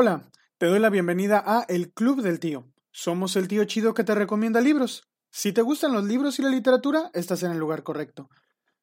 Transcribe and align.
Hola, 0.00 0.30
te 0.58 0.66
doy 0.66 0.78
la 0.78 0.90
bienvenida 0.90 1.42
a 1.44 1.62
El 1.62 1.92
Club 1.92 2.22
del 2.22 2.38
Tío. 2.38 2.68
Somos 2.92 3.34
el 3.34 3.48
tío 3.48 3.64
chido 3.64 3.94
que 3.94 4.04
te 4.04 4.14
recomienda 4.14 4.60
libros. 4.60 5.08
Si 5.32 5.52
te 5.52 5.60
gustan 5.60 5.92
los 5.92 6.04
libros 6.04 6.38
y 6.38 6.42
la 6.42 6.50
literatura, 6.50 7.10
estás 7.14 7.42
en 7.42 7.50
el 7.50 7.58
lugar 7.58 7.82
correcto. 7.82 8.30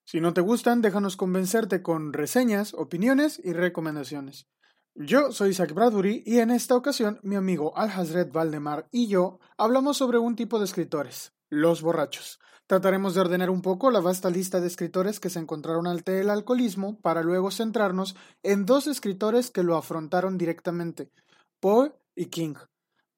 Si 0.03 0.19
no 0.19 0.33
te 0.33 0.41
gustan, 0.41 0.81
déjanos 0.81 1.15
convencerte 1.15 1.81
con 1.81 2.11
reseñas, 2.11 2.73
opiniones 2.73 3.39
y 3.41 3.53
recomendaciones. 3.53 4.49
Yo 4.93 5.31
soy 5.31 5.51
Isaac 5.51 5.73
Bradbury 5.73 6.21
y 6.25 6.39
en 6.39 6.51
esta 6.51 6.75
ocasión 6.75 7.21
mi 7.23 7.37
amigo 7.37 7.77
Al 7.77 7.91
Hazred 7.91 8.33
Valdemar 8.33 8.89
y 8.91 9.07
yo 9.07 9.39
hablamos 9.57 9.95
sobre 9.95 10.17
un 10.17 10.35
tipo 10.35 10.59
de 10.59 10.65
escritores, 10.65 11.31
los 11.49 11.81
borrachos. 11.81 12.39
Trataremos 12.67 13.13
de 13.13 13.21
ordenar 13.21 13.51
un 13.51 13.61
poco 13.61 13.91
la 13.91 13.99
vasta 13.99 14.31
lista 14.31 14.59
de 14.59 14.67
escritores 14.67 15.19
que 15.19 15.29
se 15.29 15.39
encontraron 15.39 15.85
ante 15.85 16.19
el 16.19 16.31
alcoholismo 16.31 16.99
para 16.99 17.21
luego 17.21 17.51
centrarnos 17.51 18.15
en 18.41 18.65
dos 18.65 18.87
escritores 18.87 19.51
que 19.51 19.61
lo 19.61 19.77
afrontaron 19.77 20.37
directamente, 20.39 21.11
Poe 21.59 21.93
y 22.15 22.25
King, 22.25 22.55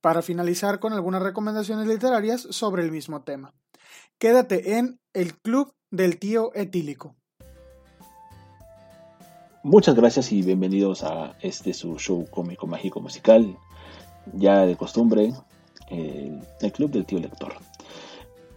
para 0.02 0.22
finalizar 0.22 0.80
con 0.80 0.91
algunas 0.91 1.22
recomendaciones 1.23 1.88
literarias 1.88 2.41
sobre 2.41 2.84
el 2.84 2.91
mismo 2.91 3.23
tema. 3.23 3.53
Quédate 4.17 4.78
en 4.78 5.00
El 5.14 5.38
Club 5.38 5.73
del 5.91 6.20
Tío 6.20 6.52
Etílico. 6.53 7.16
Muchas 9.64 9.95
gracias 9.95 10.31
y 10.34 10.41
bienvenidos 10.41 11.03
a 11.03 11.38
este 11.41 11.73
su 11.73 11.98
show 11.98 12.25
cómico 12.30 12.67
mágico 12.67 13.00
musical, 13.00 13.58
ya 14.34 14.66
de 14.66 14.75
costumbre, 14.75 15.34
el, 15.89 16.41
el 16.59 16.72
Club 16.73 16.91
del 16.91 17.05
Tío 17.05 17.20
Lector. 17.20 17.53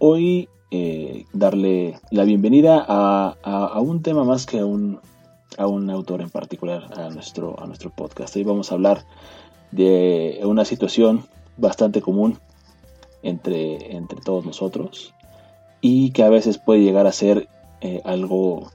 Hoy 0.02 0.48
eh, 0.70 1.26
darle 1.34 2.00
la 2.10 2.24
bienvenida 2.24 2.82
a, 2.88 3.78
un 3.82 4.00
tema 4.00 4.24
más 4.24 4.46
que 4.46 4.60
a 4.60 4.64
un, 4.64 4.98
a 5.58 5.66
un 5.66 5.90
autor 5.90 6.22
en 6.22 6.30
particular 6.30 6.88
a 6.98 7.10
nuestro, 7.10 7.62
a 7.62 7.66
nuestro 7.66 7.90
podcast. 7.90 8.34
Hoy 8.34 8.44
vamos 8.44 8.72
a 8.72 8.76
hablar 8.76 9.04
de 9.72 10.40
una 10.42 10.64
situación 10.64 11.26
bastante 11.58 12.00
común 12.00 12.38
entre, 13.22 13.94
entre 13.94 14.22
todos 14.22 14.46
nosotros 14.46 15.12
y 15.82 16.12
que 16.12 16.22
a 16.22 16.30
veces 16.30 16.56
puede 16.56 16.80
llegar 16.80 17.06
a 17.06 17.12
ser 17.12 17.50
eh, 17.82 18.00
algo 18.06 18.70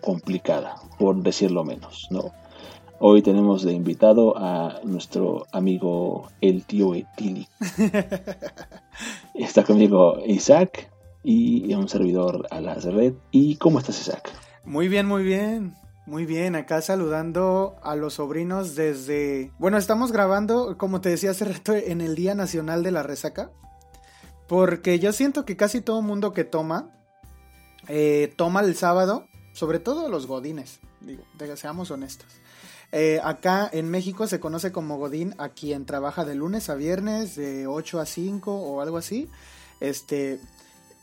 complicada, 0.00 0.76
por 0.98 1.22
decirlo 1.22 1.62
menos, 1.62 2.06
¿no? 2.08 2.32
Hoy 3.00 3.20
tenemos 3.20 3.64
de 3.64 3.74
invitado 3.74 4.34
a 4.38 4.80
nuestro 4.84 5.46
amigo 5.52 6.28
el 6.40 6.64
tío 6.64 6.94
Etili. 6.94 7.46
Está 9.44 9.64
conmigo 9.64 10.18
Isaac 10.26 10.90
y 11.22 11.72
un 11.74 11.88
servidor 11.88 12.46
a 12.50 12.60
las 12.60 12.84
red. 12.84 13.14
¿Y 13.30 13.56
cómo 13.56 13.78
estás, 13.78 14.00
Isaac? 14.00 14.30
Muy 14.64 14.88
bien, 14.88 15.06
muy 15.06 15.22
bien. 15.22 15.74
Muy 16.06 16.26
bien, 16.26 16.56
acá 16.56 16.82
saludando 16.82 17.76
a 17.82 17.94
los 17.96 18.14
sobrinos 18.14 18.74
desde... 18.74 19.52
Bueno, 19.58 19.78
estamos 19.78 20.12
grabando, 20.12 20.76
como 20.76 21.00
te 21.00 21.08
decía 21.08 21.30
hace 21.30 21.44
rato, 21.44 21.74
en 21.74 22.00
el 22.00 22.16
Día 22.16 22.34
Nacional 22.34 22.82
de 22.82 22.90
la 22.90 23.02
Resaca. 23.02 23.50
Porque 24.46 24.98
yo 24.98 25.12
siento 25.12 25.44
que 25.44 25.56
casi 25.56 25.80
todo 25.80 26.02
mundo 26.02 26.32
que 26.32 26.44
toma, 26.44 26.90
eh, 27.88 28.32
toma 28.36 28.60
el 28.60 28.74
sábado, 28.74 29.24
sobre 29.54 29.78
todo 29.78 30.08
los 30.08 30.26
godines, 30.26 30.80
digo, 31.00 31.22
seamos 31.54 31.90
honestos. 31.90 32.26
Eh, 32.92 33.20
acá 33.22 33.68
en 33.72 33.88
México 33.88 34.26
se 34.26 34.40
conoce 34.40 34.72
como 34.72 34.98
godín 34.98 35.34
a 35.38 35.50
quien 35.50 35.86
trabaja 35.86 36.24
de 36.24 36.34
lunes 36.34 36.68
a 36.70 36.74
viernes, 36.74 37.36
de 37.36 37.66
8 37.66 38.00
a 38.00 38.06
5 38.06 38.52
o 38.52 38.80
algo 38.80 38.96
así. 38.96 39.28
Este, 39.80 40.40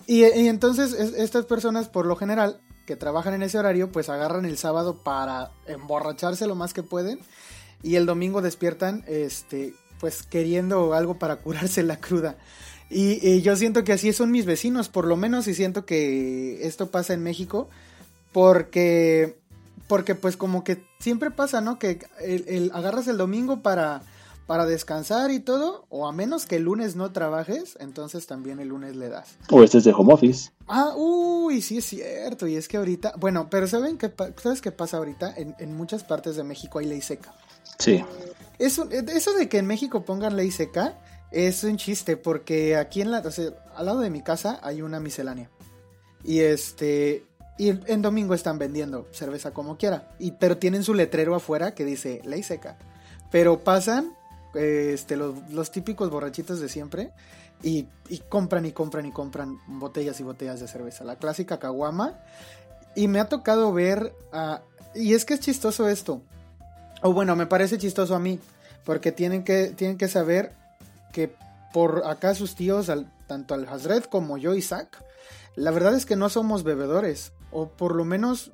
y, 0.06 0.24
entonces 0.24 0.94
estas 0.94 1.46
personas, 1.46 1.90
por 1.90 2.06
lo 2.06 2.16
general, 2.16 2.60
que 2.86 2.96
trabajan 2.96 3.34
en 3.34 3.44
ese 3.44 3.60
horario, 3.60 3.92
pues 3.92 4.10
agarran 4.10 4.46
el 4.46 4.58
sábado 4.58 5.04
para 5.04 5.52
emborracharse 5.66 6.48
lo 6.48 6.56
más 6.56 6.74
que 6.74 6.84
pueden 6.84 7.20
y 7.84 7.96
el 7.96 8.06
domingo 8.06 8.42
despiertan, 8.42 9.04
este, 9.08 9.74
pues 10.00 10.24
queriendo 10.24 10.94
algo 10.94 11.20
para 11.20 11.36
curarse 11.44 11.84
la 11.84 11.98
cruda. 11.98 12.38
Y, 12.90 13.42
yo 13.42 13.56
siento 13.58 13.84
que 13.84 13.94
así 13.94 14.14
son 14.14 14.32
mis 14.32 14.46
vecinos, 14.46 14.88
por 14.88 15.06
lo 15.06 15.18
menos, 15.18 15.48
y 15.48 15.54
siento 15.54 15.86
que 15.86 16.66
esto 16.66 16.90
pasa 16.90 17.14
en 17.14 17.22
México, 17.22 17.68
porque, 18.32 19.38
porque 19.88 20.16
pues 20.16 20.38
como 20.38 20.64
que 20.64 20.84
siempre 21.00 21.32
pasa, 21.32 21.62
¿no? 21.62 21.80
Que 21.80 22.00
el 22.20 22.72
agarras 22.74 23.08
el 23.08 23.18
domingo 23.18 23.62
para 23.62 24.02
para 24.48 24.66
descansar 24.66 25.30
y 25.30 25.42
todo, 25.42 25.86
o 25.90 26.08
a 26.08 26.14
menos 26.14 26.46
que 26.46 26.56
el 26.56 26.64
lunes 26.64 26.96
no 26.96 27.12
trabajes, 27.12 27.78
entonces 27.82 28.26
también 28.28 28.60
el 28.62 28.70
lunes 28.70 28.96
le 28.96 29.10
das. 29.10 29.36
O 29.52 29.62
este 29.62 29.80
es 29.80 29.84
de 29.84 29.92
home 29.94 30.14
office. 30.14 30.52
Ah, 30.68 30.94
uy, 30.96 31.62
sí 31.62 31.78
es 31.78 31.86
cierto, 31.86 32.48
y 32.48 32.56
es 32.56 32.70
que 32.70 32.78
ahorita, 32.78 33.14
bueno, 33.18 33.50
pero 33.52 33.68
¿saben 33.68 33.98
qué, 33.98 34.12
¿sabes 34.42 34.62
qué 34.62 34.72
pasa 34.72 34.98
ahorita? 34.98 35.36
En, 35.36 35.76
muchas 35.76 36.06
partes 36.06 36.38
de 36.38 36.44
México 36.44 36.80
hay 36.80 36.86
ley 36.86 37.02
seca. 37.02 37.36
Sí. 37.78 38.04
Eso, 38.58 38.90
eso 38.90 39.34
de 39.34 39.50
que 39.50 39.58
en 39.58 39.68
México 39.68 40.06
pongan 40.06 40.38
ley 40.38 40.50
seca 40.50 40.98
es 41.32 41.66
un 41.66 41.76
chiste, 41.76 42.16
porque 42.16 42.78
aquí 42.78 43.02
en 43.02 43.12
la, 43.12 43.20
o 43.20 43.32
sea, 43.32 43.52
al 43.76 43.86
lado 43.86 44.00
de 44.00 44.10
mi 44.10 44.22
casa 44.22 44.62
hay 44.64 44.82
una 44.82 45.02
miscelánea. 45.02 45.50
Y 46.24 46.40
este, 46.40 47.26
y 47.58 47.70
en 47.70 48.02
domingo 48.02 48.34
están 48.34 48.60
vendiendo 48.60 49.08
cerveza 49.12 49.52
como 49.52 49.78
quiera, 49.78 50.12
y, 50.20 50.32
pero 50.32 50.58
tienen 50.58 50.84
su 50.84 50.94
letrero 50.94 51.36
afuera 51.36 51.74
que 51.74 51.86
dice 51.86 52.22
ley 52.24 52.44
seca. 52.44 52.78
Pero 53.32 53.64
pasan 53.64 54.14
este, 54.54 55.18
los, 55.18 55.72
típicos 55.72 56.10
borrachitos 56.10 56.60
de 56.60 56.70
siempre 56.70 57.12
y, 57.62 57.88
compran 58.30 58.66
y 58.66 58.72
compran 58.72 59.06
y 59.06 59.12
compran 59.12 59.58
botellas 59.68 60.20
y 60.20 60.24
botellas 60.24 60.60
de 60.60 60.68
cerveza. 60.68 61.04
La 61.04 61.18
clásica 61.18 61.60
caguama. 61.60 62.20
Y 62.96 63.08
me 63.08 63.20
ha 63.20 63.30
tocado 63.30 63.72
ver, 63.74 64.14
y 64.96 65.14
es 65.14 65.26
que 65.26 65.36
es 65.36 65.40
chistoso 65.40 65.88
esto. 65.88 66.22
O 67.04 67.14
bueno, 67.14 67.36
me 67.36 67.46
parece 67.46 67.78
chistoso 67.78 68.16
a 68.16 68.20
mí, 68.20 68.40
porque 68.84 69.12
tienen 69.12 69.44
que, 69.44 69.68
tienen 69.68 69.98
que 69.98 70.08
saber 70.08 70.52
que 71.14 71.32
por 71.74 72.04
acá 72.08 72.34
sus 72.34 72.56
tíos, 72.56 72.92
tanto 73.28 73.54
al 73.54 73.68
Hazred 73.68 74.06
como 74.06 74.40
yo, 74.40 74.56
Isaac, 74.56 75.04
la 75.58 75.72
verdad 75.72 75.96
es 75.96 76.06
que 76.06 76.16
no 76.16 76.30
somos 76.30 76.64
bebedores. 76.64 77.34
O 77.52 77.68
por 77.68 77.96
lo 77.96 78.06
menos, 78.06 78.52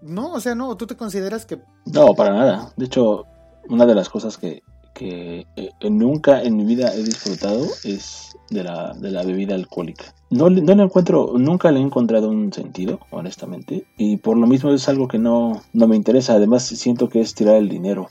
no, 0.00 0.32
o 0.32 0.40
sea, 0.40 0.54
no, 0.54 0.74
tú 0.76 0.86
te 0.86 0.96
consideras 0.96 1.44
que... 1.44 1.58
No, 1.84 2.14
para 2.14 2.32
nada. 2.32 2.72
De 2.76 2.86
hecho, 2.86 3.26
una 3.68 3.84
de 3.84 3.94
las 3.94 4.08
cosas 4.08 4.38
que, 4.38 4.62
que 4.94 5.46
eh, 5.56 5.70
nunca 5.90 6.42
en 6.42 6.56
mi 6.56 6.64
vida 6.64 6.94
he 6.94 7.02
disfrutado 7.02 7.66
es 7.82 8.36
de 8.50 8.62
la, 8.62 8.94
de 8.94 9.10
la 9.10 9.24
bebida 9.24 9.56
alcohólica. 9.56 10.14
No, 10.30 10.48
no 10.48 10.74
le 10.74 10.82
encuentro, 10.82 11.32
nunca 11.36 11.72
le 11.72 11.80
he 11.80 11.82
encontrado 11.82 12.28
un 12.28 12.52
sentido, 12.52 13.00
honestamente, 13.10 13.86
y 13.96 14.16
por 14.18 14.36
lo 14.36 14.46
mismo 14.46 14.70
es 14.72 14.88
algo 14.88 15.08
que 15.08 15.18
no, 15.18 15.60
no 15.72 15.88
me 15.88 15.96
interesa. 15.96 16.34
Además, 16.34 16.64
siento 16.64 17.08
que 17.08 17.20
es 17.20 17.34
tirar 17.34 17.56
el 17.56 17.68
dinero. 17.68 18.10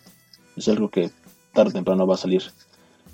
Es 0.57 0.67
algo 0.67 0.89
que 0.89 1.11
tarde 1.53 1.69
o 1.69 1.73
temprano 1.73 2.05
va 2.05 2.15
a 2.15 2.17
salir 2.17 2.43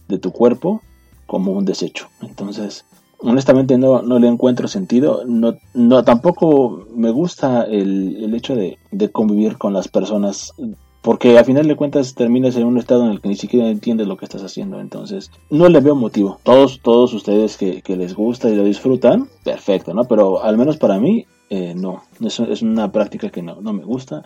de 0.07 0.17
tu 0.17 0.31
cuerpo 0.31 0.81
como 1.27 1.51
un 1.51 1.65
desecho. 1.65 2.09
Entonces, 2.21 2.85
honestamente 3.19 3.77
no, 3.77 4.01
no 4.01 4.19
le 4.19 4.27
encuentro 4.27 4.67
sentido. 4.67 5.23
No, 5.25 5.55
no, 5.73 6.03
tampoco 6.03 6.87
me 6.95 7.11
gusta 7.11 7.63
el, 7.63 8.23
el 8.23 8.33
hecho 8.33 8.55
de, 8.55 8.77
de, 8.91 9.09
convivir 9.09 9.57
con 9.57 9.73
las 9.73 9.87
personas 9.87 10.53
porque 11.01 11.37
a 11.37 11.45
final 11.45 11.67
de 11.67 11.77
cuentas 11.77 12.13
terminas 12.13 12.55
en 12.57 12.65
un 12.65 12.77
estado 12.77 13.05
en 13.05 13.11
el 13.11 13.21
que 13.21 13.29
ni 13.29 13.35
siquiera 13.35 13.69
entiendes 13.69 14.07
lo 14.07 14.17
que 14.17 14.25
estás 14.25 14.43
haciendo. 14.43 14.81
Entonces, 14.81 15.31
no 15.49 15.69
le 15.69 15.79
veo 15.79 15.95
motivo. 15.95 16.39
Todos, 16.43 16.81
todos 16.81 17.13
ustedes 17.13 17.57
que, 17.57 17.81
les 17.95 18.13
gusta 18.13 18.49
y 18.49 18.55
lo 18.55 18.63
disfrutan, 18.63 19.29
perfecto, 19.43 19.93
¿no? 19.93 20.05
Pero 20.05 20.43
al 20.43 20.57
menos 20.57 20.77
para 20.77 20.99
mí, 20.99 21.25
eh, 21.49 21.73
no. 21.75 22.03
Es, 22.19 22.39
es, 22.39 22.61
una 22.61 22.91
práctica 22.91 23.29
que 23.29 23.41
no, 23.41 23.61
no 23.61 23.71
me 23.71 23.85
gusta. 23.85 24.23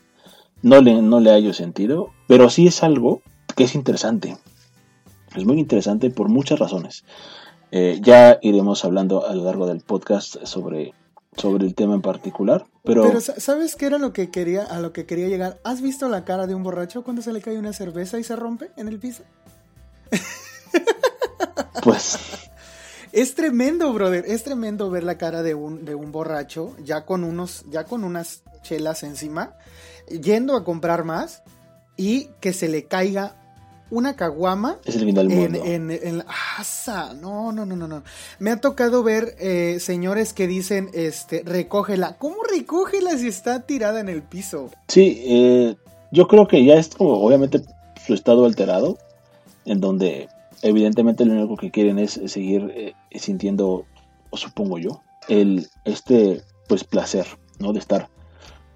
No 0.64 0.81
le, 0.81 1.02
no 1.02 1.20
le 1.20 1.30
hallo 1.30 1.54
sentido. 1.54 2.10
Pero 2.28 2.50
sí 2.50 2.66
es 2.66 2.81
algo 2.81 3.22
que 3.56 3.66
es 3.66 3.75
interesante. 3.75 4.38
Es 5.36 5.46
muy 5.46 5.60
interesante 5.60 6.10
por 6.10 6.30
muchas 6.30 6.58
razones. 6.58 7.04
Eh, 7.76 8.00
ya 8.04 8.38
iremos 8.44 8.86
hablando 8.86 9.26
a 9.28 9.34
lo 9.34 9.46
largo 9.46 9.66
del 9.66 9.82
podcast 9.82 10.46
sobre 10.46 10.94
sobre 11.36 11.66
el 11.66 11.74
tema 11.74 11.96
en 11.96 12.04
particular, 12.04 12.68
pero... 12.84 13.02
Pero 13.08 13.20
¿sabes 13.20 13.76
qué 13.76 13.88
era 13.88 13.98
lo 13.98 14.14
que 14.14 14.30
quería, 14.30 14.64
a 14.64 14.80
lo 14.80 14.94
que 14.94 15.08
quería 15.08 15.28
llegar? 15.28 15.60
¿Has 15.64 15.82
visto 15.82 16.08
la 16.08 16.24
cara 16.24 16.46
de 16.46 16.54
un 16.54 16.62
borracho 16.62 17.04
cuando 17.04 17.24
se 17.24 17.34
le 17.34 17.42
cae 17.42 17.58
una 17.58 17.74
cerveza 17.74 18.20
y 18.20 18.24
se 18.24 18.36
rompe 18.36 18.70
en 18.78 18.88
el 18.88 19.00
piso? 19.00 19.24
Pues... 21.84 22.20
Es 23.12 23.34
tremendo, 23.36 23.92
brother, 23.92 24.24
es 24.28 24.44
tremendo 24.44 24.92
ver 24.92 25.04
la 25.04 25.18
cara 25.18 25.42
de 25.42 25.54
un, 25.54 25.84
de 25.84 25.96
un 25.96 26.12
borracho 26.12 26.76
ya 26.84 27.06
con 27.06 27.24
unos, 27.24 27.66
ya 27.69 27.86
con 27.86 28.04
unas 28.04 28.44
chelas 28.62 29.04
encima, 29.04 29.56
yendo 30.08 30.56
a 30.56 30.64
comprar 30.64 31.04
más 31.04 31.44
y 31.98 32.30
que 32.40 32.54
se 32.54 32.69
le 32.69 32.86
caiga 32.86 33.43
una 33.94 34.16
caguama. 34.16 34.80
Es 34.86 34.95
el 34.95 35.13
del 35.13 35.30
mundo. 35.30 35.62
En, 35.63 35.92
en, 35.92 36.24
asa. 36.57 37.13
No, 37.13 37.51
no, 37.51 37.66
no, 37.66 37.75
no, 37.75 37.88
no. 37.88 38.04
Me 38.40 38.50
ha 38.51 38.57
tocado 38.57 39.04
ver 39.04 39.36
eh, 39.40 39.78
señores 39.80 40.34
que 40.34 40.48
dicen, 40.48 40.90
este, 40.94 41.44
recógela. 41.45 42.18
¿Cómo 42.18 42.38
recógela 42.44 43.16
si 43.18 43.28
está 43.28 43.62
tirada 43.62 44.00
en 44.00 44.10
el 44.10 44.24
piso? 44.24 44.72
Sí, 44.88 45.22
eh, 45.25 45.75
yo 46.12 46.28
creo 46.28 46.48
que 46.48 46.66
ya 46.66 46.74
es 46.74 46.90
como, 46.90 47.13
obviamente, 47.24 47.62
su 48.06 48.16
estado 48.16 48.45
alterado, 48.45 48.98
en 49.66 49.80
donde 49.80 50.28
evidentemente 50.63 51.24
lo 51.24 51.34
único 51.34 51.56
que 51.56 51.69
quieren 51.69 52.00
es 52.00 52.19
seguir 52.25 52.72
eh, 52.75 52.94
sintiendo, 53.12 53.86
o 54.31 54.38
supongo 54.38 54.80
yo, 54.80 55.01
el, 55.30 55.68
este, 55.86 56.42
pues, 56.68 56.84
placer, 56.84 57.28
¿no? 57.60 57.74
De 57.74 57.80
estar, 57.80 58.10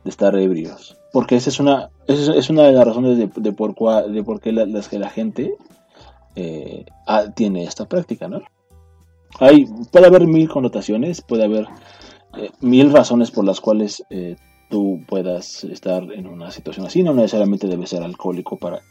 de 0.04 0.10
estar 0.12 0.36
ebrios 0.36 0.96
porque 1.18 1.36
esa 1.36 1.50
es 1.50 1.60
una, 1.60 1.90
es, 2.06 2.48
una 2.52 2.66
de 2.66 2.74
las 2.74 2.86
razones 2.86 3.18
de, 3.18 3.28
por, 3.28 3.74
de 4.08 4.24
por 4.24 4.40
qué 4.40 4.52
la, 4.52 4.68
las 4.68 4.88
que 4.88 5.00
la 5.00 5.10
gente 5.10 5.56
eh, 6.36 6.86
tiene 7.34 7.64
esta 7.64 7.88
práctica, 7.88 8.28
¿no? 8.28 8.42
Hay, 9.40 9.66
puede 9.92 10.06
haber 10.06 10.28
mil 10.28 10.48
connotaciones, 10.48 11.24
puede 11.24 11.46
haber 11.46 11.66
eh, 12.38 12.52
mil 12.62 12.94
razones 12.94 13.31
por 13.31 13.46
las 13.46 13.60
cuales 13.60 14.04
eh, 14.12 14.36
tú 14.69 15.02
puedas 15.08 15.64
estar 15.64 16.04
en 16.04 16.28
una 16.28 16.52
situación 16.52 16.86
así. 16.86 17.02
No 17.02 17.16
necesariamente 17.16 17.66
debe 17.66 17.88
ser 17.88 18.04
alcohólico 18.04 18.58
para, 18.58 18.81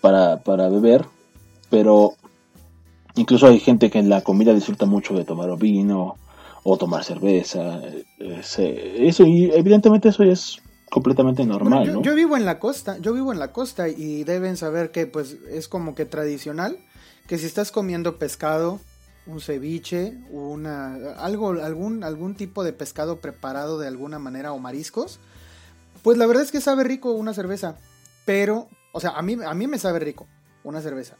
para, 0.00 0.38
para 0.38 0.68
beber, 0.70 1.04
pero 1.70 2.14
incluso 3.14 3.46
hay 3.46 3.60
gente 3.60 3.92
que 3.92 4.00
en 4.00 4.08
la 4.08 4.22
comida 4.22 4.52
disfruta 4.52 4.86
mucho 4.86 5.14
de 5.14 5.24
tomar 5.24 5.56
vino 5.56 6.16
o 6.64 6.76
tomar 6.76 7.04
cerveza. 7.04 7.80
eso, 8.18 9.24
y 9.24 9.52
evidentemente 9.52 10.08
eso 10.08 10.24
es 10.24 10.60
completamente 10.92 11.46
normal, 11.46 11.86
yo, 11.86 11.94
¿no? 11.94 12.02
Yo 12.02 12.14
vivo 12.14 12.36
en 12.36 12.44
la 12.44 12.58
costa, 12.58 12.98
yo 12.98 13.14
vivo 13.14 13.32
en 13.32 13.38
la 13.38 13.50
costa 13.50 13.88
y 13.88 14.24
deben 14.24 14.58
saber 14.58 14.90
que 14.90 15.06
pues 15.06 15.38
es 15.50 15.66
como 15.66 15.94
que 15.94 16.04
tradicional 16.04 16.76
que 17.26 17.38
si 17.38 17.46
estás 17.46 17.72
comiendo 17.72 18.18
pescado, 18.18 18.78
un 19.26 19.40
ceviche, 19.40 20.18
una 20.30 21.14
algo 21.14 21.52
algún 21.62 22.04
algún 22.04 22.34
tipo 22.34 22.62
de 22.62 22.74
pescado 22.74 23.22
preparado 23.22 23.78
de 23.78 23.88
alguna 23.88 24.18
manera 24.18 24.52
o 24.52 24.58
mariscos, 24.58 25.18
pues 26.02 26.18
la 26.18 26.26
verdad 26.26 26.42
es 26.42 26.52
que 26.52 26.60
sabe 26.60 26.84
rico 26.84 27.12
una 27.12 27.32
cerveza, 27.32 27.78
pero 28.26 28.68
o 28.92 29.00
sea, 29.00 29.12
a 29.12 29.22
mí 29.22 29.38
a 29.42 29.54
mí 29.54 29.66
me 29.66 29.78
sabe 29.78 29.98
rico 29.98 30.26
una 30.62 30.82
cerveza, 30.82 31.16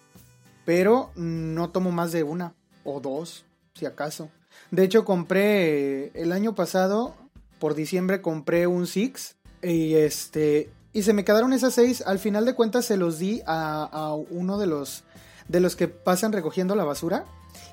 pero 0.66 1.12
no 1.16 1.70
tomo 1.70 1.92
más 1.92 2.12
de 2.12 2.25
una 2.25 2.52
o 2.84 3.00
dos, 3.00 3.46
si 3.72 3.86
acaso. 3.86 4.28
De 4.70 4.84
hecho, 4.84 5.06
compré 5.06 6.08
el 6.08 6.30
año 6.32 6.54
pasado 6.54 7.14
por 7.58 7.75
diciembre 7.75 8.20
compré 8.20 8.66
un 8.66 8.86
Six 8.86 9.36
y 9.62 9.94
este. 9.94 10.70
Y 10.93 11.03
se 11.03 11.12
me 11.12 11.25
quedaron 11.25 11.53
esas 11.53 11.75
seis. 11.75 12.03
Al 12.06 12.19
final 12.19 12.44
de 12.44 12.55
cuentas 12.55 12.85
se 12.85 12.97
los 12.97 13.19
di 13.19 13.43
a, 13.47 14.14
uno 14.31 14.59
de 14.59 14.67
los. 14.67 15.05
De 15.49 15.61
los 15.61 15.76
que 15.76 15.88
pasan 15.88 16.32
recogiendo 16.32 16.75
la 16.75 16.85
basura. 16.85 17.25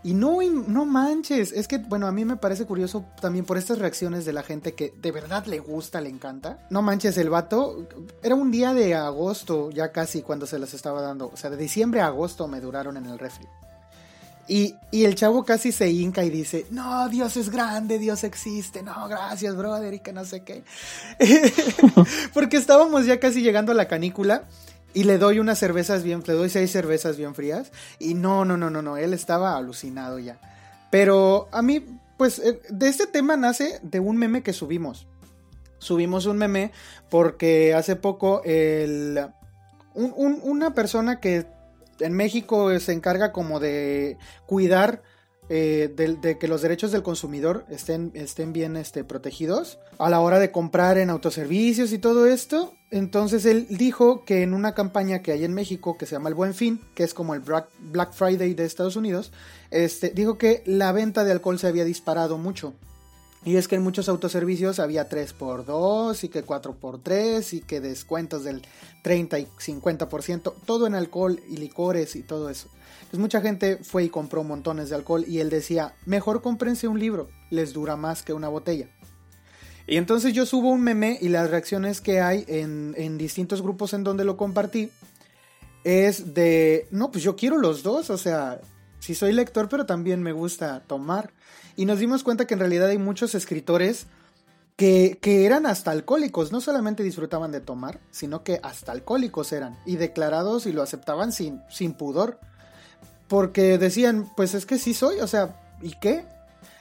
Y 0.04 0.14
no, 0.14 0.40
no 0.42 0.86
manches. 0.86 1.52
Es 1.52 1.68
que, 1.68 1.78
bueno, 1.78 2.08
a 2.08 2.12
mí 2.12 2.26
me 2.26 2.38
parece 2.38 2.66
curioso 2.66 3.06
también 3.22 3.46
por 3.46 3.58
estas 3.58 3.80
reacciones 3.80 4.26
de 4.26 4.34
la 4.34 4.44
gente 4.44 4.74
que 4.74 4.94
de 5.02 5.12
verdad 5.12 5.46
le 5.46 5.60
gusta, 5.60 6.02
le 6.02 6.10
encanta. 6.10 6.66
No 6.70 6.82
manches, 6.82 7.18
el 7.18 7.30
vato. 7.30 7.88
Era 8.24 8.36
un 8.36 8.52
día 8.52 8.74
de 8.74 8.96
agosto, 8.96 9.70
ya 9.72 9.92
casi 9.92 10.22
cuando 10.22 10.46
se 10.46 10.60
las 10.60 10.74
estaba 10.74 11.02
dando. 11.02 11.30
O 11.34 11.38
sea, 11.38 11.50
de 11.50 11.58
diciembre 11.58 12.02
a 12.02 12.08
agosto 12.08 12.48
me 12.48 12.62
duraron 12.62 12.98
en 12.98 13.06
el 13.06 13.20
refri. 13.20 13.48
Y, 14.50 14.76
el 14.92 15.14
chavo 15.14 15.46
casi 15.46 15.72
se 15.72 15.92
hinca 15.92 16.24
y 16.24 16.32
dice, 16.32 16.66
no, 16.72 17.08
Dios 17.08 17.38
es 17.38 17.52
grande, 17.52 18.00
Dios 18.00 18.24
existe, 18.24 18.82
no, 18.82 19.08
gracias, 19.08 19.56
brother, 19.56 19.94
y 19.94 20.00
que 20.00 20.12
no 20.12 20.26
sé 20.26 20.42
qué. 20.42 20.64
Porque 22.34 22.58
estábamos 22.58 23.06
ya 23.06 23.20
casi 23.20 23.44
llegando 23.44 23.74
a 23.74 23.76
la 23.76 23.88
canícula 23.88 24.46
y 24.96 25.04
le 25.04 25.20
doy 25.20 25.38
unas 25.38 25.60
cervezas 25.60 26.02
bien, 26.02 26.24
le 26.26 26.34
doy 26.34 26.50
seis 26.50 26.72
cervezas 26.72 27.16
bien 27.16 27.36
frías 27.36 27.72
y 28.00 28.16
no, 28.16 28.44
no, 28.44 28.58
no, 28.58 28.72
no, 28.72 28.82
no, 28.82 28.98
él 28.98 29.14
estaba 29.14 29.56
alucinado 29.56 30.18
ya. 30.18 30.40
Pero 30.90 31.48
a 31.52 31.62
mí, 31.62 31.86
pues, 32.18 32.40
eh, 32.40 32.60
de 32.70 32.88
este 32.88 33.06
tema 33.06 33.38
nace 33.38 33.80
de 33.84 34.00
un 34.00 34.18
meme 34.18 34.42
que 34.42 34.54
subimos. 34.54 35.06
Subimos 35.78 36.26
un 36.26 36.38
meme 36.38 36.72
porque 37.10 37.76
hace 37.76 37.96
poco 37.96 38.42
el, 38.44 39.28
una 39.94 40.74
persona 40.74 41.20
que 41.20 41.46
en 42.00 42.14
México 42.14 42.78
se 42.80 42.94
encarga 42.94 43.32
como 43.32 43.60
de 43.60 44.18
cuidar 44.46 45.02
eh, 45.52 45.92
de, 45.96 46.38
que 46.38 46.48
los 46.48 46.62
derechos 46.62 46.92
del 46.92 47.02
consumidor 47.02 47.66
estén, 47.70 48.12
estén 48.14 48.54
bien 48.54 48.78
este, 48.78 49.04
protegidos 49.04 49.80
a 49.98 50.08
la 50.12 50.20
hora 50.20 50.38
de 50.38 50.52
comprar 50.52 51.00
en 51.00 51.10
autoservicios 51.10 51.92
y 51.92 51.98
todo 51.98 52.28
esto. 52.28 52.76
Entonces 52.92 53.46
él 53.46 53.66
dijo 53.68 54.26
que 54.26 54.44
en 54.44 54.54
una 54.54 54.76
campaña 54.76 55.24
que 55.24 55.32
hay 55.32 55.44
en 55.44 55.56
México 55.56 55.98
que 55.98 56.06
se 56.06 56.14
llama 56.14 56.30
el 56.30 56.36
Buen 56.36 56.54
Fin, 56.54 56.80
que 56.94 57.04
es 57.04 57.16
como 57.16 57.34
el 57.34 57.42
Black 57.42 58.14
Friday 58.14 58.54
de 58.54 58.66
Estados 58.66 58.96
Unidos, 58.96 59.32
este, 59.72 60.12
dijo 60.12 60.38
que 60.38 60.62
la 60.68 60.92
venta 60.92 61.24
de 61.24 61.32
alcohol 61.32 61.58
se 61.58 61.68
había 61.68 61.84
disparado 61.84 62.38
mucho. 62.38 62.76
Y 63.46 63.56
es 63.56 63.70
que 63.70 63.76
en 63.76 63.84
muchos 63.84 64.10
autoservicios 64.10 64.80
había 64.80 65.08
3x2 65.08 66.24
y 66.24 66.30
que 66.30 66.46
4x3 66.46 67.54
y 67.54 67.62
que 67.62 67.80
descuentos 67.80 68.44
del 68.44 68.62
30 69.02 69.40
y 69.40 69.46
50%, 69.46 70.54
todo 70.66 70.88
en 70.88 70.96
alcohol 70.96 71.42
y 71.50 71.58
licores 71.58 72.16
y 72.18 72.24
todo 72.24 72.50
eso. 72.50 72.68
Entonces 73.00 73.20
mucha 73.20 73.42
gente 73.42 73.78
fue 73.78 74.04
y 74.04 74.10
compró 74.10 74.44
montones 74.44 74.90
de 74.90 74.96
alcohol 74.96 75.24
y 75.26 75.40
él 75.40 75.50
decía, 75.50 75.96
mejor 76.06 76.42
cómprense 76.42 76.88
un 76.88 77.00
libro, 77.00 77.30
les 77.50 77.72
dura 77.72 77.96
más 77.96 78.24
que 78.24 78.34
una 78.34 78.50
botella. 78.50 78.90
Y 79.88 79.98
entonces 79.98 80.34
yo 80.34 80.46
subo 80.46 80.70
un 80.70 80.82
meme 80.82 81.18
y 81.20 81.30
las 81.30 81.50
reacciones 81.50 82.02
que 82.02 82.22
hay 82.22 82.44
en, 82.48 82.94
en 82.98 83.18
distintos 83.18 83.62
grupos 83.62 83.94
en 83.94 84.04
donde 84.04 84.26
lo 84.26 84.38
compartí 84.38 84.92
es 85.84 86.34
de, 86.34 86.88
no, 86.92 87.10
pues 87.10 87.24
yo 87.24 87.36
quiero 87.36 87.58
los 87.58 87.84
dos, 87.84 88.10
o 88.10 88.18
sea, 88.18 88.60
si 89.00 89.16
soy 89.16 89.34
lector 89.34 89.70
pero 89.70 89.86
también 89.86 90.22
me 90.24 90.32
gusta 90.32 90.82
tomar. 90.88 91.32
Y 91.76 91.86
nos 91.86 92.00
dimos 92.00 92.24
cuenta 92.24 92.46
que 92.46 92.54
en 92.54 92.60
realidad 92.60 92.90
hay 92.90 92.98
muchos 92.98 93.36
escritores 93.36 94.08
que, 94.80 95.46
eran 95.46 95.66
hasta 95.66 95.92
alcohólicos, 95.92 96.54
no 96.54 96.62
solamente 96.62 97.04
disfrutaban 97.04 97.52
de 97.52 97.60
tomar, 97.60 98.00
sino 98.12 98.44
que 98.44 98.62
hasta 98.64 98.94
alcohólicos 98.94 99.52
eran, 99.52 99.78
y 99.86 99.98
declarados 99.98 100.66
y 100.66 100.72
lo 100.72 100.82
aceptaban 100.82 101.34
sin, 101.34 101.62
sin 101.70 101.94
pudor, 101.94 102.40
porque 103.28 103.78
decían, 103.78 104.32
pues 104.38 104.54
es 104.54 104.66
que 104.66 104.78
sí 104.78 104.94
soy, 104.94 105.20
o 105.20 105.28
sea, 105.28 105.60
¿y 105.82 105.96
qué? 106.00 106.24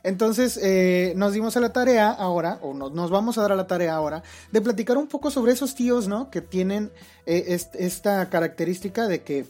Entonces 0.04 0.58
eh, 0.62 1.12
nos 1.16 1.32
dimos 1.32 1.56
a 1.56 1.60
la 1.60 1.72
tarea 1.72 2.10
ahora, 2.10 2.60
o 2.62 2.72
nos 2.72 3.10
vamos 3.10 3.36
a 3.36 3.42
dar 3.42 3.50
a 3.50 3.56
la 3.56 3.66
tarea 3.66 3.96
ahora, 3.96 4.22
de 4.52 4.60
platicar 4.60 4.96
un 4.96 5.08
poco 5.08 5.32
sobre 5.32 5.52
esos 5.52 5.74
tíos, 5.74 6.06
¿no? 6.06 6.30
Que 6.30 6.40
tienen 6.40 6.92
eh, 7.26 7.58
esta 7.74 8.30
característica 8.30 9.08
de 9.08 9.22
que, 9.22 9.44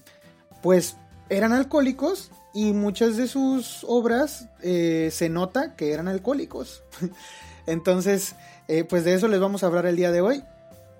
pues, 0.63 0.97
eran 1.29 1.53
alcohólicos 1.53 2.31
y 2.59 2.73
muchas 2.73 3.17
de 3.17 3.29
sus 3.29 3.85
obras 3.87 4.49
eh, 4.65 5.11
se 5.13 5.29
nota 5.29 5.77
que 5.77 5.93
eran 5.93 6.09
alcohólicos. 6.09 6.83
Entonces, 7.69 8.35
eh, 8.67 8.83
pues 8.83 9.05
de 9.05 9.15
eso 9.15 9.29
les 9.29 9.39
vamos 9.39 9.63
a 9.63 9.69
hablar 9.69 9.87
el 9.87 9.95
día 9.95 10.11
de 10.11 10.21
hoy. 10.21 10.43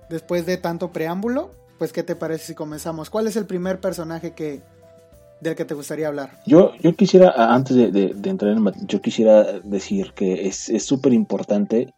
Después 0.09 0.45
de 0.45 0.55
tanto 0.55 0.93
preámbulo, 0.93 1.51
pues 1.77 1.91
¿qué 1.91 2.01
te 2.01 2.15
parece 2.15 2.45
si 2.45 2.55
comenzamos? 2.55 3.09
¿Cuál 3.09 3.27
es 3.27 3.35
el 3.35 3.45
primer 3.45 3.81
personaje 3.81 4.31
que 4.31 4.61
del 5.41 5.55
que 5.57 5.65
te 5.65 5.73
gustaría 5.73 6.07
hablar? 6.07 6.39
Yo, 6.45 6.71
yo 6.77 6.95
quisiera, 6.95 7.33
antes 7.53 7.75
de, 7.75 8.15
entrar 8.23 8.53
en 8.53 8.87
yo 8.87 9.01
quisiera 9.01 9.59
decir 9.59 10.13
que 10.15 10.47
es 10.47 10.85
súper 10.85 11.11
importante 11.11 11.93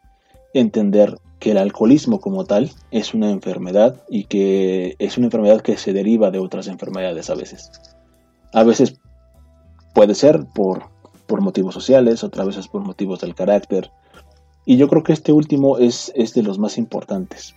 entender 0.56 1.20
que 1.38 1.52
el 1.52 1.60
alcoholismo 1.60 2.20
como 2.20 2.46
tal 2.46 2.72
es 2.90 3.14
una 3.14 3.30
enfermedad 3.30 4.02
y 4.10 4.24
que 4.24 4.96
es 4.98 5.20
una 5.20 5.28
enfermedad 5.28 5.62
que 5.62 5.78
se 5.78 5.94
deriva 5.94 6.32
de 6.32 6.40
otras 6.40 6.68
enfermedades 6.68 7.30
a 7.30 7.36
veces. 7.36 7.72
A 8.54 8.64
veces 8.64 9.00
puede 9.94 10.16
ser 10.16 10.46
por, 10.54 10.84
por 11.28 11.42
motivos 11.42 11.74
sociales, 11.74 12.24
otras 12.24 12.48
veces 12.48 12.68
por 12.68 12.82
motivos 12.82 13.22
del 13.22 13.36
carácter, 13.36 13.92
y 14.66 14.78
yo 14.78 14.88
creo 14.88 15.04
que 15.04 15.14
este 15.14 15.32
último 15.32 15.78
es, 15.78 16.14
de 16.16 16.44
los 16.44 16.60
más 16.60 16.78
importantes. 16.78 17.56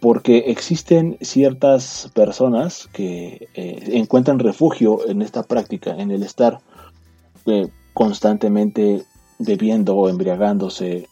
Porque 0.00 0.38
existen 0.48 1.16
ciertas 1.20 2.10
personas 2.14 2.88
que 2.92 3.48
eh, 3.54 3.90
encuentran 3.92 4.38
refugio 4.38 5.08
en 5.08 5.22
esta 5.22 5.42
práctica, 5.44 5.90
en 5.96 6.10
el 6.10 6.22
estar 6.22 6.60
eh, 7.46 7.68
constantemente 7.94 9.04
bebiendo 9.38 9.96
o 9.96 10.08
embriagándose. 10.08 11.08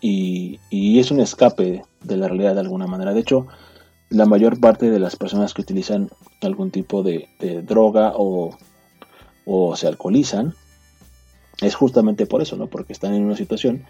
Y, 0.00 0.60
es 0.70 1.10
un 1.10 1.20
escape 1.20 1.82
de 2.02 2.16
la 2.16 2.28
realidad 2.28 2.54
de 2.54 2.60
alguna 2.60 2.86
manera. 2.86 3.14
De 3.14 3.20
hecho, 3.20 3.46
la 4.10 4.26
mayor 4.26 4.60
parte 4.60 4.90
de 4.90 4.98
las 4.98 5.16
personas 5.16 5.54
que 5.54 5.62
utilizan 5.62 6.10
algún 6.40 6.70
tipo 6.70 7.02
de, 7.02 7.28
droga 7.66 8.12
o, 8.16 8.56
o 9.50 9.74
se 9.76 9.88
alcoholizan 9.88 10.54
es 11.62 11.74
justamente 11.74 12.26
por 12.26 12.42
eso, 12.42 12.56
¿no? 12.56 12.66
Porque 12.66 12.92
están 12.92 13.14
en 13.14 13.24
una 13.24 13.34
situación 13.34 13.84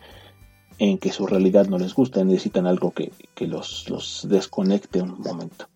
en 0.79 0.99
que 0.99 1.13
su 1.13 1.27
realidad 1.27 1.67
no 1.67 1.79
les 1.79 1.93
gusta, 1.95 2.25
necesitan 2.25 2.67
algo 2.67 2.93
que, 2.93 3.11
los, 3.41 4.27
desconecte 4.31 5.03
un 5.03 5.21
momento. 5.21 5.67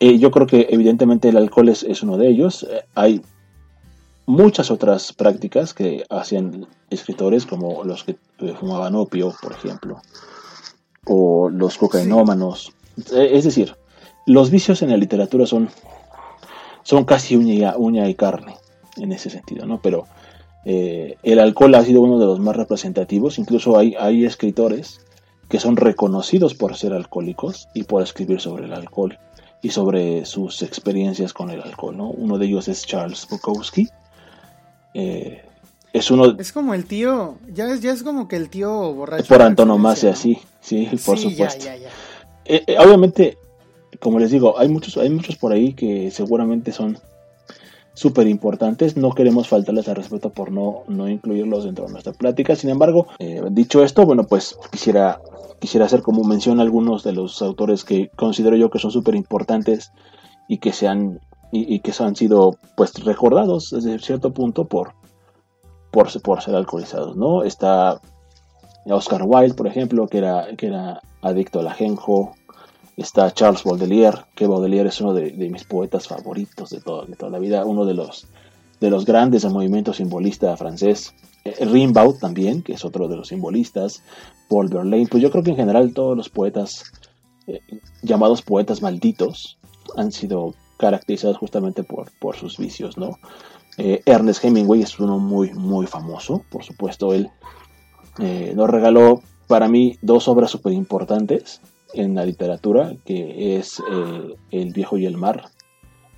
Eh, 0.00 0.18
yo 0.18 0.32
creo 0.32 0.46
que 0.48 0.66
evidentemente 0.70 1.28
el 1.28 1.36
alcohol 1.36 1.68
es, 1.68 2.02
uno 2.02 2.16
de 2.16 2.28
ellos. 2.28 2.66
Eh, 2.68 2.82
hay 2.94 3.22
muchas 4.26 4.72
otras 4.72 5.12
prácticas 5.12 5.72
que 5.72 6.04
hacían 6.10 6.66
escritores, 6.90 7.46
como 7.46 7.84
los 7.84 8.02
que 8.02 8.16
fumaban 8.58 8.96
opio, 8.96 9.32
por 9.40 9.52
ejemplo, 9.52 10.02
o 11.06 11.48
los 11.48 11.78
cocainómanos. 11.78 12.72
Eh, 13.12 13.30
es 13.34 13.44
decir, 13.44 13.76
los 14.26 14.50
vicios 14.50 14.82
en 14.82 14.90
la 14.90 14.96
literatura 14.96 15.46
son, 15.46 15.68
son 16.82 17.04
casi 17.04 17.36
uña 17.36 17.74
uña 17.76 18.08
y 18.08 18.14
carne 18.14 18.56
en 18.96 19.12
ese 19.12 19.30
sentido, 19.30 19.66
¿no? 19.66 19.80
Pero 19.80 20.06
eh, 20.64 21.16
el 21.22 21.38
alcohol 21.38 21.74
ha 21.74 21.84
sido 21.84 22.02
uno 22.02 22.18
de 22.18 22.26
los 22.26 22.40
más 22.40 22.56
representativos, 22.56 23.38
incluso 23.38 23.78
hay, 23.78 23.94
hay 23.98 24.24
escritores 24.24 25.00
que 25.48 25.58
son 25.58 25.76
reconocidos 25.76 26.54
por 26.54 26.76
ser 26.76 26.92
alcohólicos 26.92 27.68
y 27.74 27.84
por 27.84 28.02
escribir 28.02 28.40
sobre 28.40 28.66
el 28.66 28.72
alcohol 28.72 29.18
y 29.62 29.70
sobre 29.70 30.24
sus 30.24 30.62
experiencias 30.62 31.32
con 31.32 31.50
el 31.50 31.60
alcohol. 31.60 31.96
¿no? 31.96 32.10
Uno 32.10 32.38
de 32.38 32.46
ellos 32.46 32.68
es 32.68 32.86
Charles 32.86 33.26
Bukowski. 33.28 33.88
Eh, 34.94 35.42
es 35.92 36.10
uno 36.10 36.36
es 36.38 36.52
como 36.52 36.74
el 36.74 36.84
tío 36.84 37.38
ya 37.52 37.68
es 37.72 37.80
ya 37.80 37.92
es 37.92 38.02
como 38.02 38.28
que 38.28 38.36
el 38.36 38.48
tío 38.48 38.92
borracho 38.92 39.26
por 39.26 39.42
antonomasia 39.42 40.14
sí 40.14 40.38
sí 40.60 40.88
por 41.04 41.18
supuesto 41.18 41.66
eh, 42.44 42.76
obviamente 42.78 43.38
como 44.00 44.18
les 44.18 44.30
digo, 44.30 44.58
hay 44.58 44.68
muchos, 44.68 44.96
hay 44.96 45.10
muchos 45.10 45.36
por 45.36 45.52
ahí 45.52 45.74
que 45.74 46.10
seguramente 46.10 46.72
son 46.72 46.98
súper 47.94 48.26
importantes. 48.26 48.96
No 48.96 49.12
queremos 49.12 49.48
faltarles 49.48 49.88
al 49.88 49.96
respeto 49.96 50.30
por 50.30 50.50
no, 50.50 50.82
no 50.88 51.08
incluirlos 51.08 51.64
dentro 51.64 51.86
de 51.86 51.92
nuestra 51.92 52.12
plática. 52.12 52.56
Sin 52.56 52.70
embargo, 52.70 53.06
eh, 53.18 53.42
dicho 53.50 53.84
esto, 53.84 54.06
bueno, 54.06 54.24
pues 54.24 54.58
quisiera, 54.70 55.20
quisiera 55.58 55.86
hacer 55.86 56.02
como 56.02 56.24
mención 56.24 56.58
a 56.58 56.62
algunos 56.62 57.04
de 57.04 57.12
los 57.12 57.42
autores 57.42 57.84
que 57.84 58.08
considero 58.16 58.56
yo 58.56 58.70
que 58.70 58.78
son 58.78 58.90
súper 58.90 59.14
importantes 59.14 59.92
y 60.48 60.58
que 60.58 60.72
se 60.72 60.88
han 60.88 61.20
y, 61.52 61.80
que 61.80 61.92
han 61.98 62.14
sido 62.14 62.56
pues 62.76 62.94
recordados 63.04 63.70
desde 63.70 63.98
cierto 63.98 64.32
punto 64.32 64.66
por, 64.66 64.92
por, 65.90 66.08
por 66.22 66.40
ser 66.42 66.54
alcoholizados, 66.54 67.16
¿no? 67.16 67.42
Está 67.42 68.00
Oscar 68.86 69.22
Wilde, 69.24 69.54
por 69.54 69.66
ejemplo, 69.66 70.06
que 70.06 70.18
era, 70.18 70.46
que 70.56 70.68
era 70.68 71.02
adicto 71.22 71.60
al 71.60 71.68
ajenjo, 71.68 72.32
Está 73.00 73.32
Charles 73.32 73.64
Baudelaire, 73.64 74.26
que 74.34 74.46
Baudelaire 74.46 74.90
es 74.90 75.00
uno 75.00 75.14
de, 75.14 75.32
mis 75.32 75.64
poetas 75.64 76.06
favoritos 76.06 76.68
de, 76.68 76.80
de, 76.80 77.16
toda 77.16 77.30
la 77.30 77.38
vida, 77.38 77.64
uno 77.64 77.86
de 77.86 77.94
los, 77.94 78.26
de 78.78 78.90
los 78.90 79.06
grandes 79.06 79.40
del 79.40 79.54
movimiento 79.54 79.94
simbolista 79.94 80.54
francés. 80.58 81.14
Eh, 81.46 81.64
Rimbaud 81.64 82.18
también, 82.18 82.60
que 82.60 82.74
es 82.74 82.84
otro 82.84 83.08
de 83.08 83.16
los 83.16 83.28
simbolistas. 83.28 84.02
Paul 84.50 84.68
Verlaine, 84.68 85.08
pues 85.08 85.22
yo 85.22 85.30
creo 85.30 85.42
que 85.42 85.52
en 85.52 85.56
general 85.56 85.94
todos 85.94 86.14
los 86.14 86.28
poetas 86.28 86.92
eh, 87.46 87.60
llamados 88.02 88.42
poetas 88.42 88.82
malditos 88.82 89.56
han 89.96 90.12
sido 90.12 90.54
caracterizados 90.76 91.38
justamente 91.38 91.82
por, 91.84 92.10
por 92.20 92.36
sus 92.36 92.58
vicios, 92.58 92.98
¿no? 92.98 93.16
Eh, 93.78 94.02
Ernest 94.04 94.44
Hemingway 94.44 94.82
es 94.82 95.00
uno 95.00 95.18
muy, 95.18 95.54
muy 95.54 95.86
famoso, 95.86 96.44
por 96.50 96.64
supuesto, 96.64 97.14
él 97.14 97.30
nos 98.54 98.68
regaló 98.68 99.22
para 99.46 99.68
mí 99.68 99.96
dos 100.02 100.28
obras 100.28 100.50
súper 100.50 100.74
importantes 100.74 101.62
en 101.94 102.14
la 102.14 102.24
literatura, 102.24 102.94
que 103.04 103.56
es 103.56 103.80
eh, 103.90 104.34
El 104.50 104.72
viejo 104.72 104.96
y 104.96 105.06
el 105.06 105.16
mar 105.16 105.50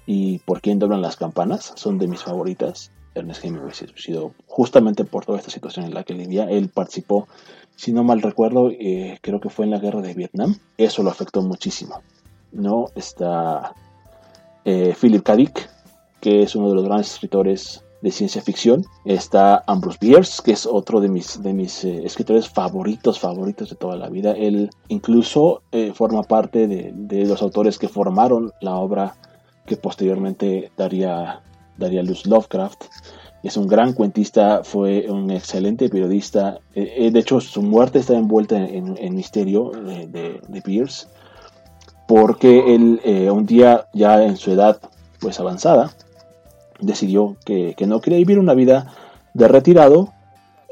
y 0.05 0.39
Por 0.41 0.61
quién 0.61 0.79
doblan 0.79 1.01
las 1.01 1.17
campanas, 1.17 1.73
son 1.77 1.99
de 1.99 2.09
mis 2.09 2.23
favoritas. 2.23 2.91
Ernest 3.15 3.45
Hemingway 3.45 3.73
se 3.73 3.87
suicidó 3.87 4.35
justamente 4.47 5.05
por 5.05 5.25
toda 5.25 5.39
esta 5.39 5.51
situación 5.51 5.85
en 5.85 5.95
la 5.95 6.03
que 6.03 6.15
vivía. 6.15 6.51
Él 6.51 6.71
participó, 6.71 7.29
si 7.77 7.93
no 7.93 8.03
mal 8.03 8.21
recuerdo, 8.21 8.71
eh, 8.71 9.19
creo 9.21 9.41
que 9.41 9.51
fue 9.51 9.65
en 9.65 9.71
la 9.71 9.79
guerra 9.79 10.01
de 10.01 10.15
Vietnam. 10.15 10.57
Eso 10.77 11.03
lo 11.03 11.11
afectó 11.11 11.43
muchísimo. 11.43 12.03
¿no? 12.53 12.87
Está 12.95 13.75
eh, 14.65 14.95
Philip 14.99 15.23
K. 15.23 15.37
Dick, 15.37 15.71
que 16.21 16.43
es 16.43 16.55
uno 16.55 16.69
de 16.69 16.75
los 16.75 16.85
grandes 16.85 17.13
escritores 17.13 17.85
de 18.03 18.11
ciencia 18.11 18.43
ficción. 18.43 18.85
Está 19.05 19.63
Ambrose 19.67 19.99
Bierce, 20.01 20.43
que 20.45 20.53
es 20.53 20.67
otro 20.67 21.01
de 21.01 21.09
mis, 21.09 21.43
de 21.43 21.53
mis 21.53 21.85
eh, 21.85 22.05
escritores 22.05 22.49
favoritos, 22.49 23.19
favoritos 23.19 23.71
de 23.71 23.77
toda 23.77 23.97
la 23.97 24.09
vida. 24.09 24.33
Él 24.33 24.71
incluso 24.89 25.63
eh, 25.73 25.93
forma 25.95 26.23
parte 26.25 26.67
de, 26.67 26.93
de, 26.95 27.25
los 27.25 27.41
autores 27.41 27.79
que 27.79 27.89
formaron 27.89 28.53
la 28.61 28.77
obra 28.77 29.15
que 29.67 29.77
posteriormente 29.77 30.73
daría, 30.77 31.41
daría 31.79 32.03
luz 32.03 32.27
Lovecraft. 32.27 32.85
Es 33.45 33.57
un 33.57 33.67
gran 33.67 33.93
cuentista, 33.93 34.63
fue 34.63 35.07
un 35.09 35.31
excelente 35.31 35.89
periodista. 35.89 36.59
Eh, 36.75 37.11
de 37.13 37.21
hecho, 37.21 37.41
su 37.41 37.63
muerte 37.63 38.01
está 38.01 38.15
envuelta 38.15 38.57
en, 38.57 38.97
en 38.99 39.15
misterio 39.15 39.71
de, 39.71 40.41
de, 40.49 40.63
Pierce, 40.63 41.09
porque 42.07 42.75
él 42.75 43.01
un 43.33 43.47
día 43.47 43.87
ya 43.93 44.23
en 44.23 44.37
su 44.37 44.53
edad 44.53 44.79
pues 45.19 45.41
avanzada, 45.41 45.93
decidió 46.83 47.37
que, 47.45 47.75
no 47.87 48.01
quería 48.01 48.19
vivir 48.19 48.39
una 48.39 48.55
vida 48.55 48.93
de 49.35 49.49
retirado, 49.49 50.13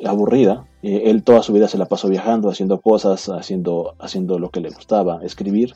aburrida. 0.05 0.67
Eh, 0.83 1.05
él 1.07 1.23
toda 1.23 1.43
su 1.43 1.52
vida 1.52 1.69
se 1.69 1.79
la 1.79 1.87
pasó 1.87 2.09
viajando, 2.09 2.50
haciendo 2.50 2.81
cosas, 2.81 3.29
haciendo, 3.29 3.95
haciendo 3.99 4.38
lo 4.38 4.50
que 4.50 4.61
le 4.61 4.71
gustaba, 4.71 5.21
escribir. 5.23 5.75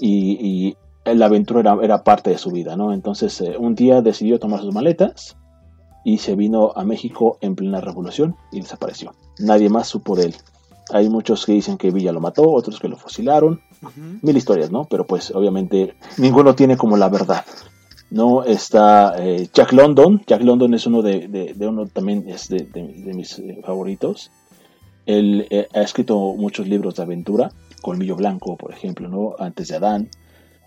Y, 0.00 0.76
la 1.04 1.24
aventura 1.24 1.78
era, 1.82 2.04
parte 2.04 2.28
de 2.28 2.36
su 2.36 2.50
vida, 2.50 2.76
¿no? 2.76 2.92
Entonces 2.92 3.40
eh, 3.40 3.56
un 3.58 3.74
día 3.74 4.02
decidió 4.02 4.38
tomar 4.38 4.60
sus 4.60 4.74
maletas 4.74 5.38
y 6.04 6.18
se 6.18 6.34
vino 6.34 6.72
a 6.76 6.84
México 6.84 7.38
en 7.40 7.56
plena 7.56 7.80
revolución 7.80 8.36
y 8.52 8.60
desapareció. 8.60 9.14
Nadie 9.38 9.70
más 9.70 9.88
supo 9.88 10.16
de 10.16 10.26
él. 10.26 10.34
Hay 10.90 11.08
muchos 11.08 11.46
que 11.46 11.52
dicen 11.52 11.78
que 11.78 11.90
Villa 11.90 12.12
lo 12.12 12.20
mató, 12.20 12.50
otros 12.50 12.78
que 12.78 12.88
lo 12.88 12.96
fusilaron. 12.96 13.60
Mil 14.22 14.36
historias, 14.36 14.70
¿no? 14.70 14.84
Pero 14.84 15.06
pues 15.06 15.30
obviamente 15.30 15.94
ninguno 16.18 16.54
tiene 16.54 16.76
como 16.76 16.98
la 16.98 17.08
verdad. 17.08 17.44
¿No? 18.10 18.44
Está 18.44 19.14
eh, 19.18 19.48
Jack 19.52 19.72
London. 19.72 20.22
Jack 20.26 20.42
London 20.42 20.74
es 20.74 20.86
uno 20.86 21.02
de, 21.02 21.54
uno 21.60 21.86
también 21.86 22.24
es 22.28 22.48
de, 22.48 22.66
mis 23.14 23.38
eh, 23.38 23.60
favoritos. 23.64 24.30
Él 25.06 25.46
eh, 25.50 25.68
ha 25.72 25.82
escrito 25.82 26.34
muchos 26.36 26.68
libros 26.68 26.96
de 26.96 27.02
aventura, 27.02 27.50
Colmillo 27.80 28.16
Blanco, 28.16 28.56
por 28.56 28.72
ejemplo, 28.72 29.08
¿no? 29.08 29.34
Antes 29.38 29.68
de 29.68 29.76
Adán, 29.76 30.10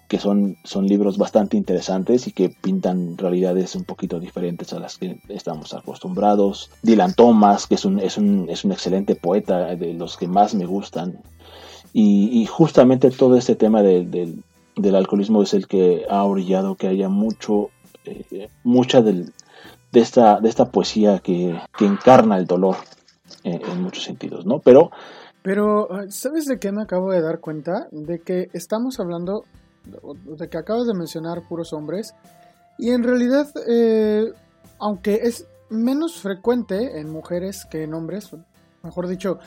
que 0.07 0.19
son, 0.19 0.57
son 0.63 0.87
libros 0.87 1.17
bastante 1.17 1.57
interesantes 1.57 2.27
y 2.27 2.31
que 2.31 2.49
pintan 2.49 3.17
realidades 3.17 3.75
un 3.75 3.83
poquito 3.83 4.19
diferentes 4.19 4.73
a 4.73 4.79
las 4.79 4.97
que 4.97 5.19
estamos 5.29 5.73
acostumbrados. 5.73 6.71
Dylan 6.81 7.13
Thomas, 7.13 7.67
que 7.67 7.75
es 7.75 7.85
un, 7.85 7.99
es 7.99 8.17
un, 8.17 8.49
es 8.49 8.65
un 8.65 8.71
excelente 8.71 9.15
poeta, 9.15 9.75
de 9.75 9.93
los 9.93 10.17
que 10.17 10.27
más 10.27 10.55
me 10.55 10.65
gustan. 10.65 11.19
Y, 11.93 12.45
justamente 12.45 13.11
todo 13.11 13.35
este 13.35 13.55
tema 13.55 13.81
del 13.83 14.41
del 14.75 14.95
alcoholismo 14.95 15.43
es 15.43 15.53
el 15.53 15.67
que 15.67 16.05
ha 16.09 16.23
orillado 16.23 16.75
que 16.75 16.87
haya 16.87 17.09
mucho, 17.09 17.69
eh, 18.05 18.49
mucha 18.63 19.01
de, 19.01 19.31
esta, 19.93 20.39
de 20.39 20.49
esta 20.49 20.71
poesía 20.71 21.19
que, 21.19 21.59
encarna 21.79 22.37
el 22.37 22.45
dolor 22.45 22.77
eh, 23.43 23.59
en 23.71 23.81
muchos 23.81 24.03
sentidos, 24.03 24.45
¿no? 24.45 24.59
Pero... 24.59 24.91
Pero, 25.43 25.89
¿sabes 26.09 26.45
de 26.45 26.59
qué 26.59 26.71
me 26.71 26.83
acabo 26.83 27.11
de 27.11 27.21
dar 27.21 27.39
cuenta? 27.39 27.87
De 27.89 28.19
que 28.19 28.49
estamos 28.53 28.99
hablando, 28.99 29.45
de 29.83 30.47
que 30.49 30.57
acabas 30.57 30.85
de 30.85 30.93
mencionar 30.93 31.47
puros 31.47 31.73
hombres, 31.73 32.13
y 32.77 32.91
en 32.91 33.03
realidad, 33.03 33.47
eh, 33.67 34.33
aunque 34.79 35.15
es 35.23 35.47
menos 35.69 36.19
frecuente 36.19 36.99
en 36.99 37.09
mujeres 37.09 37.65
que 37.65 37.83
en 37.83 37.93
hombres, 37.95 38.29
mejor 38.83 39.07
dicho, 39.07 39.39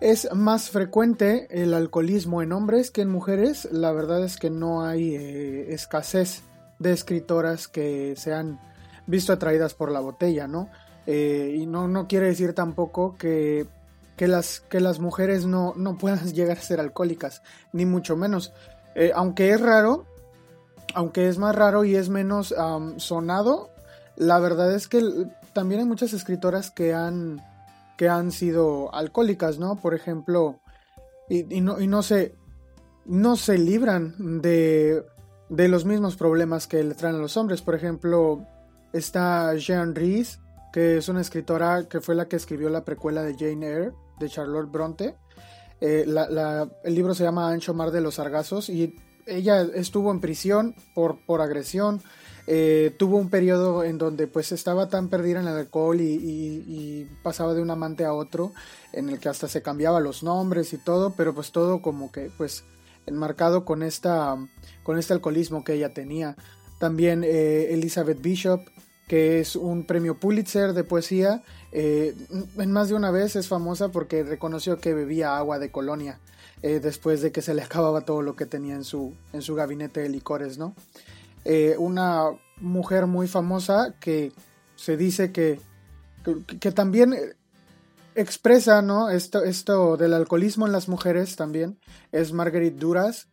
es 0.00 0.28
más 0.34 0.70
frecuente 0.70 1.46
el 1.50 1.72
alcoholismo 1.74 2.42
en 2.42 2.52
hombres 2.52 2.90
que 2.90 3.02
en 3.02 3.10
mujeres. 3.10 3.68
La 3.72 3.92
verdad 3.92 4.24
es 4.24 4.36
que 4.36 4.50
no 4.50 4.84
hay 4.84 5.14
eh, 5.14 5.72
escasez 5.72 6.42
de 6.78 6.92
escritoras 6.92 7.68
que 7.68 8.14
se 8.16 8.34
han 8.34 8.60
visto 9.06 9.32
atraídas 9.32 9.74
por 9.74 9.90
la 9.90 10.00
botella, 10.00 10.46
¿no? 10.46 10.68
Eh, 11.06 11.56
y 11.58 11.66
no, 11.66 11.88
no 11.88 12.08
quiere 12.08 12.26
decir 12.26 12.54
tampoco 12.54 13.16
que, 13.16 13.66
que, 14.16 14.28
las, 14.28 14.60
que 14.60 14.80
las 14.80 14.98
mujeres 14.98 15.46
no, 15.46 15.74
no 15.76 15.96
puedan 15.96 16.26
llegar 16.32 16.58
a 16.58 16.62
ser 16.62 16.80
alcohólicas, 16.80 17.42
ni 17.72 17.86
mucho 17.86 18.16
menos. 18.16 18.52
Eh, 18.94 19.12
aunque 19.14 19.50
es 19.50 19.60
raro, 19.60 20.06
aunque 20.94 21.28
es 21.28 21.38
más 21.38 21.54
raro 21.54 21.84
y 21.84 21.96
es 21.96 22.08
menos 22.08 22.54
sonado, 22.98 23.70
la 24.16 24.38
verdad 24.38 24.72
es 24.74 24.86
que 24.86 25.02
también 25.52 25.80
hay 25.80 25.86
muchas 25.86 26.12
escritoras 26.12 26.70
que 26.70 26.94
han 26.94 27.40
que 27.96 28.08
han 28.08 28.32
sido 28.32 28.94
alcohólicas, 28.94 29.58
¿no? 29.58 29.76
Por 29.76 29.94
ejemplo, 29.94 30.60
y, 31.28 31.60
no, 31.60 31.80
y 31.80 31.86
no, 31.86 32.02
se, 32.02 32.34
no 33.04 33.36
se 33.36 33.58
libran 33.58 34.40
de, 34.42 35.04
de 35.48 35.68
los 35.68 35.84
mismos 35.84 36.16
problemas 36.16 36.66
que 36.66 36.82
le 36.82 36.94
traen 36.94 37.16
a 37.16 37.18
los 37.18 37.36
hombres. 37.36 37.62
Por 37.62 37.74
ejemplo, 37.74 38.46
está 38.92 39.54
Jean 39.56 39.94
Rhys, 39.94 40.40
que 40.72 40.98
es 40.98 41.08
una 41.08 41.20
escritora 41.20 41.88
que 41.88 42.00
fue 42.00 42.14
la 42.14 42.26
que 42.26 42.36
escribió 42.36 42.68
la 42.68 42.84
precuela 42.84 43.22
de 43.22 43.34
Jane 43.34 43.66
Eyre, 43.66 43.92
de 44.18 44.28
Charlotte 44.28 44.70
Bronte. 44.70 45.16
Eh, 45.80 46.06
el 46.84 46.94
libro 46.94 47.14
se 47.14 47.24
llama 47.24 47.48
Ancho 47.48 47.74
Mar 47.74 47.90
de 47.90 48.00
los 48.00 48.16
Sargazos 48.16 48.68
y 48.68 48.96
ella 49.26 49.62
estuvo 49.62 50.10
en 50.10 50.20
prisión 50.20 50.74
por, 50.94 51.24
por 51.26 51.40
agresión, 51.40 52.02
eh, 52.46 52.94
tuvo 52.98 53.16
un 53.16 53.30
periodo 53.30 53.84
en 53.84 53.96
donde 53.96 54.26
pues 54.26 54.52
estaba 54.52 54.88
tan 54.88 55.08
perdida 55.08 55.40
en 55.40 55.48
el 55.48 55.56
alcohol 55.56 56.00
y, 56.00 57.08
pasaba 57.22 57.54
de 57.54 57.62
un 57.62 57.70
amante 57.70 58.04
a 58.04 58.12
otro, 58.12 58.52
en 58.92 59.08
el 59.08 59.18
que 59.18 59.30
hasta 59.30 59.48
se 59.48 59.62
cambiaba 59.62 60.00
los 60.00 60.22
nombres 60.22 60.72
y 60.74 60.78
todo, 60.78 61.14
pero 61.16 61.34
pues 61.34 61.52
todo 61.52 61.80
como 61.80 62.12
que 62.12 62.30
pues 62.36 62.64
enmarcado 63.06 63.64
con 63.64 63.82
esta 63.82 64.36
con 64.82 64.98
este 64.98 65.14
alcoholismo 65.14 65.64
que 65.64 65.74
ella 65.74 65.94
tenía. 65.94 66.36
También 66.78 67.24
eh, 67.24 67.72
Elizabeth 67.72 68.20
Bishop, 68.20 68.60
que 69.08 69.40
es 69.40 69.56
un 69.56 69.86
premio 69.86 70.18
Pulitzer 70.18 70.74
de 70.74 70.84
poesía, 70.84 71.42
eh, 71.72 72.14
en 72.58 72.72
más 72.72 72.90
de 72.90 72.94
una 72.94 73.10
vez 73.10 73.36
es 73.36 73.48
famosa 73.48 73.88
porque 73.88 74.22
reconoció 74.22 74.78
que 74.78 74.92
bebía 74.92 75.36
agua 75.36 75.58
de 75.58 75.70
colonia 75.70 76.20
después 76.62 77.20
de 77.20 77.30
que 77.30 77.42
se 77.42 77.52
le 77.52 77.60
acababa 77.60 78.06
todo 78.06 78.22
lo 78.22 78.36
que 78.36 78.46
tenía 78.46 78.74
en 78.74 78.84
su, 78.84 79.14
en 79.34 79.42
su 79.42 79.54
gabinete 79.54 80.00
de 80.00 80.08
licores, 80.08 80.56
¿no? 80.56 80.74
Eh, 81.44 81.76
una 81.78 82.30
mujer 82.60 83.06
muy 83.06 83.28
famosa 83.28 83.94
que 84.00 84.32
se 84.76 84.96
dice 84.96 85.32
que, 85.32 85.60
que, 86.60 86.72
también 86.72 87.14
expresa 88.14 88.80
¿no? 88.82 89.10
esto, 89.10 89.44
esto 89.44 89.96
del 89.96 90.14
alcoholismo 90.14 90.66
en 90.66 90.72
las 90.72 90.88
mujeres 90.88 91.36
también, 91.36 91.78
es 92.12 92.32
Marguerite 92.32 92.78
Duras, 92.78 93.28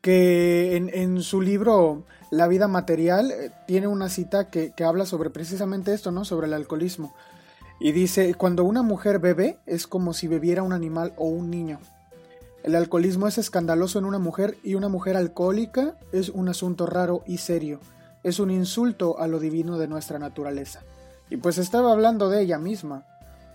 que 0.00 0.76
en, 0.76 1.22
su 1.22 1.40
libro 1.40 2.04
La 2.30 2.46
vida 2.46 2.68
material 2.68 3.30
eh, 3.30 3.50
tiene 3.66 3.88
una 3.88 4.08
cita 4.08 4.48
que, 4.48 4.72
que, 4.74 4.84
habla 4.84 5.06
sobre 5.06 5.30
precisamente 5.30 5.92
esto, 5.92 6.12
¿no? 6.12 6.24
sobre 6.24 6.46
el 6.46 6.54
alcoholismo. 6.54 7.14
Y 7.80 7.92
dice, 7.92 8.34
cuando 8.34 8.64
una 8.64 8.82
mujer 8.82 9.18
bebe 9.18 9.58
es 9.66 9.86
como 9.86 10.12
si 10.12 10.26
bebiera 10.28 10.62
un 10.62 10.72
animal 10.72 11.12
o 11.16 11.26
un 11.26 11.50
niño. 11.50 11.80
El 12.68 12.74
alcoholismo 12.74 13.26
es 13.26 13.38
escandaloso 13.38 13.98
en 13.98 14.04
una 14.04 14.18
mujer 14.18 14.58
y 14.62 14.74
una 14.74 14.88
mujer 14.88 15.16
alcohólica 15.16 15.94
es 16.12 16.28
un 16.28 16.50
asunto 16.50 16.84
raro 16.84 17.22
y 17.24 17.38
serio. 17.38 17.80
Es 18.22 18.40
un 18.40 18.50
insulto 18.50 19.18
a 19.18 19.26
lo 19.26 19.40
divino 19.40 19.78
de 19.78 19.88
nuestra 19.88 20.18
naturaleza. 20.18 20.82
Y 21.30 21.38
pues 21.38 21.56
estaba 21.56 21.92
hablando 21.92 22.28
de 22.28 22.42
ella 22.42 22.58
misma. 22.58 23.06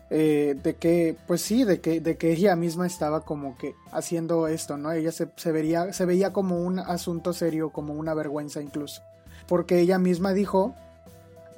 Eh, 0.09 0.57
de 0.63 0.77
que, 0.77 1.15
pues 1.27 1.43
sí, 1.43 1.63
de 1.63 1.79
que, 1.79 2.01
de 2.01 2.17
que 2.17 2.31
ella 2.31 2.55
misma 2.55 2.87
estaba 2.87 3.21
como 3.21 3.55
que 3.55 3.75
haciendo 3.91 4.47
esto, 4.47 4.77
¿no? 4.77 4.91
Ella 4.91 5.11
se, 5.11 5.51
vería, 5.51 5.93
se 5.93 6.07
veía 6.07 6.33
como 6.33 6.57
un 6.61 6.79
asunto 6.79 7.33
serio, 7.33 7.69
como 7.69 7.93
una 7.93 8.15
vergüenza 8.15 8.63
incluso. 8.63 9.03
Porque 9.47 9.79
ella 9.79 9.99
misma 9.99 10.33
dijo, 10.33 10.73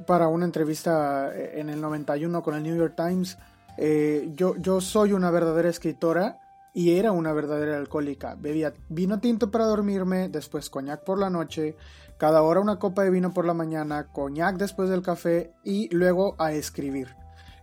para 0.05 0.27
una 0.27 0.43
entrevista 0.43 1.31
eh, 1.33 1.61
en 1.61 1.69
el 1.69 1.79
91 1.79 2.43
con 2.43 2.55
el 2.55 2.63
New 2.63 2.75
York 2.75 2.95
Times, 2.97 3.37
eh, 3.77 4.29
yo, 4.35 4.57
yo 4.57 4.81
soy 4.81 5.13
una 5.13 5.31
verdadera 5.31 5.69
escritora 5.69 6.41
y 6.75 6.97
era 6.97 7.13
una 7.13 7.31
verdadera 7.31 7.77
alcohólica. 7.77 8.35
Bebía 8.35 8.73
vino 8.89 9.21
tinto 9.21 9.49
para 9.49 9.65
dormirme, 9.65 10.27
después 10.27 10.69
coñac 10.69 11.05
por 11.05 11.17
la 11.17 11.29
noche, 11.29 11.77
cada 12.17 12.41
hora 12.41 12.59
una 12.59 12.79
copa 12.79 13.03
de 13.03 13.09
vino 13.09 13.33
por 13.33 13.45
la 13.45 13.53
mañana, 13.53 14.07
coñac 14.11 14.57
después 14.57 14.89
del 14.89 15.01
café 15.01 15.53
y 15.63 15.87
luego 15.95 16.35
a 16.37 16.51
escribir. 16.51 17.15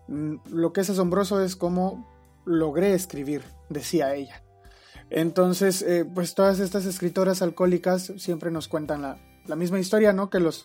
Mm, 0.09 0.37
lo 0.47 0.73
que 0.73 0.81
es 0.81 0.88
asombroso 0.88 1.42
es 1.42 1.57
cómo 1.57 2.09
logré 2.47 2.95
escribir, 2.95 3.42
decía 3.69 4.14
ella. 4.14 4.42
Entonces, 5.11 5.83
eh, 5.83 6.07
pues 6.07 6.35
todas 6.35 6.59
estas 6.59 6.87
escritoras 6.87 7.42
alcohólicas 7.42 8.14
siempre 8.16 8.50
nos 8.50 8.66
cuentan 8.66 9.02
la, 9.02 9.57
misma 9.57 9.78
historia, 9.78 10.14
¿no? 10.14 10.31
Que 10.31 10.40
los, 10.40 10.64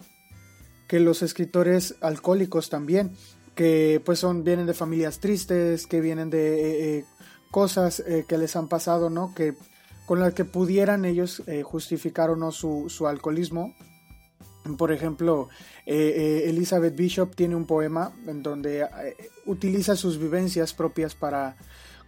que 0.87 1.01
los 1.01 1.21
escritores 1.21 1.95
alcohólicos 1.99 2.69
también, 2.69 3.11
que 3.55 4.01
pues 4.05 4.19
son, 4.19 4.45
vienen 4.45 4.67
de 4.67 4.73
familias 4.73 5.19
tristes, 5.19 5.85
que 5.85 5.99
vienen 5.99 6.29
de 6.29 6.61
eh, 6.61 6.97
eh, 6.99 7.05
cosas 7.51 8.03
que 8.27 8.37
les 8.37 8.55
han 8.55 8.67
pasado, 8.67 9.09
¿no? 9.09 9.33
Que 9.33 9.55
con 10.05 10.19
las 10.19 10.33
que 10.33 10.45
pudieran 10.45 11.05
ellos 11.05 11.43
justificar 11.63 12.29
o 12.29 12.35
no 12.35 12.51
su, 12.51 12.89
su 12.89 13.07
alcoholismo 13.07 13.73
por 14.75 14.91
ejemplo, 14.91 15.47
eh, 15.85 15.95
eh, 16.45 16.49
Elizabeth 16.49 16.95
Bishop 16.95 17.35
tiene 17.35 17.55
un 17.55 17.65
poema 17.65 18.11
en 18.25 18.43
donde 18.43 18.81
eh, 18.81 19.15
utiliza 19.45 19.95
sus 19.95 20.17
vivencias 20.17 20.73
propias 20.73 21.15
para 21.15 21.55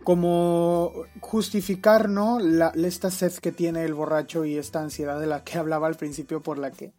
como 0.04 0.94
justificar 1.20 2.10
¿no? 2.10 2.40
Esta 2.74 3.12
sed 3.12 3.34
que 3.34 3.52
tiene 3.52 3.86
el 3.86 3.94
borracho 3.94 4.46
y 4.46 4.58
esta 4.58 4.82
ansiedad 4.82 5.20
de 5.20 5.28
la 5.28 5.44
que 5.44 5.58
hablaba 5.58 5.88
al 5.88 5.96
principio 5.96 6.42
por 6.42 6.58
la 6.58 6.72
que 6.72 6.92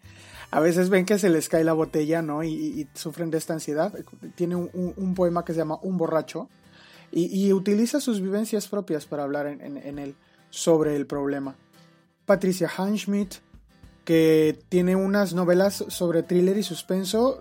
a 0.51 0.61
veces 0.61 0.91
ven 0.91 1.07
que 1.07 1.19
se 1.19 1.31
les 1.31 1.49
cae 1.49 1.65
la 1.65 1.73
botella 1.73 2.23
¿no? 2.23 2.45
y, 2.45 2.89
sufren 2.95 3.31
de 3.31 3.39
esta 3.39 3.55
ansiedad. 3.55 3.95
Tiene 4.35 4.57
un, 4.57 5.15
poema 5.15 5.45
que 5.45 5.53
se 5.53 5.59
llama 5.59 5.79
Un 5.83 5.97
borracho 5.97 6.49
y, 7.13 7.53
utiliza 7.53 8.01
sus 8.01 8.21
vivencias 8.21 8.69
propias 8.69 9.07
para 9.07 9.25
hablar 9.25 9.47
en, 9.47 9.99
él 9.99 10.15
sobre 10.51 10.97
el 10.97 11.07
problema. 11.07 11.57
Patricia 12.25 12.69
Hanschmidt 12.69 13.35
que 14.05 14.59
tiene 14.69 14.97
unas 14.97 15.35
novelas 15.35 15.85
sobre 15.89 16.23
thriller 16.23 16.57
y 16.57 16.63
suspenso, 16.63 17.39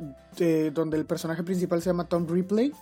donde 0.73 0.97
el 0.97 1.05
personaje 1.05 1.43
principal 1.43 1.81
se 1.81 1.89
llama 1.89 2.07
Tom 2.07 2.27
Ripley. 2.27 2.73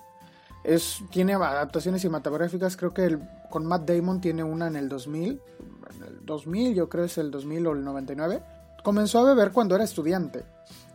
Es, 0.64 1.02
tiene 1.12 1.36
adaptaciones 1.36 2.02
cinematográficas, 2.02 2.76
creo 2.76 2.94
que 2.94 3.18
con 3.50 3.66
Matt 3.66 3.90
Damon 3.90 4.20
tiene 4.20 4.44
una 4.44 4.68
en 4.68 4.76
el 4.76 4.90
2000, 4.90 5.40
en 5.96 6.04
el 6.04 6.26
2000 6.26 6.76
yo 6.76 6.90
creo 6.90 7.06
es 7.06 7.18
el 7.18 7.32
2000 7.32 7.68
o 7.68 7.72
el 7.74 7.84
99. 7.84 8.42
Comenzó 8.84 9.20
a 9.20 9.24
beber 9.24 9.52
cuando 9.52 9.76
era 9.76 9.86
estudiante, 9.86 10.44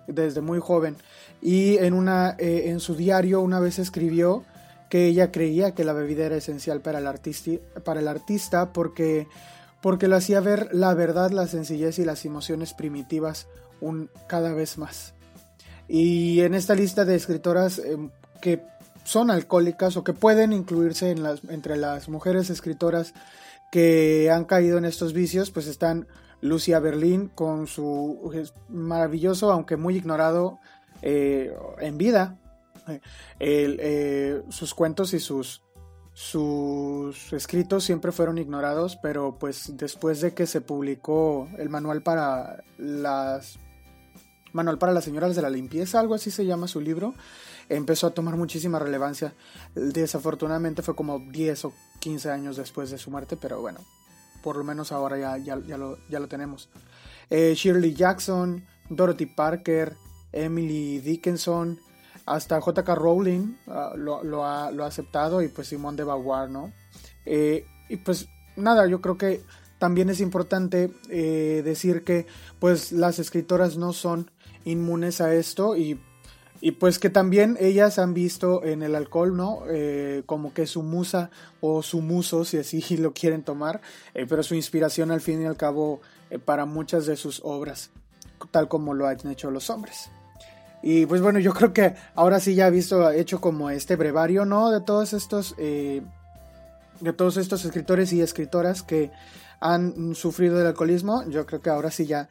desde 0.06 0.40
muy 0.40 0.58
joven, 0.58 0.96
y 1.40 1.78
en, 1.78 1.94
una, 1.94 2.36
eh, 2.38 2.64
en 2.66 2.80
su 2.80 2.94
diario 2.94 3.40
una 3.40 3.60
vez 3.60 3.78
escribió 3.78 4.44
que 4.92 5.06
ella 5.06 5.32
creía 5.32 5.74
que 5.74 5.84
la 5.84 5.94
bebida 5.94 6.26
era 6.26 6.36
esencial 6.36 6.82
para 6.82 6.98
el, 6.98 7.06
artisti 7.06 7.58
para 7.82 8.00
el 8.00 8.08
artista 8.08 8.74
porque 8.74 9.26
porque 9.80 10.06
lo 10.06 10.16
hacía 10.16 10.40
ver 10.40 10.68
la 10.74 10.92
verdad, 10.92 11.30
la 11.30 11.46
sencillez 11.46 11.98
y 11.98 12.04
las 12.04 12.26
emociones 12.26 12.74
primitivas 12.74 13.46
un, 13.80 14.10
cada 14.26 14.52
vez 14.52 14.76
más. 14.76 15.14
Y 15.88 16.40
en 16.40 16.52
esta 16.52 16.74
lista 16.74 17.06
de 17.06 17.14
escritoras 17.14 17.78
em, 17.78 18.10
que 18.42 18.66
son 19.02 19.30
alcohólicas 19.30 19.96
o 19.96 20.04
que 20.04 20.12
pueden 20.12 20.52
incluirse 20.52 21.16
entre 21.48 21.78
las 21.78 22.10
mujeres 22.10 22.50
escritoras 22.50 23.14
que 23.70 24.30
han 24.30 24.44
caído 24.44 24.76
en 24.76 24.84
estos 24.84 25.14
vicios, 25.14 25.50
pues 25.50 25.68
están 25.68 26.06
Lucia 26.42 26.80
Berlín 26.80 27.30
con 27.34 27.66
su 27.66 28.30
maravilloso, 28.68 29.52
aunque 29.52 29.78
muy 29.78 29.96
ignorado 29.96 30.58
eh, 31.00 31.56
en 31.80 31.96
vida, 31.96 32.36
eh, 33.38 34.42
sus 34.50 34.74
cuentos 34.74 35.14
y 35.14 35.20
sus 35.20 35.62
escritos 37.32 37.84
siempre 37.84 38.12
fueron 38.12 38.38
ignorados, 38.38 38.96
pero 39.02 39.38
pues 39.38 39.76
después 39.76 40.20
de 40.20 40.34
que 40.34 40.46
se 40.46 40.60
publicó 40.60 41.48
el 41.58 41.68
manual 41.68 42.02
para 42.02 42.62
las 42.78 43.58
manual 44.52 44.78
para 44.78 44.92
las 44.92 45.04
señoras 45.04 45.34
de 45.34 45.42
la 45.42 45.50
limpieza, 45.50 45.98
algo 45.98 46.14
así 46.14 46.30
se 46.30 46.44
llama 46.44 46.68
su 46.68 46.80
libro, 46.80 47.14
empezó 47.68 48.06
a 48.06 48.10
tomar 48.14 48.36
muchísima 48.36 48.78
relevancia. 48.78 49.34
Desafortunadamente 49.74 50.82
fue 50.82 50.94
como 50.94 51.18
10 51.18 51.64
o 51.66 51.72
15 52.00 52.30
años 52.30 52.56
después 52.56 52.90
de 52.90 52.98
su 52.98 53.10
muerte, 53.10 53.36
pero 53.36 53.60
bueno, 53.60 53.80
por 54.42 54.56
lo 54.56 54.64
menos 54.64 54.92
ahora 54.92 55.18
ya, 55.18 55.36
ya 55.38 55.76
lo, 55.76 56.28
tenemos. 56.28 56.68
Eh, 57.30 57.54
Shirley 57.56 57.94
Jackson, 57.94 58.64
Dorothy 58.90 59.26
Parker, 59.26 59.96
Emily 60.32 61.00
Dickinson, 61.00 61.80
hasta 62.26 62.60
JK 62.60 62.88
Rowling 62.94 63.56
ah, 63.68 63.92
lo, 63.96 64.44
ha, 64.44 64.68
aceptado 64.86 65.42
y 65.42 65.48
pues 65.48 65.68
Simón 65.68 65.96
de 65.96 66.04
Beauvoir, 66.04 66.50
¿no? 66.50 66.72
Eh, 67.26 67.66
y 67.88 67.96
pues 67.96 68.28
nada, 68.56 68.86
yo 68.86 69.00
creo 69.00 69.18
que 69.18 69.42
también 69.78 70.10
es 70.10 70.20
importante 70.20 70.90
eh, 71.08 71.62
decir 71.64 72.04
que 72.04 72.26
pues 72.58 72.92
las 72.92 73.18
escritoras 73.18 73.76
no 73.76 73.92
son 73.92 74.30
inmunes 74.64 75.20
a 75.20 75.34
esto 75.34 75.76
y, 75.76 76.00
pues 76.78 77.00
que 77.00 77.10
también 77.10 77.56
ellas 77.58 77.98
han 77.98 78.14
visto 78.14 78.62
en 78.62 78.84
el 78.84 78.94
alcohol, 78.94 79.36
¿no? 79.36 79.64
Eh, 79.68 80.22
como 80.26 80.54
que 80.54 80.68
su 80.68 80.84
musa 80.84 81.30
o 81.60 81.82
su 81.82 82.00
muso, 82.02 82.44
si 82.44 82.58
así 82.58 82.96
lo 82.98 83.12
quieren 83.12 83.42
tomar, 83.42 83.80
pero 84.12 84.44
su 84.44 84.54
inspiración 84.54 85.10
al 85.10 85.20
fin 85.20 85.42
y 85.42 85.46
al 85.46 85.56
cabo 85.56 86.00
para 86.44 86.64
muchas 86.64 87.04
de 87.06 87.16
sus 87.16 87.40
obras, 87.42 87.90
tal 88.52 88.68
como 88.68 88.94
lo 88.94 89.08
han 89.08 89.26
hecho 89.26 89.50
los 89.50 89.70
hombres. 89.70 90.12
Y 90.82 91.06
pues 91.06 91.22
bueno, 91.22 91.38
yo 91.38 91.52
creo 91.54 91.72
que 91.72 91.94
ahora 92.14 92.40
sí 92.40 92.54
ya 92.54 92.66
he 92.66 92.70
visto, 92.70 93.10
hecho 93.10 93.40
como 93.40 93.70
este 93.70 93.96
brevario, 93.96 94.44
¿no? 94.44 94.70
De 94.70 94.80
todos 94.80 95.12
estos, 95.12 95.54
eh, 95.58 96.02
de 97.00 97.12
todos 97.12 97.36
estos 97.36 97.64
escritores 97.64 98.12
y 98.12 98.20
escritoras 98.20 98.82
que 98.82 99.12
han 99.60 100.14
sufrido 100.16 100.58
del 100.58 100.66
alcoholismo. 100.66 101.24
Yo 101.28 101.46
creo 101.46 101.62
que 101.62 101.70
ahora 101.70 101.92
sí 101.92 102.06
ya 102.06 102.28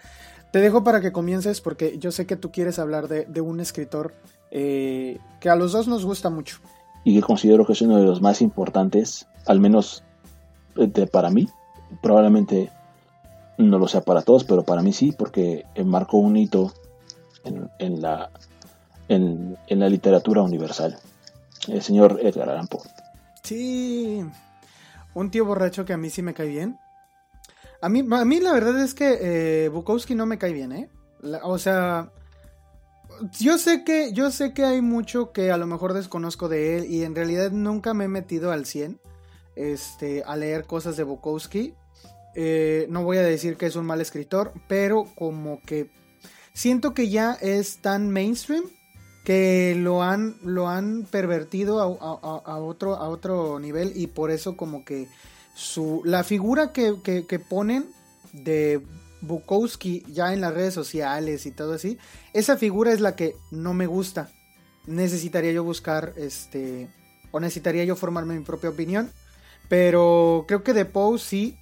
te 0.51 0.59
dejo 0.59 0.83
para 0.83 0.99
que 0.99 1.13
comiences 1.13 1.61
porque 1.61 1.97
yo 1.97 2.11
sé 2.11 2.25
que 2.25 2.35
tú 2.35 2.51
quieres 2.51 2.77
hablar 2.77 3.07
de, 3.07 3.41
un 3.41 3.61
escritor 3.61 4.13
eh, 4.51 5.17
que 5.39 5.49
a 5.49 5.55
los 5.55 5.71
dos 5.71 5.87
nos 5.87 6.03
gusta 6.03 6.29
mucho. 6.29 6.57
Y 7.05 7.15
que 7.15 7.21
considero 7.21 7.65
que 7.65 7.71
es 7.71 7.81
uno 7.81 7.97
de 7.97 8.05
los 8.05 8.21
más 8.21 8.41
importantes, 8.41 9.27
al 9.45 9.61
menos 9.61 10.03
eh, 10.75 11.07
para 11.07 11.29
mí. 11.29 11.47
Probablemente 12.01 12.69
no 13.57 13.79
lo 13.79 13.87
sea 13.87 14.01
para 14.01 14.21
todos, 14.21 14.43
pero 14.43 14.63
para 14.63 14.81
mí 14.81 14.91
sí, 14.91 15.13
porque 15.17 15.65
marcó 15.85 16.17
un 16.17 16.35
hito 16.35 16.73
en, 17.43 18.01
la, 18.01 18.30
en, 19.08 19.58
la 19.67 19.89
literatura 19.89 20.41
universal. 20.41 20.97
El 21.67 21.82
señor 21.82 22.19
Edgar 22.21 22.49
Allan 22.49 22.67
Poe. 22.67 22.82
Sí, 23.43 24.23
un 25.13 25.32
tío 25.32 25.45
borracho 25.45 25.86
que 25.86 25.93
a 25.93 25.97
mí 25.97 26.10
sí 26.10 26.21
me 26.21 26.34
cae 26.34 26.47
bien. 26.47 26.80
A 27.82 27.89
mí, 27.89 27.99
a 28.12 28.25
mí 28.25 28.39
la 28.39 28.54
verdad 28.54 28.80
es 28.82 28.93
que 28.93 29.17
eh, 29.65 29.69
Bukowski 29.69 30.15
no 30.15 30.25
me 30.25 30.38
cae 30.38 30.54
bien, 30.54 30.71
¿eh? 30.71 30.89
o 31.43 31.58
sea, 31.58 32.12
yo 33.39 33.58
sé 33.58 33.84
que 33.84 34.13
yo 34.13 34.32
sé 34.32 34.54
que 34.54 34.63
hay 34.65 34.82
mucho 34.82 35.32
que 35.32 35.51
a 35.51 35.58
lo 35.58 35.67
mejor 35.67 35.93
desconozco 35.93 36.49
de 36.49 36.77
él 36.77 36.86
y 36.86 37.04
en 37.04 37.15
realidad 37.15 37.51
nunca 37.51 37.93
me 37.93 38.06
he 38.06 38.08
metido 38.08 38.51
al 38.51 38.65
100 38.65 38.99
este, 39.56 40.23
a 40.23 40.36
leer 40.36 40.65
cosas 40.65 40.97
de 40.97 41.04
Bukowski. 41.04 41.75
Eh, 42.34 42.88
no 42.89 43.04
voy 43.04 43.17
a 43.17 43.23
decir 43.23 43.58
que 43.58 43.65
es 43.65 43.75
un 43.75 43.86
mal 43.86 44.01
escritor, 44.01 44.54
pero 44.67 45.06
como 45.15 45.62
que 45.62 45.89
siento 46.53 46.93
que 46.93 47.09
ya 47.09 47.33
es 47.33 47.77
tan 47.77 48.09
mainstream 48.09 48.63
que 49.23 49.75
lo 49.77 50.01
han, 50.01 50.37
lo 50.43 50.67
han 50.67 51.03
pervertido 51.03 51.79
a, 51.79 52.57
otro, 52.57 52.95
a 52.95 53.07
otro 53.07 53.59
nivel 53.59 53.93
y 53.95 54.07
por 54.07 54.31
eso 54.31 54.57
como 54.57 54.83
que 54.83 55.07
su, 55.53 56.01
la 56.05 56.23
figura 56.23 56.71
que, 56.71 57.41
ponen 57.47 57.85
de 58.33 58.81
Bukowski 59.21 60.03
ya 60.07 60.33
en 60.33 60.41
las 60.41 60.53
redes 60.53 60.73
sociales 60.73 61.45
y 61.45 61.51
todo 61.51 61.73
así, 61.73 61.97
esa 62.33 62.57
figura 62.57 62.91
es 62.91 62.99
la 62.99 63.15
que 63.15 63.35
no 63.51 63.73
me 63.73 63.85
gusta. 63.85 64.31
Necesitaría 64.87 65.51
yo 65.51 65.63
buscar, 65.63 66.13
este, 66.17 66.89
o 67.29 67.39
necesitaría 67.39 67.83
yo 67.83 67.95
formarme 67.95 68.37
mi 68.37 68.43
propia 68.43 68.71
opinión, 68.71 69.11
pero 69.69 70.45
creo 70.47 70.63
que 70.63 70.73
de 70.73 70.85
Poe 70.85 71.19
sí, 71.19 71.57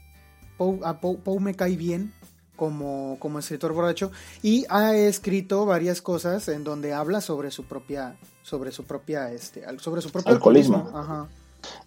a 0.83 0.99
Poe 1.01 1.39
me 1.41 1.55
cae 1.55 1.75
bien, 1.75 2.13
como, 2.59 3.15
como 3.19 3.39
escritor 3.39 3.71
borracho 3.71 4.11
y 4.43 4.65
ha 4.67 4.93
escrito 4.93 5.65
varias 5.65 6.01
cosas 6.01 6.49
en 6.49 6.65
donde 6.65 6.93
habla 6.93 7.21
sobre 7.21 7.51
su 7.51 7.63
propia 7.63 8.17
sobre 8.43 8.73
su 8.73 8.83
propia 8.83 9.31
este 9.31 9.63
sobre 9.79 10.01
su 10.01 10.11
propio 10.11 10.33
alcoholismo, 10.33 11.27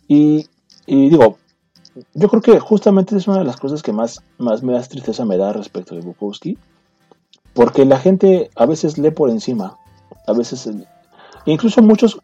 Y, 0.09 0.49
digo 0.87 1.37
yo 2.15 2.29
creo 2.29 2.41
que 2.41 2.59
justamente 2.59 3.15
es 3.15 3.29
una 3.29 3.41
de 3.41 3.45
las 3.45 3.59
cosas 3.59 3.83
que 3.83 3.93
más, 3.93 4.23
más 4.39 4.63
me 4.63 4.73
da 4.73 4.81
tristeza 4.83 5.27
me 5.27 5.37
da 5.37 5.53
respecto 5.53 5.95
de 5.95 6.01
Bukowski, 6.01 6.57
porque 7.53 7.85
la 7.85 7.99
gente 7.99 8.51
a 8.57 8.65
veces 8.65 8.97
lee 8.97 9.11
por 9.11 9.29
encima, 9.29 9.77
a 10.27 10.33
veces, 10.33 10.71
incluso 11.45 11.83
muchos, 11.83 12.19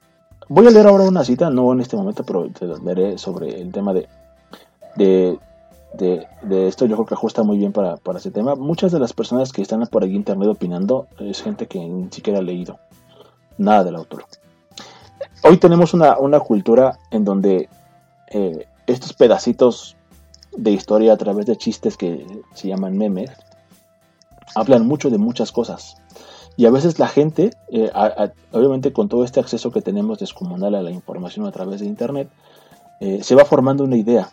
voy 0.49 0.67
a 0.67 0.71
leer 0.71 0.87
ahora 0.87 1.05
una 1.05 1.23
cita, 1.23 1.51
no 1.51 1.71
en 1.75 1.81
este 1.81 1.99
momento, 1.99 2.25
pero 2.25 2.49
te 2.49 2.65
leeré 2.83 3.19
sobre 3.19 3.61
el 3.61 3.71
tema 3.73 3.93
de, 3.93 4.09
de, 4.97 5.39
de, 5.95 6.27
esto, 6.69 6.87
yo 6.87 6.97
creo 6.97 7.07
que 7.07 7.15
ajusta 7.15 7.43
muy 7.43 7.59
bien 7.59 7.73
para, 7.73 7.97
para 7.97 8.19
ese 8.19 8.31
tema. 8.31 8.55
Muchas 8.55 8.93
de 8.93 9.01
las 9.01 9.13
personas 9.13 9.53
que 9.53 9.63
están 9.63 9.87
por 9.87 10.05
en 10.05 10.15
internet 10.15 10.49
opinando 10.49 11.07
es 11.19 11.43
gente 11.43 11.67
que 11.67 11.79
ni 11.79 12.11
siquiera 12.11 12.39
ha 12.39 12.43
leído 12.43 12.79
nada 13.57 13.85
del 13.85 13.97
autor. 13.97 14.25
Hoy 15.45 15.57
tenemos 15.59 15.95
una, 15.95 16.19
una 16.19 16.41
cultura 16.41 16.99
en 17.11 17.25
donde 17.25 17.69
eh, 18.31 18.67
estos 18.87 19.13
pedacitos 19.13 19.97
de 20.57 20.73
historia 20.73 21.13
a 21.13 21.17
través 21.17 21.47
de 21.47 21.57
chistes 21.57 21.97
que 21.97 22.27
se 22.55 22.69
llaman 22.69 22.97
memes 22.97 23.31
hablan 24.55 24.87
mucho 24.87 25.11
de 25.11 25.19
muchas 25.19 25.53
cosas. 25.53 25.97
Y 26.57 26.67
a 26.67 26.71
veces 26.71 26.99
la 26.99 27.07
gente, 27.07 27.51
eh, 27.71 27.91
obviamente 28.51 28.93
con 28.93 29.09
todo 29.09 29.25
este 29.25 29.39
acceso 29.39 29.71
que 29.71 29.83
tenemos 29.83 30.19
descomunal 30.19 30.75
a 30.75 30.83
la 30.83 30.91
información 30.91 31.47
a 31.47 31.53
través 31.53 31.81
de 31.81 31.87
Internet, 31.87 32.29
eh, 33.01 33.23
se 33.23 33.37
va 33.37 33.45
formando 33.45 33.85
una 33.85 33.97
idea 33.97 34.31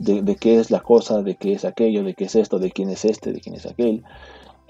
de, 0.00 0.36
qué 0.36 0.58
es 0.58 0.70
la 0.70 0.80
cosa, 0.80 1.22
de 1.22 1.36
qué 1.36 1.52
es 1.52 1.64
aquello, 1.64 2.02
de 2.02 2.14
qué 2.14 2.24
es 2.24 2.34
esto, 2.34 2.58
de 2.58 2.70
quién 2.70 2.90
es 2.90 3.04
este, 3.04 3.32
de 3.32 3.40
quién 3.40 3.54
es 3.54 3.66
aquel. 3.66 4.02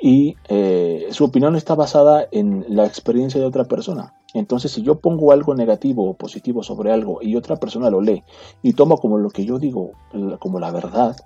Y 0.00 0.36
eh, 0.48 1.08
su 1.10 1.24
opinión 1.24 1.56
está 1.56 1.74
basada 1.74 2.26
en 2.30 2.64
la 2.68 2.86
experiencia 2.86 3.40
de 3.40 3.46
otra 3.46 3.64
persona. 3.64 4.14
Entonces, 4.32 4.72
si 4.72 4.82
yo 4.82 5.00
pongo 5.00 5.32
algo 5.32 5.54
negativo 5.54 6.08
o 6.08 6.14
positivo 6.14 6.62
sobre 6.62 6.92
algo 6.92 7.20
y 7.20 7.36
otra 7.36 7.56
persona 7.56 7.90
lo 7.90 8.00
lee 8.00 8.22
y 8.62 8.72
toma 8.72 8.96
como 8.96 9.18
lo 9.18 9.30
que 9.30 9.44
yo 9.44 9.58
digo 9.58 9.92
como 10.38 10.58
la 10.58 10.70
verdad, 10.70 11.16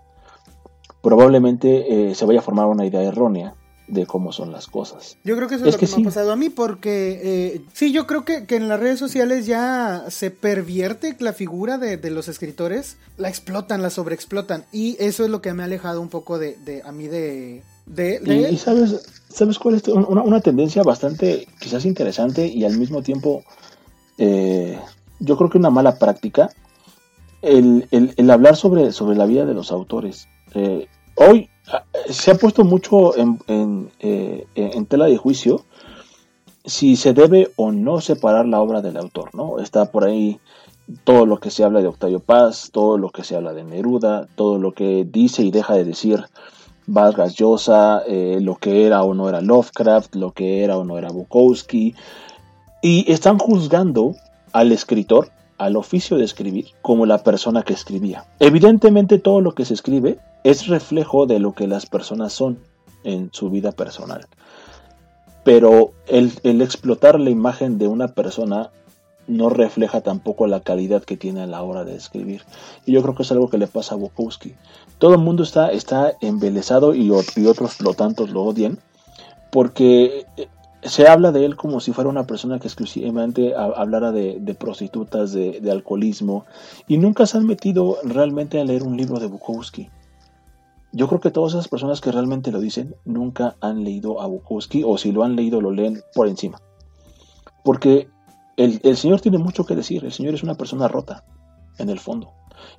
probablemente 1.03 2.11
eh, 2.11 2.15
se 2.15 2.25
vaya 2.25 2.41
a 2.41 2.43
formar 2.43 2.67
una 2.67 2.87
idea 2.87 3.03
errónea 3.03 3.55
de 3.87 4.07
cómo 4.07 4.33
son 4.33 4.51
las 4.51 4.67
cosas. 4.67 5.17
Yo 5.25 5.37
creo 5.37 5.49
que 5.49 5.57
eso 5.57 5.67
es, 5.67 5.75
lo 5.75 5.79
que, 5.79 5.87
me 5.87 6.03
ha 6.03 6.05
pasado 6.05 6.33
a 6.33 6.37
mí, 6.37 6.49
porque 6.49 7.21
eh, 7.23 7.63
sí, 7.75 7.93
yo 7.93 8.07
creo 8.07 8.25
que, 8.25 8.47
en 8.49 8.69
las 8.69 8.81
redes 8.81 8.99
sociales 8.99 9.47
ya 9.47 10.05
se 10.09 10.31
pervierte 10.31 11.17
la 11.21 11.33
figura 11.33 11.77
de, 11.77 12.11
los 12.11 12.29
escritores, 12.29 12.97
la 13.19 13.29
explotan, 13.29 13.83
la 13.83 13.91
sobreexplotan, 13.91 14.65
y 14.73 14.97
eso 15.01 15.25
es 15.25 15.31
lo 15.31 15.43
que 15.43 15.53
me 15.53 15.63
ha 15.63 15.67
alejado 15.67 16.01
un 16.01 16.09
poco 16.09 16.39
de, 16.39 16.83
a 16.85 16.93
mí 16.93 17.09
de... 17.09 17.63
de, 17.87 18.49
y, 18.51 18.57
sabes, 18.57 19.03
¿sabes 19.29 19.59
cuál 19.59 19.75
es 19.75 19.89
una, 19.89 20.41
tendencia 20.41 20.83
bastante 20.83 21.47
quizás 21.61 21.85
interesante 21.85 22.47
y 22.47 22.65
al 22.65 22.79
mismo 22.79 23.03
tiempo 23.03 23.45
eh, 24.17 24.79
yo 25.19 25.37
creo 25.37 25.51
que 25.51 25.59
una 25.59 25.71
mala 25.71 25.99
práctica? 25.99 26.51
El, 27.43 27.87
el, 27.91 28.31
hablar 28.31 28.57
sobre, 28.57 28.91
sobre 28.93 29.19
la 29.19 29.27
vida 29.27 29.45
de 29.45 29.53
los 29.53 29.71
autores. 29.71 30.29
Eh, 30.55 30.89
hoy 31.17 31.51
se 32.09 32.31
ha 32.31 32.35
puesto 32.35 32.65
mucho 32.65 33.15
eh, 33.17 34.47
en, 34.55 34.87
tela 34.87 35.07
de 35.07 35.17
juicio 35.17 35.65
si 36.65 36.97
se 36.97 37.13
debe 37.13 37.51
o 37.57 37.73
no 37.73 38.01
separar 38.01 38.47
la 38.47 38.61
obra 38.61 38.81
del 38.81 38.97
autor, 38.97 39.35
¿no? 39.35 39.59
Está 39.59 39.91
por 39.91 40.05
ahí 40.05 40.39
todo 41.05 41.27
lo 41.27 41.39
que 41.39 41.51
se 41.51 41.65
habla 41.65 41.81
de 41.81 41.89
Octavio 41.89 42.21
Paz, 42.21 42.71
todo 42.73 42.97
lo 42.97 43.11
que 43.11 43.25
se 43.25 43.37
habla 43.37 43.53
de 43.53 43.65
Neruda, 43.65 44.29
todo 44.35 44.59
lo 44.59 44.73
que 44.73 45.07
dice 45.11 45.43
y 45.43 45.51
deja 45.51 45.75
de 45.75 45.85
decir 45.85 46.25
Vargas 46.87 47.35
Llosa, 47.35 48.03
eh, 48.07 48.39
lo 48.41 48.57
que 48.57 48.87
era 48.87 49.03
o 49.03 49.15
no 49.15 49.29
era 49.29 49.41
Lovecraft, 49.41 50.15
lo 50.17 50.33
que 50.33 50.65
era 50.65 50.79
o 50.79 50.85
no 50.85 50.99
era 50.99 51.11
Bukowski, 51.11 51.95
y 52.83 53.11
están 53.11 53.39
juzgando 53.39 54.15
al 54.53 54.73
escritor, 54.73 55.31
al 55.59 55.77
oficio 55.77 56.17
de 56.17 56.25
escribir, 56.25 56.67
como 56.83 57.07
la 57.07 57.23
persona 57.23 57.63
que 57.63 57.73
escribía. 57.73 58.25
Evidentemente 58.41 59.19
todo 59.19 59.41
lo 59.41 59.55
que 59.55 59.65
se 59.65 59.75
escribe 59.75 60.19
es 60.43 60.67
reflejo 60.67 61.27
de 61.27 61.39
lo 61.39 61.53
que 61.53 61.67
las 61.67 61.87
personas 61.87 62.33
son 62.33 62.59
en 63.05 63.31
su 63.33 63.51
vida 63.51 63.73
personal. 63.73 64.27
Pero 65.45 65.93
el, 66.07 66.33
explotar 66.63 67.21
la 67.21 67.31
imagen 67.31 67.79
de 67.79 67.87
una 67.87 68.09
persona 68.09 68.71
no 69.27 69.49
refleja 69.49 70.01
tampoco 70.01 70.47
la 70.47 70.61
calidad 70.61 71.03
que 71.03 71.17
tiene 71.17 71.43
a 71.43 71.47
la 71.47 71.63
hora 71.63 71.85
de 71.85 71.95
escribir. 71.95 72.43
Y 72.85 72.93
yo 72.93 73.03
creo 73.03 73.15
que 73.15 73.23
es 73.23 73.33
algo 73.33 73.49
que 73.49 73.59
le 73.59 73.67
pasa 73.67 73.95
a 73.95 73.99
Bukowski. 73.99 74.55
Todo 74.99 75.15
el 75.15 75.21
mundo 75.21 75.43
está, 75.43 75.71
está 75.71 76.13
embelesado 76.21 76.95
y, 76.95 77.11
otros 77.11 77.81
lo 77.81 77.95
tantos 77.95 78.31
lo 78.31 78.43
odian 78.43 78.79
porque 79.51 80.27
se 80.85 81.09
habla 81.09 81.33
de 81.33 81.45
él 81.45 81.57
como 81.57 81.81
si 81.81 81.93
fuera 81.93 82.11
una 82.11 82.27
persona 82.27 82.59
que 82.59 82.69
exclusivamente 82.69 83.55
hablara 83.55 84.13
de, 84.13 84.57
prostitutas, 84.59 85.33
de, 85.33 85.71
alcoholismo, 85.71 86.45
y 86.87 86.99
nunca 86.99 87.27
se 87.27 87.39
han 87.39 87.47
metido 87.47 87.99
realmente 88.03 88.61
a 88.61 88.65
leer 88.65 88.83
un 88.83 88.97
libro 88.97 89.19
de 89.19 89.27
Bukowski. 89.27 89.89
Yo 90.93 91.09
creo 91.09 91.21
que 91.21 91.31
todas 91.31 91.55
esas 91.55 91.69
personas 91.69 92.01
que 92.01 92.13
realmente 92.13 92.53
lo 92.53 92.61
dicen 92.61 92.95
nunca 93.05 93.57
han 93.61 93.83
leído 93.83 94.21
a 94.21 94.27
Bukowski 94.27 94.83
o 94.85 94.97
si 94.97 95.11
lo 95.11 95.25
han 95.25 95.35
leído 95.35 95.61
lo 95.61 95.73
leen 95.73 96.01
por 96.15 96.29
encima. 96.29 96.61
Porque 97.65 98.09
el, 98.57 98.97
Señor 98.97 99.21
tiene 99.21 99.39
mucho 99.39 99.65
que 99.65 99.75
decir, 99.75 100.05
el 100.05 100.13
Señor 100.13 100.35
es 100.35 100.45
una 100.45 100.55
persona 100.55 100.87
rota 100.87 101.25
en 101.79 101.89
el 101.89 101.99
fondo. 101.99 102.31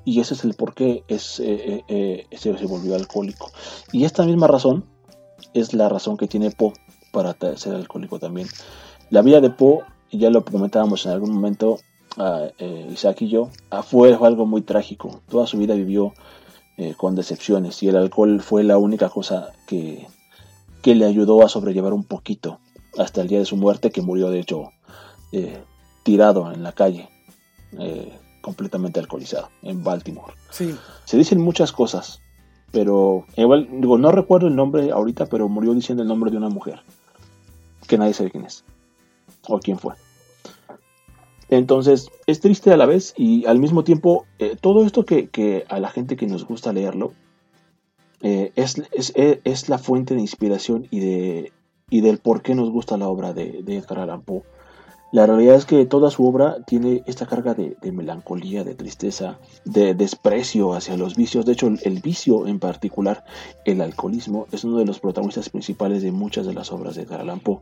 Y 0.05 0.21
ese 0.21 0.35
es 0.35 0.45
el 0.45 0.53
por 0.53 0.73
qué 0.73 1.03
es, 1.07 1.39
eh, 1.41 1.83
eh, 1.89 2.27
eh, 2.31 2.37
se, 2.37 2.53
volvió 2.65 2.95
alcohólico. 2.95 3.51
Y 3.91 4.05
esta 4.05 4.23
misma 4.23 4.47
razón 4.47 4.85
es 5.53 5.73
la 5.73 5.89
razón 5.89 6.15
que 6.15 6.27
tiene 6.27 6.51
Poe 6.51 6.73
para 7.15 7.33
ser 7.55 7.73
alcohólico 7.73 8.19
también. 8.19 8.49
La 9.09 9.21
vida 9.21 9.39
de 9.39 9.49
Poe, 9.49 9.85
ya 10.11 10.29
lo 10.29 10.43
comentábamos 10.43 11.05
en 11.05 11.13
algún 11.13 11.33
momento, 11.33 11.79
Isaac 12.91 13.21
y 13.21 13.29
yo, 13.29 13.49
ah, 13.71 13.83
fue 13.83 14.13
algo 14.13 14.45
muy 14.45 14.61
trágico. 14.61 15.21
Toda 15.29 15.47
su 15.47 15.57
vida 15.57 15.75
vivió 15.75 16.13
eh, 16.77 16.93
con 16.97 17.15
decepciones 17.15 17.81
y 17.83 17.87
el 17.87 17.95
alcohol 17.95 18.41
fue 18.41 18.65
la 18.65 18.77
única 18.77 19.07
cosa 19.07 19.53
que, 19.65 20.07
que, 20.81 20.93
le 20.93 21.05
ayudó 21.05 21.41
a 21.41 21.47
sobrellevar 21.47 21.93
un 21.93 22.03
poquito 22.03 22.59
hasta 22.97 23.21
el 23.21 23.29
día 23.29 23.39
de 23.39 23.45
su 23.45 23.55
muerte 23.55 23.91
que 23.91 24.01
murió 24.01 24.29
de 24.29 24.39
hecho 24.41 24.71
eh, 25.31 25.63
tirado 26.03 26.51
en 26.51 26.63
la 26.63 26.73
calle 26.73 27.07
eh, 27.79 28.11
completamente 28.41 28.99
alcoholizado 28.99 29.47
en 29.61 29.85
Baltimore. 29.85 30.33
Sí. 30.51 30.75
Se 31.05 31.15
dicen 31.15 31.39
muchas 31.39 31.71
cosas, 31.71 32.19
pero 32.73 33.25
igual 33.37 33.69
digo 33.71 33.97
no 33.97 34.11
recuerdo 34.11 34.47
el 34.47 34.55
nombre 34.57 34.91
ahorita, 34.91 35.27
pero 35.27 35.47
murió 35.47 35.73
diciendo 35.73 36.03
el 36.03 36.09
nombre 36.09 36.29
de 36.29 36.35
una 36.35 36.49
mujer 36.49 36.81
que 37.85 37.97
nadie 37.97 38.13
sabe 38.13 38.31
quién 38.31 38.45
es 38.45 38.63
o 39.47 39.59
quién 39.59 39.79
fue. 39.79 39.93
Entonces, 41.49 42.09
es 42.25 42.39
triste 42.39 42.71
a 42.71 42.77
la 42.77 42.85
vez 42.85 43.13
y 43.15 43.45
al 43.45 43.59
mismo 43.59 43.83
tiempo, 43.83 44.25
eh, 44.39 44.55
todo 44.59 44.85
esto 44.85 45.05
que, 45.05 45.65
a 45.69 45.79
la 45.79 45.89
gente 45.89 46.15
que 46.15 46.27
nos 46.27 46.45
gusta 46.45 46.73
leerlo 46.73 47.13
eh, 48.21 48.51
es, 48.55 48.81
es, 48.91 49.69
la 49.69 49.77
fuente 49.77 50.15
de 50.15 50.21
inspiración 50.21 50.87
y, 50.89 50.99
de, 50.99 51.51
y 51.89 52.01
del 52.01 52.17
por 52.17 52.41
qué 52.41 52.55
nos 52.55 52.71
gusta 52.71 52.97
la 52.97 53.07
obra 53.07 53.33
de, 53.33 53.61
de 53.63 53.77
Edgar 53.77 53.99
Allan 53.99 54.23
Poe. 54.23 54.43
La 55.11 55.25
realidad 55.25 55.55
es 55.55 55.65
que 55.65 55.85
toda 55.85 56.09
su 56.09 56.25
obra 56.27 56.57
tiene 56.65 57.03
esta 57.05 57.25
carga 57.25 57.53
de, 57.53 57.77
melancolía, 57.91 58.63
de 58.63 58.75
tristeza, 58.75 59.37
de 59.63 59.93
desprecio 59.93 60.73
hacia 60.73 60.97
los 60.97 61.15
vicios. 61.15 61.45
De 61.45 61.53
hecho, 61.53 61.67
el, 61.67 62.01
vicio 62.01 62.47
en 62.47 62.59
particular, 62.59 63.23
el 63.63 63.81
alcoholismo, 63.81 64.47
es 64.51 64.63
uno 64.63 64.77
de 64.77 64.85
los 64.85 64.99
protagonistas 64.99 65.49
principales 65.49 66.03
de 66.03 66.11
muchas 66.11 66.45
de 66.45 66.53
las 66.53 66.71
obras 66.71 66.95
de 66.95 67.03
Edgar 67.03 67.21
Allan 67.21 67.39
Poe. 67.39 67.59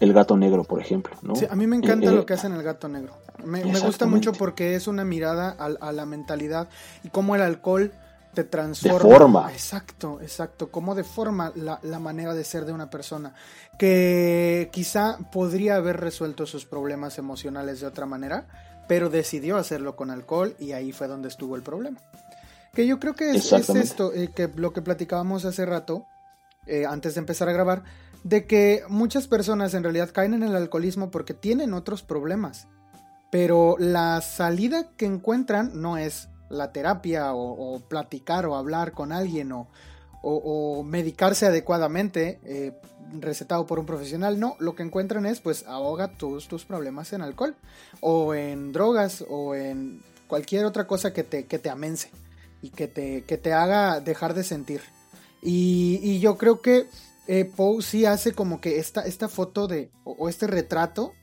El 0.00 0.12
gato 0.12 0.36
negro, 0.36 0.64
por 0.64 0.80
ejemplo. 0.80 1.14
¿no? 1.22 1.36
Sí, 1.36 1.46
a 1.48 1.54
mí 1.54 1.66
me 1.66 1.76
encanta 1.76 2.10
eh, 2.10 2.14
lo 2.14 2.26
que 2.26 2.34
hacen 2.34 2.52
el 2.52 2.62
gato 2.62 2.88
negro. 2.88 3.14
Me, 3.44 3.62
gusta 3.62 4.06
mucho 4.06 4.32
porque 4.32 4.74
es 4.74 4.86
una 4.86 5.04
mirada 5.04 5.50
a, 5.50 5.92
la 5.92 6.06
mentalidad 6.06 6.68
y 7.02 7.08
cómo 7.08 7.34
el 7.34 7.42
alcohol 7.42 7.92
te 8.34 8.44
transforma. 8.44 9.52
Exacto, 9.52 10.20
exacto. 10.20 10.70
Cómo 10.70 10.94
deforma 10.94 11.52
la, 11.56 11.80
la, 11.82 11.98
manera 11.98 12.34
de 12.34 12.44
ser 12.44 12.64
de 12.64 12.72
una 12.72 12.90
persona. 12.90 13.34
Que 13.78 14.68
quizá 14.72 15.18
podría 15.32 15.76
haber 15.76 15.98
resuelto 16.00 16.46
sus 16.46 16.64
problemas 16.64 17.18
emocionales 17.18 17.80
de 17.80 17.86
otra 17.86 18.06
manera, 18.06 18.46
pero 18.88 19.10
decidió 19.10 19.56
hacerlo 19.56 19.96
con 19.96 20.10
alcohol 20.10 20.54
y 20.58 20.72
ahí 20.72 20.92
fue 20.92 21.08
donde 21.08 21.28
estuvo 21.28 21.56
el 21.56 21.62
problema. 21.62 21.98
Que 22.72 22.86
yo 22.86 23.00
creo 23.00 23.14
que 23.14 23.32
es, 23.32 23.52
esto, 23.52 24.12
eh, 24.12 24.30
que 24.34 24.48
lo 24.54 24.72
que 24.72 24.82
platicábamos 24.82 25.44
hace 25.44 25.66
rato, 25.66 26.06
eh, 26.66 26.86
antes 26.86 27.14
de 27.14 27.20
empezar 27.20 27.48
a 27.48 27.52
grabar, 27.52 27.82
de 28.22 28.46
que 28.46 28.82
muchas 28.88 29.26
personas 29.26 29.74
en 29.74 29.82
realidad 29.82 30.10
caen 30.12 30.34
en 30.34 30.42
el 30.42 30.54
alcoholismo 30.54 31.10
porque 31.10 31.34
tienen 31.34 31.74
otros 31.74 32.02
problemas. 32.02 32.68
Pero 33.30 33.76
la 33.78 34.20
salida 34.20 34.88
que 34.96 35.06
encuentran 35.06 35.70
no 35.80 35.96
es 35.96 36.28
la 36.50 36.72
terapia 36.72 37.32
o, 37.34 37.80
platicar 37.80 38.44
o 38.44 38.56
hablar 38.56 38.92
con 38.92 39.12
alguien 39.12 39.52
o, 39.52 39.68
o 40.22 40.82
medicarse 40.82 41.46
adecuadamente 41.46 42.38
eh, 42.44 42.72
recetado 43.18 43.66
por 43.66 43.78
un 43.78 43.86
profesional. 43.86 44.38
No, 44.38 44.56
lo 44.58 44.74
que 44.74 44.82
encuentran 44.82 45.26
es 45.26 45.40
pues 45.40 45.64
ahoga 45.66 46.12
tus 46.12 46.64
problemas 46.64 47.12
en 47.12 47.22
alcohol 47.22 47.56
o 48.00 48.34
en 48.34 48.72
drogas 48.72 49.24
o 49.28 49.54
en 49.54 50.02
cualquier 50.26 50.64
otra 50.64 50.86
cosa 50.86 51.12
que 51.12 51.24
te, 51.24 51.46
que 51.46 51.58
te 51.58 51.70
amense 51.70 52.10
y 52.62 52.70
que 52.70 52.88
te, 52.88 53.22
que 53.22 53.38
te 53.38 53.52
haga 53.52 54.00
dejar 54.00 54.34
de 54.34 54.44
sentir. 54.44 54.82
Y, 55.42 56.20
yo 56.20 56.36
creo 56.36 56.60
que 56.60 56.86
eh, 57.26 57.44
Poe 57.44 57.82
sí 57.82 58.04
hace 58.04 58.32
como 58.32 58.60
que 58.60 58.78
esta, 58.78 59.02
esta 59.02 59.28
foto 59.28 59.66
de, 59.66 59.90
o, 60.04 60.28
este 60.28 60.46
retrato 60.46 61.14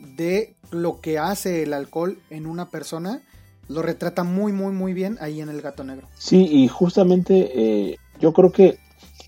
de 0.00 0.56
lo 0.70 1.00
que 1.00 1.18
hace 1.18 1.62
el 1.62 1.72
alcohol 1.72 2.18
en 2.30 2.46
una 2.46 2.70
persona 2.70 3.22
lo 3.70 3.82
retrata 3.82 4.24
muy, 4.24 4.52
muy, 4.52 4.72
muy 4.72 4.92
bien 4.92 5.16
ahí 5.20 5.40
en 5.40 5.48
El 5.48 5.62
Gato 5.62 5.84
Negro. 5.84 6.08
Sí, 6.18 6.46
y 6.50 6.66
justamente 6.66 7.52
eh, 7.54 7.96
yo 8.20 8.32
creo 8.32 8.50
que 8.50 8.78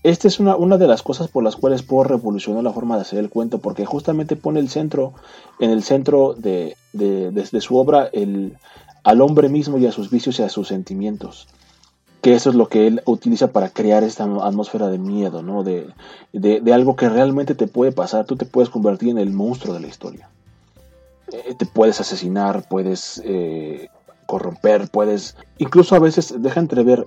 esta 0.03 0.27
es 0.27 0.39
una, 0.39 0.57
una 0.57 0.77
de 0.77 0.85
las 0.85 1.01
cosas 1.01 1.29
por 1.29 1.43
las 1.43 1.55
cuales 1.55 1.81
Poe 1.81 2.05
revolucionó 2.05 2.61
la 2.61 2.73
forma 2.73 2.95
de 2.95 3.03
hacer 3.03 3.19
el 3.19 3.29
cuento, 3.29 3.59
porque 3.59 3.85
justamente 3.85 4.35
pone 4.35 4.59
el 4.59 4.69
centro, 4.69 5.13
en 5.59 5.69
el 5.69 5.81
centro 5.81 6.33
de, 6.33 6.75
de, 6.91 7.61
su 7.61 7.77
obra, 7.77 8.09
el, 8.11 8.57
al 9.03 9.21
hombre 9.21 9.47
mismo 9.47 9.77
y 9.77 9.87
a 9.87 9.93
sus 9.93 10.09
vicios 10.09 10.37
y 10.39 10.43
a 10.43 10.49
sus 10.49 10.67
sentimientos. 10.67 11.47
Que 12.21 12.33
eso 12.33 12.49
es 12.49 12.55
lo 12.55 12.67
que 12.67 12.87
él 12.87 13.01
utiliza 13.05 13.53
para 13.53 13.69
crear 13.69 14.03
esta 14.03 14.25
atmósfera 14.25 14.89
de 14.89 14.97
miedo, 14.97 15.41
¿no? 15.41 15.63
De, 15.63 15.87
de 16.33 16.73
algo 16.73 16.97
que 16.97 17.07
realmente 17.07 17.55
te 17.55 17.67
puede 17.67 17.93
pasar. 17.93 18.25
Tú 18.25 18.35
te 18.35 18.45
puedes 18.45 18.69
convertir 18.69 19.09
en 19.09 19.17
el 19.17 19.31
monstruo 19.31 19.73
de 19.73 19.81
la 19.81 19.87
historia. 19.87 20.29
Eh, 21.33 21.55
te 21.57 21.65
puedes 21.65 21.99
asesinar, 21.99 22.67
puedes 22.69 23.21
eh, 23.25 23.89
corromper, 24.33 24.89
puedes... 24.89 25.37
Incluso 25.59 25.95
a 25.95 25.99
veces 25.99 26.33
deja 26.41 26.59
entrever 26.59 27.05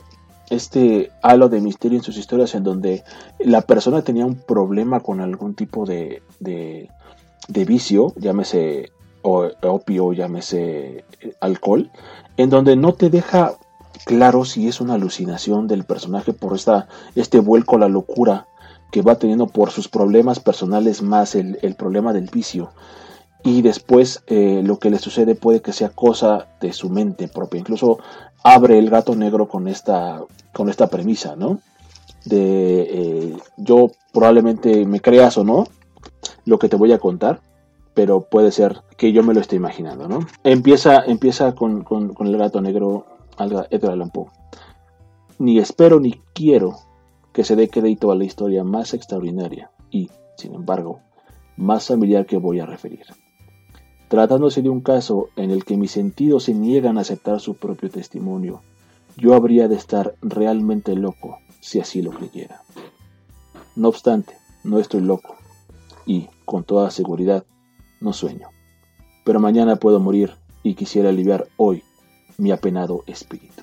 este 0.49 1.11
halo 1.23 1.49
de 1.49 1.61
misterio 1.61 1.99
en 1.99 2.05
sus 2.05 2.17
historias 2.19 2.55
en 2.55 2.63
donde 2.63 3.03
la 3.41 3.63
persona 3.63 4.03
tenía 4.03 4.25
un 4.25 4.37
problema 4.37 5.01
con 5.01 5.21
algún 5.21 5.57
tipo 5.57 5.87
de, 5.87 6.23
de, 6.39 7.65
vicio, 7.65 8.13
llámese 8.15 8.93
opio, 9.23 10.13
llámese 10.13 11.05
alcohol, 11.41 11.91
en 12.37 12.49
donde 12.49 12.77
no 12.77 12.95
te 12.95 13.11
deja 13.11 13.55
claro 14.05 14.45
si 14.45 14.69
es 14.69 14.81
una 14.81 14.95
alucinación 14.95 15.67
del 15.67 15.83
personaje 15.83 16.33
por 16.33 16.55
esta, 16.55 16.87
este 17.17 17.41
vuelco 17.41 17.75
a 17.75 17.81
la 17.81 17.89
locura 17.89 18.47
que 18.93 19.03
va 19.03 19.17
teniendo 19.17 19.49
por 19.49 19.73
sus 19.73 19.89
problemas 19.89 20.39
personales 20.39 21.03
más 21.03 21.35
el, 21.35 21.59
el 21.63 21.75
problema 21.75 22.13
del 22.13 22.31
vicio 22.33 22.71
y 23.47 23.63
después 23.63 24.25
eh, 24.27 24.61
lo 24.65 24.81
que 24.81 24.91
le 24.91 24.99
sucede 24.99 25.37
puede 25.37 25.63
que 25.63 25.73
sea 25.73 25.91
cosa 25.91 26.49
de 26.61 26.73
su 26.73 26.91
mente 26.91 27.29
propia. 27.29 27.61
Incluso 27.61 28.01
abre 28.43 28.77
el 28.77 28.91
gato 28.91 29.15
negro 29.15 29.47
con 29.47 29.69
esta, 29.69 30.21
con 30.53 30.69
esta 30.69 30.89
premisa, 30.89 31.37
¿no? 31.37 31.61
De 32.25 32.81
eh, 32.81 33.37
yo 33.57 33.93
probablemente 34.13 34.85
me 34.85 35.01
creas 35.01 35.39
o 35.39 35.45
no 35.45 35.69
lo 36.45 36.59
que 36.59 36.69
te 36.69 36.75
voy 36.75 36.91
a 36.93 36.99
contar, 36.99 37.41
pero 37.95 38.23
puede 38.23 38.51
ser 38.51 38.83
que 38.97 39.13
yo 39.13 39.23
me 39.23 39.33
lo 39.33 39.39
esté 39.39 39.55
imaginando, 39.55 40.09
¿no? 40.09 40.27
Empieza, 40.43 41.05
empieza 41.05 41.55
con, 41.55 41.85
con 41.85 42.27
el 42.27 42.37
gato 42.37 42.61
negro 42.61 43.07
Edgar 43.39 43.93
Allan 43.93 44.11
Poe. 44.11 44.27
Ni 45.39 45.61
espero 45.61 46.01
ni 46.01 46.21
quiero 46.35 46.75
que 47.33 47.45
se 47.45 47.55
dé 47.55 47.69
crédito 47.69 48.11
a 48.11 48.17
la 48.17 48.25
historia 48.25 48.65
más 48.65 48.93
extraordinaria 48.93 49.71
y, 49.89 50.11
sin 50.37 50.53
embargo, 50.53 50.99
más 51.57 51.87
familiar 51.87 52.27
que 52.27 52.39
voy 52.39 52.59
a 52.59 52.67
referir 52.67 53.07
tratándose 54.09 54.63
de 54.63 54.69
un 54.69 54.81
caso 54.81 55.31
en 55.37 55.51
el 55.51 55.65
que 55.65 55.77
mis 55.77 55.91
sentidos 55.91 56.45
se 56.45 56.55
niegan 56.55 56.99
a 56.99 57.01
aceptar 57.01 57.41
su 57.41 57.55
propio 57.55 57.91
testimonio, 57.91 58.63
yo 59.17 59.35
habría 59.35 59.69
de 59.69 59.77
estar 59.77 60.15
realmente 60.23 60.95
loco 60.95 61.39
si 61.61 61.81
así 61.81 62.03
lo 62.03 62.11
creyera. 62.11 62.63
No 63.75 63.89
obstante, 63.89 64.37
no 64.63 64.79
estoy 64.79 65.01
loco 65.01 65.37
y, 66.07 66.29
con 66.45 66.65
toda 66.65 66.91
seguridad, 66.91 67.45
no 68.01 68.13
sueño. 68.13 68.49
Pero 69.25 69.41
mañana 69.41 69.77
puedo 69.77 69.99
morir 69.99 70.35
y 70.63 70.75
quisiera 70.75 71.09
aliviar 71.09 71.49
hoy 71.57 71.83
mi 72.39 72.53
apenado 72.53 73.03
espíritu. 73.07 73.63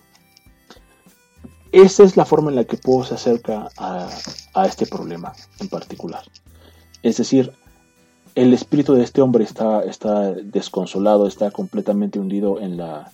Esa 1.72 2.04
es 2.04 2.18
la 2.18 2.26
forma 2.26 2.50
en 2.50 2.56
la 2.56 2.66
que 2.66 2.78
Poe 2.78 3.06
se 3.06 3.16
acerca 3.16 3.70
a, 3.78 4.10
a 4.54 4.66
este 4.66 4.86
problema 4.86 5.34
en 5.60 5.70
particular. 5.70 6.24
Es 7.02 7.18
decir, 7.18 7.54
el 8.36 8.54
espíritu 8.54 8.94
de 8.94 9.04
este 9.04 9.22
hombre 9.22 9.44
está, 9.44 9.84
está 9.84 10.34
desconsolado, 10.34 11.28
está 11.28 11.52
completamente 11.52 12.20
hundido 12.20 12.60
en 12.60 12.78
la, 12.78 13.12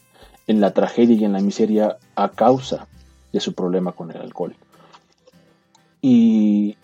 en 0.47 0.61
la 0.61 0.73
tragedia 0.73 1.15
y 1.15 1.25
en 1.25 1.33
la 1.33 1.41
miseria 1.41 1.97
a 2.15 2.29
causa 2.29 2.87
de 3.33 3.39
su 3.39 3.53
problema 3.53 3.91
con 3.91 4.11
el 4.11 4.17
alcohol. 4.17 4.55
Y 6.01 6.77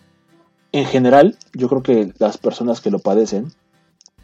en 0.71 0.85
general, 0.85 1.37
yo 1.53 1.69
creo 1.69 1.83
que 1.83 2.13
las 2.19 2.37
personas 2.37 2.81
que 2.81 2.91
lo 2.91 2.99
padecen, 2.99 3.53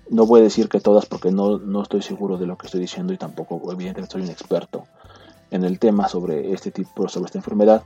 no 0.09 0.25
voy 0.25 0.41
a 0.41 0.43
decir 0.43 0.67
que 0.67 0.81
todas 0.81 1.05
porque 1.05 1.31
no, 1.31 1.57
no 1.57 1.81
estoy 1.81 2.01
seguro 2.01 2.37
de 2.37 2.45
lo 2.45 2.57
que 2.57 2.67
estoy 2.67 2.81
diciendo 2.81 3.13
y 3.13 3.17
tampoco 3.17 3.61
evidentemente 3.71 4.11
soy 4.11 4.23
un 4.23 4.29
experto 4.29 4.85
en 5.51 5.63
el 5.63 5.79
tema 5.79 6.09
sobre 6.09 6.51
este 6.51 6.71
tipo, 6.71 7.07
sobre 7.07 7.27
esta 7.27 7.37
enfermedad, 7.37 7.83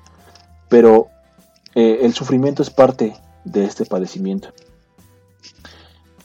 pero 0.70 1.08
eh, 1.76 2.00
el 2.02 2.14
sufrimiento 2.14 2.64
es 2.64 2.72
parte 2.72 3.16
de 3.44 3.66
este 3.66 3.86
padecimiento 3.86 4.50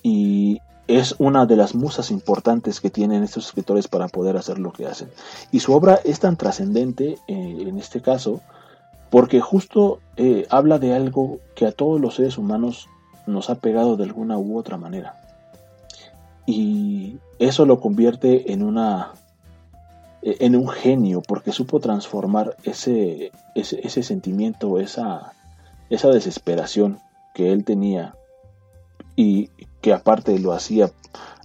y 0.02 0.60
es 0.86 1.14
una 1.18 1.46
de 1.46 1.56
las 1.56 1.74
musas 1.74 2.10
importantes 2.10 2.80
que 2.80 2.90
tienen 2.90 3.22
estos 3.22 3.46
escritores 3.46 3.86
para 3.86 4.08
poder 4.08 4.36
hacer 4.36 4.58
lo 4.58 4.72
que 4.72 4.86
hacen. 4.86 5.08
Y 5.52 5.60
su 5.60 5.72
obra 5.72 6.00
es 6.04 6.18
tan 6.20 6.36
trascendente 6.36 7.18
eh, 7.28 7.56
en 7.60 7.78
este 7.78 8.00
caso 8.00 8.40
porque 9.08 9.40
justo 9.40 10.00
eh, 10.16 10.46
habla 10.50 10.78
de 10.78 10.94
algo 10.94 11.38
que 11.54 11.66
a 11.66 11.72
todos 11.72 12.00
los 12.00 12.16
seres 12.16 12.38
humanos 12.38 12.88
nos 13.26 13.50
ha 13.50 13.56
pegado 13.56 13.96
de 13.96 14.04
alguna 14.04 14.38
u 14.38 14.58
otra 14.58 14.76
manera. 14.76 15.20
Y 16.46 17.18
eso 17.38 17.66
lo 17.66 17.80
convierte 17.80 18.52
en 18.52 18.62
una 18.62 19.12
eh, 20.22 20.36
en 20.40 20.56
un 20.56 20.68
genio 20.68 21.22
porque 21.22 21.52
supo 21.52 21.80
transformar 21.80 22.56
ese, 22.64 23.30
ese, 23.54 23.80
ese 23.86 24.02
sentimiento, 24.02 24.80
esa, 24.80 25.32
esa 25.88 26.08
desesperación 26.08 26.98
que 27.34 27.52
él 27.52 27.64
tenía 27.64 28.14
y 29.16 29.50
que 29.80 29.92
aparte 29.92 30.38
lo 30.38 30.52
hacía 30.52 30.90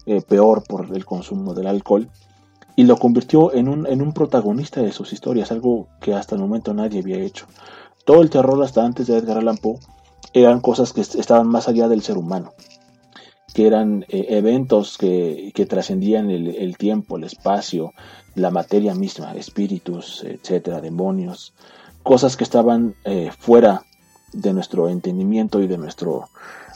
eh, 0.05 0.21
peor 0.21 0.63
por 0.63 0.95
el 0.95 1.05
consumo 1.05 1.53
del 1.53 1.67
alcohol, 1.67 2.09
y 2.75 2.83
lo 2.83 2.97
convirtió 2.97 3.53
en 3.53 3.69
un, 3.69 3.87
en 3.87 4.01
un 4.01 4.13
protagonista 4.13 4.81
de 4.81 4.91
sus 4.91 5.13
historias, 5.13 5.51
algo 5.51 5.87
que 6.01 6.13
hasta 6.13 6.35
el 6.35 6.41
momento 6.41 6.73
nadie 6.73 6.99
había 6.99 7.19
hecho. 7.19 7.47
Todo 8.05 8.21
el 8.21 8.29
terror 8.29 8.61
hasta 8.63 8.85
antes 8.85 9.07
de 9.07 9.17
Edgar 9.17 9.37
Allan 9.37 9.57
Poe 9.57 9.79
eran 10.33 10.59
cosas 10.59 10.91
que 10.91 11.01
estaban 11.01 11.47
más 11.47 11.69
allá 11.69 11.87
del 11.87 12.01
ser 12.01 12.17
humano, 12.17 12.53
que 13.53 13.65
eran 13.65 14.05
eh, 14.09 14.25
eventos 14.29 14.97
que, 14.97 15.53
trascendían 15.67 16.29
el, 16.29 16.77
tiempo, 16.77 17.15
el 17.15 17.23
espacio, 17.23 17.93
la 18.35 18.51
materia 18.51 18.93
misma, 18.93 19.33
espíritus, 19.35 20.25
etcétera, 20.25 20.81
demonios, 20.81 21.53
cosas 22.03 22.35
que 22.35 22.43
estaban 22.43 22.95
eh, 23.05 23.31
fuera 23.39 23.83
de 24.33 24.53
nuestro 24.53 24.89
entendimiento 24.89 25.61
y 25.61 25.67
de 25.67 25.77
nuestro 25.77 26.27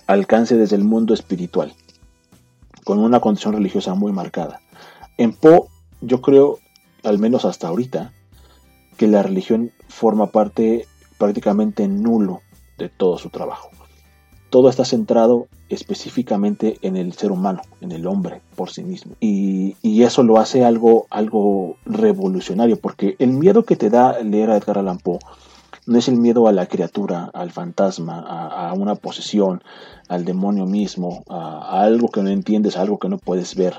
alcance 0.10 0.58
desde 0.58 0.76
el 0.76 0.84
mundo 0.84 1.14
espiritual, 1.14 1.72
con 2.84 2.98
una 2.98 3.20
condición 3.20 3.54
religiosa 3.54 3.94
muy 3.94 4.12
marcada. 4.12 4.60
En 5.18 5.34
Poe, 5.34 5.68
yo 6.02 6.20
creo, 6.22 6.58
al 7.04 7.20
menos 7.20 7.46
hasta 7.46 7.68
ahorita, 7.68 8.12
que 8.98 9.08
la 9.08 9.22
religión 9.22 9.72
forma 9.88 10.32
parte 10.32 10.88
prácticamente 11.20 11.88
nulo 11.88 12.42
de 12.80 12.90
todo 12.90 13.20
su 13.20 13.30
trabajo. 13.30 13.70
Todo 14.50 14.70
está 14.70 14.84
centrado 14.84 15.48
específicamente 15.70 16.80
en 16.82 16.98
el 16.98 17.14
ser 17.14 17.32
humano, 17.32 17.62
en 17.80 17.92
el 17.92 18.08
hombre 18.08 18.42
por 18.56 18.72
sí 18.72 18.84
mismo. 18.84 19.14
Y, 19.20 19.76
eso 20.02 20.24
lo 20.24 20.40
hace 20.40 20.64
algo, 20.64 21.06
algo 21.12 21.76
revolucionario, 21.86 22.80
porque 22.80 23.16
el 23.20 23.30
miedo 23.30 23.64
que 23.64 23.76
te 23.76 23.92
da 23.92 24.24
leer 24.24 24.50
a 24.50 24.58
Edgar 24.58 24.80
Allan 24.80 24.98
Poe 24.98 25.20
no 25.90 25.98
es 25.98 26.08
el 26.08 26.18
miedo 26.18 26.48
a 26.48 26.52
la 26.52 26.68
criatura, 26.68 27.32
al 27.34 27.50
fantasma, 27.50 28.20
a, 28.20 28.72
una 28.74 28.94
posesión, 28.94 29.64
al 30.08 30.24
demonio 30.24 30.68
mismo, 30.68 31.24
a, 31.28 31.82
algo 31.82 32.10
que 32.10 32.22
no 32.22 32.30
entiendes, 32.30 32.78
a 32.78 32.82
algo 32.82 33.00
que 33.00 33.10
no 33.10 33.18
puedes 33.18 33.56
ver, 33.56 33.74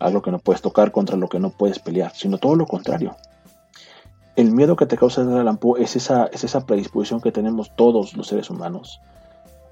a 0.00 0.06
algo 0.06 0.22
que 0.22 0.32
no 0.32 0.40
puedes 0.40 0.60
tocar, 0.60 0.90
contra 0.90 1.16
lo 1.16 1.28
que 1.28 1.38
no 1.38 1.50
puedes 1.50 1.78
pelear, 1.78 2.12
sino 2.16 2.38
todo 2.38 2.56
lo 2.56 2.66
contrario. 2.66 3.14
El 4.34 4.50
miedo 4.50 4.74
que 4.74 4.86
te 4.86 4.96
causa 4.96 5.22
el 5.22 5.28
Allan 5.38 5.60
es 5.78 5.94
esa, 5.94 6.26
es 6.32 6.42
esa 6.42 6.66
predisposición 6.66 7.20
que 7.20 7.30
tenemos 7.30 7.70
todos 7.76 8.16
los 8.16 8.26
seres 8.26 8.50
humanos 8.50 9.00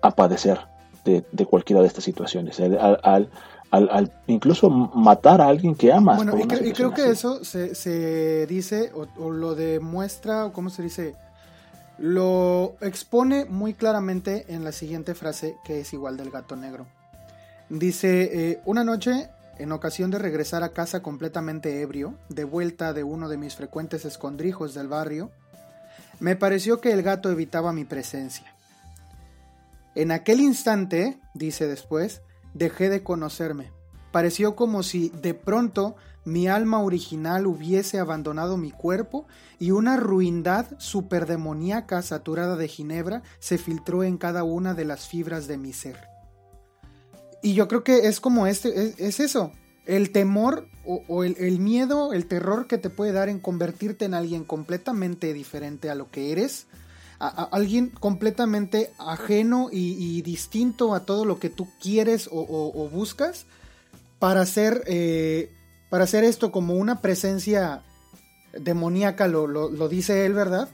a 0.00 0.12
padecer 0.12 0.61
de, 1.05 1.46
cualquiera 1.46 1.83
de 1.83 1.88
estas 1.88 2.05
situaciones, 2.05 2.61
al, 2.61 3.31
al, 3.72 4.12
incluso 4.29 4.70
matar 4.70 5.40
a 5.40 5.48
alguien 5.48 5.74
que 5.74 5.92
amas. 5.92 6.18
Bueno, 6.18 6.38
y, 6.38 6.72
creo 6.72 6.94
que 6.94 7.11
eso 7.11 7.42
se, 7.42 8.46
dice 8.46 8.92
o, 8.94 9.09
o, 9.20 9.31
lo 9.31 9.57
demuestra, 9.57 10.46
o 10.46 10.53
cómo 10.53 10.70
se 10.70 10.85
dice, 10.85 11.16
lo 12.00 12.76
expone 12.80 13.44
muy 13.44 13.74
claramente 13.74 14.46
en 14.48 14.64
la 14.64 14.72
siguiente 14.72 15.14
frase 15.14 15.56
que 15.64 15.80
es 15.80 15.92
igual 15.92 16.16
del 16.16 16.30
gato 16.30 16.56
negro. 16.56 16.86
Dice, 17.68 18.50
eh, 18.50 18.60
una 18.64 18.84
noche, 18.84 19.28
en 19.58 19.70
ocasión 19.70 20.10
de 20.10 20.18
regresar 20.18 20.62
a 20.62 20.70
casa 20.70 21.02
completamente 21.02 21.82
ebrio, 21.82 22.14
de 22.30 22.44
vuelta 22.44 22.94
de 22.94 23.04
uno 23.04 23.28
de 23.28 23.36
mis 23.36 23.54
frecuentes 23.54 24.06
escondrijos 24.06 24.72
del 24.72 24.88
barrio, 24.88 25.30
me 26.20 26.36
pareció 26.36 26.80
que 26.80 26.92
el 26.92 27.02
gato 27.02 27.30
evitaba 27.30 27.72
mi 27.74 27.84
presencia. 27.84 28.54
En 29.94 30.10
aquel 30.10 30.40
instante, 30.40 31.18
dice 31.34 31.68
después, 31.68 32.22
dejé 32.54 32.88
de 32.88 33.02
conocerme. 33.02 33.72
Pareció 34.10 34.56
como 34.56 34.82
si 34.82 35.10
de 35.10 35.34
pronto 35.34 35.96
mi 36.30 36.46
alma 36.48 36.80
original 36.80 37.46
hubiese 37.46 37.98
abandonado 37.98 38.56
mi 38.56 38.70
cuerpo 38.70 39.26
y 39.58 39.72
una 39.72 39.96
ruindad 39.96 40.66
superdemoníaca 40.78 42.00
saturada 42.02 42.56
de 42.56 42.68
ginebra 42.68 43.22
se 43.40 43.58
filtró 43.58 44.04
en 44.04 44.16
cada 44.16 44.44
una 44.44 44.74
de 44.74 44.84
las 44.84 45.06
fibras 45.06 45.48
de 45.48 45.58
mi 45.58 45.72
ser. 45.72 45.96
Y 47.42 47.54
yo 47.54 47.68
creo 47.68 47.84
que 47.84 48.06
es 48.06 48.20
como 48.20 48.46
este, 48.46 48.94
es, 48.98 49.20
eso. 49.20 49.52
el 49.86 50.12
temor 50.12 50.68
o, 50.84 51.24
el, 51.24 51.58
miedo, 51.58 52.12
el 52.12 52.26
terror 52.26 52.66
que 52.66 52.78
te 52.78 52.90
puede 52.90 53.12
dar 53.12 53.28
en 53.28 53.38
convertirte 53.38 54.04
en 54.04 54.14
alguien 54.14 54.44
completamente 54.44 55.32
diferente 55.32 55.90
a 55.90 55.94
lo 55.94 56.10
que 56.10 56.32
eres, 56.32 56.66
a, 57.18 57.28
alguien 57.44 57.90
completamente 57.90 58.90
ajeno 58.98 59.68
y, 59.70 60.22
distinto 60.22 60.94
a 60.94 61.04
todo 61.06 61.24
lo 61.24 61.38
que 61.38 61.50
tú 61.50 61.68
quieres 61.80 62.28
o, 62.32 62.88
buscas, 62.92 63.46
para 64.18 64.42
hacer, 64.42 64.82
eh, 64.86 65.50
para 65.90 66.05
hacer 66.05 66.24
esto 66.24 66.50
como 66.50 66.74
una 66.74 67.00
presencia 67.00 67.83
demoníaca, 68.59 69.29
lo, 69.29 69.46
lo, 69.46 69.88
dice 69.88 70.24
él, 70.24 70.33
¿verdad? 70.33 70.68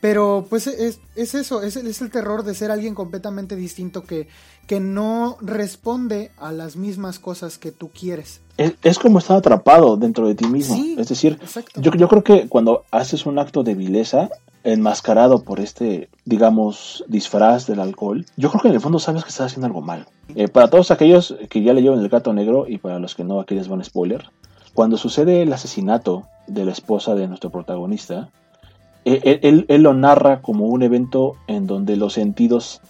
Pero 0.00 0.46
pues 0.48 0.66
es, 0.66 1.00
eso, 1.14 1.62
es, 1.62 1.76
es, 1.76 2.00
el 2.00 2.10
terror 2.10 2.42
de 2.42 2.54
ser 2.54 2.70
alguien 2.70 2.94
completamente 2.94 3.56
distinto 3.56 4.04
que, 4.04 4.28
que 4.66 4.80
no 4.80 5.36
responde 5.42 6.30
a 6.38 6.52
las 6.52 6.76
mismas 6.76 7.18
cosas 7.18 7.58
que 7.58 7.70
tú 7.72 7.90
quieres. 7.90 8.40
Es, 8.56 8.98
como 8.98 9.18
estar 9.18 9.36
atrapado 9.36 9.96
dentro 9.96 10.26
de 10.26 10.34
ti 10.34 10.46
mismo. 10.46 10.76
es 10.98 11.08
decir, 11.08 11.38
yo, 11.76 11.92
yo, 11.92 12.08
creo 12.08 12.24
que 12.24 12.48
cuando 12.48 12.84
haces 12.90 13.26
un 13.26 13.38
acto 13.38 13.62
de 13.62 13.74
vileza, 13.74 14.30
enmascarado 14.64 15.42
por 15.42 15.60
este, 15.60 16.08
digamos, 16.24 17.04
disfraz 17.08 17.66
del 17.66 17.80
alcohol, 17.80 18.26
yo 18.36 18.50
creo 18.50 18.62
que 18.62 18.68
en 18.68 18.74
el 18.74 18.80
fondo 18.80 18.98
sabes 18.98 19.24
que 19.24 19.30
estás 19.30 19.46
haciendo 19.46 19.66
algo 19.66 19.80
mal. 19.80 20.06
Eh, 20.34 20.48
para 20.48 20.68
todos 20.68 20.90
aquellos 20.90 21.34
que 21.48 21.62
ya 21.62 21.72
leyeron 21.72 21.98
El 21.98 22.08
gato 22.08 22.32
negro 22.32 22.66
y 22.68 22.78
para 22.78 22.98
los 22.98 23.14
que 23.14 23.24
no, 23.24 23.40
aquí 23.40 23.54
les 23.54 23.68
van 23.68 23.82
spoiler, 23.84 24.30
cuando 24.74 24.96
sucede 24.96 25.42
el 25.42 25.52
asesinato 25.52 26.26
de 26.46 26.64
la 26.64 26.72
esposa 26.72 27.14
de 27.14 27.28
nuestro 27.28 27.50
protagonista, 27.50 28.30
eh, 29.04 29.40
él, 29.42 29.82
lo 29.82 29.94
narra 29.94 30.42
como 30.42 30.66
un 30.66 30.82
evento 30.82 31.34
en 31.46 31.66
donde 31.66 31.96
los 31.96 32.12
sentidos 32.12 32.80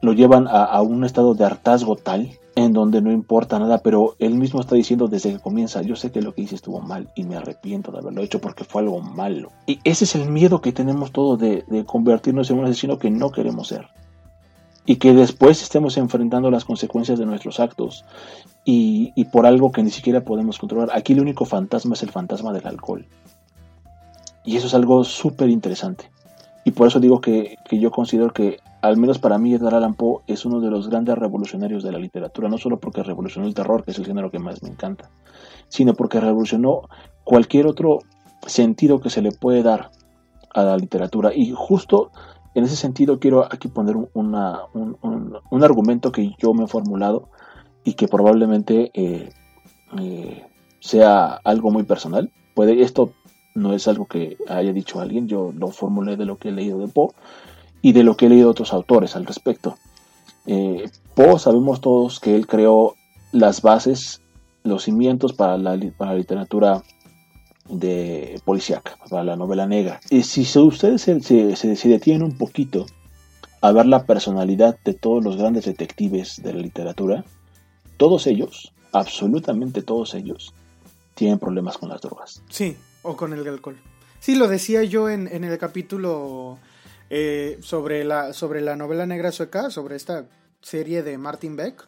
lo 0.00 0.12
llevan 0.12 0.46
a, 0.48 0.80
un 0.82 1.04
estado 1.04 1.34
de 1.34 1.44
hartazgo 1.44 1.96
tal 1.96 2.30
en 2.54 2.72
donde 2.72 3.00
no 3.00 3.10
importa 3.10 3.58
nada, 3.58 3.78
pero 3.78 4.14
él 4.18 4.34
mismo 4.34 4.60
está 4.60 4.74
diciendo 4.74 5.08
desde 5.08 5.32
que 5.32 5.38
comienza, 5.38 5.80
yo 5.82 5.96
sé 5.96 6.10
que 6.10 6.20
lo 6.20 6.34
que 6.34 6.42
hice 6.42 6.54
estuvo 6.54 6.80
mal 6.80 7.08
y 7.14 7.24
me 7.24 7.36
arrepiento 7.36 7.90
de 7.90 7.98
haberlo 7.98 8.22
hecho 8.22 8.40
porque 8.40 8.64
fue 8.64 8.82
algo 8.82 9.00
malo. 9.00 9.50
Y 9.66 9.78
ese 9.84 10.04
es 10.04 10.14
el 10.16 10.28
miedo 10.28 10.60
que 10.60 10.72
tenemos 10.72 11.12
todos 11.12 11.38
de, 11.38 11.64
convertirnos 11.86 12.50
en 12.50 12.58
un 12.58 12.66
asesino 12.66 12.98
que 12.98 13.10
no 13.10 13.30
queremos 13.30 13.68
ser. 13.68 13.88
Y 14.84 14.96
que 14.96 15.12
después 15.12 15.62
estemos 15.62 15.96
enfrentando 15.96 16.50
las 16.50 16.64
consecuencias 16.64 17.18
de 17.18 17.26
nuestros 17.26 17.60
actos 17.60 18.04
y, 18.64 19.24
por 19.26 19.46
algo 19.46 19.72
que 19.72 19.82
ni 19.82 19.90
siquiera 19.90 20.22
podemos 20.22 20.58
controlar. 20.58 20.90
Aquí 20.92 21.12
el 21.12 21.20
único 21.20 21.44
fantasma 21.44 21.94
es 21.94 22.02
el 22.02 22.10
fantasma 22.10 22.52
del 22.52 22.66
alcohol. 22.66 23.06
Y 24.44 24.56
eso 24.56 24.66
es 24.66 24.74
algo 24.74 25.04
súper 25.04 25.50
interesante. 25.50 26.10
Y 26.64 26.72
por 26.72 26.88
eso 26.88 27.00
digo 27.00 27.20
que, 27.20 27.56
yo 27.70 27.90
considero 27.90 28.32
que, 28.32 28.58
al 28.80 28.96
menos 28.96 29.18
para 29.18 29.38
mí, 29.38 29.54
Edgar 29.54 29.74
Allan 29.74 29.94
Poe 29.94 30.22
es 30.26 30.44
uno 30.44 30.60
de 30.60 30.70
los 30.70 30.88
grandes 30.88 31.16
revolucionarios 31.16 31.82
de 31.82 31.92
la 31.92 31.98
literatura. 31.98 32.48
No 32.48 32.58
solo 32.58 32.78
porque 32.78 33.02
revolucionó 33.02 33.46
el 33.46 33.54
terror, 33.54 33.84
que 33.84 33.92
es 33.92 33.98
el 33.98 34.06
género 34.06 34.30
que 34.30 34.38
más 34.38 34.62
me 34.62 34.68
encanta, 34.68 35.10
sino 35.68 35.94
porque 35.94 36.20
revolucionó 36.20 36.88
cualquier 37.24 37.66
otro 37.66 38.00
sentido 38.46 39.00
que 39.00 39.10
se 39.10 39.22
le 39.22 39.32
puede 39.32 39.62
dar 39.62 39.90
a 40.54 40.62
la 40.62 40.76
literatura. 40.76 41.32
Y 41.34 41.52
justo 41.54 42.10
en 42.54 42.64
ese 42.64 42.76
sentido 42.76 43.18
quiero 43.18 43.44
aquí 43.44 43.68
poner 43.68 43.96
un, 43.96 44.34
argumento 45.62 46.12
que 46.12 46.34
yo 46.38 46.54
me 46.54 46.64
he 46.64 46.68
formulado 46.68 47.28
y 47.84 47.94
que 47.94 48.08
probablemente 48.08 48.90
eh, 48.94 49.30
eh, 49.98 50.44
sea 50.80 51.40
algo 51.44 51.70
muy 51.70 51.84
personal. 51.84 52.30
Puede, 52.54 52.82
esto 52.82 53.12
no 53.54 53.72
es 53.72 53.88
algo 53.88 54.06
que 54.06 54.36
haya 54.48 54.72
dicho 54.72 55.00
alguien, 55.00 55.28
yo 55.28 55.52
lo 55.56 55.68
formulé 55.68 56.16
de 56.16 56.26
lo 56.26 56.36
que 56.36 56.48
he 56.48 56.52
leído 56.52 56.78
de 56.78 56.88
Poe 56.88 57.10
y 57.80 57.92
de 57.92 58.02
lo 58.02 58.16
que 58.16 58.26
he 58.26 58.28
leído 58.28 58.46
de 58.46 58.52
otros 58.52 58.72
autores 58.72 59.16
al 59.16 59.26
respecto. 59.26 59.76
Eh, 60.46 60.90
Poe 61.14 61.38
sabemos 61.38 61.80
todos 61.80 62.20
que 62.20 62.34
él 62.34 62.46
creó 62.46 62.94
las 63.32 63.62
bases, 63.62 64.20
los 64.62 64.84
cimientos 64.84 65.32
para 65.32 65.56
la, 65.56 65.78
para 65.96 66.12
la 66.12 66.18
literatura 66.18 66.82
de 67.68 68.40
policíaca, 68.44 68.96
para 69.08 69.24
la 69.24 69.36
novela 69.36 69.66
negra. 69.66 70.00
Y 70.10 70.22
si 70.22 70.42
ustedes 70.58 71.02
se, 71.02 71.20
se, 71.20 71.88
detienen 71.88 72.22
un 72.22 72.36
poquito 72.36 72.86
a 73.60 73.72
ver 73.72 73.86
la 73.86 74.04
personalidad 74.04 74.78
de 74.84 74.94
todos 74.94 75.22
los 75.22 75.36
grandes 75.36 75.64
detectives 75.64 76.42
de 76.42 76.52
la 76.52 76.60
literatura, 76.60 77.24
todos 77.96 78.26
ellos, 78.26 78.72
absolutamente 78.92 79.82
todos 79.82 80.14
ellos, 80.14 80.52
tienen 81.14 81.38
problemas 81.38 81.78
con 81.78 81.88
las 81.88 82.00
drogas. 82.00 82.42
Sí, 82.50 82.76
o 83.02 83.16
con 83.16 83.32
el 83.32 83.46
alcohol. 83.46 83.78
Sí, 84.18 84.34
lo 84.34 84.48
decía 84.48 84.82
yo 84.82 85.08
en, 85.08 85.28
en 85.28 85.44
el 85.44 85.58
capítulo 85.58 86.58
eh, 87.10 87.58
sobre, 87.60 88.04
la, 88.04 88.32
sobre 88.32 88.60
la 88.60 88.74
novela 88.76 89.04
negra 89.04 89.32
sueca, 89.32 89.70
sobre 89.70 89.96
esta 89.96 90.26
serie 90.62 91.02
de 91.02 91.18
Martin 91.18 91.56
Beck. 91.56 91.86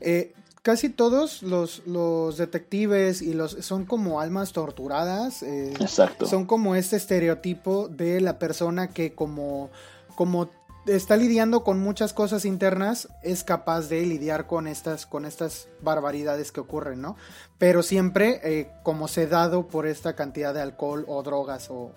Eh, 0.00 0.34
casi 0.66 0.88
todos 0.88 1.44
los, 1.44 1.86
los, 1.86 2.38
detectives 2.38 3.22
y 3.22 3.34
los 3.34 3.52
son 3.52 3.84
como 3.84 4.20
almas 4.20 4.52
torturadas. 4.52 5.44
Eh, 5.44 5.72
Exacto. 5.78 6.26
Son 6.26 6.44
como 6.44 6.74
este 6.74 6.96
estereotipo 6.96 7.86
de 7.86 8.20
la 8.20 8.40
persona 8.40 8.88
que 8.88 9.14
como, 9.14 9.70
como 10.16 10.50
está 10.88 11.16
lidiando 11.16 11.62
con 11.62 11.78
muchas 11.78 12.12
cosas 12.12 12.44
internas, 12.44 13.06
es 13.22 13.44
capaz 13.44 13.82
de 13.82 14.04
lidiar 14.06 14.48
con 14.48 14.66
estas, 14.66 15.06
con 15.06 15.24
estas 15.24 15.68
barbaridades 15.82 16.50
que 16.50 16.58
ocurren, 16.58 17.00
¿no? 17.00 17.14
Pero 17.58 17.84
siempre 17.84 18.40
eh, 18.42 18.68
como 18.82 19.06
sedado 19.06 19.68
por 19.68 19.86
esta 19.86 20.16
cantidad 20.16 20.52
de 20.52 20.62
alcohol 20.62 21.04
o 21.06 21.22
drogas 21.22 21.68
o... 21.70 21.92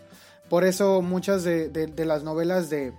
Por 0.47 0.63
eso 0.63 1.01
muchas 1.01 1.43
de, 1.43 1.91
las 1.97 2.23
novelas 2.23 2.69
de, 2.69 2.93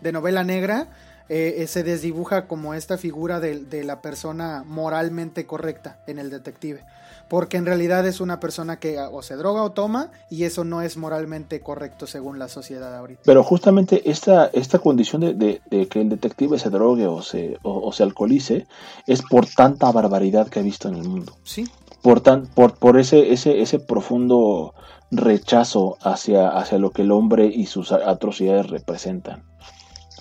de 0.00 0.12
novela 0.12 0.44
negra 0.44 0.90
eh, 1.28 1.66
se 1.68 1.82
desdibuja 1.82 2.46
como 2.46 2.74
esta 2.74 2.96
figura 2.96 3.40
de, 3.40 3.84
la 3.84 4.00
persona 4.00 4.64
moralmente 4.66 5.46
correcta 5.46 5.98
en 6.06 6.18
el 6.18 6.30
detective 6.30 6.84
porque 7.28 7.58
en 7.58 7.66
realidad 7.66 8.06
es 8.06 8.22
una 8.22 8.40
persona 8.40 8.78
que 8.78 8.98
o 8.98 9.22
se 9.22 9.36
droga 9.36 9.62
o 9.62 9.72
toma 9.72 10.10
y 10.30 10.44
eso 10.44 10.64
no 10.64 10.80
es 10.80 10.96
moralmente 10.96 11.60
correcto 11.60 12.06
según 12.06 12.38
la 12.38 12.48
sociedad 12.48 12.96
ahorita. 12.96 13.20
Pero 13.26 13.44
justamente 13.44 14.10
esta, 14.10 14.46
esta 14.46 14.78
condición 14.78 15.38
de, 15.38 15.60
que 15.90 16.00
el 16.00 16.08
detective 16.08 16.58
se 16.58 16.70
drogue 16.70 17.06
o 17.06 17.20
se, 17.20 17.58
o, 17.62 17.92
se 17.92 18.02
alcoholice 18.02 18.66
es 19.06 19.20
por 19.20 19.44
tanta 19.46 19.92
barbaridad 19.92 20.48
que 20.48 20.60
ha 20.60 20.62
visto 20.62 20.88
en 20.88 20.94
el 20.94 21.06
mundo. 21.06 21.36
Sí. 21.44 21.68
Por, 22.00 22.22
tan, 22.22 22.46
por, 22.46 22.78
por 22.78 22.98
ese, 22.98 23.32
ese, 23.32 23.60
ese 23.60 23.78
profundo 23.78 24.72
rechazo 25.10 25.98
hacia, 26.00 26.48
hacia 26.48 26.78
lo 26.78 26.92
que 26.92 27.02
el 27.02 27.12
hombre 27.12 27.46
y 27.46 27.66
sus 27.66 27.92
atrocidades 27.92 28.70
representan. 28.70 29.42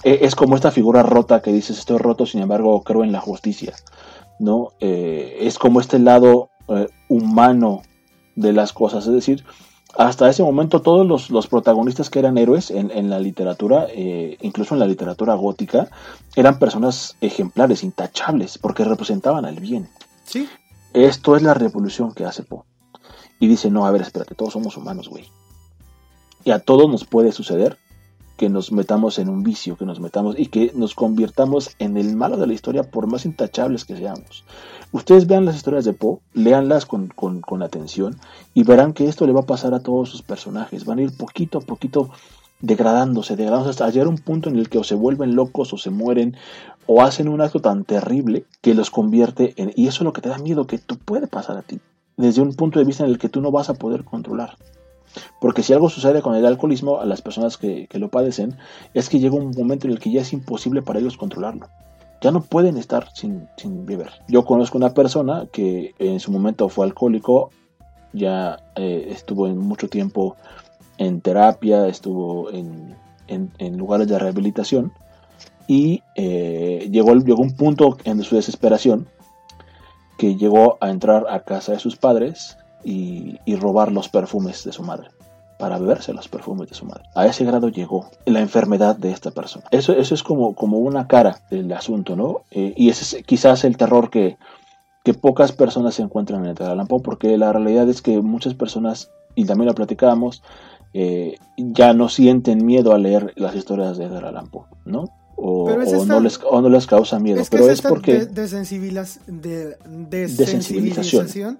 E, 0.04 0.20
es 0.22 0.36
como 0.36 0.56
esta 0.56 0.72
figura 0.72 1.04
rota 1.04 1.42
que 1.42 1.52
dices 1.52 1.80
estoy 1.80 1.98
roto, 1.98 2.26
sin 2.26 2.42
embargo 2.42 2.82
creo 2.84 3.04
en 3.04 3.12
la 3.12 3.22
justicia. 3.22 3.74
¿no? 4.40 4.74
Eh, 4.80 5.38
es 5.42 5.58
como 5.58 5.80
este 5.80 6.00
lado 6.00 6.50
eh, 6.68 6.88
humano 7.10 7.82
de 8.36 8.54
las 8.54 8.74
cosas. 8.74 9.08
Es 9.08 9.14
decir, 9.14 9.44
hasta 9.98 10.30
ese 10.30 10.44
momento 10.44 10.82
todos 10.82 11.30
los, 11.30 11.48
protagonistas 11.48 12.10
que 12.10 12.20
eran 12.20 12.38
héroes 12.38 12.70
en, 12.72 13.10
la 13.10 13.20
literatura, 13.20 13.88
eh, 13.90 14.38
incluso 14.42 14.76
en 14.76 14.80
la 14.80 14.86
literatura 14.86 15.34
gótica, 15.36 15.90
eran 16.36 16.60
personas 16.60 17.16
ejemplares, 17.22 17.84
intachables, 17.84 18.58
porque 18.58 18.84
representaban 18.84 19.46
al 19.46 19.60
bien. 19.60 19.90
Sí. 20.24 20.48
Esto 20.94 21.36
es 21.36 21.42
la 21.42 21.54
revolución 21.54 22.14
que 22.14 22.26
hace 22.26 22.44
Poe. 22.44 22.64
Y 23.40 23.48
dice, 23.48 23.70
no, 23.70 23.86
a 23.86 23.92
ver, 23.92 24.02
espérate, 24.02 24.36
todos 24.36 24.54
somos 24.54 24.78
humanos, 24.78 25.10
güey. 25.10 25.26
Y 26.44 26.52
a 26.52 26.60
todos 26.60 26.90
nos 26.90 27.06
puede 27.06 27.32
suceder 27.32 27.78
que 28.38 28.50
nos 28.50 28.72
metamos 28.72 29.20
en 29.20 29.30
un 29.30 29.44
vicio, 29.44 29.76
que 29.76 29.86
nos 29.86 30.00
metamos 30.00 30.38
y 30.38 30.46
que 30.46 30.72
nos 30.76 30.94
convirtamos 30.94 31.72
en 31.80 31.98
el 31.98 32.16
malo 32.16 32.38
de 32.38 32.48
la 32.48 32.54
historia 32.54 32.84
por 32.84 33.08
más 33.08 33.26
intachables 33.26 33.84
que 33.84 33.98
seamos. 33.98 34.46
Ustedes 34.92 35.28
vean 35.28 35.44
las 35.44 35.56
historias 35.56 35.84
de 35.84 35.94
Poe, 35.94 36.20
léanlas 36.34 36.86
con, 36.86 37.08
con, 37.08 37.64
atención 37.64 38.18
y 38.54 38.64
verán 38.64 38.94
que 38.94 39.08
esto 39.08 39.26
le 39.26 39.34
va 39.34 39.42
a 39.42 39.46
pasar 39.46 39.74
a 39.74 39.82
todos 39.82 40.10
sus 40.10 40.22
personajes. 40.22 40.86
Van 40.86 41.00
a 41.00 41.02
ir 41.02 41.18
poquito 41.18 41.58
a 41.58 41.62
poquito 41.62 42.10
degradándose, 42.62 43.36
degradándose 43.36 43.72
hasta 43.72 43.90
llegar 43.90 44.08
a 44.08 44.12
un 44.12 44.18
punto 44.18 44.50
en 44.50 44.56
el 44.56 44.70
que 44.70 44.78
o 44.78 44.84
se 44.84 44.96
vuelven 44.96 45.36
locos 45.36 45.74
o 45.74 45.78
se 45.78 45.90
mueren 45.90 46.38
o 46.86 47.02
hacen 47.02 47.28
un 47.28 47.42
acto 47.42 47.60
tan 47.60 47.84
terrible 47.84 48.46
que 48.62 48.74
los 48.74 48.90
convierte 48.90 49.54
en... 49.58 49.74
Y 49.76 49.88
eso 49.88 50.04
es 50.04 50.06
lo 50.06 50.14
que 50.14 50.22
te 50.22 50.30
da 50.30 50.38
miedo, 50.38 50.68
que 50.68 50.78
tú 50.78 50.98
puede 50.98 51.28
pasar 51.28 51.58
a 51.58 51.64
ti, 51.64 51.80
desde 52.16 52.42
un 52.42 52.54
punto 52.54 52.80
de 52.80 52.86
vista 52.86 53.04
en 53.04 53.10
el 53.10 53.18
que 53.18 53.30
tú 53.30 53.42
no 53.42 53.52
vas 53.52 53.70
a 53.70 53.74
poder 53.74 54.06
controlar. 54.06 54.58
Porque 55.40 55.64
si 55.64 55.74
algo 55.74 55.90
sucede 55.90 56.22
con 56.22 56.36
el 56.36 56.46
alcoholismo 56.46 57.00
a 57.00 57.06
las 57.06 57.22
personas 57.22 57.58
que, 57.58 57.88
lo 57.94 58.10
padecen, 58.10 58.58
es 58.94 59.10
que 59.10 59.20
llega 59.20 59.36
un 59.36 59.52
momento 59.52 59.88
en 59.88 59.94
el 59.94 60.00
que 60.00 60.12
ya 60.12 60.22
es 60.22 60.34
imposible 60.34 60.82
para 60.82 61.00
ellos 61.00 61.18
controlarlo. 61.18 61.68
Ya 62.22 62.32
no 62.32 62.42
pueden 62.42 62.78
estar 62.78 63.10
sin, 63.14 63.48
beber. 63.86 64.12
Yo 64.28 64.44
conozco 64.46 64.78
una 64.78 64.94
persona 64.94 65.48
que 65.52 65.94
en 66.00 66.20
su 66.20 66.32
momento 66.32 66.70
fue 66.70 66.86
alcohólico, 66.86 67.52
ya 68.14 68.60
eh, 68.76 69.10
estuvo 69.12 69.48
en 69.48 69.58
mucho 69.58 69.88
tiempo 69.88 70.36
en 70.98 71.22
terapia, 71.22 71.88
estuvo 71.88 72.50
en, 72.52 72.96
lugares 73.78 74.08
de 74.08 74.18
rehabilitación 74.18 74.94
y 75.68 76.02
eh, 76.16 76.88
llegó, 76.92 77.14
llegó 77.16 77.42
un 77.42 77.56
punto 77.56 77.98
en 78.06 78.24
su 78.24 78.36
desesperación 78.36 79.08
que 80.18 80.36
llegó 80.36 80.78
a 80.82 80.90
entrar 80.90 81.26
a 81.30 81.42
casa 81.42 81.74
de 81.74 81.80
sus 81.80 81.98
padres 81.98 82.58
y, 82.84 83.38
robar 83.56 83.92
los 83.92 84.10
perfumes 84.10 84.64
de 84.64 84.72
su 84.72 84.84
madre 84.84 85.10
para 85.58 85.80
beberse 85.80 86.14
los 86.14 86.28
perfumes 86.28 86.70
de 86.70 86.76
su 86.76 86.86
madre. 86.86 87.04
A 87.16 87.26
ese 87.26 87.44
grado 87.44 87.70
llegó 87.70 88.12
la 88.26 88.42
enfermedad 88.42 88.96
de 88.96 89.12
esta 89.12 89.32
persona. 89.32 89.66
Eso, 89.72 89.94
eso 89.94 90.14
es 90.14 90.22
como, 90.22 90.54
como 90.54 90.78
una 90.78 91.08
cara 91.08 91.40
del 91.50 91.72
asunto, 91.74 92.16
¿no? 92.16 92.42
Eh, 92.52 92.74
y 92.78 92.90
ese 92.90 93.18
es 93.18 93.24
quizás 93.26 93.64
el 93.64 93.76
terror 93.76 94.12
que, 94.12 94.38
que 95.04 95.14
pocas 95.14 95.54
personas 95.54 95.96
se 95.96 96.04
encuentran 96.04 96.46
en 96.46 96.62
Allan 96.62 96.86
Poe, 96.86 97.02
porque 97.02 97.38
la 97.38 97.54
realidad 97.54 97.90
es 97.90 98.02
que 98.02 98.22
muchas 98.22 98.54
personas, 98.54 99.10
y 99.36 99.46
también 99.46 99.68
lo 99.68 99.74
platicábamos, 99.74 100.44
eh, 100.94 101.38
ya 101.58 101.94
no 101.94 102.10
sienten 102.10 102.66
miedo 102.66 102.94
a 102.94 102.98
leer 102.98 103.34
las 103.36 103.56
historias 103.56 103.98
de 103.98 104.06
Edgar 104.06 104.26
Allan 104.26 104.48
Poe, 104.48 104.66
¿no? 104.86 105.06
O, 105.38 105.70
no 105.70 105.78
les, 106.20 106.42
o, 106.44 106.62
no 106.62 106.70
les, 106.70 106.88
causa 106.88 107.20
miedo, 107.20 107.42
pero 107.50 107.70
es, 107.70 107.82
porque... 107.82 108.26
De, 109.28 109.78
de, 109.86 110.28
sensibilización 110.28 111.60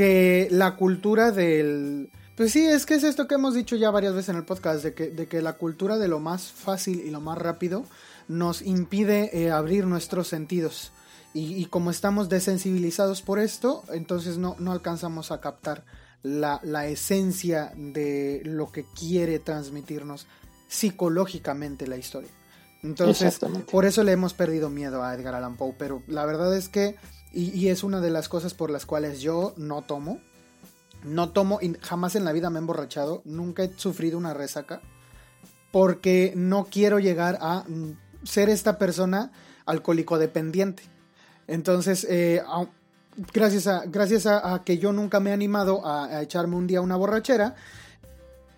que 0.00 0.48
la 0.50 0.76
cultura 0.76 1.30
del... 1.30 2.10
Pues 2.34 2.52
sí, 2.52 2.64
es 2.66 2.86
que 2.86 2.94
es 2.94 3.04
esto 3.04 3.28
que 3.28 3.34
hemos 3.34 3.54
dicho 3.54 3.76
ya 3.76 3.90
varias 3.90 4.14
veces 4.14 4.30
en 4.30 4.36
el 4.36 4.44
podcast, 4.44 4.82
de 4.82 4.94
que, 4.94 5.10
de 5.10 5.26
que 5.26 5.42
la 5.42 5.58
cultura 5.58 5.98
de 5.98 6.08
lo 6.08 6.20
más 6.20 6.50
fácil 6.50 7.02
y 7.04 7.10
lo 7.10 7.20
más 7.20 7.36
rápido 7.36 7.84
nos 8.26 8.62
impide 8.62 9.28
eh, 9.38 9.50
abrir 9.50 9.84
nuestros 9.86 10.26
sentidos. 10.26 10.92
Y, 11.34 11.66
como 11.66 11.90
estamos 11.90 12.30
desensibilizados 12.30 13.20
por 13.20 13.38
esto, 13.38 13.84
entonces 13.92 14.38
no, 14.38 14.56
no 14.58 14.72
alcanzamos 14.72 15.32
a 15.32 15.40
captar 15.42 15.84
la, 16.22 16.60
la, 16.62 16.86
esencia 16.86 17.70
de 17.76 18.40
lo 18.46 18.72
que 18.72 18.86
quiere 18.98 19.38
transmitirnos 19.38 20.26
psicológicamente 20.66 21.86
la 21.86 21.98
historia. 21.98 22.30
Entonces, 22.82 23.38
por 23.70 23.84
eso 23.84 24.02
le 24.02 24.12
hemos 24.12 24.32
perdido 24.32 24.70
miedo 24.70 25.04
a 25.04 25.14
Edgar 25.14 25.34
Allan 25.34 25.56
Poe, 25.56 25.74
pero 25.78 26.02
la 26.06 26.24
verdad 26.24 26.56
es 26.56 26.70
que, 26.70 26.96
y, 27.32 27.68
es 27.68 27.84
una 27.84 28.00
de 28.00 28.10
las 28.10 28.28
cosas 28.28 28.54
por 28.54 28.70
las 28.70 28.86
cuales 28.86 29.20
yo 29.20 29.54
no 29.56 29.82
tomo, 29.82 30.20
no 31.04 31.30
tomo, 31.30 31.60
y 31.62 31.74
jamás 31.80 32.16
en 32.16 32.24
la 32.24 32.32
vida 32.32 32.50
me 32.50 32.58
he 32.58 32.60
emborrachado, 32.60 33.22
nunca 33.24 33.62
he 33.62 33.72
sufrido 33.76 34.18
una 34.18 34.34
resaca, 34.34 34.80
porque 35.70 36.32
no 36.34 36.66
quiero 36.70 36.98
llegar 36.98 37.38
a 37.40 37.64
ser 38.24 38.48
esta 38.48 38.78
persona 38.78 39.30
alcohólico 39.64 40.18
dependiente. 40.18 40.82
Entonces, 41.46 42.06
eh, 42.08 42.42
gracias, 43.32 43.66
a, 43.66 43.84
gracias 43.86 44.26
a, 44.26 44.62
que 44.64 44.78
yo 44.78 44.92
nunca 44.92 45.20
me 45.20 45.30
he 45.30 45.32
animado 45.32 45.86
a, 45.86 46.22
echarme 46.22 46.56
un 46.56 46.66
día 46.66 46.80
una 46.80 46.96
borrachera, 46.96 47.54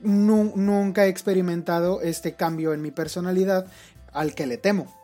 nunca 0.00 1.06
he 1.06 1.08
experimentado 1.08 2.00
este 2.00 2.34
cambio 2.34 2.72
en 2.72 2.82
mi 2.82 2.90
personalidad 2.90 3.66
al 4.12 4.34
que 4.34 4.46
le 4.46 4.56
temo. 4.56 5.01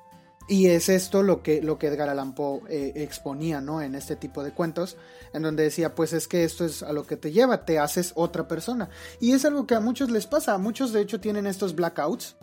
Y 0.49 0.68
es 0.68 0.88
esto 0.88 1.22
lo 1.22 1.42
que, 1.42 1.61
lo 1.61 1.78
que 1.78 1.88
Edgar 1.88 2.09
Allan 2.09 2.34
Poe 2.34 2.62
eh, 2.70 2.92
exponía, 2.96 3.61
¿no? 3.61 3.82
En 3.82 3.94
este 3.94 4.16
tipo 4.16 4.42
de 4.42 4.53
cuentos, 4.53 4.96
en 5.34 5.42
donde 5.42 5.64
decía, 5.64 5.94
pues 5.94 6.14
es 6.14 6.26
que 6.26 6.44
esto 6.44 6.64
es 6.64 6.82
a 6.82 6.92
lo 6.94 7.07
que 7.07 7.18
te 7.18 7.32
lleva, 7.32 7.66
te 7.66 7.78
haces 7.78 8.12
otra 8.14 8.49
persona. 8.49 8.88
Y 9.20 9.32
es 9.32 9.44
algo 9.44 9.66
que 9.66 9.74
a 9.74 9.80
muchos 9.80 10.11
les 10.11 10.26
pasa, 10.26 10.57
muchos 10.57 10.94
de 10.94 11.03
hecho 11.03 11.20
tienen 11.20 11.46
estos 11.46 11.74
blackouts, 11.74 12.36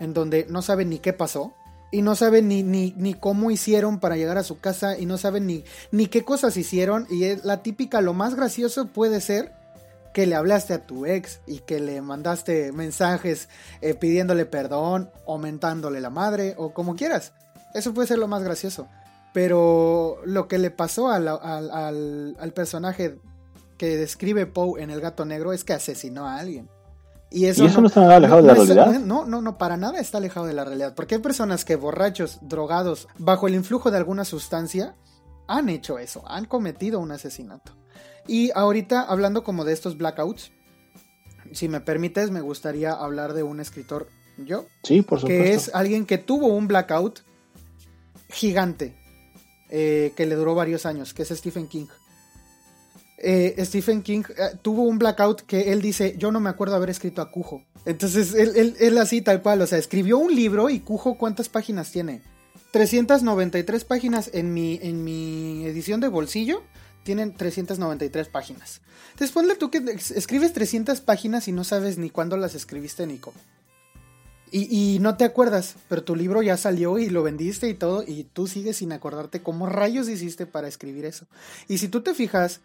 en 0.00 0.12
donde 0.12 0.44
no 0.48 0.60
saben 0.60 0.90
ni 0.90 0.98
qué 0.98 1.12
pasó, 1.12 1.54
y 1.92 2.02
no 2.02 2.16
saben 2.16 2.48
ni, 2.48 2.64
ni, 2.64 2.94
ni, 2.96 3.14
cómo 3.14 3.52
hicieron 3.52 4.00
para 4.00 4.16
llegar 4.16 4.38
a 4.38 4.42
su 4.42 4.58
casa 4.58 4.98
y 4.98 5.06
no 5.06 5.16
saben 5.16 5.46
ni, 5.46 5.62
ni 5.92 6.06
qué 6.06 6.24
cosas 6.24 6.56
hicieron. 6.56 7.06
Y 7.10 7.24
es 7.24 7.44
la 7.44 7.62
típica, 7.62 8.00
lo 8.00 8.14
más 8.14 8.34
gracioso 8.34 8.86
puede 8.88 9.20
ser 9.20 9.52
que 10.12 10.26
le 10.26 10.34
hablaste 10.34 10.74
a 10.74 10.86
tu 10.86 11.06
ex 11.06 11.40
y 11.46 11.60
que 11.60 11.80
le 11.80 12.00
mandaste 12.00 12.72
mensajes 12.72 13.48
eh, 13.82 13.94
pidiéndole 13.94 14.46
perdón 14.46 15.10
o 15.26 15.38
mentándole 15.38 16.00
la 16.00 16.10
madre 16.10 16.54
o 16.56 16.72
como 16.72 16.96
quieras. 16.96 17.32
Eso 17.74 17.94
puede 17.94 18.08
ser 18.08 18.18
lo 18.18 18.28
más 18.28 18.42
gracioso. 18.42 18.88
Pero 19.32 20.18
lo 20.24 20.46
que 20.46 20.58
le 20.58 20.70
pasó 20.70 21.08
al, 21.08 21.26
al, 21.26 22.36
al 22.38 22.52
personaje 22.52 23.18
que 23.78 23.96
describe 23.96 24.46
Poe 24.46 24.82
en 24.82 24.90
El 24.90 25.00
Gato 25.00 25.24
Negro 25.24 25.52
es 25.52 25.64
que 25.64 25.72
asesinó 25.72 26.26
a 26.26 26.36
alguien. 26.38 26.68
Y 27.32 27.46
eso, 27.46 27.66
no, 27.80 27.86
está 27.86 28.02
nada 28.02 28.16
alejado 28.16 28.42
de 28.42 28.48
la 28.48 28.54
realidad. 28.54 29.00
No, 29.00 29.24
no, 29.24 29.40
no, 29.40 29.56
para 29.56 29.78
nada 29.78 29.98
está 30.00 30.18
alejado 30.18 30.46
de 30.46 30.52
la 30.52 30.64
realidad. 30.64 30.94
Porque 30.94 31.14
hay 31.14 31.20
personas 31.22 31.64
que 31.64 31.76
borrachos, 31.76 32.38
drogados, 32.42 33.08
bajo 33.18 33.48
el 33.48 33.54
influjo 33.54 33.90
de 33.90 33.96
alguna 33.96 34.24
sustancia, 34.24 34.94
han 35.48 35.70
hecho 35.70 35.98
eso, 35.98 36.22
han 36.26 36.44
cometido 36.44 37.00
un 37.00 37.10
asesinato. 37.10 37.72
Y 38.26 38.50
ahorita, 38.54 39.02
hablando 39.02 39.42
como 39.42 39.64
de 39.64 39.72
estos 39.72 39.96
blackouts, 39.96 40.52
si 41.52 41.68
me 41.68 41.80
permites, 41.80 42.30
me 42.30 42.42
gustaría 42.42 42.92
hablar 42.92 43.32
de 43.32 43.42
un 43.42 43.60
escritor, 43.60 44.08
yo. 44.36 44.66
Sí, 44.82 45.00
por 45.02 45.18
supuesto. 45.20 45.42
Que 45.42 45.54
es 45.54 45.74
alguien 45.74 46.04
que 46.04 46.18
tuvo 46.18 46.48
un 46.48 46.68
blackout 46.68 47.20
gigante, 48.32 48.94
eh, 49.68 50.12
que 50.16 50.26
le 50.26 50.34
duró 50.34 50.54
varios 50.54 50.86
años, 50.86 51.14
que 51.14 51.22
es 51.22 51.28
Stephen 51.28 51.68
King. 51.68 51.86
Eh, 53.18 53.54
Stephen 53.64 54.02
King 54.02 54.24
eh, 54.30 54.56
tuvo 54.62 54.82
un 54.82 54.98
blackout 54.98 55.42
que 55.42 55.72
él 55.72 55.80
dice, 55.80 56.16
yo 56.18 56.32
no 56.32 56.40
me 56.40 56.50
acuerdo 56.50 56.74
haber 56.74 56.90
escrito 56.90 57.22
a 57.22 57.30
Cujo. 57.30 57.62
Entonces, 57.84 58.34
él, 58.34 58.98
así 58.98 59.22
tal 59.22 59.42
cual, 59.42 59.62
o 59.62 59.66
sea, 59.66 59.78
escribió 59.78 60.18
un 60.18 60.34
libro 60.34 60.70
y 60.70 60.80
Cujo, 60.80 61.16
¿cuántas 61.16 61.48
páginas 61.48 61.90
tiene? 61.90 62.22
393 62.72 63.84
páginas 63.84 64.30
en 64.32 64.52
mi, 64.52 64.78
en 64.82 65.04
mi 65.04 65.64
edición 65.66 66.00
de 66.00 66.08
bolsillo. 66.08 66.62
Tienen 67.04 67.34
393 67.34 68.28
páginas. 68.28 68.80
Entonces 69.10 69.32
ponle 69.32 69.56
tú 69.56 69.70
que 69.70 69.78
escribes 70.14 70.52
300 70.52 71.00
páginas 71.00 71.48
y 71.48 71.52
no 71.52 71.64
sabes 71.64 71.98
ni 71.98 72.10
cuándo 72.10 72.36
las 72.36 72.54
escribiste 72.54 73.06
ni 73.06 73.18
cómo. 73.18 73.36
Y, 74.54 74.68
y, 74.70 74.98
no 74.98 75.16
te 75.16 75.24
acuerdas, 75.24 75.76
pero 75.88 76.04
tu 76.04 76.14
libro 76.14 76.42
ya 76.42 76.58
salió 76.58 76.98
y 76.98 77.08
lo 77.08 77.22
vendiste 77.22 77.68
y 77.68 77.74
todo, 77.74 78.04
y 78.06 78.24
tú 78.24 78.46
sigues 78.46 78.76
sin 78.76 78.92
acordarte 78.92 79.42
cómo 79.42 79.66
rayos 79.66 80.10
hiciste 80.10 80.44
para 80.44 80.68
escribir 80.68 81.06
eso. 81.06 81.26
Y 81.68 81.78
si 81.78 81.88
tú 81.88 82.02
te 82.02 82.12
fijas, 82.12 82.60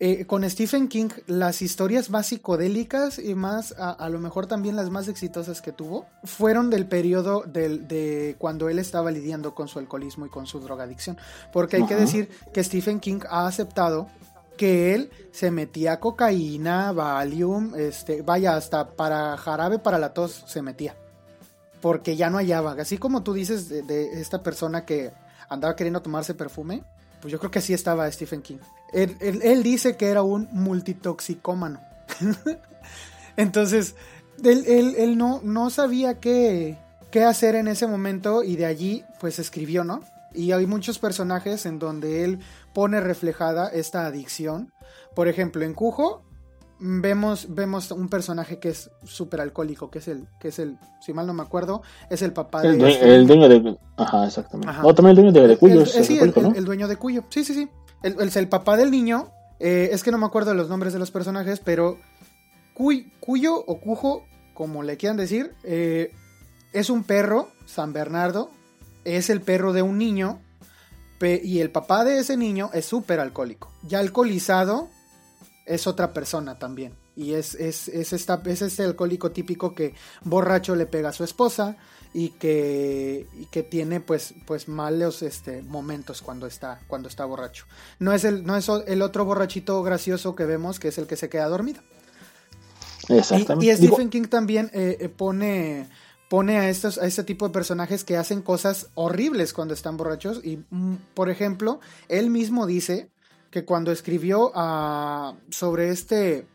eh, 0.00 0.26
con 0.26 0.48
Stephen 0.48 0.86
King, 0.86 1.08
las 1.26 1.60
historias 1.60 2.08
más 2.08 2.28
psicodélicas 2.28 3.18
y 3.18 3.34
más, 3.34 3.74
a, 3.78 4.08
lo 4.08 4.20
mejor 4.20 4.46
también 4.46 4.76
las 4.76 4.90
más 4.90 5.08
exitosas 5.08 5.60
que 5.60 5.72
tuvo, 5.72 6.06
fueron 6.22 6.70
del 6.70 6.86
periodo 6.86 7.42
de 7.44 8.36
cuando 8.38 8.68
él 8.68 8.78
estaba 8.78 9.10
lidiando 9.10 9.56
con 9.56 9.66
su 9.66 9.80
alcoholismo 9.80 10.24
y 10.26 10.28
con 10.28 10.46
su 10.46 10.60
drogadicción. 10.60 11.18
Porque 11.52 11.76
hay 11.76 11.86
que 11.86 11.96
decir 11.96 12.28
que 12.52 12.62
Stephen 12.62 13.00
King 13.00 13.20
ha 13.28 13.48
aceptado 13.48 14.08
que 14.56 14.94
él 14.94 15.10
se 15.32 15.50
metía 15.50 15.98
cocaína, 15.98 16.92
Valium, 16.92 17.74
este, 17.74 18.22
vaya, 18.22 18.54
hasta 18.54 18.90
para 18.90 19.36
jarabe 19.36 19.80
para 19.80 19.98
la 19.98 20.14
tos 20.14 20.44
se 20.46 20.62
metía. 20.62 20.94
Porque 21.80 22.16
ya 22.16 22.30
no 22.30 22.38
hallaba. 22.38 22.72
Así 22.72 22.98
como 22.98 23.22
tú 23.22 23.34
dices 23.34 23.68
de 23.68 24.20
esta 24.20 24.42
persona 24.42 24.84
que 24.84 25.12
andaba 25.48 25.76
queriendo 25.76 26.02
tomarse 26.02 26.34
perfume, 26.34 26.82
pues 27.20 27.32
yo 27.32 27.38
creo 27.38 27.50
que 27.50 27.58
así 27.58 27.74
estaba 27.74 28.10
Stephen 28.10 28.42
King. 28.42 28.58
Él, 28.92 29.62
dice 29.62 29.96
que 29.96 30.06
era 30.06 30.22
un 30.22 30.48
multitoxicómano. 30.52 31.80
Entonces, 33.36 33.94
él, 34.42 35.18
no, 35.18 35.40
no 35.42 35.70
sabía 35.70 36.20
qué, 36.20 36.78
qué, 37.10 37.24
hacer 37.24 37.54
en 37.54 37.68
ese 37.68 37.86
momento 37.86 38.42
y 38.42 38.56
de 38.56 38.66
allí 38.66 39.04
pues 39.20 39.38
escribió, 39.38 39.84
¿no? 39.84 40.02
Y 40.32 40.52
hay 40.52 40.66
muchos 40.66 40.98
personajes 40.98 41.66
en 41.66 41.78
donde 41.78 42.24
él 42.24 42.40
pone 42.72 43.00
reflejada 43.00 43.68
esta 43.68 44.06
adicción. 44.06 44.72
Por 45.14 45.28
ejemplo, 45.28 45.64
en 45.64 45.74
Cujo 45.74 46.22
vemos, 46.80 47.46
vemos 47.54 47.90
un 47.90 48.08
personaje 48.08 48.58
que 48.58 48.70
es 48.70 48.90
súper 49.04 49.40
alcohólico, 49.40 49.90
que 49.90 49.98
es 49.98 50.08
el, 50.08 50.28
que 50.40 50.48
es 50.48 50.58
el, 50.58 50.78
si 51.00 51.12
mal 51.12 51.26
no 51.26 51.34
me 51.34 51.42
acuerdo, 51.42 51.82
es 52.10 52.22
el 52.22 52.32
papá 52.32 52.62
de... 52.62 52.70
Este 52.70 53.14
el 53.14 53.26
dueño 53.26 53.48
de... 53.48 53.78
Ajá, 53.96 54.26
exactamente. 54.26 54.72
O 54.82 54.94
también 54.94 55.16
el 55.18 55.32
dueño 55.32 55.48
de, 55.48 55.56
Cuyo. 55.56 55.80
El, 55.80 55.86
sí, 55.86 56.18
el, 56.18 56.64
dueño 56.64 56.88
de 56.88 56.96
Cuyo. 56.96 57.24
Sí, 57.30 57.44
sí, 57.44 57.54
sí. 57.54 57.68
El, 58.02 58.16
el, 58.34 58.48
papá 58.48 58.76
del 58.76 58.90
niño, 58.90 59.30
eh, 59.58 59.90
es 59.92 60.04
que 60.04 60.12
no 60.12 60.18
me 60.18 60.26
acuerdo 60.26 60.50
de 60.50 60.56
los 60.56 60.68
nombres 60.68 60.92
de 60.92 60.98
los 60.98 61.10
personajes, 61.10 61.60
pero 61.60 61.98
Cuyo 62.74 63.56
o 63.56 63.80
Cujo, 63.80 64.24
como 64.54 64.82
le 64.82 64.96
quieran 64.96 65.16
decir, 65.16 65.54
eh, 65.64 66.12
es 66.72 66.90
un 66.90 67.02
perro, 67.02 67.48
San 67.66 67.92
Bernardo, 67.92 68.50
es 69.04 69.30
el 69.30 69.40
perro 69.40 69.72
de 69.72 69.82
un 69.82 69.98
niño, 69.98 70.40
y 71.20 71.58
el 71.58 71.70
papá 71.70 72.04
de 72.04 72.20
ese 72.20 72.36
niño 72.36 72.70
es 72.72 72.84
súper 72.84 73.18
alcohólico. 73.18 73.72
Ya 73.82 73.98
alcoholizado, 73.98 74.88
es 75.68 75.86
otra 75.86 76.12
persona 76.12 76.58
también. 76.58 76.94
Y 77.14 77.34
es, 77.34 77.54
es, 77.54 77.88
es, 77.88 78.12
esta, 78.12 78.40
es 78.46 78.62
este 78.62 78.84
alcohólico 78.84 79.30
típico 79.30 79.74
que 79.74 79.94
borracho 80.22 80.74
le 80.74 80.86
pega 80.86 81.10
a 81.10 81.12
su 81.12 81.24
esposa 81.24 81.76
y 82.14 82.30
que, 82.30 83.26
y 83.38 83.46
que 83.46 83.62
tiene 83.62 84.00
pues, 84.00 84.34
pues 84.46 84.68
malos 84.68 85.22
este, 85.22 85.62
momentos 85.62 86.22
cuando 86.22 86.46
está, 86.46 86.80
cuando 86.86 87.08
está 87.08 87.24
borracho. 87.24 87.66
No 87.98 88.12
es, 88.12 88.24
el, 88.24 88.46
no 88.46 88.56
es 88.56 88.68
el 88.86 89.02
otro 89.02 89.24
borrachito 89.24 89.82
gracioso 89.82 90.34
que 90.34 90.44
vemos, 90.44 90.80
que 90.80 90.88
es 90.88 90.98
el 90.98 91.06
que 91.06 91.16
se 91.16 91.28
queda 91.28 91.48
dormido. 91.48 91.82
Exactamente. 93.08 93.72
Y, 93.72 93.76
Stephen 93.76 94.10
King 94.10 94.24
también 94.28 94.70
eh, 94.72 94.96
eh, 95.00 95.08
pone, 95.08 95.88
pone 96.28 96.58
a, 96.58 96.68
estos, 96.68 96.98
a 96.98 97.06
este 97.06 97.24
tipo 97.24 97.46
de 97.46 97.52
personajes 97.52 98.04
que 98.04 98.16
hacen 98.16 98.42
cosas 98.42 98.88
horribles 98.94 99.52
cuando 99.52 99.74
están 99.74 99.96
borrachos. 99.96 100.40
Y, 100.44 100.64
mm, 100.70 100.94
por 101.14 101.30
ejemplo, 101.30 101.80
él 102.08 102.30
mismo 102.30 102.66
dice 102.66 103.10
que 103.50 103.64
cuando 103.64 103.92
escribió 103.92 104.50
uh, 104.50 105.34
sobre 105.50 105.90
este 105.90 106.46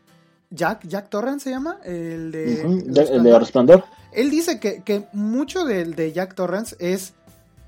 Jack, 0.50 0.86
Jack 0.86 1.08
Torrance 1.08 1.44
se 1.44 1.50
llama, 1.50 1.78
el 1.84 2.30
de, 2.30 2.62
el 2.62 3.22
de 3.22 3.38
Resplandor. 3.38 3.84
Él 4.12 4.30
dice 4.30 4.60
que, 4.60 4.82
que 4.82 5.06
mucho 5.12 5.64
de, 5.64 5.84
de, 5.86 6.12
Jack 6.12 6.34
Torrance 6.34 6.76
es 6.78 7.14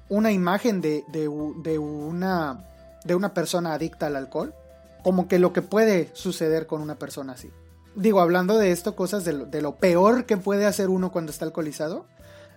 una 0.08 0.30
imagen 0.30 0.80
de, 0.80 1.04
de, 1.08 1.28
una, 1.28 2.64
de 3.04 3.14
una 3.16 3.34
persona 3.34 3.74
adicta 3.74 4.06
al 4.06 4.14
alcohol, 4.16 4.54
como 5.02 5.26
que 5.26 5.40
lo 5.40 5.52
que 5.52 5.62
puede 5.62 6.10
suceder 6.12 6.68
con 6.68 6.80
una 6.80 6.94
persona 6.96 7.32
así. 7.32 7.50
Digo, 7.96 8.20
hablando 8.20 8.58
de 8.58 8.70
esto, 8.70 8.94
cosas 8.94 9.24
de 9.24 9.32
lo, 9.32 9.46
de 9.46 9.62
lo 9.62 9.74
peor 9.74 10.26
que 10.26 10.36
puede 10.36 10.66
hacer 10.66 10.88
uno 10.88 11.10
cuando 11.10 11.32
está 11.32 11.44
alcoholizado, 11.44 12.06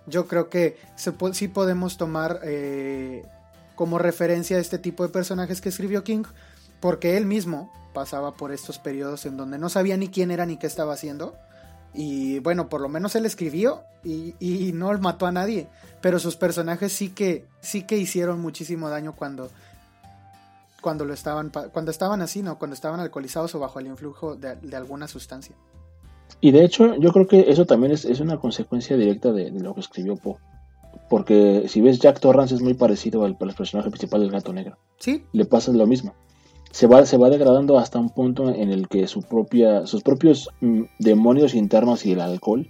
yo 0.06 0.26
creo 0.28 0.48
que 0.48 0.76
se, 0.96 1.12
sí 1.32 1.48
podemos 1.48 1.96
tomar 1.96 2.40
eh, 2.44 3.24
como 3.74 3.98
referencia 3.98 4.58
a 4.58 4.60
este 4.60 4.78
tipo 4.78 5.02
de 5.02 5.08
personajes 5.08 5.60
que 5.60 5.70
escribió 5.70 6.04
King, 6.04 6.24
porque 6.80 7.16
él 7.16 7.26
mismo 7.26 7.70
pasaba 7.92 8.32
por 8.32 8.52
estos 8.52 8.78
periodos 8.78 9.26
en 9.26 9.36
donde 9.36 9.58
no 9.58 9.68
sabía 9.68 9.96
ni 9.96 10.08
quién 10.08 10.30
era 10.30 10.46
ni 10.46 10.56
qué 10.56 10.66
estaba 10.66 10.94
haciendo. 10.94 11.34
Y 11.92 12.38
bueno, 12.38 12.68
por 12.68 12.80
lo 12.80 12.88
menos 12.88 13.14
él 13.16 13.26
escribió 13.26 13.82
y, 14.04 14.34
y 14.38 14.72
no 14.72 14.92
mató 14.98 15.26
a 15.26 15.32
nadie. 15.32 15.66
Pero 16.00 16.18
sus 16.18 16.36
personajes 16.36 16.92
sí 16.92 17.10
que, 17.10 17.46
sí 17.60 17.82
que 17.82 17.98
hicieron 17.98 18.40
muchísimo 18.40 18.88
daño 18.88 19.14
cuando, 19.14 19.50
cuando, 20.80 21.04
lo 21.04 21.12
estaban, 21.12 21.50
cuando 21.72 21.90
estaban 21.90 22.22
así, 22.22 22.42
¿no? 22.42 22.58
Cuando 22.58 22.74
estaban 22.74 23.00
alcoholizados 23.00 23.54
o 23.54 23.58
bajo 23.58 23.80
el 23.80 23.88
influjo 23.88 24.36
de, 24.36 24.56
de 24.56 24.76
alguna 24.76 25.08
sustancia. 25.08 25.54
Y 26.40 26.52
de 26.52 26.64
hecho, 26.64 26.94
yo 26.96 27.12
creo 27.12 27.26
que 27.26 27.50
eso 27.50 27.66
también 27.66 27.92
es, 27.92 28.04
es 28.04 28.20
una 28.20 28.38
consecuencia 28.38 28.96
directa 28.96 29.32
de, 29.32 29.50
de, 29.50 29.60
lo 29.60 29.74
que 29.74 29.80
escribió 29.80 30.16
Poe. 30.16 30.36
Porque 31.08 31.64
si 31.68 31.80
ves, 31.80 31.98
Jack 31.98 32.20
Torrance 32.20 32.54
es 32.54 32.62
muy 32.62 32.74
parecido 32.74 33.24
al, 33.24 33.36
al 33.38 33.54
personaje 33.54 33.90
principal 33.90 34.20
del 34.20 34.30
gato 34.30 34.52
negro. 34.52 34.78
Sí. 34.98 35.24
Le 35.32 35.44
pasa 35.44 35.72
lo 35.72 35.86
mismo 35.86 36.14
se 36.70 36.86
va, 36.86 37.04
se 37.06 37.16
va 37.16 37.30
degradando 37.30 37.78
hasta 37.78 37.98
un 37.98 38.10
punto 38.10 38.48
en 38.48 38.70
el 38.70 38.88
que 38.88 39.06
su 39.06 39.22
propia, 39.22 39.86
sus 39.86 40.02
propios 40.02 40.50
mm, 40.60 40.82
demonios 40.98 41.54
internos 41.54 42.06
y 42.06 42.12
el 42.12 42.20
alcohol 42.20 42.68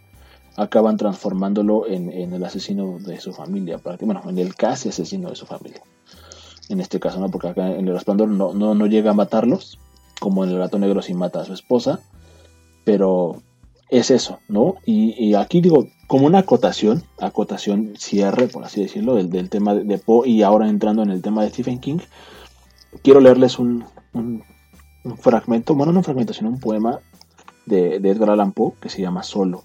acaban 0.57 0.96
transformándolo 0.96 1.86
en, 1.86 2.11
el 2.11 2.44
asesino 2.44 2.98
de 2.98 3.20
su 3.20 3.32
familia, 3.32 3.80
bueno, 4.01 4.22
en 4.28 4.38
el 4.38 4.55
casi 4.55 4.88
asesino 4.88 5.30
de 5.30 5.36
su 5.36 5.46
familia. 5.46 5.80
En 6.68 6.80
este 6.80 7.01
caso, 7.01 7.18
¿no? 7.18 7.30
Porque 7.30 7.48
acá 7.48 7.74
en 7.74 7.88
el 7.88 7.94
resplandor 7.94 8.28
no, 8.28 8.53
no, 8.53 8.74
no 8.74 8.86
llega 8.86 9.12
a 9.12 9.14
matarlos, 9.14 9.78
como 10.20 10.44
en 10.44 10.51
el 10.51 10.59
gato 10.59 10.78
negro 10.78 11.03
sí 11.03 11.14
mata 11.14 11.40
a 11.40 11.44
su 11.44 11.55
esposa, 11.55 12.01
pero 12.84 13.42
es 13.90 14.11
eso, 14.11 14.38
¿no? 14.48 14.76
Y, 14.86 15.34
aquí 15.34 15.61
digo, 15.61 15.86
como 16.07 16.26
una 16.26 16.38
acotación, 16.38 17.03
acotación 17.18 17.94
cierre, 17.98 18.46
por 18.46 18.64
así 18.64 18.82
decirlo, 18.82 19.16
del, 19.16 19.51
tema 19.51 19.74
de 19.74 19.98
Poe 19.98 20.28
y 20.28 20.42
ahora 20.42 20.68
entrando 20.68 21.03
en 21.03 21.11
el 21.11 21.22
tema 21.22 21.42
de 21.42 21.51
Stephen 21.51 21.80
King, 21.80 21.98
quiero 23.03 23.20
leerles 23.20 23.59
un, 23.59 23.84
fragmento, 25.18 25.74
bueno, 25.74 25.93
no 25.93 26.01
un 26.01 26.05
fragmento, 26.05 26.32
sino 26.32 26.51
un 26.51 26.61
poema 26.61 27.01
de, 27.66 27.97
Edgar 27.97 28.30
Allan 28.30 28.53
Poe 28.53 28.72
que 28.80 28.88
se 28.88 29.01
llama 29.01 29.22
Solo. 29.22 29.64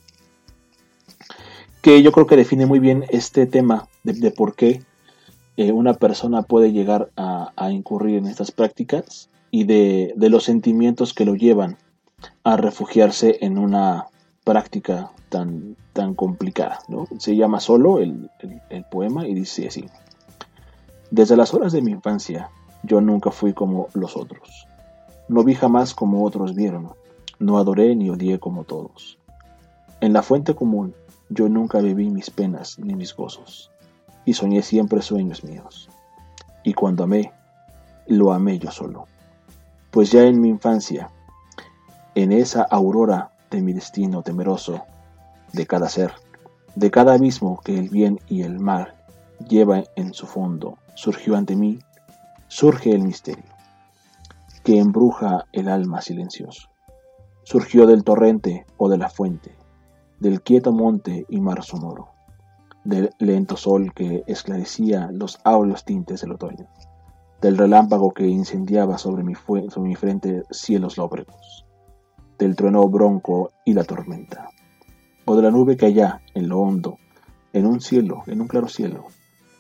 Que 1.82 2.02
yo 2.02 2.12
creo 2.12 2.28
que 2.28 2.38
define 2.38 2.66
muy 2.66 2.80
bien 2.80 3.06
este 3.10 3.46
tema 3.46 3.88
de, 4.04 4.32
por 4.32 4.56
qué 4.56 4.82
eh, 5.58 5.72
una 5.72 5.94
persona 5.94 6.42
puede 6.44 6.72
llegar 6.72 7.12
a, 7.16 7.72
incurrir 7.72 8.18
en 8.18 8.28
estas 8.28 8.52
prácticas 8.52 9.30
y 9.52 9.66
de, 9.66 10.14
los 10.18 10.44
sentimientos 10.44 11.14
que 11.14 11.26
lo 11.26 11.36
llevan 11.36 11.78
a 12.44 12.58
refugiarse 12.58 13.38
en 13.42 13.58
una 13.58 14.06
práctica 14.44 15.12
tan, 15.30 15.76
tan 15.94 16.16
complicada. 16.16 16.80
¿no? 16.88 17.08
Se 17.20 17.36
llama 17.36 17.60
Solo 17.60 18.00
el 18.00 18.30
poema 18.90 19.28
y 19.28 19.34
dice 19.34 19.68
así. 19.68 19.86
Desde 21.12 21.38
las 21.38 21.54
horas 21.54 21.72
de 21.72 21.82
mi 21.82 21.92
infancia 21.92 22.50
yo 22.86 23.02
nunca 23.02 23.32
fui 23.32 23.54
como 23.54 23.88
los 23.94 24.16
otros. 24.16 24.68
No 25.28 25.44
vi 25.44 25.56
jamás 25.56 25.94
como 25.94 26.24
otros 26.24 26.54
vieron. 26.54 26.92
No 27.40 27.58
adoré 27.58 27.96
ni 27.96 28.10
odié 28.10 28.40
como 28.40 28.64
todos. 28.64 29.18
En 30.02 30.14
la 30.14 30.22
fuente 30.22 30.54
común 30.54 30.94
yo 31.30 31.50
nunca 31.50 31.80
viví 31.80 32.10
mis 32.10 32.30
penas 32.30 32.78
ni 32.80 32.96
mis 32.96 33.16
gozos. 33.16 33.72
Y 34.24 34.34
soñé 34.34 34.62
siempre 34.62 35.02
sueños 35.02 35.44
míos. 35.44 35.90
Y 36.64 36.74
cuando 36.74 37.04
amé, 37.04 37.32
lo 38.08 38.34
amé 38.34 38.60
yo 38.60 38.72
solo. 38.72 39.08
Pues 39.92 40.12
ya 40.12 40.24
en 40.24 40.42
mi 40.42 40.50
infancia, 40.50 41.10
en 42.14 42.32
esa 42.32 42.64
aurora 42.64 43.32
de 43.50 43.62
mi 43.62 43.74
destino 43.74 44.22
temeroso, 44.22 44.84
de 45.54 45.66
cada 45.66 45.90
ser, 45.90 46.12
de 46.76 46.92
cada 46.92 47.14
abismo 47.14 47.60
que 47.64 47.78
el 47.78 47.90
bien 47.90 48.20
y 48.28 48.42
el 48.44 48.60
mal 48.60 48.94
lleva 49.48 49.84
en 49.96 50.14
su 50.14 50.28
fondo, 50.28 50.78
surgió 50.96 51.36
ante 51.36 51.56
mí 51.56 51.80
surge 52.48 52.92
el 52.92 53.04
misterio, 53.04 53.52
que 54.64 54.80
embruja 54.80 55.46
el 55.52 55.68
alma 55.68 56.02
silencioso. 56.02 56.70
Surgió 57.44 57.86
del 57.86 58.04
torrente 58.04 58.66
o 58.78 58.90
de 58.90 58.98
la 58.98 59.10
fuente, 59.10 59.56
del 60.20 60.42
quieto 60.42 60.72
monte 60.72 61.26
y 61.30 61.42
mar 61.42 61.64
sonoro, 61.64 62.10
del 62.84 63.12
lento 63.20 63.58
sol 63.58 63.94
que 63.94 64.24
esclarecía 64.28 65.10
los 65.12 65.40
áureos 65.44 65.86
tintes 65.86 66.22
del 66.22 66.34
otoño, 66.34 66.68
del 67.42 67.58
relámpago 67.58 68.12
que 68.12 68.28
incendiaba 68.28 68.98
sobre 68.98 69.24
mi, 69.24 69.36
sobre 69.36 69.90
mi 69.90 69.96
frente 69.96 70.44
cielos 70.50 70.98
lóbregos, 70.98 71.66
del 72.40 72.56
trueno 72.56 72.88
bronco 72.88 73.52
y 73.66 73.74
la 73.74 73.84
tormenta, 73.84 74.50
o 75.26 75.36
de 75.36 75.44
la 75.44 75.52
nube 75.52 75.78
que 75.78 75.88
allá, 75.88 76.22
en 76.34 76.50
lo 76.50 76.60
hondo, 76.60 76.98
en 77.54 77.66
un 77.66 77.82
cielo, 77.82 78.24
en 78.28 78.42
un 78.42 78.48
claro 78.48 78.68
cielo, 78.68 79.06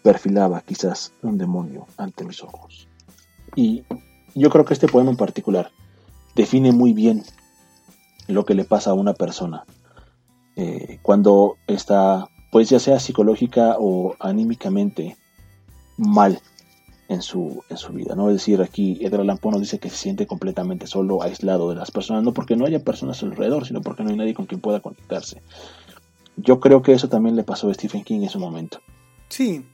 perfilaba 0.05 0.61
quizás 0.61 1.13
un 1.23 1.39
demonio 1.39 1.87
ante 1.97 2.25
mis 2.25 2.43
ojos. 2.43 2.87
Y 3.55 3.85
yo 4.35 4.51
creo 4.51 4.63
que 4.63 4.75
este 4.75 4.87
poema 4.87 5.09
en 5.09 5.17
particular 5.17 5.71
define 6.35 6.71
muy 6.71 6.93
bien 6.93 7.23
lo 8.27 8.45
que 8.45 8.53
le 8.53 8.65
pasa 8.65 8.91
a 8.91 8.93
una 8.93 9.13
persona 9.13 9.65
eh, 10.57 10.99
cuando 11.01 11.57
está, 11.65 12.27
pues 12.51 12.69
ya 12.69 12.79
sea 12.79 12.99
psicológica 12.99 13.77
o 13.79 14.15
anímicamente 14.19 15.17
mal 15.97 16.39
en 17.07 17.23
su, 17.23 17.63
en 17.69 17.77
su 17.77 17.91
vida, 17.91 18.13
¿no? 18.13 18.29
Es 18.29 18.35
decir, 18.35 18.61
aquí 18.61 18.99
Edgar 19.01 19.21
Allan 19.21 19.39
nos 19.41 19.59
dice 19.59 19.79
que 19.79 19.89
se 19.89 19.97
siente 19.97 20.27
completamente 20.27 20.85
solo, 20.85 21.23
aislado 21.23 21.69
de 21.69 21.77
las 21.77 21.89
personas, 21.89 22.21
no 22.21 22.31
porque 22.31 22.55
no 22.55 22.67
haya 22.67 22.83
personas 22.83 23.23
alrededor, 23.23 23.65
sino 23.65 23.81
porque 23.81 24.03
no 24.03 24.11
hay 24.11 24.17
nadie 24.17 24.35
con 24.35 24.45
quien 24.45 24.61
pueda 24.61 24.81
conectarse. 24.81 25.41
Yo 26.37 26.59
creo 26.59 26.83
que 26.83 26.93
eso 26.93 27.09
también 27.09 27.35
le 27.35 27.43
pasó 27.43 27.71
a 27.71 27.73
Stephen 27.73 28.03
King 28.03 28.21
en 28.21 28.29
su 28.29 28.39
momento. 28.39 28.81
Sí, 29.29 29.65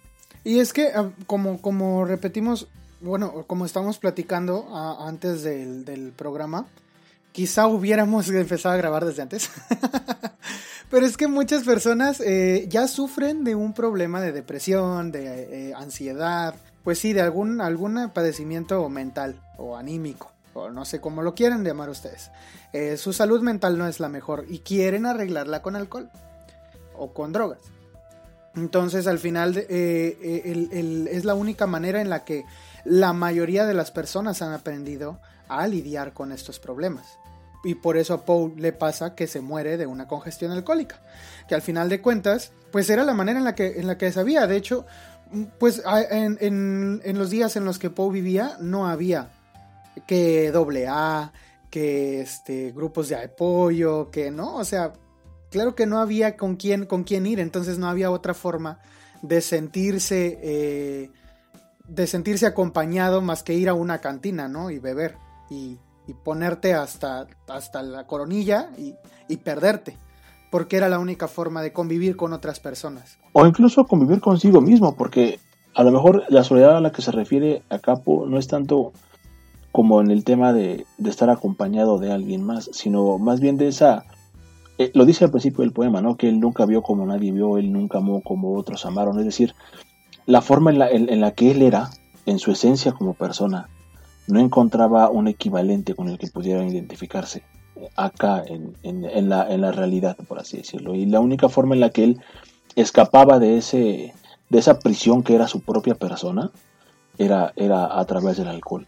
y 0.43 0.59
es 0.59 0.73
que, 0.73 0.87
ah, 0.87 1.11
como, 1.27 1.61
como 1.61 2.05
repetimos, 2.05 2.67
bueno, 2.99 3.45
como 3.47 3.65
estamos 3.65 3.97
platicando 3.97 4.67
a, 4.71 5.07
antes 5.07 5.43
del, 5.43 5.85
del, 5.85 6.11
programa, 6.11 6.67
quizá 7.31 7.67
hubiéramos 7.67 8.29
empezado 8.31 8.73
a 8.73 8.77
grabar 8.77 9.05
desde 9.05 9.21
antes. 9.21 9.49
Pero 10.89 11.05
es 11.05 11.15
que 11.15 11.27
muchas 11.27 11.63
personas 11.63 12.19
eh, 12.19 12.65
ya 12.67 12.85
sufren 12.87 13.45
de 13.45 13.55
un 13.55 13.73
problema 13.73 14.19
de 14.19 14.33
depresión, 14.33 15.11
de 15.11 15.69
eh, 15.69 15.73
ansiedad, 15.73 16.55
pues 16.83 16.99
sí, 16.99 17.13
de 17.13 17.21
algún, 17.21 17.61
algún 17.61 18.09
padecimiento 18.13 18.87
mental 18.89 19.39
o 19.57 19.77
anímico, 19.77 20.33
o 20.53 20.69
no 20.69 20.83
sé 20.83 20.99
cómo 20.99 21.21
lo 21.21 21.33
quieren 21.33 21.63
llamar 21.63 21.89
ustedes. 21.89 22.29
Eh, 22.73 22.97
su 22.97 23.13
salud 23.13 23.41
mental 23.41 23.77
no 23.77 23.87
es 23.87 24.01
la 24.01 24.09
mejor 24.09 24.45
y 24.49 24.59
quieren 24.59 25.05
arreglarla 25.05 25.61
con 25.61 25.77
alcohol 25.77 26.09
o 26.97 27.13
con 27.13 27.31
drogas. 27.31 27.59
Entonces 28.55 29.07
al 29.07 29.19
final 29.19 29.57
eh, 29.57 29.65
eh, 29.69 31.07
es 31.11 31.25
la 31.25 31.35
única 31.35 31.67
manera 31.67 32.01
en 32.01 32.09
la 32.09 32.25
que 32.25 32.45
la 32.83 33.13
mayoría 33.13 33.65
de 33.65 33.73
las 33.73 33.91
personas 33.91 34.41
han 34.41 34.53
aprendido 34.53 35.19
a 35.47 35.67
lidiar 35.67 36.13
con 36.13 36.31
estos 36.31 36.59
problemas. 36.59 37.17
Y 37.63 37.75
por 37.75 37.97
eso 37.97 38.13
a 38.15 38.25
Paul 38.25 38.53
le 38.57 38.73
pasa 38.73 39.13
que 39.13 39.27
se 39.27 39.41
muere 39.41 39.77
de 39.77 39.85
una 39.85 40.07
congestión 40.07 40.51
alcohólica. 40.51 40.99
Que 41.47 41.55
al 41.55 41.61
final 41.61 41.89
de 41.89 42.01
cuentas, 42.01 42.51
pues 42.71 42.89
era 42.89 43.03
la 43.03 43.13
manera 43.13 43.37
en 43.37 43.45
la 43.45 43.53
que, 43.53 43.79
en 43.79 43.87
la 43.87 43.97
que 43.97 44.11
sabía. 44.11 44.47
De 44.47 44.57
hecho, 44.57 44.85
pues 45.59 45.81
en, 46.09 46.37
en, 47.03 47.17
los 47.17 47.29
días 47.29 47.55
en 47.55 47.65
los 47.65 47.77
que 47.77 47.91
Poe 47.91 48.11
vivía 48.11 48.57
no 48.59 48.87
había 48.87 49.29
que 50.07 50.51
doble 50.51 50.87
que 51.69 52.21
este, 52.21 52.71
grupos 52.71 53.09
de 53.09 53.15
apoyo, 53.15 54.11
que 54.11 54.29
no, 54.31 54.57
o 54.57 54.65
sea, 54.65 54.93
claro 55.51 55.75
que 55.75 55.85
no 55.85 55.99
había 55.99 56.37
con 56.37 56.55
quién, 56.55 56.85
con 56.85 57.03
quién 57.03 57.27
ir, 57.27 57.39
entonces 57.39 57.77
no 57.77 57.87
había 57.87 58.09
otra 58.09 58.33
forma 58.33 58.79
de 59.21 59.41
sentirse, 59.41 60.39
eh, 60.41 61.11
de 61.87 62.07
sentirse 62.07 62.47
acompañado 62.47 63.21
más 63.21 63.43
que 63.43 63.53
ir 63.53 63.69
a 63.69 63.73
una 63.73 63.99
cantina, 63.99 64.47
¿no? 64.47 64.71
Y 64.71 64.79
beber 64.79 65.17
y, 65.49 65.77
y 66.07 66.13
ponerte 66.13 66.73
hasta, 66.73 67.27
hasta 67.47 67.83
la 67.83 68.07
coronilla 68.07 68.71
y, 68.77 68.95
y, 69.27 69.37
perderte, 69.37 69.97
porque 70.49 70.77
era 70.77 70.89
la 70.89 70.97
única 70.97 71.27
forma 71.27 71.61
de 71.61 71.73
convivir 71.73 72.15
con 72.15 72.33
otras 72.33 72.59
personas. 72.59 73.19
O 73.33 73.45
incluso 73.45 73.85
convivir 73.85 74.21
consigo 74.21 74.61
mismo, 74.61 74.95
porque 74.95 75.39
a 75.75 75.83
lo 75.83 75.91
mejor 75.91 76.23
la 76.29 76.43
soledad 76.43 76.77
a 76.77 76.81
la 76.81 76.91
que 76.91 77.01
se 77.01 77.11
refiere 77.11 77.61
a 77.69 77.79
Capo 77.79 78.25
no 78.25 78.39
es 78.39 78.47
tanto 78.47 78.93
como 79.71 80.01
en 80.01 80.11
el 80.11 80.23
tema 80.23 80.51
de, 80.51 80.85
de 80.97 81.09
estar 81.09 81.29
acompañado 81.29 81.97
de 81.97 82.11
alguien 82.11 82.43
más, 82.43 82.69
sino 82.73 83.17
más 83.17 83.39
bien 83.39 83.57
de 83.57 83.67
esa 83.67 84.05
eh, 84.83 84.91
lo 84.93 85.05
dice 85.05 85.25
al 85.25 85.31
principio 85.31 85.61
del 85.61 85.73
poema, 85.73 86.01
¿no? 86.01 86.17
Que 86.17 86.29
él 86.29 86.39
nunca 86.39 86.65
vio 86.65 86.81
como 86.81 87.05
nadie 87.05 87.31
vio, 87.31 87.57
él 87.57 87.71
nunca 87.71 87.99
amó 87.99 88.21
como 88.21 88.55
otros 88.55 88.85
amaron. 88.85 89.19
Es 89.19 89.25
decir, 89.25 89.55
la 90.25 90.41
forma 90.41 90.71
en 90.71 90.79
la, 90.79 90.89
en, 90.89 91.21
la 91.21 91.31
que 91.31 91.51
él 91.51 91.61
era, 91.61 91.89
en 92.25 92.39
su 92.39 92.51
esencia 92.51 92.91
como 92.91 93.13
persona, 93.13 93.69
no 94.27 94.39
encontraba 94.39 95.09
un 95.09 95.27
equivalente 95.27 95.95
con 95.95 96.09
el 96.09 96.17
que 96.17 96.27
pudiera 96.27 96.63
identificarse 96.63 97.43
acá 97.95 98.43
en, 98.45 98.75
en, 98.83 99.05
en, 99.05 99.29
la, 99.29 99.51
en 99.51 99.61
la 99.61 99.71
realidad, 99.71 100.17
por 100.27 100.39
así 100.39 100.57
decirlo. 100.57 100.95
Y 100.95 101.05
la 101.05 101.19
única 101.19 101.49
forma 101.49 101.75
en 101.75 101.81
la 101.81 101.89
que 101.89 102.03
él 102.03 102.21
escapaba 102.75 103.39
de, 103.39 103.57
ese, 103.57 104.13
de 104.49 104.59
esa 104.59 104.79
prisión 104.79 105.23
que 105.23 105.35
era 105.35 105.47
su 105.47 105.61
propia 105.61 105.95
persona 105.95 106.51
era, 107.17 107.53
era 107.55 107.99
a 107.99 108.05
través 108.05 108.37
del 108.37 108.47
alcohol. 108.47 108.87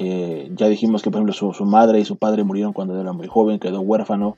Eh, 0.00 0.52
ya 0.54 0.68
dijimos 0.68 1.02
que, 1.02 1.10
por 1.10 1.18
ejemplo, 1.18 1.52
su, 1.52 1.64
madre 1.64 1.98
y 1.98 2.04
su 2.04 2.14
padre 2.14 2.44
murieron 2.44 2.72
cuando 2.72 2.98
era 3.00 3.12
muy 3.12 3.26
joven, 3.26 3.58
quedó 3.58 3.80
huérfano, 3.80 4.36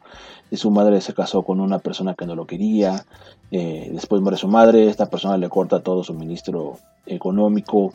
y 0.51 0.57
su 0.57 0.71
madre 0.71 1.03
se 1.03 1.13
casó 1.13 1.43
con 1.43 1.61
una 1.61 1.81
persona 1.81 2.15
que 2.15 2.25
no 2.25 2.35
lo 2.35 2.47
quería. 2.47 3.05
Eh, 3.51 3.91
después 3.93 4.23
muere 4.23 4.39
su 4.39 4.49
madre, 4.49 4.89
esta 4.89 5.11
persona 5.11 5.37
le 5.37 5.51
corta 5.51 5.83
todo 5.83 6.03
su 6.03 6.15
ministro 6.15 6.79
económico. 7.05 7.93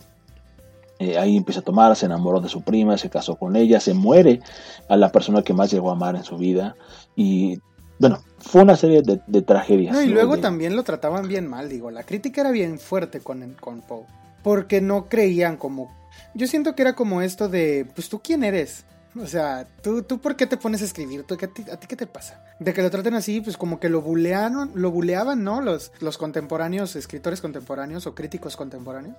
Eh, 0.99 1.17
ahí 1.17 1.35
empieza 1.37 1.61
a 1.61 1.63
tomar, 1.63 1.95
se 1.95 2.05
enamoró 2.05 2.39
de 2.39 2.49
su 2.49 2.61
prima, 2.61 2.99
se 2.99 3.09
casó 3.09 3.35
con 3.35 3.55
ella, 3.55 3.79
se 3.79 3.95
muere 3.95 4.41
a 4.87 4.95
la 4.95 5.11
persona 5.11 5.41
que 5.41 5.53
más 5.53 5.71
llegó 5.71 5.89
a 5.89 5.93
amar 5.93 6.15
en 6.15 6.23
su 6.23 6.37
vida. 6.37 6.75
Y 7.15 7.57
bueno, 7.97 8.19
fue 8.37 8.61
una 8.61 8.75
serie 8.75 9.01
de, 9.01 9.41
tragedias. 9.41 10.05
y 10.05 10.09
luego 10.09 10.37
también 10.37 10.75
lo 10.75 10.83
trataban 10.83 11.27
bien 11.27 11.47
mal, 11.47 11.67
digo, 11.67 11.89
la 11.89 12.03
crítica 12.03 12.41
era 12.41 12.51
bien 12.51 12.77
fuerte 12.77 13.21
con, 13.21 13.55
con 13.59 13.81
Poe, 13.81 14.05
porque 14.43 14.81
no 14.81 15.09
creían 15.09 15.57
como... 15.57 16.04
Yo 16.33 16.47
siento 16.47 16.75
que 16.75 16.81
era 16.81 16.93
como 16.93 17.21
esto 17.21 17.49
de, 17.49 17.87
pues 17.95 18.09
tú 18.09 18.21
quién 18.21 18.43
eres, 18.43 18.85
o 19.17 19.27
sea, 19.27 19.65
¿tú, 19.81 20.03
tú 20.03 20.19
por 20.19 20.35
qué 20.35 20.45
te 20.45 20.57
pones 20.57 20.81
a 20.81 20.85
escribir? 20.85 21.23
¿Tú, 21.23 21.35
a, 21.35 21.47
ti, 21.47 21.87
qué 21.87 21.95
te 21.95 22.05
pasa? 22.05 22.43
De 22.59 22.73
que 22.73 22.81
lo 22.81 22.91
traten 22.91 23.13
así, 23.13 23.39
pues 23.39 23.55
como 23.55 23.79
que 23.79 23.87
lo 23.87 24.01
bulearon, 24.01 24.71
lo 24.75 24.91
buleaban, 24.91 25.43
¿no? 25.43 25.61
Los, 25.61 25.93
los 26.01 26.17
contemporáneos, 26.17 26.97
escritores 26.97 27.39
contemporáneos 27.39 28.07
o 28.07 28.15
críticos 28.15 28.57
contemporáneos. 28.57 29.15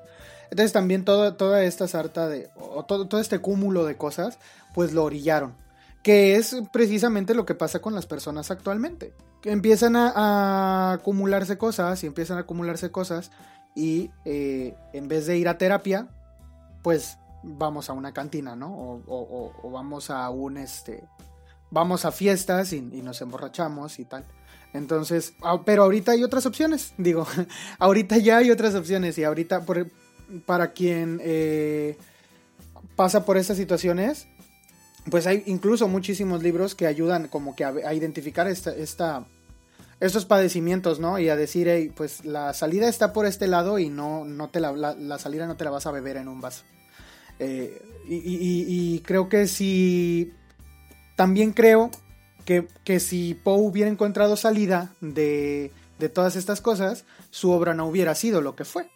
Entonces 0.50 0.72
también 0.72 1.04
todo, 1.04 1.34
toda 1.34 1.64
esta 1.64 1.88
sarta 1.88 2.28
de, 2.28 2.50
o 2.56 2.84
todo, 2.84 3.08
todo 3.08 3.20
este 3.20 3.38
cúmulo 3.38 3.86
de 3.86 3.96
cosas, 3.96 4.38
pues 4.74 4.92
lo 4.92 5.04
orillaron 5.04 5.54
que 6.06 6.36
es 6.36 6.56
precisamente 6.72 7.34
lo 7.34 7.44
que 7.46 7.56
pasa 7.56 7.80
con 7.80 7.92
las 7.92 8.06
personas 8.06 8.52
actualmente. 8.52 9.12
Que 9.42 9.50
empiezan 9.50 9.96
a, 9.96 10.92
acumularse 10.92 11.58
cosas 11.58 12.04
y 12.04 12.06
empiezan 12.06 12.36
a 12.36 12.42
acumularse 12.42 12.92
cosas 12.92 13.32
y 13.74 14.12
eh, 14.24 14.76
en 14.92 15.08
vez 15.08 15.26
de 15.26 15.36
ir 15.36 15.48
a 15.48 15.58
terapia, 15.58 16.06
pues 16.86 17.18
vamos 17.42 17.90
a 17.90 17.94
una 17.94 18.12
cantina, 18.12 18.54
¿no? 18.54 19.02
O, 19.08 19.70
vamos 19.72 20.08
a 20.08 20.30
un, 20.30 20.56
este, 20.56 21.02
vamos 21.68 22.04
a 22.04 22.12
fiestas 22.12 22.72
y, 22.72 22.80
nos 22.80 23.20
emborrachamos 23.20 23.98
y 23.98 24.04
tal. 24.04 24.24
Entonces, 24.72 25.34
ah, 25.42 25.62
pero 25.64 25.82
ahorita 25.82 26.12
hay 26.12 26.22
otras 26.22 26.46
opciones, 26.46 26.94
digo, 26.96 27.26
ahorita 27.80 28.18
ya 28.18 28.36
hay 28.36 28.52
otras 28.52 28.76
opciones 28.76 29.18
y 29.18 29.24
ahorita 29.24 29.64
para 30.46 30.74
quien 30.74 31.18
eh, 31.24 31.98
pasa 32.94 33.24
por 33.24 33.36
estas 33.36 33.56
situaciones, 33.56 34.28
pues 35.10 35.26
hay 35.26 35.42
incluso 35.46 35.88
muchísimos 35.88 36.40
libros 36.44 36.76
que 36.76 36.86
ayudan 36.86 37.26
como 37.26 37.56
que 37.56 37.64
a, 37.64 37.94
identificar 37.94 38.46
esta, 38.46 38.70
esta, 38.70 39.26
estos 39.98 40.24
padecimientos, 40.24 41.00
¿no? 41.00 41.18
Y 41.18 41.30
a 41.30 41.34
decir, 41.34 41.66
hey, 41.68 41.92
pues 41.96 42.24
la 42.24 42.54
salida 42.54 42.88
está 42.88 43.12
por 43.12 43.26
este 43.26 43.48
lado 43.48 43.80
y 43.80 43.88
no, 43.88 44.24
no 44.24 44.50
te 44.50 44.60
la, 44.60 44.70
la, 44.72 45.18
salida 45.18 45.48
no 45.48 45.56
te 45.56 45.64
la 45.64 45.70
vas 45.70 45.86
a 45.86 45.90
beber 45.90 46.16
en 46.18 46.28
un 46.28 46.40
vaso. 46.40 46.62
Eh, 47.38 47.82
y, 48.08 49.00
creo 49.00 49.28
que 49.28 49.46
si, 49.48 50.32
también 51.16 51.52
creo 51.52 51.90
que, 52.44 52.68
que 52.84 53.00
si 53.00 53.34
Poe 53.34 53.58
hubiera 53.58 53.90
encontrado 53.90 54.36
salida 54.36 54.94
de, 55.00 55.72
de 55.98 56.08
todas 56.08 56.36
estas 56.36 56.60
cosas, 56.60 57.04
su 57.30 57.50
obra 57.50 57.74
no 57.74 57.86
hubiera 57.86 58.14
sido 58.14 58.40
lo 58.40 58.54
que 58.54 58.64
fue. 58.64 58.88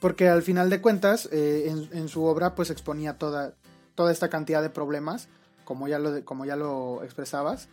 Porque 0.00 0.28
al 0.28 0.42
final 0.42 0.70
de 0.70 0.80
cuentas, 0.80 1.28
eh, 1.32 1.66
en, 1.68 1.98
en, 1.98 2.08
su 2.08 2.24
obra 2.24 2.54
pues 2.54 2.70
exponía 2.70 3.18
toda, 3.18 3.54
toda 3.94 4.12
esta 4.12 4.28
cantidad 4.28 4.62
de 4.62 4.70
problemas, 4.70 5.28
como 5.64 5.88
ya 5.88 5.98
lo, 5.98 6.24
como 6.24 6.44
ya 6.44 6.56
lo 6.56 7.02
expresabas, 7.02 7.68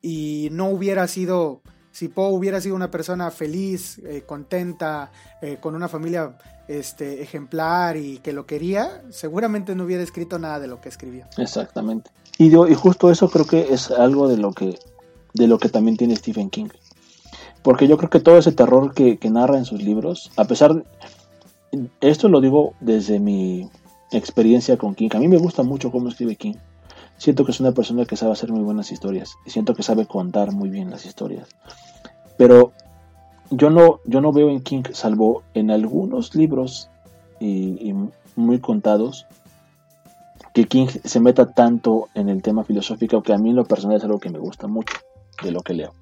y 0.00 0.48
no 0.52 0.68
hubiera 0.68 1.06
sido, 1.06 1.62
si 1.90 2.08
Poe 2.08 2.32
hubiera 2.32 2.60
sido 2.60 2.76
una 2.76 2.90
persona 2.90 3.30
feliz, 3.30 3.98
eh, 3.98 4.22
contenta, 4.26 5.12
con 5.60 5.74
una 5.74 5.88
familia 5.88 6.36
este, 6.68 7.22
ejemplar 7.22 7.96
y 7.96 8.18
que 8.18 8.32
lo 8.32 8.46
quería, 8.46 9.02
seguramente 9.10 9.74
no 9.74 9.84
hubiera 9.84 10.02
escrito 10.02 10.38
nada 10.38 10.60
de 10.60 10.68
lo 10.68 10.80
que 10.80 10.88
escribió. 10.88 11.26
Exactamente. 11.38 12.10
Y, 12.38 12.50
yo, 12.50 12.66
y 12.66 12.74
justo 12.74 13.10
eso 13.10 13.28
creo 13.28 13.46
que 13.46 13.72
es 13.72 13.90
algo 13.90 14.28
de 14.28 14.36
lo 14.36 14.52
que, 14.52 14.78
de 15.34 15.46
lo 15.46 15.58
que 15.58 15.68
también 15.68 15.96
tiene 15.96 16.16
Stephen 16.16 16.50
King. 16.50 16.68
Porque 17.62 17.86
yo 17.86 17.96
creo 17.96 18.10
que 18.10 18.20
todo 18.20 18.38
ese 18.38 18.52
terror 18.52 18.92
que, 18.94 19.18
que 19.18 19.30
narra 19.30 19.58
en 19.58 19.64
sus 19.64 19.82
libros, 19.82 20.32
a 20.36 20.44
pesar, 20.44 20.84
esto 22.00 22.28
lo 22.28 22.40
digo 22.40 22.74
desde 22.80 23.20
mi 23.20 23.68
experiencia 24.10 24.76
con 24.76 24.94
King. 24.94 25.10
A 25.14 25.18
mí 25.18 25.28
me 25.28 25.38
gusta 25.38 25.62
mucho 25.62 25.90
cómo 25.90 26.08
escribe 26.08 26.36
King. 26.36 26.54
Siento 27.18 27.44
que 27.44 27.52
es 27.52 27.60
una 27.60 27.72
persona 27.72 28.04
que 28.04 28.16
sabe 28.16 28.32
hacer 28.32 28.50
muy 28.50 28.62
buenas 28.62 28.90
historias 28.90 29.36
y 29.46 29.50
siento 29.50 29.74
que 29.74 29.82
sabe 29.82 30.06
contar 30.06 30.52
muy 30.52 30.70
bien 30.70 30.90
las 30.90 31.06
historias. 31.06 31.48
Pero 32.36 32.72
yo 33.52 33.70
no, 33.70 34.00
yo 34.04 34.20
no 34.20 34.32
veo 34.32 34.48
en 34.48 34.62
King, 34.62 34.82
salvo 34.92 35.42
en 35.54 35.70
algunos 35.70 36.34
libros 36.34 36.88
y, 37.38 37.94
muy 38.34 38.60
contados, 38.60 39.26
que 40.54 40.64
King 40.64 40.86
se 40.86 41.20
meta 41.20 41.52
tanto 41.52 42.08
en 42.14 42.30
el 42.30 42.40
tema 42.40 42.64
filosófico 42.64 43.22
que 43.22 43.34
a 43.34 43.38
mí 43.38 43.50
en 43.50 43.56
lo 43.56 43.64
personal 43.64 43.98
es 43.98 44.04
algo 44.04 44.18
que 44.18 44.30
me 44.30 44.38
gusta 44.38 44.68
mucho 44.68 44.96
de 45.42 45.50
lo 45.50 45.60
que 45.60 45.74
leo. 45.74 45.92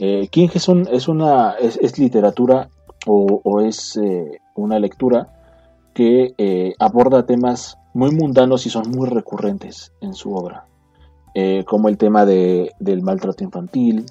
Eh, 0.00 0.26
King 0.28 0.48
es, 0.52 0.66
un, 0.66 0.88
es 0.90 1.06
una 1.06 1.52
es, 1.52 1.98
literatura 1.98 2.68
o, 3.06 3.60
es 3.60 3.96
eh, 3.96 4.40
una 4.56 4.80
lectura 4.80 5.28
que 5.94 6.34
eh, 6.38 6.74
aborda 6.80 7.24
temas 7.24 7.78
muy 7.92 8.10
mundanos 8.10 8.66
y 8.66 8.70
son 8.70 8.90
muy 8.90 9.08
recurrentes 9.08 9.92
en 10.00 10.14
su 10.14 10.34
obra, 10.34 10.66
como 11.66 11.88
el 11.88 11.98
tema 11.98 12.26
de, 12.26 12.72
del 12.80 13.02
maltrato 13.02 13.44
infantil, 13.44 14.06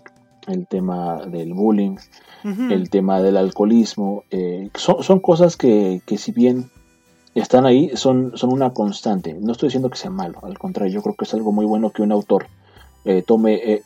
el 0.48 0.68
tema 0.68 1.26
del 1.26 1.54
bullying, 1.54 1.98
el 2.44 2.90
tema 2.90 3.22
del 3.22 3.38
alcoholismo, 3.38 4.24
eh, 4.32 4.70
son, 4.76 5.20
cosas 5.20 5.56
que, 5.56 6.02
si 6.18 6.32
bien 6.32 6.70
están 7.36 7.66
ahí, 7.66 7.92
son, 7.96 8.38
son 8.38 8.52
una 8.52 8.72
constante. 8.72 9.34
No 9.34 9.54
estoy 9.54 9.68
diciendo 9.68 9.90
que 9.90 9.98
sea 9.98 10.12
malo, 10.12 10.40
al 10.44 10.60
contrario, 10.60 10.94
yo 10.94 11.02
creo 11.02 11.16
que 11.16 11.26
es 11.26 11.34
algo 11.34 11.52
muy 11.52 11.66
bueno 11.66 11.92
que 11.92 12.02
un 12.02 12.12
autor 12.12 12.48
tome 13.26 13.84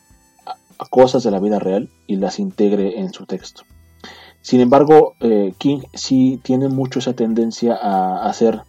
cosas 0.89 1.24
de 1.24 1.32
la 1.32 1.39
vida 1.39 1.60
real 1.60 1.89
y 2.05 2.18
las 2.18 2.39
integre 2.39 2.99
en 2.99 3.12
su 3.12 3.26
texto. 3.26 3.64
Sin 4.41 4.62
embargo, 4.62 5.16
eh, 5.20 5.53
King 5.58 5.82
sí 5.93 6.39
tiene 6.43 6.70
mucho 6.70 6.99
esa 6.99 7.14
tendencia 7.14 7.76
a 7.76 8.30
hacer 8.30 8.62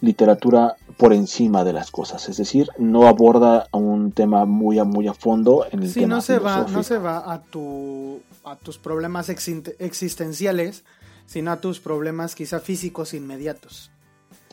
literatura 0.00 0.76
por 0.98 1.14
encima 1.14 1.64
de 1.64 1.72
las 1.72 1.90
cosas, 1.90 2.28
es 2.28 2.36
decir, 2.36 2.68
no 2.76 3.06
aborda 3.06 3.68
un 3.72 4.12
tema 4.12 4.44
muy 4.44 4.78
a 4.78 4.84
muy 4.84 5.08
a 5.08 5.14
fondo 5.14 5.64
en 5.70 5.84
el 5.84 5.90
sí, 5.90 6.04
no 6.04 6.20
se 6.20 6.38
va, 6.38 6.66
no 6.68 6.82
se 6.82 6.98
va 6.98 7.32
a 7.32 7.40
tu 7.40 8.20
a 8.44 8.56
tus 8.56 8.78
problemas 8.78 9.28
existenciales, 9.28 10.84
sino 11.26 11.52
a 11.52 11.60
tus 11.60 11.80
problemas 11.80 12.34
quizá 12.34 12.60
físicos 12.60 13.14
inmediatos. 13.14 13.90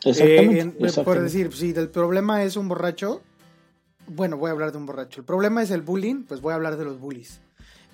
Exactamente, 0.04 0.86
eh, 0.86 1.04
Por 1.04 1.20
decir, 1.20 1.52
si 1.52 1.70
el 1.70 1.88
problema 1.88 2.42
es 2.44 2.56
un 2.56 2.68
borracho, 2.68 3.22
bueno, 4.06 4.36
voy 4.36 4.50
a 4.50 4.52
hablar 4.52 4.72
de 4.72 4.78
un 4.78 4.86
borracho. 4.86 5.20
El 5.20 5.26
problema 5.26 5.62
es 5.62 5.70
el 5.70 5.82
bullying, 5.82 6.24
pues 6.24 6.40
voy 6.40 6.52
a 6.52 6.56
hablar 6.56 6.76
de 6.76 6.84
los 6.84 7.00
bullies. 7.00 7.40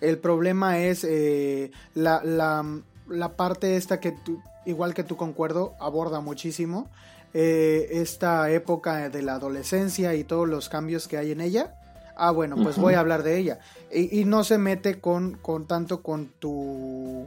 El 0.01 0.19
problema 0.19 0.79
es 0.79 1.05
eh, 1.09 1.71
la, 1.95 2.23
la, 2.25 3.29
parte 3.37 3.77
esta 3.77 4.01
que 4.01 4.11
tú, 4.11 4.43
igual 4.67 4.95
que 4.95 5.05
tú 5.05 5.17
concuerdo, 5.17 5.75
aborda 5.79 6.21
muchísimo. 6.21 6.91
Eh, 7.35 7.89
esta 7.93 8.51
época 8.51 9.09
de 9.09 9.23
la 9.23 9.35
adolescencia 9.35 10.15
y 10.15 10.25
todos 10.25 10.47
los 10.47 10.69
cambios 10.69 11.09
que 11.09 11.17
hay 11.17 11.33
en 11.33 11.41
ella. 11.41 11.75
Ah, 12.15 12.31
bueno, 12.31 12.57
pues 12.63 12.77
voy 12.77 12.93
a 12.95 13.01
hablar 13.01 13.23
de 13.23 13.39
ella. 13.39 13.59
Y, 13.91 14.25
no 14.27 14.45
se 14.45 14.59
mete 14.59 15.01
con, 15.01 15.39
con 15.39 15.67
tanto 15.67 16.03
con 16.03 16.29
tu 16.39 17.27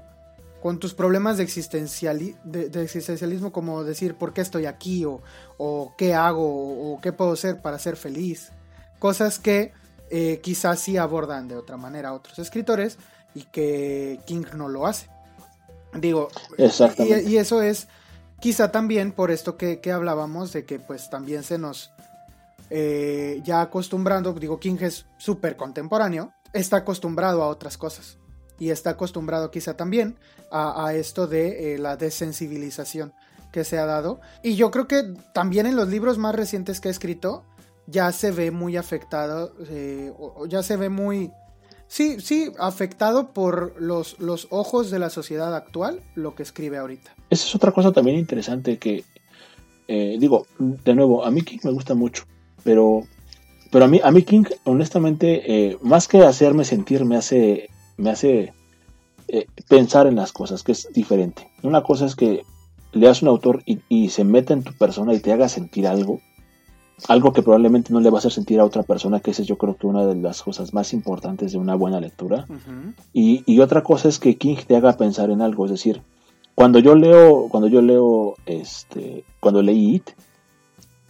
con 0.62 0.80
tus 0.80 0.95
problemas 0.95 1.38
de, 1.38 1.45
de, 2.43 2.84
existencialismo 2.84 3.51
como 3.51 3.84
decir 3.84 4.16
por 4.16 4.34
qué 4.34 4.41
estoy 4.41 4.66
aquí 4.66 5.06
o, 5.06 5.22
o 5.60 5.93
qué 5.95 6.16
hago 6.16 6.93
o, 6.93 6.99
qué 7.01 7.14
puedo 7.14 7.34
hacer 7.34 7.62
para 7.62 7.78
ser 7.78 7.95
feliz. 7.97 8.51
Cosas 8.97 9.38
que 9.38 9.74
eh, 10.10 10.39
quizás 10.41 10.80
sí 10.80 10.97
abordan 10.97 11.47
de 11.47 11.56
otra 11.56 11.78
manera 11.78 12.10
a 12.10 12.14
otros 12.14 12.39
escritores 12.39 12.97
y 13.36 13.43
que 13.43 14.20
King 14.26 14.45
no 14.56 14.68
lo 14.68 14.88
hace. 14.88 15.08
Digo, 15.93 16.30
y, 16.58 17.38
eso 17.38 17.62
es 17.62 17.88
quizá 18.39 18.71
también 18.71 19.11
por 19.11 19.31
esto 19.31 19.57
que, 19.57 19.79
hablábamos 19.91 20.53
de 20.53 20.65
que 20.65 20.79
pues 20.79 21.09
también 21.09 21.43
se 21.43 21.57
nos 21.57 21.91
eh, 22.69 23.41
ya 23.43 23.61
acostumbrando, 23.61 24.33
digo, 24.33 24.59
King 24.59 24.77
es 24.81 25.05
súper 25.17 25.55
contemporáneo, 25.55 26.33
está 26.53 26.77
acostumbrado 26.77 27.43
a 27.43 27.47
otras 27.47 27.77
cosas 27.77 28.17
y 28.57 28.69
está 28.69 28.91
acostumbrado 28.91 29.51
quizá 29.51 29.75
también 29.75 30.17
a, 30.51 30.93
esto 30.93 31.27
de 31.27 31.73
eh, 31.73 31.77
la 31.77 31.97
desensibilización 31.97 33.13
que 33.51 33.63
se 33.63 33.77
ha 33.77 33.86
dado. 33.86 34.21
Y 34.43 34.55
yo 34.55 34.71
creo 34.71 34.88
que 34.88 35.03
también 35.33 35.65
en 35.65 35.75
los 35.75 35.89
libros 35.89 36.17
más 36.17 36.36
recientes 36.36 36.79
que 36.79 36.88
ha 36.88 36.91
escrito, 36.91 37.43
ya 37.88 38.11
se 38.11 38.31
ve 38.31 38.51
muy 38.51 38.77
afectado, 38.77 39.53
eh, 39.69 40.11
o 40.17 40.45
ya 40.45 40.63
se 40.63 40.77
ve 40.77 40.89
muy, 40.89 41.31
sí, 41.96 42.20
sí, 42.20 42.52
afectado 42.60 43.32
por 43.32 43.82
los, 43.82 44.20
los 44.20 44.48
ojos 44.50 44.91
de 44.91 45.00
la 45.00 45.10
sociedad 45.10 45.56
actual, 45.56 46.02
lo 46.14 46.36
que 46.36 46.43
escribe 46.43 46.78
ahorita. 46.78 47.16
Esa 47.30 47.48
es 47.48 47.56
otra 47.56 47.72
cosa 47.72 47.93
también 47.93 48.18
interesante 48.18 48.78
que, 48.78 49.06
eh, 49.88 50.18
digo, 50.20 50.46
de 50.60 50.93
nuevo, 50.93 51.24
a 51.24 51.32
mí 51.32 51.41
King 51.41 51.60
me 51.64 51.72
gusta 51.72 51.96
mucho, 51.96 52.26
pero, 52.66 53.04
pero 53.72 53.86
a 53.86 53.88
mí, 53.88 54.02
a 54.04 54.12
mí 54.12 54.24
King, 54.24 54.43
honestamente, 54.66 55.43
eh, 55.48 55.78
más 55.82 56.10
que 56.10 56.20
hacerme 56.20 56.66
sentir, 56.66 57.06
me 57.06 57.16
hace, 57.16 57.70
me 57.96 58.10
hace 58.10 58.54
pensar 59.70 60.06
en 60.06 60.18
las 60.18 60.34
cosas, 60.34 60.64
que 60.64 60.74
es 60.74 60.89
diferente. 60.93 61.50
Una 61.64 61.82
cosa 61.82 62.06
es 62.06 62.16
que 62.16 62.43
leas 62.91 63.22
un 63.22 63.30
autor 63.30 63.64
y, 63.66 63.80
y 63.88 64.10
se 64.10 64.26
meta 64.26 64.54
en 64.54 64.64
tu 64.64 64.74
persona 64.74 65.14
y 65.14 65.20
te 65.20 65.32
haga 65.32 65.48
sentir 65.48 65.88
algo, 65.88 66.20
algo 67.08 67.34
que 67.34 67.41
probablemente 67.41 67.91
no 67.93 68.00
le 68.00 68.10
va 68.10 68.18
a 68.18 68.20
hacer 68.20 68.32
sentir 68.32 68.60
a 68.60 68.66
otra 68.66 68.84
persona, 68.84 69.20
que 69.20 69.32
esa 69.32 69.41
es 69.41 69.48
yo 69.48 69.58
creo 69.58 69.76
que 69.76 69.88
una 69.88 70.06
de 70.06 70.16
las 70.16 70.41
cosas 70.41 70.74
más 70.74 70.93
importantes 70.93 71.52
de 71.52 71.58
una 71.58 71.76
buena 71.76 72.00
lectura. 72.00 72.46
y, 73.14 73.43
y, 73.46 73.60
otra 73.60 73.84
cosa 73.84 74.08
es 74.08 74.20
que 74.20 74.38
King 74.38 74.58
te 74.66 74.76
haga 74.76 74.98
pensar 74.98 75.30
en 75.30 75.41
algo, 75.41 75.66
es 75.66 75.72
decir, 75.72 76.02
cuando 76.56 76.80
yo 76.80 76.96
leo, 76.96 77.50
cuando 77.50 77.68
yo 77.68 77.82
leo, 77.82 78.36
este, 78.46 79.26
cuando 79.41 79.62
leí 79.62 79.96
It, 79.96 80.10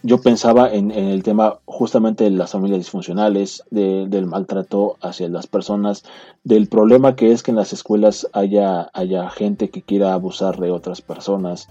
yo 0.01 0.21
pensaba 0.21 0.71
en, 0.71 0.91
el 0.91 1.23
tema 1.23 1.59
justamente 1.65 2.25
de 2.25 2.29
las 2.29 2.51
familias 2.51 2.79
disfuncionales, 2.79 3.63
del 3.71 4.25
maltrato 4.27 4.97
hacia 5.01 5.27
las 5.29 5.47
personas, 5.47 6.03
del 6.43 6.67
problema 6.67 7.15
que 7.15 7.31
es 7.31 7.41
que 7.41 7.51
en 7.51 7.57
las 7.57 7.73
escuelas 7.73 8.27
haya, 8.33 8.89
haya 8.93 9.29
gente 9.31 9.69
que 9.69 9.81
quiera 9.81 10.13
abusar 10.13 10.59
de 10.59 10.69
otras 10.69 11.01
personas. 11.01 11.69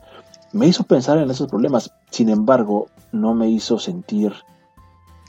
Me 0.52 0.66
hizo 0.66 0.82
pensar 0.82 1.18
en 1.18 1.30
esos 1.30 1.48
problemas, 1.48 1.92
sin 2.10 2.28
embargo, 2.28 2.88
no 3.14 3.34
me 3.34 3.48
hizo 3.48 3.78
sentir 3.78 4.32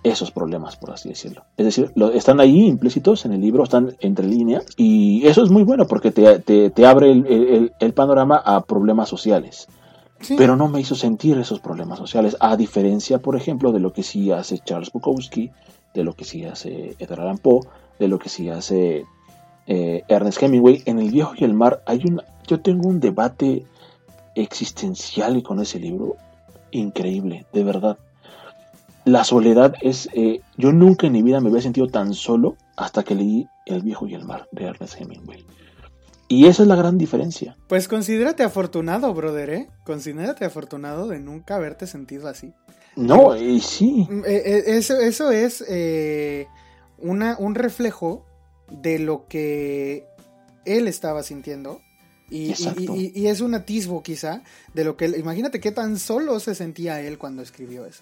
esos 0.04 0.32
problemas, 0.32 0.76
por 0.76 0.92
así 0.92 1.10
decirlo. 1.10 1.46
Es 1.58 1.66
decir, 1.66 1.92
están 2.14 2.40
ahí 2.40 2.68
implícitos 2.68 3.26
en 3.26 3.34
el 3.34 3.42
libro, 3.42 3.64
están 3.64 3.96
entre 4.02 4.28
líneas, 4.28 4.66
y 4.78 5.26
eso 5.26 5.44
es 5.44 5.50
muy 5.50 5.64
bueno 5.64 5.88
porque 5.88 6.12
te, 6.12 6.86
abre 6.86 7.12
el, 7.12 7.94
panorama 7.94 8.38
a 8.38 8.62
problemas 8.62 9.10
sociales. 9.10 9.68
Pero 10.38 10.56
no 10.56 10.70
me 10.70 10.80
hizo 10.80 10.96
sentir 10.96 11.38
esos 11.38 11.60
problemas 11.60 12.00
sociales, 12.00 12.38
a 12.40 12.56
diferencia, 12.56 13.20
por 13.20 13.36
ejemplo, 13.36 13.72
de 13.72 13.80
lo 13.80 13.94
que 13.94 14.04
sí 14.04 14.32
hace 14.32 14.60
Charles 14.60 14.92
Bukowski, 14.92 15.52
de 15.94 16.04
lo 16.04 16.14
que 16.14 16.24
sí 16.24 16.46
hace 16.46 16.96
Edgar 17.00 17.22
Allan 17.22 17.38
Poe, 17.38 17.62
de 18.00 18.08
lo 18.08 18.18
que 18.18 18.30
sí 18.30 18.50
hace 18.50 19.06
eh, 19.68 20.04
Ernest 20.08 20.42
Hemingway. 20.42 20.84
En 20.86 21.00
El 21.00 21.12
viejo 21.12 21.34
y 21.38 21.44
el 21.44 21.54
mar 21.54 21.82
hay 21.86 22.02
un, 22.06 22.22
yo 22.48 22.60
tengo 22.60 22.88
un 22.88 23.00
debate 23.00 23.66
existencial 24.36 25.42
con 25.44 25.60
ese 25.60 25.80
libro 25.80 26.16
increíble, 26.78 27.46
de 27.54 27.64
verdad 27.64 27.98
la 29.06 29.24
soledad 29.24 29.76
es... 29.82 30.10
Eh, 30.14 30.42
yo 30.58 30.74
nunca 30.74 31.08
en 31.08 31.14
mi 31.14 31.22
vida 31.22 31.40
me 31.40 31.50
había 31.50 31.62
sentido 31.62 31.88
tan 31.88 32.14
solo 32.14 32.58
hasta 32.76 33.04
que 33.04 33.16
leí 33.16 33.48
El 33.66 33.84
viejo 33.84 34.08
y 34.08 34.16
el 34.16 34.26
mar 34.26 34.48
de 34.52 34.66
Ernest 34.66 35.00
Hemingway. 35.00 35.46
Y 36.28 36.48
esa 36.48 36.64
es 36.64 36.68
la 36.68 36.76
gran 36.76 36.98
diferencia. 36.98 37.56
Pues 37.68 37.88
considérate 37.88 38.42
afortunado, 38.42 39.14
brother, 39.14 39.50
¿eh? 39.52 39.70
Considérate 39.86 40.44
afortunado 40.44 41.08
de 41.08 41.20
nunca 41.20 41.56
haberte 41.56 41.86
sentido 41.86 42.28
así. 42.28 42.54
No, 42.96 43.36
y 43.38 43.60
sí. 43.60 44.08
Mm, 44.10 44.26
eh, 44.26 44.42
eh, 44.46 44.64
eso, 44.66 45.00
eso 45.00 45.30
es 45.30 45.64
una, 46.98 47.38
un 47.38 47.54
reflejo 47.54 48.26
de 48.72 48.98
lo 48.98 49.28
que 49.28 50.08
él 50.66 50.88
estaba 50.88 51.22
sintiendo. 51.22 51.80
Y, 52.30 52.54
y, 52.54 53.12
y, 53.14 53.28
es 53.28 53.42
un 53.42 53.54
atisbo 53.54 54.02
quizá 54.02 54.42
de 54.74 54.84
lo 54.84 54.98
que 54.98 55.06
él... 55.06 55.16
Imagínate 55.20 55.60
qué 55.60 55.72
tan 55.72 56.00
solo 56.00 56.40
se 56.40 56.56
sentía 56.56 57.00
él 57.00 57.20
cuando 57.20 57.44
escribió 57.44 57.86
eso. 57.86 58.02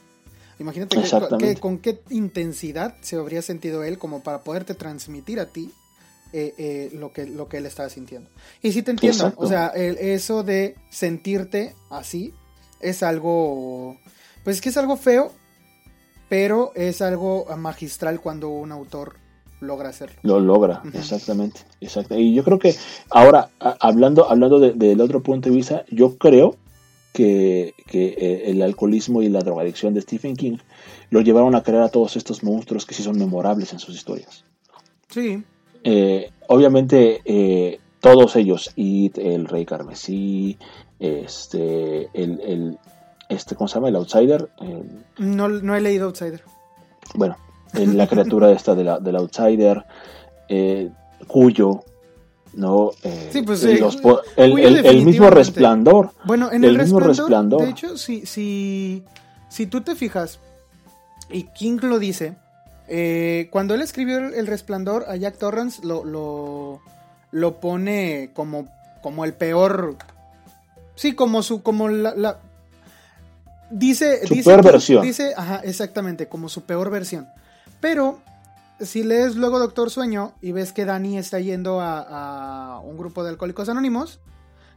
Imagínate 0.60 0.98
con 1.60 1.80
qué 1.80 2.02
intensidad 2.10 2.96
se 3.02 3.16
habría 3.16 3.42
sentido 3.42 3.84
él 3.84 3.98
como 3.98 4.24
para 4.24 4.44
poderte 4.44 4.76
transmitir 4.76 5.40
a 5.40 5.48
ti 5.48 5.72
eh, 6.32 6.54
eh, 6.58 6.90
lo, 6.94 7.12
que, 7.12 7.26
lo 7.26 7.48
que 7.48 7.58
él 7.58 7.66
estaba 7.66 7.90
sintiendo. 7.90 8.30
Y 8.62 8.72
sí 8.72 8.82
te 8.82 8.92
entiendo, 8.92 9.34
o 9.36 9.48
sea, 9.48 9.68
eso 9.68 10.44
de 10.44 10.76
sentirte 10.90 11.76
así 11.90 12.34
es 12.80 13.04
algo, 13.04 13.98
pues 14.44 14.58
es 14.58 14.62
que 14.62 14.70
es 14.70 14.78
algo 14.78 14.96
feo, 14.98 15.32
pero 16.30 16.72
es 16.76 17.02
algo 17.02 17.46
magistral 17.58 18.22
cuando 18.22 18.50
un 18.50 18.72
autor 18.72 19.18
logra 19.64 19.90
hacerlo. 19.90 20.20
Lo 20.22 20.40
logra, 20.40 20.82
exactamente, 20.94 21.62
exacto. 21.82 22.18
Y 22.18 22.34
yo 22.34 22.44
creo 22.44 22.60
que 22.60 22.76
ahora, 23.10 23.50
hablando, 23.60 24.30
hablando 24.30 24.60
del 24.60 25.02
otro 25.02 25.24
punto 25.24 25.50
de 25.50 25.56
vista, 25.56 25.86
yo 25.90 26.18
creo 26.18 26.56
que, 27.14 27.74
eh, 27.92 28.44
el 28.48 28.62
alcoholismo 28.62 29.22
y 29.22 29.30
la 29.30 29.40
drogadicción 29.40 29.94
de 29.94 30.02
Stephen 30.02 30.36
King 30.36 30.58
lo 31.10 31.22
llevaron 31.22 31.56
a 31.56 31.64
crear 31.64 31.84
a 31.84 31.90
todos 31.90 32.16
estos 32.18 32.44
monstruos 32.44 32.86
que 32.86 32.96
sí 32.96 33.04
son 33.04 33.18
memorables 33.18 33.72
en 33.72 33.80
sus 33.80 33.96
historias. 33.96 34.44
Sí. 35.10 35.44
Eh, 35.84 36.32
obviamente, 36.48 37.22
eh, 37.24 37.80
todos 38.00 38.36
ellos, 38.36 38.72
It, 38.76 39.18
el 39.20 39.46
Rey 39.46 39.66
Carmesí, 39.66 40.58
este, 41.00 42.10
el, 42.14 42.78
este, 43.30 43.56
¿cómo 43.56 43.68
se 43.68 43.76
llama? 43.76 43.90
El 43.90 43.96
Outsider. 43.96 44.50
no, 45.18 45.50
no 45.50 45.76
he 45.76 45.82
leído 45.82 46.08
Outsider. 46.08 46.44
Bueno, 47.16 47.38
la 47.74 48.08
criatura 48.08 48.52
esta 48.52 48.76
de 48.76 48.84
la, 48.84 49.00
del 49.00 49.16
Outsider, 49.16 49.86
Cuyo, 51.28 51.84
¿no? 52.54 52.92
Eh, 53.04 53.44
pues, 53.46 53.64
eh, 53.64 53.80
el, 54.38 55.06
mismo 55.06 55.30
resplandor. 55.30 56.12
Bueno, 56.26 56.52
en 56.52 56.64
el, 56.64 56.78
mismo 56.78 57.00
resplandor, 57.00 57.62
de 57.62 57.70
hecho, 57.70 57.98
si, 57.98 58.26
si, 58.26 59.04
si 59.50 59.66
tú 59.68 59.82
te 59.82 59.96
fijas, 59.96 60.40
y 61.30 61.44
King 61.44 61.80
lo 61.82 62.00
dice, 62.00 62.36
eh, 62.88 63.48
cuando 63.52 63.74
él 63.74 63.82
escribió 63.82 64.18
el, 64.18 64.48
resplandor, 64.48 65.06
a 65.08 65.16
Jack 65.16 65.38
Torrance 65.38 65.86
lo, 65.86 66.04
lo, 66.04 66.82
lo, 67.32 67.60
pone 67.60 68.32
como, 68.34 68.68
como 69.02 69.26
el 69.26 69.34
peor. 69.34 69.96
Sí, 70.96 71.14
como 71.14 71.42
su, 71.42 71.64
como 71.64 71.90
la, 71.90 72.38
dice, 73.72 74.28
su 74.28 74.44
peor 74.44 74.64
versión. 74.64 75.02
Dice, 75.02 75.34
ajá, 75.36 75.62
exactamente, 75.64 76.28
como 76.28 76.50
su 76.50 76.62
peor 76.64 76.92
versión. 76.92 77.28
Pero 77.84 78.22
si 78.80 79.04
lees 79.04 79.36
luego 79.36 79.60
Doctor 79.60 79.92
Sueño 79.92 80.32
y 80.40 80.54
ves 80.54 80.72
que 80.72 80.86
Dani 80.86 81.18
está 81.18 81.42
yendo 81.42 81.82
a, 81.82 82.80
un 82.82 82.98
grupo 82.98 83.26
de 83.26 83.32
alcohólicos 83.32 83.68
anónimos, 83.68 84.22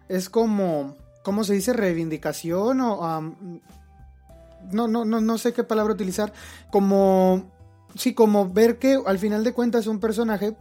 es 0.08 0.28
como, 0.28 0.96
¿cómo 1.22 1.44
se 1.44 1.54
dice? 1.54 1.72
Reivindicación 1.72 2.80
o... 2.80 3.20
no, 4.72 4.88
no, 4.88 5.04
no, 5.04 5.20
no 5.20 5.38
sé 5.38 5.52
qué 5.52 5.62
palabra 5.62 5.94
utilizar. 5.94 6.32
Como... 6.72 7.48
Sí, 7.94 8.12
como 8.12 8.52
ver 8.52 8.80
que 8.80 9.00
al 9.06 9.20
final 9.20 9.44
de 9.44 9.52
cuentas 9.52 9.86
un 9.86 10.00
personaje 10.00 10.56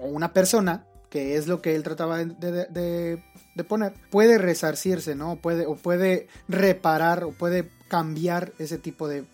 o 0.00 0.06
una 0.06 0.32
persona, 0.32 0.86
que 1.10 1.36
es 1.36 1.46
lo 1.46 1.60
que 1.60 1.74
él 1.74 1.82
trataba 1.82 2.24
de, 2.24 3.22
poner, 3.68 3.92
puede 4.10 4.38
resarcirse, 4.38 5.14
¿no? 5.14 5.36
Puede, 5.36 5.66
o 5.66 5.76
puede 5.76 6.28
reparar 6.48 7.22
o 7.24 7.32
puede 7.32 7.68
cambiar 7.88 8.54
ese 8.58 8.78
tipo 8.78 9.08
de, 9.08 9.26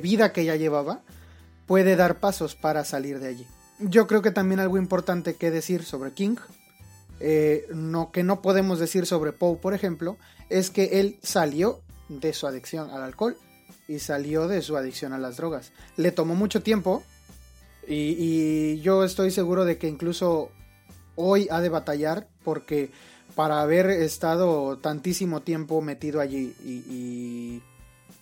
vida 0.00 0.32
que 0.32 0.44
ya 0.44 0.56
llevaba 0.56 1.02
puede 1.66 1.96
dar 1.96 2.20
pasos 2.20 2.54
para 2.54 2.84
salir 2.84 3.18
de 3.18 3.28
allí. 3.28 3.46
Yo 3.78 4.06
creo 4.06 4.22
que 4.22 4.30
también 4.30 4.60
algo 4.60 4.78
importante 4.78 5.34
que 5.34 5.50
decir 5.50 5.84
sobre 5.84 6.12
King, 6.12 6.36
eh, 7.20 7.66
que 8.12 8.22
no 8.22 8.42
podemos 8.42 8.78
decir 8.78 9.06
sobre 9.06 9.32
Poe, 9.32 9.56
por 9.56 9.74
ejemplo, 9.74 10.16
es 10.48 10.70
que 10.70 11.00
él 11.00 11.18
salió 11.22 11.80
de 12.08 12.32
su 12.32 12.46
adicción 12.46 12.90
al 12.90 13.02
alcohol 13.02 13.36
y 13.88 13.98
salió 13.98 14.48
de 14.48 14.62
su 14.62 14.76
adicción 14.76 15.12
a 15.12 15.18
las 15.18 15.36
drogas. 15.36 15.72
Le 15.96 16.12
tomó 16.12 16.34
mucho 16.34 16.62
tiempo 16.62 17.02
y, 17.86 18.80
yo 18.80 19.04
estoy 19.04 19.30
seguro 19.30 19.64
de 19.64 19.78
que 19.78 19.88
incluso 19.88 20.50
hoy 21.14 21.48
ha 21.50 21.60
de 21.60 21.68
batallar 21.68 22.28
porque 22.44 22.90
para 23.34 23.60
haber 23.60 23.90
estado 23.90 24.78
tantísimo 24.78 25.42
tiempo 25.42 25.80
metido 25.82 26.20
allí 26.20 26.54
y, 26.64 27.62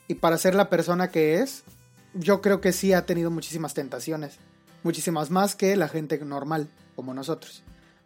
y 0.09 0.15
para 0.15 0.39
ser 0.39 0.55
la 0.55 0.69
persona 0.69 1.11
que 1.11 1.41
es, 1.41 1.65
yo 2.15 2.41
creo 2.41 2.61
que 2.61 2.73
sí 2.73 2.93
ha 2.93 3.07
tenido 3.07 3.31
muchísimas 3.31 3.75
tentaciones, 3.75 4.39
muchísimas 4.83 5.31
más 5.31 5.55
que 5.55 5.77
la 5.77 5.89
gente 5.89 6.19
normal 6.19 6.69
como 6.97 7.15
nosotros, 7.15 7.63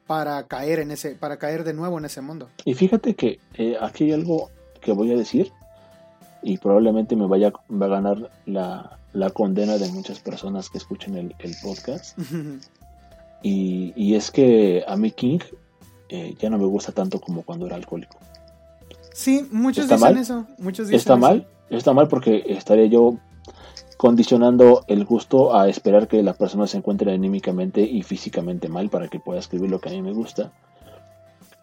para 0.07 0.47
caer 0.47 0.81
en 0.81 0.91
ese, 0.91 1.15
para 1.15 1.39
caer 1.39 1.65
de 1.65 1.75
nuevo 1.75 1.99
en 1.99 2.07
ese 2.07 2.21
mundo. 2.21 2.49
Y 2.65 2.75
fíjate 2.75 3.15
que 3.15 3.39
eh, 3.55 3.77
aquí 3.81 4.05
hay 4.05 4.13
algo 4.13 4.51
que 4.81 4.93
voy 4.93 5.13
a 5.13 5.17
decir 5.17 5.53
y 6.43 6.59
probablemente 6.59 7.17
me 7.17 7.27
vaya 7.27 7.53
va 7.71 7.87
a 7.87 7.89
ganar 7.89 8.31
la, 8.47 9.31
condena 9.31 9.77
de 9.77 9.89
muchas 9.91 10.21
personas 10.21 10.71
que 10.71 10.79
escuchen 10.79 11.17
el, 11.17 11.57
podcast. 11.63 12.19
y, 13.43 14.15
es 14.15 14.31
que 14.31 14.85
a 14.87 14.97
mí 14.97 15.11
King 15.11 15.41
eh, 16.09 16.35
ya 16.39 16.49
no 16.49 16.59
me 16.59 16.65
gusta 16.65 16.93
tanto 16.93 17.21
como 17.21 17.43
cuando 17.43 17.67
era 17.67 17.77
alcohólico. 17.77 18.19
Sí, 19.13 19.47
muchos 19.51 19.89
dicen 19.89 20.17
eso. 20.17 20.47
Muchos 20.59 20.87
dicen 20.87 20.99
¿Está 20.99 21.17
mal? 21.17 21.47
Está 21.71 21.93
mal 21.93 22.09
porque 22.09 22.45
estaría 22.47 22.87
yo 22.87 23.19
condicionando 23.99 24.84
el 24.86 25.05
gusto 25.05 25.57
a 25.57 25.68
esperar 25.68 26.07
que 26.07 26.22
la 26.22 26.32
persona 26.32 26.68
se 26.68 26.78
encuentre 26.78 27.12
anímicamente 27.12 27.82
y 27.82 28.03
físicamente 28.03 28.68
mal 28.68 28.88
para 28.88 29.09
que 29.09 29.18
pueda 29.18 29.40
escribir 29.40 29.70
lo 29.70 29.80
que 29.80 29.88
a 29.88 29.92
mí 29.92 30.01
me 30.01 30.12
gusta. 30.12 30.53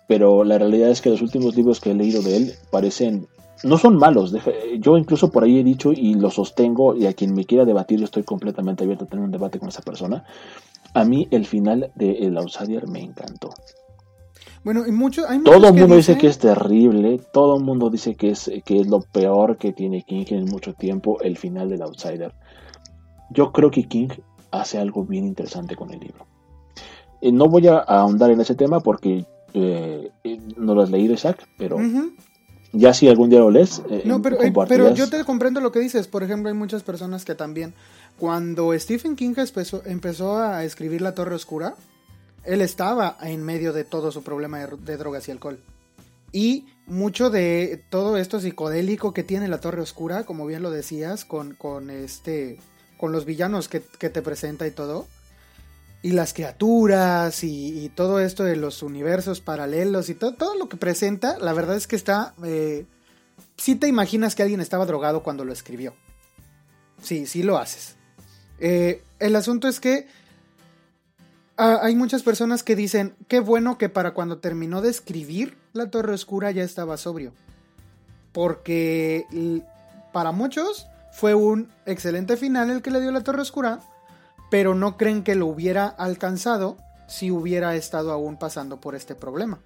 Pero 0.05 0.43
la 0.43 0.57
realidad 0.57 0.89
es 0.89 1.01
que 1.01 1.09
los 1.09 1.21
últimos 1.21 1.55
libros 1.55 1.79
que 1.79 1.91
he 1.91 1.95
leído 1.95 2.21
de 2.21 2.35
él 2.35 2.53
parecen, 2.69 3.27
no 3.63 3.77
son 3.77 3.95
malos. 3.95 4.35
Yo 4.79 4.97
incluso 4.97 5.31
por 5.31 5.45
ahí 5.45 5.59
he 5.59 5.63
dicho 5.63 5.93
y 5.93 6.13
lo 6.15 6.29
sostengo 6.29 6.93
y 6.93 7.05
a 7.05 7.13
quien 7.13 7.33
me 7.33 7.45
quiera 7.45 7.63
debatir 7.63 7.99
yo 7.99 8.05
estoy 8.05 8.23
completamente 8.23 8.83
abierto 8.83 9.05
a 9.05 9.07
tener 9.07 9.23
un 9.23 9.31
debate 9.31 9.57
con 9.57 9.69
esa 9.69 9.81
persona. 9.81 10.25
A 10.93 11.05
mí 11.05 11.29
el 11.31 11.45
final 11.45 11.91
de 11.95 12.17
El 12.19 12.37
Outsider 12.37 12.85
me 12.87 12.99
encantó. 12.99 13.51
Bueno, 14.65 14.87
y 14.87 14.91
mucho, 14.91 15.29
hay 15.29 15.39
todo 15.43 15.67
el 15.67 15.75
mundo 15.75 15.95
dice 15.95 16.17
que 16.17 16.25
es 16.25 16.39
terrible, 16.39 17.21
todo 17.31 17.55
el 17.55 17.63
mundo 17.63 17.91
dice 17.91 18.15
que 18.15 18.31
es, 18.31 18.49
que 18.65 18.79
es 18.79 18.87
lo 18.87 18.99
peor 18.99 19.57
que 19.57 19.73
tiene 19.73 20.01
King 20.01 20.25
en 20.29 20.45
mucho 20.45 20.73
tiempo, 20.73 21.21
el 21.21 21.37
final 21.37 21.69
del 21.69 21.83
Outsider. 21.83 22.33
Yo 23.29 23.51
creo 23.51 23.69
que 23.69 23.83
King 23.83 24.07
hace 24.49 24.79
algo 24.79 25.05
bien 25.05 25.25
interesante 25.25 25.75
con 25.75 25.93
el 25.93 25.99
libro. 25.99 26.25
Eh, 27.21 27.31
no 27.31 27.47
voy 27.47 27.67
a 27.67 27.77
ahondar 27.77 28.31
en 28.31 28.41
ese 28.41 28.55
tema 28.55 28.79
porque 28.79 29.27
eh, 29.53 30.11
no 30.57 30.73
lo 30.73 30.81
has 30.81 30.89
leído, 30.89 31.13
Isaac, 31.13 31.47
pero 31.59 31.77
Ya 32.73 32.95
si 32.95 33.07
algún 33.07 33.29
día 33.29 33.39
lo 33.39 33.51
lees. 33.51 33.83
Eh, 33.91 34.01
no, 34.05 34.19
pero, 34.23 34.41
eh, 34.41 34.51
pero 34.67 34.95
yo 34.95 35.07
te 35.11 35.23
comprendo 35.25 35.61
lo 35.61 35.71
que 35.71 35.79
dices. 35.79 36.07
Por 36.07 36.23
ejemplo, 36.23 36.49
hay 36.49 36.55
muchas 36.55 36.81
personas 36.81 37.23
que 37.23 37.35
también, 37.35 37.75
cuando 38.17 38.77
Stephen 38.79 39.15
King 39.15 39.35
empezó, 39.37 39.83
empezó 39.85 40.37
a 40.37 40.63
escribir 40.63 41.01
La 41.01 41.13
Torre 41.13 41.35
Oscura, 41.35 41.75
él 42.45 42.61
estaba 42.61 43.17
en 43.21 43.43
medio 43.43 43.73
de 43.73 43.83
todo 43.83 44.11
su 44.11 44.23
problema 44.23 44.59
de, 44.59 44.97
drogas 44.97 45.27
y 45.27 45.31
alcohol. 45.31 45.59
Y 46.31 46.65
mucho 46.85 47.29
de 47.29 47.83
todo 47.89 48.17
esto 48.17 48.39
psicodélico 48.39 49.13
que 49.13 49.23
tiene 49.23 49.47
la 49.47 49.59
Torre 49.59 49.81
Oscura, 49.81 50.25
como 50.25 50.45
bien 50.45 50.61
lo 50.61 50.71
decías, 50.71 51.25
con, 51.25 51.55
con 51.55 51.89
este. 51.89 52.59
con 52.97 53.11
los 53.11 53.25
villanos 53.25 53.69
que, 53.69 53.81
que 53.81 54.09
te 54.09 54.21
presenta 54.21 54.67
y 54.67 54.71
todo 54.71 55.07
y 56.05 56.11
las 56.11 56.35
criaturas 56.35 57.43
y, 57.43 57.91
todo 57.95 58.19
esto 58.19 58.43
de 58.43 58.55
los 58.55 58.83
universos 58.83 59.41
paralelos 59.41 60.07
y 60.09 60.13
todo, 60.13 60.35
todo 60.35 60.55
lo 60.55 60.69
que 60.69 60.77
presenta, 60.77 61.39
la 61.39 61.51
verdad 61.51 61.75
es 61.75 61.87
que 61.87 61.95
está... 61.95 62.35
Eh, 62.43 62.85
sí 63.57 63.73
te 63.73 63.87
imaginas 63.87 64.35
que 64.35 64.43
alguien 64.43 64.61
estaba 64.61 64.85
drogado 64.85 65.23
cuando 65.23 65.45
lo 65.45 65.51
escribió. 65.51 65.95
Sí, 67.01 67.25
sí 67.25 67.41
lo 67.41 67.57
haces. 67.57 67.95
Eh, 68.59 69.01
el 69.17 69.35
asunto 69.35 69.67
es 69.67 69.79
que 69.79 70.07
ah, 71.57 71.79
hay 71.81 71.95
muchas 71.95 72.23
personas 72.23 72.63
que 72.63 72.75
dicen, 72.75 73.15
qué 73.27 73.39
bueno 73.39 73.77
que 73.77 73.89
para 73.89 74.13
cuando 74.13 74.37
terminó 74.37 74.81
de 74.81 74.89
escribir 74.89 75.57
La 75.73 75.89
Torre 75.89 76.13
Oscura 76.13 76.51
ya 76.51 76.63
estaba 76.63 76.97
sobrio. 76.97 77.33
Porque 78.31 79.25
para 80.11 80.31
muchos 80.31 80.87
fue 81.11 81.35
un 81.35 81.69
excelente 81.85 82.37
final 82.37 82.69
el 82.69 82.81
que 82.81 82.91
le 82.91 83.01
dio 83.01 83.11
La 83.11 83.21
Torre 83.21 83.41
Oscura 83.41 83.79
pero 84.49 84.75
no 84.75 84.97
creen 84.97 85.23
que 85.23 85.35
lo 85.35 85.47
hubiera 85.47 85.87
alcanzado 85.87 86.77
si 87.07 87.31
hubiera 87.31 87.75
estado 87.75 88.11
aún 88.11 88.37
pasando 88.37 88.79
por 88.79 88.95
este 88.95 89.15
problema. 89.15 89.59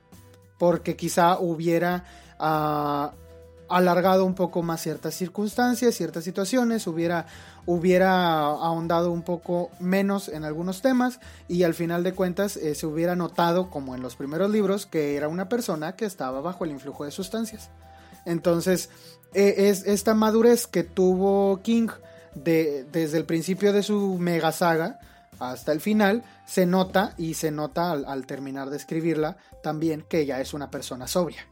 Porque 0.58 0.96
quizá 0.96 1.40
hubiera 1.40 2.06
ah, 2.40 3.14
alargado 3.70 4.26
un 4.26 4.36
poco 4.36 4.62
más 4.62 4.82
ciertas 4.82 5.14
circunstancias, 5.16 5.96
ciertas 5.96 6.24
situaciones, 6.24 6.88
hubiera, 6.88 7.28
hubiera 7.72 8.45
ahondado 8.45 9.11
un 9.11 9.22
poco 9.22 9.70
menos 9.80 10.28
en 10.28 10.43
algunos 10.43 10.82
temas 10.82 11.20
y 11.47 11.61
al 11.61 11.76
final 11.76 12.03
de 12.03 12.15
cuentas 12.15 12.57
eh, 12.57 12.74
se 12.74 12.88
hubiera 12.88 13.15
notado, 13.15 13.70
como 13.70 13.93
en 13.93 14.01
los 14.01 14.15
primeros 14.15 14.49
libros, 14.49 14.88
que 14.88 15.15
era 15.15 15.28
una 15.28 15.49
persona 15.49 15.95
que 15.95 16.05
estaba 16.05 16.41
bajo 16.41 16.65
el 16.65 16.72
influjo 16.72 17.05
de 17.05 17.11
sustancias. 17.11 17.70
Entonces, 18.26 18.89
eh, 19.36 19.70
es 19.70 19.86
esta 19.86 20.15
madurez 20.15 20.65
que 20.65 20.84
tuvo 20.84 21.61
King 21.61 21.89
desde 22.34 23.17
el 23.17 23.26
principio 23.26 23.72
de 23.72 23.84
su 23.84 24.17
mega 24.17 24.51
saga 24.51 24.99
hasta 25.39 25.72
el 25.72 25.80
final, 25.80 26.24
se 26.47 26.65
nota 26.65 27.13
y 27.17 27.36
se 27.36 27.51
nota 27.51 27.91
al, 27.91 28.26
terminar 28.26 28.72
de 28.72 28.78
escribirla 28.78 29.38
también 29.61 30.03
que 30.09 30.22
ella 30.22 30.41
es 30.41 30.55
una 30.55 30.72
persona 30.72 31.07
sobria. 31.07 31.45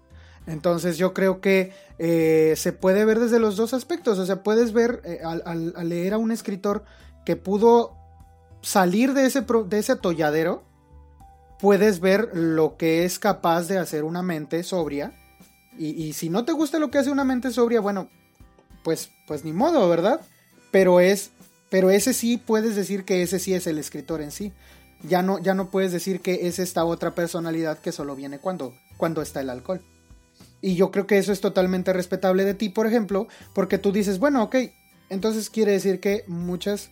Entonces 0.47 0.97
yo 0.97 1.13
creo 1.13 1.41
que 1.41 1.73
eh, 1.99 2.53
se 2.57 2.73
puede 2.73 3.05
ver 3.05 3.19
desde 3.19 3.39
los 3.39 3.57
dos 3.57 3.73
aspectos, 3.73 4.17
o 4.17 4.25
sea, 4.25 4.43
puedes 4.43 4.73
ver 4.73 5.01
eh, 5.03 5.19
al, 5.23 5.73
leer 5.87 6.13
a 6.13 6.17
un 6.17 6.31
escritor 6.31 6.83
que 7.25 7.35
pudo 7.35 7.95
salir 8.61 9.13
de 9.13 9.25
ese, 9.25 9.41
de 9.41 9.79
ese 9.79 9.91
atolladero, 9.91 10.63
puedes 11.59 11.99
ver 11.99 12.29
lo 12.33 12.77
que 12.77 13.03
es 13.03 13.19
capaz 13.19 13.67
de 13.67 13.77
hacer 13.77 14.03
una 14.03 14.23
mente 14.23 14.63
sobria. 14.63 15.13
Y, 15.77 15.89
y, 15.89 16.13
si 16.13 16.29
no 16.29 16.43
te 16.43 16.53
gusta 16.53 16.79
lo 16.79 16.89
que 16.89 16.97
hace 16.97 17.11
una 17.11 17.23
mente 17.23 17.51
sobria, 17.51 17.81
bueno, 17.81 18.09
pues, 18.83 19.11
pues 19.27 19.45
ni 19.45 19.53
modo, 19.53 19.87
¿verdad? 19.89 20.21
pero 20.71 20.99
es, 20.99 21.31
pero 21.69 21.89
ese 21.89 22.13
sí 22.13 22.37
puedes 22.37 22.75
decir 22.75 23.03
que 23.03 23.21
ese 23.21 23.39
sí 23.39 23.53
es 23.53 23.67
el 23.67 23.77
escritor 23.77 24.21
en 24.21 24.31
sí. 24.31 24.53
Ya 25.03 25.21
no, 25.21 25.39
ya 25.39 25.53
no 25.53 25.69
puedes 25.69 25.91
decir 25.91 26.21
que 26.21 26.47
es 26.47 26.59
esta 26.59 26.85
otra 26.85 27.13
personalidad 27.13 27.77
que 27.79 27.91
solo 27.91 28.15
viene 28.15 28.39
cuando, 28.39 28.73
cuando 28.97 29.21
está 29.21 29.41
el 29.41 29.49
alcohol. 29.49 29.81
Y 30.61 30.75
yo 30.75 30.91
creo 30.91 31.05
que 31.07 31.17
eso 31.17 31.31
es 31.31 31.41
totalmente 31.41 31.93
respetable 31.93 32.43
de 32.43 32.53
ti, 32.53 32.69
por 32.69 32.87
ejemplo, 32.87 33.27
porque 33.53 33.77
tú 33.77 33.91
dices, 33.91 34.19
bueno, 34.19 34.43
ok, 34.43 34.55
entonces 35.09 35.49
quiere 35.49 35.71
decir 35.71 35.99
que 35.99 36.23
muchas, 36.27 36.89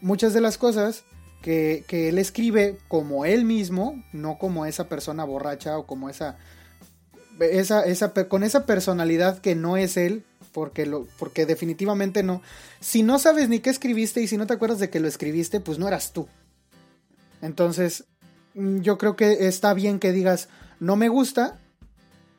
muchas 0.00 0.32
de 0.34 0.40
las 0.40 0.56
cosas 0.56 1.04
que, 1.42 1.84
que 1.88 2.08
él 2.08 2.18
escribe 2.18 2.78
como 2.88 3.24
él 3.24 3.44
mismo, 3.44 4.02
no 4.12 4.38
como 4.38 4.66
esa 4.66 4.88
persona 4.88 5.24
borracha 5.24 5.78
o 5.78 5.86
como 5.86 6.08
esa, 6.08 6.38
esa, 7.40 7.84
esa, 7.84 8.12
con 8.28 8.42
esa 8.42 8.66
personalidad 8.66 9.38
que 9.38 9.54
no 9.54 9.76
es 9.76 9.96
él, 9.96 10.24
porque, 10.52 10.86
lo, 10.86 11.06
porque 11.18 11.46
definitivamente 11.46 12.22
no. 12.22 12.42
Si 12.80 13.02
no 13.02 13.18
sabes 13.18 13.48
ni 13.48 13.60
qué 13.60 13.70
escribiste 13.70 14.20
y 14.20 14.28
si 14.28 14.36
no 14.36 14.46
te 14.46 14.54
acuerdas 14.54 14.78
de 14.78 14.90
que 14.90 15.00
lo 15.00 15.08
escribiste, 15.08 15.60
pues 15.60 15.78
no 15.78 15.88
eras 15.88 16.12
tú. 16.12 16.28
Entonces, 17.42 18.04
mm, 18.54 18.80
yo 18.80 18.98
creo 18.98 19.16
que 19.16 19.46
está 19.46 19.74
bien 19.74 19.98
que 19.98 20.12
digas, 20.12 20.48
no 20.80 20.96
me 20.96 21.08
gusta, 21.08 21.60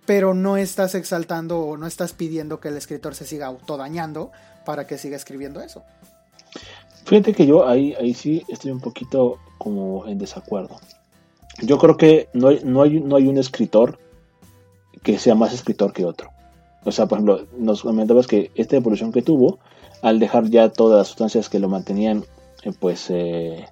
pero 0.10 0.34
no 0.34 0.58
estás 0.58 0.96
exaltando 0.96 1.60
o 1.60 1.78
no 1.78 1.86
estás 1.86 2.14
pidiendo 2.14 2.60
que 2.60 2.70
el 2.70 2.78
escritor 2.78 3.14
se 3.14 3.28
siga 3.28 3.46
autodañando 3.46 4.32
para 4.66 4.88
que 4.88 4.98
siga 4.98 5.16
escribiendo 5.16 5.62
eso. 5.62 5.84
Fíjate 7.06 7.32
que 7.32 7.46
yo 7.46 7.68
ahí, 7.68 7.94
ahí 7.94 8.16
sí 8.16 8.44
estoy 8.48 8.72
un 8.72 8.80
poquito 8.80 9.38
como 9.60 10.08
en 10.08 10.18
desacuerdo. 10.18 10.78
Yo 11.62 11.78
creo 11.78 11.96
que 11.96 12.28
no 12.34 12.50
no 12.64 12.82
hay, 12.82 13.00
no 13.00 13.18
hay 13.18 13.28
un 13.28 13.38
escritor 13.38 14.00
que 15.04 15.20
sea 15.20 15.36
más 15.36 15.54
escritor 15.54 15.94
que 15.94 16.06
otro. 16.06 16.32
O 16.86 16.92
sea, 16.92 17.06
por 17.06 17.20
ejemplo, 17.20 17.46
nos 17.60 17.84
comentabas 17.84 18.26
que 18.26 18.50
esta 18.56 18.78
evolución 18.78 19.12
que 19.12 19.22
tuvo, 19.22 19.60
al 20.02 20.18
dejar 20.18 20.50
ya 20.50 20.70
todas 20.70 20.98
las 20.98 21.08
sustancias 21.10 21.50
que 21.50 21.60
lo 21.60 21.70
mantenían, 21.70 22.26
eh, 22.64 22.72
pues, 22.80 23.12
eh, 23.12 23.68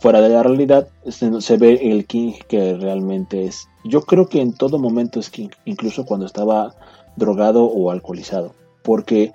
fuera 0.00 0.20
de 0.20 0.28
la 0.30 0.42
realidad, 0.42 0.88
se, 1.08 1.56
ve 1.56 1.78
el 1.82 2.06
King 2.06 2.32
que 2.48 2.74
realmente 2.74 3.44
es. 3.44 3.68
Yo 3.84 4.02
creo 4.02 4.28
que 4.28 4.40
en 4.40 4.54
todo 4.54 4.78
momento 4.78 5.20
es 5.20 5.30
King, 5.30 5.50
incluso 5.64 6.06
cuando 6.06 6.26
estaba 6.26 6.74
drogado 7.16 7.64
o 7.64 7.90
alcoholizado, 7.90 8.54
porque 8.82 9.32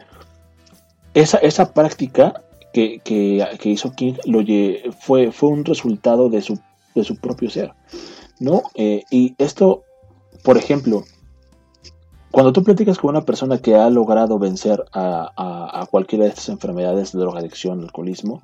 esa, 1.13 1.37
esa 1.37 1.73
práctica 1.73 2.43
que, 2.73 3.01
hizo 3.63 3.91
King 3.93 4.13
lo, 4.25 4.43
fue, 4.99 5.31
fue 5.31 5.49
un 5.49 5.65
resultado 5.65 6.29
de 6.29 6.41
su, 6.41 6.59
de 6.95 7.03
su 7.03 7.15
propio 7.17 7.49
ser, 7.49 7.73
¿no? 8.39 8.63
Eh, 8.75 9.03
y 9.11 9.35
esto, 9.37 9.83
por 10.43 10.57
ejemplo, 10.57 11.03
cuando 12.31 12.53
tú 12.53 12.63
platicas 12.63 12.99
con 12.99 13.09
una 13.09 13.25
persona 13.25 13.57
que 13.57 13.75
ha 13.75 13.89
logrado 13.89 14.37
vencer 14.37 14.85
a, 14.93 15.87
cualquiera 15.89 16.25
de 16.25 16.29
estas 16.29 16.49
enfermedades 16.49 17.11
de 17.11 17.19
drogadicción, 17.19 17.81
alcoholismo, 17.81 18.43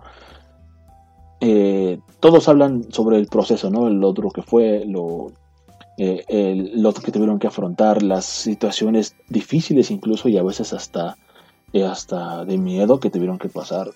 eh, 1.41 1.99
todos 2.19 2.47
hablan 2.47 2.91
sobre 2.91 3.17
el 3.17 3.27
proceso, 3.27 3.69
¿no? 3.69 3.89
Lo 3.89 4.13
duro 4.13 4.31
que 4.31 4.41
fue, 4.41 4.85
lo, 4.85 5.31
eh, 5.97 6.23
que 6.27 7.11
tuvieron 7.11 7.39
que 7.39 7.47
afrontar, 7.47 8.01
las 8.03 8.25
situaciones 8.25 9.15
difíciles 9.29 9.91
incluso 9.91 10.29
y 10.29 10.37
a 10.37 10.43
veces 10.43 10.73
hasta, 10.73 11.17
eh, 11.73 11.83
hasta 11.83 12.45
de 12.45 12.57
miedo 12.57 12.99
que 12.99 13.09
tuvieron 13.09 13.37
que 13.37 13.49
pasar 13.49 13.91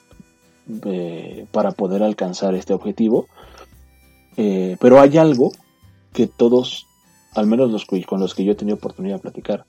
para 1.51 1.71
poder 1.71 2.03
alcanzar 2.03 2.53
este 2.53 2.73
objetivo. 2.73 3.25
pero 4.35 4.99
hay 4.99 5.17
algo 5.17 5.51
que 6.13 6.27
todos, 6.27 6.85
al 7.33 7.47
menos 7.47 7.71
los 7.71 7.85
con 7.85 8.19
los 8.19 8.35
que 8.35 8.43
yo 8.43 8.51
he 8.51 8.55
tenido 8.55 8.77
oportunidad 8.77 9.15
de 9.15 9.21
platicar, 9.21 9.65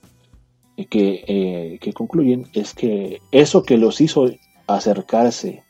que, 0.76 1.78
que 1.80 1.92
concluyen 1.94 2.48
es 2.52 2.74
que 2.74 3.22
eso 3.32 3.62
que 3.62 3.78
los 3.78 4.02
hizo 4.02 4.28
acercarse 4.66 5.62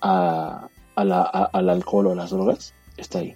a, 0.00 0.68
al 0.94 1.68
alcohol 1.68 2.08
o 2.08 2.12
a 2.12 2.14
las 2.14 2.30
drogas 2.30 2.74
está 2.96 3.20
ahí. 3.20 3.34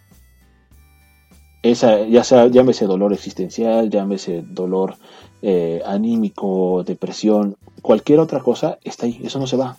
Esa, 1.62 2.04
ya 2.06 2.22
sea, 2.22 2.46
llámese 2.46 2.86
dolor 2.86 3.12
existencial, 3.12 3.90
llámese 3.90 4.42
dolor 4.42 4.96
eh, 5.42 5.82
anímico, 5.84 6.84
depresión, 6.84 7.56
cualquier 7.82 8.20
otra 8.20 8.40
cosa, 8.40 8.78
está 8.84 9.06
ahí, 9.06 9.20
eso 9.24 9.38
no 9.38 9.46
se 9.46 9.56
va. 9.56 9.76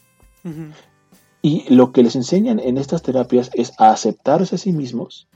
Y 1.41 1.73
lo 1.73 1.91
que 1.91 2.03
les 2.03 2.15
enseñan 2.15 2.59
en 2.59 2.77
estas 2.77 3.01
terapias 3.01 3.49
es 3.53 3.73
a 3.77 3.91
aceptarse 3.91 4.55
a 4.55 4.57
sí 4.57 4.73
mismos, 4.73 5.27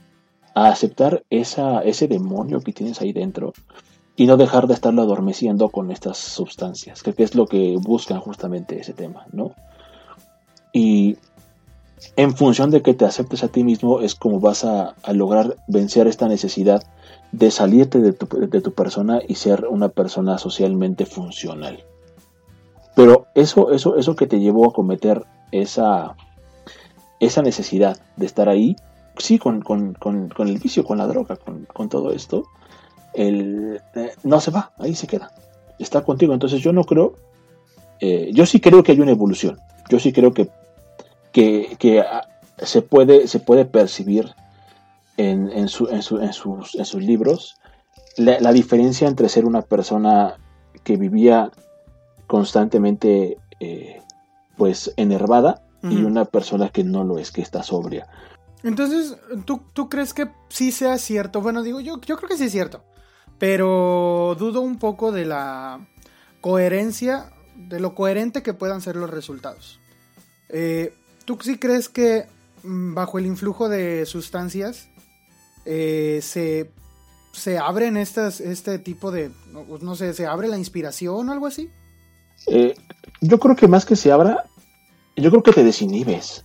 a 0.54 0.68
aceptar 0.68 1.24
esa, 1.30 1.80
ese 1.80 2.08
demonio 2.08 2.60
que 2.60 2.72
tienes 2.72 3.00
ahí 3.00 3.12
dentro, 3.12 3.54
y 4.16 4.26
no 4.26 4.36
dejar 4.36 4.66
de 4.66 4.74
estarlo 4.74 5.02
adormeciendo 5.02 5.70
con 5.70 5.90
estas 5.90 6.18
sustancias, 6.18 7.02
que 7.02 7.14
es 7.16 7.34
lo 7.34 7.46
que 7.46 7.76
buscan 7.80 8.20
justamente 8.20 8.78
ese 8.78 8.92
tema, 8.92 9.26
¿no? 9.32 9.54
Y 10.72 11.16
en 12.16 12.36
función 12.36 12.70
de 12.70 12.82
que 12.82 12.94
te 12.94 13.04
aceptes 13.04 13.44
a 13.44 13.48
ti 13.48 13.64
mismo 13.64 14.00
es 14.00 14.14
como 14.14 14.40
vas 14.40 14.64
a, 14.64 14.94
lograr 15.12 15.56
vencer 15.66 16.06
esta 16.06 16.28
necesidad 16.28 16.82
de 17.32 17.50
salirte 17.50 17.98
de 17.98 18.12
tu, 18.12 18.72
persona 18.72 19.20
y 19.26 19.34
ser 19.34 19.66
una 19.68 19.88
persona 19.88 20.38
socialmente 20.38 21.06
funcional. 21.06 21.84
Pero 22.94 23.26
eso, 23.34 23.72
eso, 23.72 23.96
eso 23.96 24.14
que 24.14 24.28
te 24.28 24.38
llevó 24.38 24.68
a 24.68 24.72
cometer 24.72 25.24
esa, 25.50 26.14
esa 27.18 27.42
necesidad 27.42 27.98
de 28.16 28.26
estar 28.26 28.48
ahí, 28.48 28.76
sí, 29.18 29.38
con, 29.38 29.62
con, 29.62 29.94
con, 29.94 30.28
con 30.28 30.48
el 30.48 30.58
vicio, 30.58 30.84
con 30.84 30.98
la 30.98 31.08
droga, 31.08 31.36
con 31.72 31.88
todo 31.88 32.12
esto, 32.12 32.44
el, 33.14 33.80
eh, 33.94 34.12
no 34.24 34.40
se 34.40 34.50
va, 34.50 34.72
ahí 34.78 34.94
se 34.94 35.06
queda. 35.06 35.30
Está 35.78 36.02
contigo. 36.02 36.34
Entonces 36.34 36.60
yo 36.60 36.72
no 36.72 36.84
creo, 36.84 37.14
eh, 38.00 38.30
yo 38.32 38.44
sí 38.44 38.60
creo 38.60 38.82
que 38.82 38.92
hay 38.92 39.00
una 39.00 39.12
evolución. 39.12 39.58
Yo 39.88 39.98
sí 39.98 40.12
creo 40.12 40.32
que, 40.32 40.50
que, 41.34 42.00
ah, 42.00 42.26
se, 42.58 42.80
puede, 42.80 43.26
se 43.26 43.40
puede 43.40 43.64
percibir 43.64 44.34
en, 45.16 45.50
en, 45.50 45.68
sus, 45.68 45.90
en 45.90 46.32
sus 46.32 47.02
libros 47.02 47.56
la, 48.16 48.52
diferencia 48.52 49.08
entre 49.08 49.28
ser 49.28 49.44
una 49.44 49.62
persona 49.62 50.36
que 50.82 50.96
vivía 50.96 51.50
constantemente 52.26 53.38
eh, 53.60 54.00
pues 54.56 54.92
enervada 54.96 55.60
y 55.82 56.02
una 56.02 56.24
persona 56.24 56.70
que 56.70 56.82
no 56.82 57.04
lo 57.04 57.18
es, 57.18 57.30
que 57.30 57.42
está 57.42 57.62
sobria. 57.62 58.06
Entonces, 58.62 59.18
¿tú, 59.44 59.60
¿tú 59.74 59.90
crees 59.90 60.14
que 60.14 60.30
sí 60.48 60.72
sea 60.72 60.96
cierto? 60.96 61.42
Bueno, 61.42 61.62
digo, 61.62 61.78
yo, 61.80 62.00
yo 62.00 62.16
creo 62.16 62.26
que 62.26 62.38
sí 62.38 62.44
es 62.44 62.52
cierto, 62.52 62.82
pero 63.38 64.34
dudo 64.38 64.62
un 64.62 64.78
poco 64.78 65.12
de 65.12 65.26
la 65.26 65.86
coherencia, 66.40 67.26
de 67.54 67.80
lo 67.80 67.94
coherente 67.94 68.42
que 68.42 68.54
puedan 68.54 68.80
ser 68.80 68.96
los 68.96 69.10
resultados. 69.10 69.78
Eh, 70.48 70.94
¿Tú 71.24 71.38
sí 71.40 71.58
crees 71.58 71.88
que 71.88 72.26
mm, 72.62 72.94
bajo 72.94 73.18
el 73.18 73.26
influjo 73.26 73.68
de 73.68 74.04
sustancias 74.06 74.88
eh, 75.64 76.20
se, 76.22 76.70
se 77.32 77.58
abren 77.58 77.96
estas, 77.96 78.40
este 78.40 78.78
tipo 78.78 79.10
de, 79.10 79.30
no, 79.80 79.96
sé, 79.96 80.12
se 80.14 80.26
abre 80.26 80.48
la 80.48 80.58
inspiración 80.58 81.28
o 81.28 81.32
algo 81.32 81.46
así? 81.46 81.70
Eh, 82.46 82.74
yo 83.20 83.38
creo 83.38 83.56
que 83.56 83.68
más 83.68 83.86
que 83.86 83.96
se 83.96 84.12
abra, 84.12 84.44
yo 85.16 85.30
creo 85.30 85.42
que 85.42 85.52
te 85.52 85.64
desinhibes. 85.64 86.44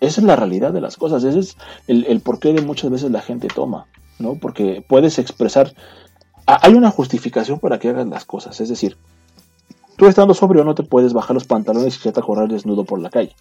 Esa 0.00 0.20
es 0.20 0.26
la 0.26 0.36
realidad 0.36 0.72
de 0.72 0.82
las 0.82 0.96
cosas, 0.96 1.24
ese 1.24 1.38
es 1.38 1.56
el, 1.86 2.04
el 2.06 2.20
porqué 2.20 2.52
de 2.52 2.60
muchas 2.60 2.90
veces 2.90 3.10
la 3.10 3.22
gente 3.22 3.48
toma, 3.48 3.86
¿no? 4.18 4.34
Porque 4.34 4.84
puedes 4.86 5.18
expresar, 5.18 5.74
hay 6.44 6.74
una 6.74 6.90
justificación 6.90 7.58
para 7.58 7.78
que 7.78 7.88
hagas 7.88 8.06
las 8.06 8.26
cosas, 8.26 8.60
es 8.60 8.68
decir, 8.68 8.98
tú 9.96 10.06
estando 10.06 10.34
sobrio 10.34 10.62
no 10.62 10.74
te 10.74 10.82
puedes 10.82 11.14
bajar 11.14 11.32
los 11.32 11.46
pantalones 11.46 11.98
y 12.04 12.08
a 12.08 12.12
correr 12.12 12.50
desnudo 12.50 12.84
por 12.84 13.00
la 13.00 13.08
calle, 13.08 13.34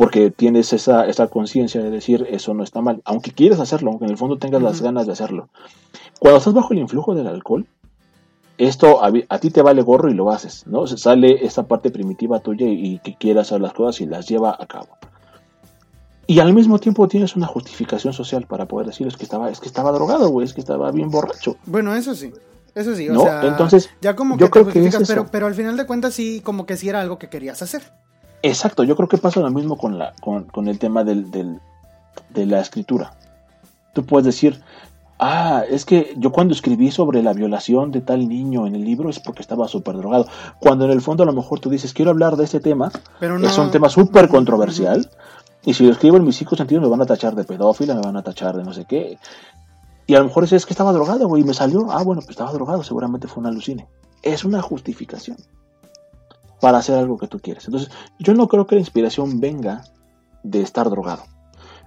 porque 0.00 0.30
tienes 0.30 0.72
esa, 0.72 1.06
esa 1.06 1.26
conciencia 1.26 1.82
de 1.82 1.90
decir 1.90 2.26
eso 2.30 2.54
no 2.54 2.64
está 2.64 2.80
mal, 2.80 3.02
aunque 3.04 3.32
quieres 3.32 3.60
hacerlo, 3.60 3.90
aunque 3.90 4.06
en 4.06 4.12
el 4.12 4.16
fondo 4.16 4.38
tengas 4.38 4.62
las 4.62 4.80
ganas 4.80 5.04
de 5.04 5.12
hacerlo. 5.12 5.50
Cuando 6.18 6.38
estás 6.38 6.54
bajo 6.54 6.72
el 6.72 6.78
influjo 6.78 7.14
del 7.14 7.26
alcohol, 7.26 7.66
esto 8.56 9.04
a, 9.04 9.38
ti 9.38 9.50
te 9.50 9.60
vale 9.60 9.82
gorro 9.82 10.08
y 10.08 10.14
lo 10.14 10.30
haces, 10.30 10.66
¿no? 10.66 10.86
Se 10.86 10.96
sale 10.96 11.44
esta 11.44 11.64
parte 11.64 11.90
primitiva 11.90 12.40
tuya 12.40 12.66
y, 12.66 12.98
que 13.00 13.14
quiere 13.16 13.40
hacer 13.40 13.60
las 13.60 13.74
cosas 13.74 14.00
y 14.00 14.06
las 14.06 14.26
lleva 14.26 14.56
a 14.58 14.64
cabo. 14.64 14.88
Y 16.26 16.40
al 16.40 16.54
mismo 16.54 16.78
tiempo 16.78 17.06
tienes 17.06 17.36
una 17.36 17.46
justificación 17.46 18.14
social 18.14 18.46
para 18.46 18.64
poder 18.64 18.86
decir 18.86 19.06
es 19.06 19.18
que 19.18 19.24
estaba, 19.24 19.50
es 19.50 19.60
que 19.60 19.68
estaba 19.68 19.92
drogado, 19.92 20.30
güey, 20.30 20.46
es 20.46 20.54
que 20.54 20.62
estaba 20.62 20.90
bien 20.92 21.10
borracho. 21.10 21.58
Bueno, 21.66 21.94
eso 21.94 22.14
sí. 22.14 22.32
Eso 22.74 22.94
sí, 22.94 23.10
o 23.10 23.20
sea, 23.20 23.46
entonces 23.46 23.90
ya 24.00 24.16
como 24.16 24.38
que 24.38 24.44
yo 24.44 24.50
creo 24.50 24.66
que 24.66 24.90
pero, 25.06 25.26
pero 25.26 25.46
al 25.46 25.54
final 25.54 25.76
de 25.76 25.84
cuentas 25.84 26.14
sí, 26.14 26.40
como 26.40 26.64
que 26.64 26.78
sí 26.78 26.88
era 26.88 27.02
algo 27.02 27.18
que 27.18 27.28
querías 27.28 27.60
hacer. 27.60 27.82
Exacto, 28.42 28.84
yo 28.84 28.96
creo 28.96 29.08
que 29.08 29.18
pasa 29.18 29.40
lo 29.40 29.50
mismo 29.50 29.76
con 29.76 29.98
la, 29.98 30.14
con, 30.20 30.44
con 30.44 30.68
el 30.68 30.78
tema 30.78 31.04
del, 31.04 31.30
del, 31.30 31.60
de 32.30 32.46
la 32.46 32.60
escritura. 32.60 33.12
Tú 33.92 34.06
puedes 34.06 34.24
decir, 34.24 34.60
ah, 35.18 35.62
es 35.68 35.84
que 35.84 36.14
yo 36.16 36.32
cuando 36.32 36.54
escribí 36.54 36.90
sobre 36.90 37.22
la 37.22 37.34
violación 37.34 37.90
de 37.90 38.00
tal 38.00 38.28
niño 38.28 38.66
en 38.66 38.74
el 38.74 38.84
libro 38.84 39.10
es 39.10 39.20
porque 39.20 39.42
estaba 39.42 39.68
súper 39.68 39.96
drogado. 39.96 40.26
Cuando 40.58 40.86
en 40.86 40.90
el 40.90 41.02
fondo 41.02 41.22
a 41.22 41.26
lo 41.26 41.32
mejor 41.32 41.60
tú 41.60 41.68
dices, 41.68 41.92
quiero 41.92 42.10
hablar 42.10 42.36
de 42.36 42.44
este 42.44 42.60
tema, 42.60 42.90
Pero 43.18 43.36
es 43.36 43.58
un 43.58 43.70
tema 43.70 43.88
súper 43.88 44.28
controversial, 44.28 45.10
y 45.62 45.74
si 45.74 45.84
lo 45.84 45.92
escribo 45.92 46.16
en 46.16 46.24
mis 46.24 46.36
cinco 46.36 46.56
sentidos 46.56 46.82
me 46.82 46.88
van 46.88 47.02
a 47.02 47.06
tachar 47.06 47.34
de 47.34 47.44
pedófila, 47.44 47.94
me 47.94 48.00
van 48.00 48.16
a 48.16 48.22
tachar 48.22 48.56
de 48.56 48.64
no 48.64 48.72
sé 48.72 48.86
qué. 48.86 49.18
Y 50.06 50.14
a 50.14 50.20
lo 50.20 50.24
mejor 50.24 50.44
es 50.44 50.64
que 50.64 50.72
estaba 50.72 50.92
drogado, 50.92 51.28
güey, 51.28 51.42
y 51.42 51.44
me 51.44 51.54
salió, 51.54 51.90
ah, 51.90 52.02
bueno, 52.02 52.22
pues 52.22 52.30
estaba 52.30 52.52
drogado, 52.52 52.82
seguramente 52.82 53.28
fue 53.28 53.42
una 53.42 53.50
alucine. 53.50 53.86
Es 54.22 54.44
una 54.44 54.62
justificación 54.62 55.36
para 56.60 56.78
hacer 56.78 56.96
algo 56.96 57.18
que 57.18 57.26
tú 57.26 57.40
quieres. 57.40 57.66
Entonces, 57.66 57.90
yo 58.18 58.34
no 58.34 58.48
creo 58.48 58.66
que 58.66 58.74
la 58.74 58.80
inspiración 58.80 59.40
venga 59.40 59.84
de 60.42 60.62
estar 60.62 60.88
drogado. 60.90 61.24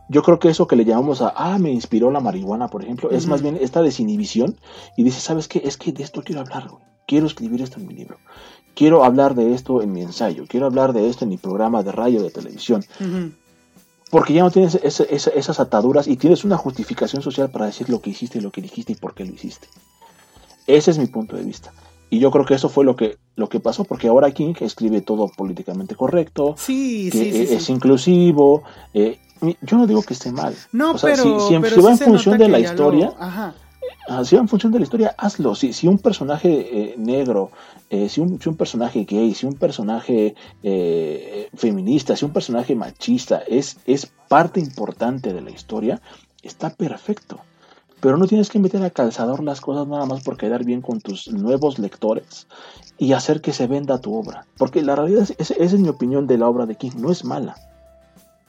Yo 0.10 0.22
creo 0.22 0.40
que 0.40 0.50
eso 0.50 0.68
que 0.68 0.76
le 0.76 0.86
llamamos 0.86 1.22
a, 1.22 1.34
ah, 1.36 1.58
me 1.58 1.72
inspiró 1.72 2.12
la 2.12 2.20
marihuana, 2.20 2.68
por 2.68 2.84
ejemplo, 2.84 3.10
es 3.10 3.26
más 3.26 3.42
bien 3.42 3.58
esta 3.60 3.82
desinhibición 3.82 4.58
y 4.98 5.04
dice, 5.04 5.22
¿sabes 5.22 5.48
qué? 5.48 5.62
Es 5.64 5.78
que 5.78 5.92
de 5.92 6.04
esto 6.04 6.22
quiero 6.24 6.42
hablar, 6.42 6.68
güey. 6.68 6.84
Quiero 7.08 7.26
escribir 7.26 7.62
esto 7.62 7.80
en 7.80 7.88
mi 7.88 7.94
libro. 7.94 8.18
Quiero 8.76 9.04
hablar 9.04 9.36
de 9.36 9.54
esto 9.54 9.82
en 9.82 9.92
mi 9.92 10.02
ensayo. 10.02 10.46
Quiero 10.48 10.66
hablar 10.66 10.94
de 10.94 11.10
esto 11.10 11.26
en 11.26 11.30
mi 11.30 11.38
programa 11.38 11.84
de 11.84 11.92
radio, 11.92 12.22
de 12.22 12.32
televisión. 12.32 12.84
Porque 14.10 14.34
ya 14.34 14.44
no 14.44 14.52
tienes 14.52 14.76
esas 14.76 15.60
ataduras 15.60 16.08
y 16.08 16.18
tienes 16.18 16.44
una 16.44 16.58
justificación 16.58 17.22
social 17.22 17.50
para 17.50 17.66
decir 17.66 17.90
lo 17.90 18.02
que 18.02 18.12
hiciste, 18.12 18.42
lo 18.42 18.52
que 18.52 18.62
dijiste 18.62 18.94
y 18.94 18.96
por 18.96 19.14
qué 19.14 19.26
lo 19.26 19.34
hiciste. 19.34 19.68
Ese 20.66 20.92
es 20.92 20.98
mi 20.98 21.08
punto 21.08 21.36
de 21.36 21.44
vista. 21.44 21.74
Y 22.14 22.20
yo 22.20 22.30
creo 22.30 22.46
que 22.46 22.54
eso 22.54 22.70
fue 22.70 22.86
lo 22.86 22.96
que, 22.96 23.18
lo 23.36 23.50
que 23.50 23.60
pasó, 23.60 23.86
porque 23.86 24.08
ahora 24.08 24.30
King 24.30 24.54
escribe 24.60 25.02
todo 25.02 25.30
políticamente 25.30 25.96
correcto, 25.96 26.54
sí, 26.60 27.10
que 27.12 27.18
sí, 27.48 27.54
es 27.56 27.70
inclusivo. 27.72 28.62
Eh, 28.94 29.18
yo 29.62 29.78
no 29.78 29.88
digo 29.88 30.04
que 30.04 30.14
esté 30.14 30.32
mal. 30.32 30.56
No, 30.72 30.96
pero, 31.02 31.40
si, 31.40 31.56
va 31.56 31.92
en 31.92 31.98
función 31.98 32.38
de 32.38 32.50
la 32.50 32.60
historia, 32.60 33.12
ah, 33.18 34.24
si 34.24 34.36
va 34.36 34.42
en 34.44 34.48
función 34.48 34.72
de 34.72 34.78
la 34.78 34.84
historia, 34.84 35.16
hazlo. 35.18 35.56
Si, 35.56 35.74
si 35.74 35.88
un 35.88 35.98
personaje 35.98 36.50
eh, 36.52 36.96
negro 37.00 37.50
eh, 37.90 38.10
si, 38.10 38.22
un, 38.22 38.38
personaje 38.58 39.06
gay, 39.06 39.34
si 39.34 39.48
un 39.48 39.56
personaje 39.56 40.36
eh, 40.62 41.50
feminista, 41.56 42.16
si 42.16 42.26
un 42.26 42.34
personaje 42.34 42.76
machista 42.76 43.44
es, 43.48 43.78
es 43.88 44.12
parte 44.28 44.60
importante 44.60 45.34
de 45.34 45.42
la 45.42 45.50
historia, 45.50 46.00
está 46.44 46.70
perfecto. 46.70 47.40
Pero 48.04 48.18
no 48.18 48.28
tienes 48.28 48.50
que 48.50 48.60
meter 48.60 48.84
a 48.84 48.90
calzador 48.90 49.42
las 49.42 49.62
cosas 49.62 49.88
nada 49.88 50.06
más 50.06 50.24
por 50.24 50.36
quedar 50.36 50.66
bien 50.66 50.82
con 50.82 51.00
tus 51.00 51.32
nuevos 51.32 51.80
lectores 51.80 52.48
y 52.98 53.14
hacer 53.14 53.40
que 53.40 53.54
se 53.54 53.66
venda 53.66 54.02
tu 54.02 54.14
obra. 54.14 54.46
Porque 54.58 54.82
la 54.82 54.98
realidad, 54.98 55.22
es, 55.22 55.52
esa 55.52 55.54
es 55.64 55.80
mi 55.80 55.88
opinión 55.88 56.28
de 56.28 56.38
la 56.38 56.50
obra 56.50 56.66
de 56.66 56.76
King, 56.76 56.92
no 56.98 57.14
es 57.14 57.24
mala. 57.24 57.56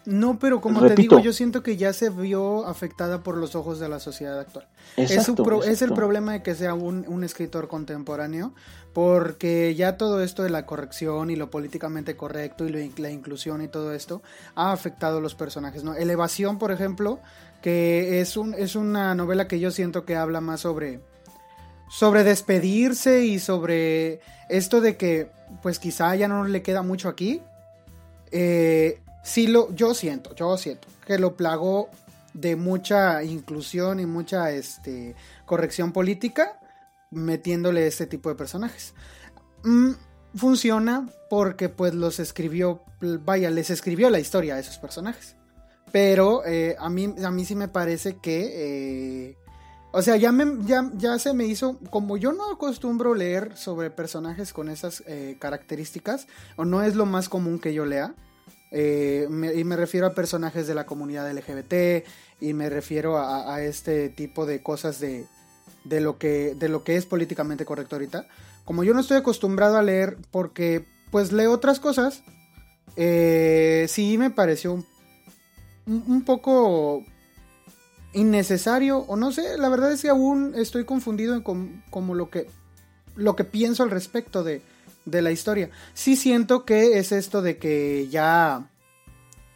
No, 0.07 0.39
pero 0.39 0.61
como 0.61 0.83
te 0.87 0.97
digo, 0.97 1.19
yo 1.21 1.33
siento 1.33 1.63
que 1.63 1.77
ya 1.77 1.93
se 1.93 2.11
vio 2.11 2.67
afectada 2.67 3.23
por 3.23 3.39
los 3.39 3.55
ojos 3.55 3.79
de 3.79 3.89
la 3.89 4.01
sociedad 4.01 4.39
actual. 4.39 4.67
es, 4.97 5.13
es, 5.13 5.83
el 5.83 5.93
problema 5.95 6.33
de 6.33 6.43
que 6.43 6.55
sea 6.55 6.75
un, 6.75 7.07
un, 7.09 7.25
escritor 7.25 7.69
contemporáneo, 7.69 8.53
porque 8.93 9.75
ya 9.75 9.97
todo 9.97 10.23
esto 10.23 10.43
de 10.43 10.51
la 10.51 10.67
corrección 10.67 11.31
y 11.31 11.37
lo 11.37 11.51
políticamente 11.51 12.17
correcto 12.17 12.67
y 12.67 12.93
la 12.99 13.11
inclusión 13.11 13.63
y 13.63 13.69
todo 13.69 13.95
esto 13.95 14.21
ha 14.55 14.73
afectado 14.73 15.19
a 15.19 15.21
los 15.23 15.35
personajes. 15.35 15.85
¿no? 15.85 15.95
Elevación, 15.95 16.59
por 16.59 16.71
ejemplo, 16.71 17.21
que 17.65 18.21
es, 18.21 18.37
un, 18.37 18.53
es 18.53 18.77
una 18.77 19.15
novela 19.15 19.49
que 19.49 19.59
yo 19.59 19.71
siento 19.71 20.05
que 20.05 20.17
habla 20.17 20.43
más 20.43 20.61
sobre, 20.61 21.01
sobre 21.89 22.23
despedirse 22.23 23.25
y 23.25 23.39
sobre 23.39 24.21
esto 24.51 24.83
de 24.83 24.99
que 24.99 25.31
pues 25.63 25.79
quizá 25.79 26.15
ya 26.15 26.29
no 26.29 26.45
le 26.45 26.61
queda 26.61 26.83
mucho 26.83 27.09
aquí. 27.09 27.41
Eh, 28.33 29.01
sí 29.23 29.47
lo, 29.47 29.75
yo 29.75 29.95
siento, 29.95 30.35
yo 30.35 30.59
siento 30.59 30.89
que 31.07 31.19
lo 31.19 31.39
plagó 31.39 31.89
de 32.35 32.55
mucha 32.55 33.25
inclusión 33.25 33.99
y 33.99 34.05
mucha 34.05 34.51
este, 34.51 35.17
corrección 35.47 35.93
política 35.93 36.61
metiéndole 37.11 37.87
este 37.87 38.07
tipo 38.07 38.29
de 38.29 38.35
personajes. 38.35 38.93
Mm, 39.63 39.93
funciona 40.37 41.09
porque 41.31 41.71
pues 41.71 41.95
los 41.95 42.21
escribió, 42.21 42.83
vaya, 43.01 43.49
les 43.49 43.71
escribió 43.71 44.11
la 44.11 44.21
historia 44.21 44.57
a 44.57 44.59
esos 44.59 44.77
personajes. 44.77 45.37
Pero 45.95 46.45
eh, 46.45 46.75
a, 46.81 46.91
mí, 46.91 47.15
a 47.25 47.31
mí 47.31 47.45
sí 47.45 47.55
me 47.55 47.69
parece 47.69 48.17
que... 48.17 49.29
Eh, 49.29 49.37
o 49.93 50.03
sea, 50.03 50.17
ya, 50.17 50.33
me, 50.33 50.67
ya, 50.67 50.91
ya, 50.97 51.21
se 51.21 51.35
me 51.35 51.45
hizo, 51.45 51.79
como 51.89 52.17
yo 52.17 52.33
no 52.33 52.51
acostumbro 52.51 53.15
leer 53.15 53.57
sobre 53.57 53.91
personajes 53.91 54.53
con 54.53 54.69
esas 54.69 55.05
eh, 55.07 55.37
características, 55.39 56.27
o 56.57 56.65
no 56.65 56.83
es 56.83 56.97
lo 56.97 57.07
más 57.07 57.29
común 57.29 57.61
que 57.61 57.73
yo 57.75 57.87
lea, 57.87 58.13
y 58.73 59.29
me 59.29 59.77
refiero 59.77 60.09
a 60.09 60.15
personajes 60.15 60.67
de 60.67 60.75
la 60.75 60.85
comunidad 60.85 61.33
LGBT 61.33 62.05
y 62.41 62.55
me 62.55 62.69
refiero 62.71 63.17
a, 63.17 63.63
este 63.63 64.09
tipo 64.09 64.47
de 64.47 64.65
cosas 64.65 64.99
de, 64.99 65.29
de, 65.85 66.01
lo 66.01 66.19
que, 66.19 66.57
de 66.57 66.69
lo 66.69 66.83
que 66.83 66.97
es 66.97 67.07
políticamente 67.07 67.65
correcto 67.65 67.95
ahorita. 67.95 68.27
Como 68.65 68.83
yo 68.83 68.95
no 68.95 69.01
estoy 69.01 69.19
acostumbrado 69.19 69.77
a 69.77 69.83
leer 69.83 70.17
porque 70.33 70.89
pues 71.13 71.31
leo 71.31 71.53
otras 71.53 71.79
cosas, 71.79 72.25
sí 72.97 74.17
me 74.19 74.31
pareció 74.31 74.73
un, 74.73 74.85
un, 75.87 76.25
poco 76.25 77.05
innecesario 78.13 78.99
o 78.99 79.17
no 79.17 79.33
sé, 79.33 79.59
la 79.59 79.69
verdad 79.69 79.93
es 79.93 80.03
que 80.03 80.09
aún 80.09 80.55
estoy 80.57 80.85
confundido 80.85 81.35
en 81.35 81.43
como 81.91 82.15
lo 82.15 82.31
que, 82.31 82.49
lo 83.17 83.37
que 83.37 83.45
pienso 83.45 83.83
al 83.83 83.91
respecto 83.91 84.45
de, 84.45 84.63
de 85.05 85.23
la 85.23 85.31
historia. 85.31 85.71
Sí 85.95 86.17
siento 86.17 86.65
que 86.65 86.99
es 86.99 87.13
esto 87.13 87.43
de 87.43 87.59
que 87.59 88.09
ya 88.09 88.69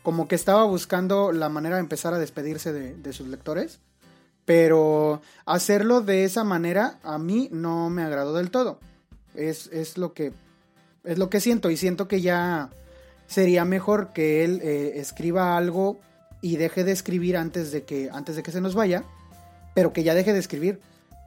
como 0.03 0.29
que 0.29 0.35
estaba 0.35 0.65
buscando 0.65 1.33
la 1.33 1.49
manera 1.49 1.77
de 1.77 1.83
empezar 1.83 2.15
a 2.15 2.19
despedirse 2.19 2.73
de, 2.73 3.13
sus 3.13 3.29
lectores, 3.29 3.81
pero 4.45 5.21
hacerlo 5.45 6.01
de 6.01 6.25
esa 6.25 6.45
manera 6.45 6.99
a 7.03 7.19
mí 7.19 7.49
no 7.53 7.91
me 7.91 8.03
agradó 8.03 8.35
del 8.35 8.51
todo. 8.51 8.79
Es, 9.35 9.69
es 9.69 9.99
lo 9.99 10.15
que 10.15 10.33
es 11.05 11.17
lo 11.17 11.31
que 11.31 11.41
siento 11.41 11.71
y 11.71 11.77
siento 11.77 12.09
que 12.09 12.21
ya 12.21 12.71
sería 13.27 13.65
mejor 13.65 14.13
que 14.13 14.45
él 14.45 14.61
eh, 14.63 14.95
escriba 14.97 15.57
algo 15.57 15.99
y 16.41 16.57
deje 16.57 16.85
de 16.85 16.93
escribir 16.93 17.37
antes 17.37 17.73
de 17.73 17.85
que 17.85 18.11
antes 18.13 18.37
de 18.37 18.43
que 18.43 18.53
se 18.53 18.61
nos 18.61 18.75
vaya, 18.75 19.05
pero 19.75 19.93
que 19.93 20.03
ya 20.03 20.15
deje 20.15 20.33
de 20.33 20.39
escribir. 20.39 20.81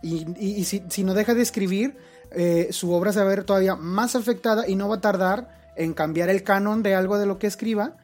Y, 0.04 0.64
si, 0.66 0.84
si, 0.90 1.04
no 1.04 1.14
deja 1.14 1.36
de 1.36 1.44
escribir, 1.44 1.96
eh, 2.32 2.70
su 2.72 2.92
obra 2.92 3.14
se 3.14 3.20
va 3.20 3.26
a 3.26 3.30
ver 3.30 3.44
todavía 3.44 3.76
más 3.76 4.16
afectada 4.16 4.68
y 4.68 4.76
no 4.76 4.90
va 4.90 4.96
a 4.96 5.02
tardar 5.02 5.72
en 5.76 5.94
cambiar 5.94 6.30
el 6.30 6.44
canon 6.44 6.82
de 6.82 6.96
algo 6.96 7.20
de 7.20 7.28
lo 7.28 7.38
que 7.38 7.46
escriba 7.46 7.98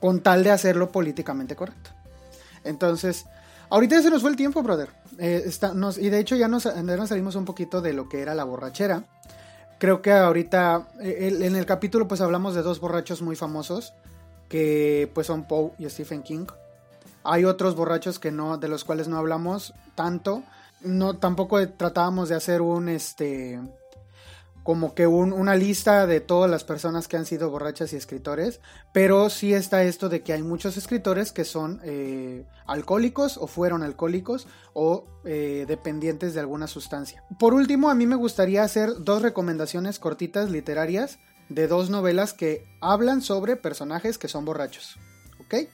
con 0.00 0.20
tal 0.20 0.44
de 0.44 0.52
hacerlo 0.52 0.92
políticamente 0.92 1.56
correcto. 1.56 1.90
Entonces, 2.62 3.24
Ahorita 3.72 3.96
ya 3.96 4.02
se 4.02 4.10
nos 4.10 4.20
fue 4.20 4.28
el 4.28 4.36
tiempo, 4.36 4.62
brother. 4.62 4.90
Eh, 5.16 5.44
está, 5.46 5.72
nos, 5.72 5.96
y 5.96 6.10
de 6.10 6.18
hecho 6.18 6.36
ya 6.36 6.46
nos, 6.46 6.64
ya 6.64 6.82
nos 6.82 7.08
salimos 7.08 7.36
un 7.36 7.46
poquito 7.46 7.80
de 7.80 7.94
lo 7.94 8.06
que 8.06 8.20
era 8.20 8.34
la 8.34 8.44
borrachera. 8.44 9.04
Creo 9.78 10.02
que 10.02 10.12
ahorita 10.12 10.88
eh, 11.00 11.38
en 11.40 11.56
el 11.56 11.64
capítulo 11.64 12.06
pues 12.06 12.20
hablamos 12.20 12.54
de 12.54 12.60
dos 12.60 12.80
borrachos 12.80 13.22
muy 13.22 13.34
famosos 13.34 13.94
que 14.52 15.10
pues 15.14 15.26
son 15.26 15.48
Poe 15.48 15.72
y 15.78 15.88
Stephen 15.88 16.22
King. 16.22 16.44
Hay 17.24 17.44
otros 17.46 17.74
borrachos 17.74 18.18
que 18.18 18.30
no 18.30 18.58
de 18.58 18.68
los 18.68 18.84
cuales 18.84 19.08
no 19.08 19.16
hablamos 19.16 19.72
tanto. 19.94 20.42
No 20.82 21.16
tampoco 21.16 21.66
tratábamos 21.70 22.28
de 22.28 22.34
hacer 22.34 22.60
un 22.60 22.88
este 22.88 23.58
como 24.62 24.94
que 24.94 25.08
un- 25.08 25.32
una 25.32 25.56
lista 25.56 26.06
de 26.06 26.20
todas 26.20 26.48
las 26.48 26.62
personas 26.62 27.08
que 27.08 27.16
han 27.16 27.26
sido 27.26 27.50
borrachas 27.50 27.92
y 27.92 27.96
escritores, 27.96 28.60
pero 28.92 29.28
sí 29.28 29.54
está 29.54 29.82
esto 29.82 30.08
de 30.08 30.22
que 30.22 30.32
hay 30.34 30.42
muchos 30.42 30.76
escritores 30.76 31.32
que 31.32 31.44
son 31.44 31.80
eh, 31.82 32.44
alcohólicos 32.66 33.38
o 33.38 33.48
fueron 33.48 33.82
alcohólicos 33.82 34.46
o 34.72 35.06
eh, 35.24 35.64
dependientes 35.66 36.34
de 36.34 36.40
alguna 36.40 36.68
sustancia. 36.68 37.24
Por 37.40 37.54
último, 37.54 37.90
a 37.90 37.94
mí 37.96 38.06
me 38.06 38.14
gustaría 38.14 38.62
hacer 38.62 38.90
dos 39.00 39.22
recomendaciones 39.22 39.98
cortitas 39.98 40.48
literarias 40.50 41.18
de 41.48 41.66
dos 41.66 41.90
novelas 41.90 42.32
que 42.32 42.66
hablan 42.80 43.22
sobre 43.22 43.56
personajes 43.56 44.18
que 44.18 44.28
son 44.28 44.44
borrachos. 44.44 44.96
¿Ok? 45.40 45.68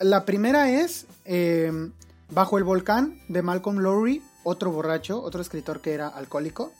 La 0.00 0.24
primera 0.24 0.70
es 0.70 1.06
eh, 1.24 1.90
Bajo 2.28 2.58
el 2.58 2.64
volcán 2.64 3.20
de 3.28 3.40
Malcolm 3.40 3.78
Lowry, 3.78 4.22
otro 4.42 4.72
borracho, 4.72 5.22
otro 5.22 5.40
escritor 5.40 5.80
que 5.80 5.94
era 5.94 6.08
alcohólico. 6.08 6.72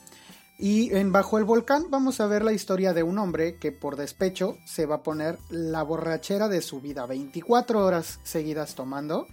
Y 0.58 0.94
en 0.96 1.12
Bajo 1.12 1.36
el 1.36 1.44
Volcán 1.44 1.90
vamos 1.90 2.20
a 2.20 2.26
ver 2.26 2.42
la 2.42 2.52
historia 2.52 2.94
de 2.94 3.02
un 3.02 3.18
hombre 3.18 3.56
que 3.58 3.72
por 3.72 3.96
despecho 3.96 4.56
se 4.64 4.86
va 4.86 4.96
a 4.96 5.02
poner 5.02 5.38
la 5.50 5.82
borrachera 5.82 6.48
de 6.48 6.62
su 6.62 6.80
vida, 6.80 7.04
24 7.06 7.84
horas 7.84 8.20
seguidas 8.22 8.74
tomando. 8.74 9.26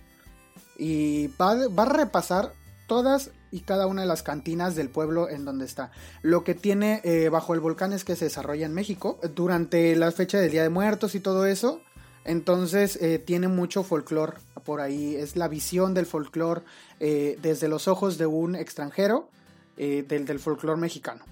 Y 0.78 1.28
va, 1.28 1.56
va 1.68 1.84
a 1.84 1.94
repasar 1.94 2.54
todas 2.88 3.32
y 3.54 3.60
cada 3.62 3.86
una 3.86 4.02
de 4.02 4.08
las 4.08 4.24
cantinas 4.24 4.76
del 4.76 4.90
pueblo 4.90 5.30
en 5.30 5.46
donde 5.46 5.66
está. 5.66 5.92
Lo 6.24 6.44
que 6.44 6.56
tiene 6.56 7.02
eh, 7.04 7.30
Bajo 7.30 7.54
el 7.54 7.60
Volcán 7.60 7.94
es 7.94 8.04
que 8.04 8.16
se 8.16 8.26
desarrolla 8.26 8.66
en 8.66 8.74
México 8.74 9.20
durante 9.36 9.96
la 9.96 10.12
fecha 10.12 10.40
del 10.40 10.52
Día 10.52 10.64
de 10.64 10.70
Muertos 10.70 11.14
y 11.14 11.20
todo 11.20 11.46
eso. 11.46 11.80
Entonces 12.26 12.98
eh, 13.00 13.20
tiene 13.20 13.48
mucho 13.48 13.84
folclore 13.84 14.38
por 14.66 14.82
ahí. 14.82 15.16
Es 15.16 15.36
la 15.36 15.48
visión 15.48 15.94
del 15.94 16.08
folclore 16.08 16.64
eh, 17.00 17.38
desde 17.44 17.68
los 17.68 17.88
ojos 17.88 18.18
de 18.18 18.26
un 18.26 18.56
extranjero 18.56 19.30
del, 19.78 20.26
del 20.26 20.40
folclore 20.40 20.80
mexicano. 20.80 21.24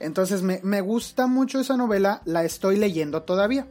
Entonces 0.00 0.42
me, 0.42 0.60
me 0.64 0.80
gusta 0.80 1.28
mucho 1.28 1.60
esa 1.60 1.76
novela, 1.76 2.22
la 2.24 2.44
estoy 2.44 2.76
leyendo 2.76 3.22
todavía. 3.22 3.68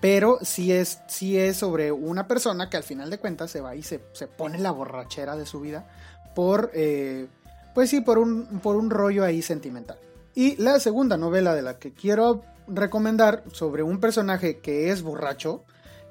Pero 0.00 0.38
sí 0.42 0.72
es, 0.72 0.98
sí 1.06 1.38
es 1.38 1.56
sobre 1.58 1.92
una 1.92 2.26
persona 2.26 2.68
que 2.68 2.76
al 2.76 2.82
final 2.82 3.08
de 3.08 3.18
cuentas 3.18 3.52
se 3.52 3.60
va 3.60 3.76
y 3.76 3.84
se, 3.84 4.00
se 4.12 4.26
pone 4.26 4.58
la 4.58 4.72
borrachera 4.72 5.36
de 5.36 5.46
su 5.46 5.60
vida 5.60 5.88
por, 6.34 6.70
eh, 6.74 7.26
pues 7.74 7.90
sí, 7.90 8.00
por 8.00 8.18
un, 8.18 8.60
por 8.62 8.76
un 8.76 8.90
rollo 8.90 9.24
ahí 9.24 9.42
sentimental. 9.42 9.98
Y 10.34 10.56
la 10.56 10.80
segunda 10.80 11.16
novela 11.16 11.54
de 11.54 11.62
la 11.62 11.78
que 11.78 11.92
quiero 11.92 12.42
recomendar 12.66 13.44
sobre 13.52 13.82
un 13.82 14.00
personaje 14.00 14.58
que 14.58 14.90
es 14.90 15.02
borracho 15.02 15.64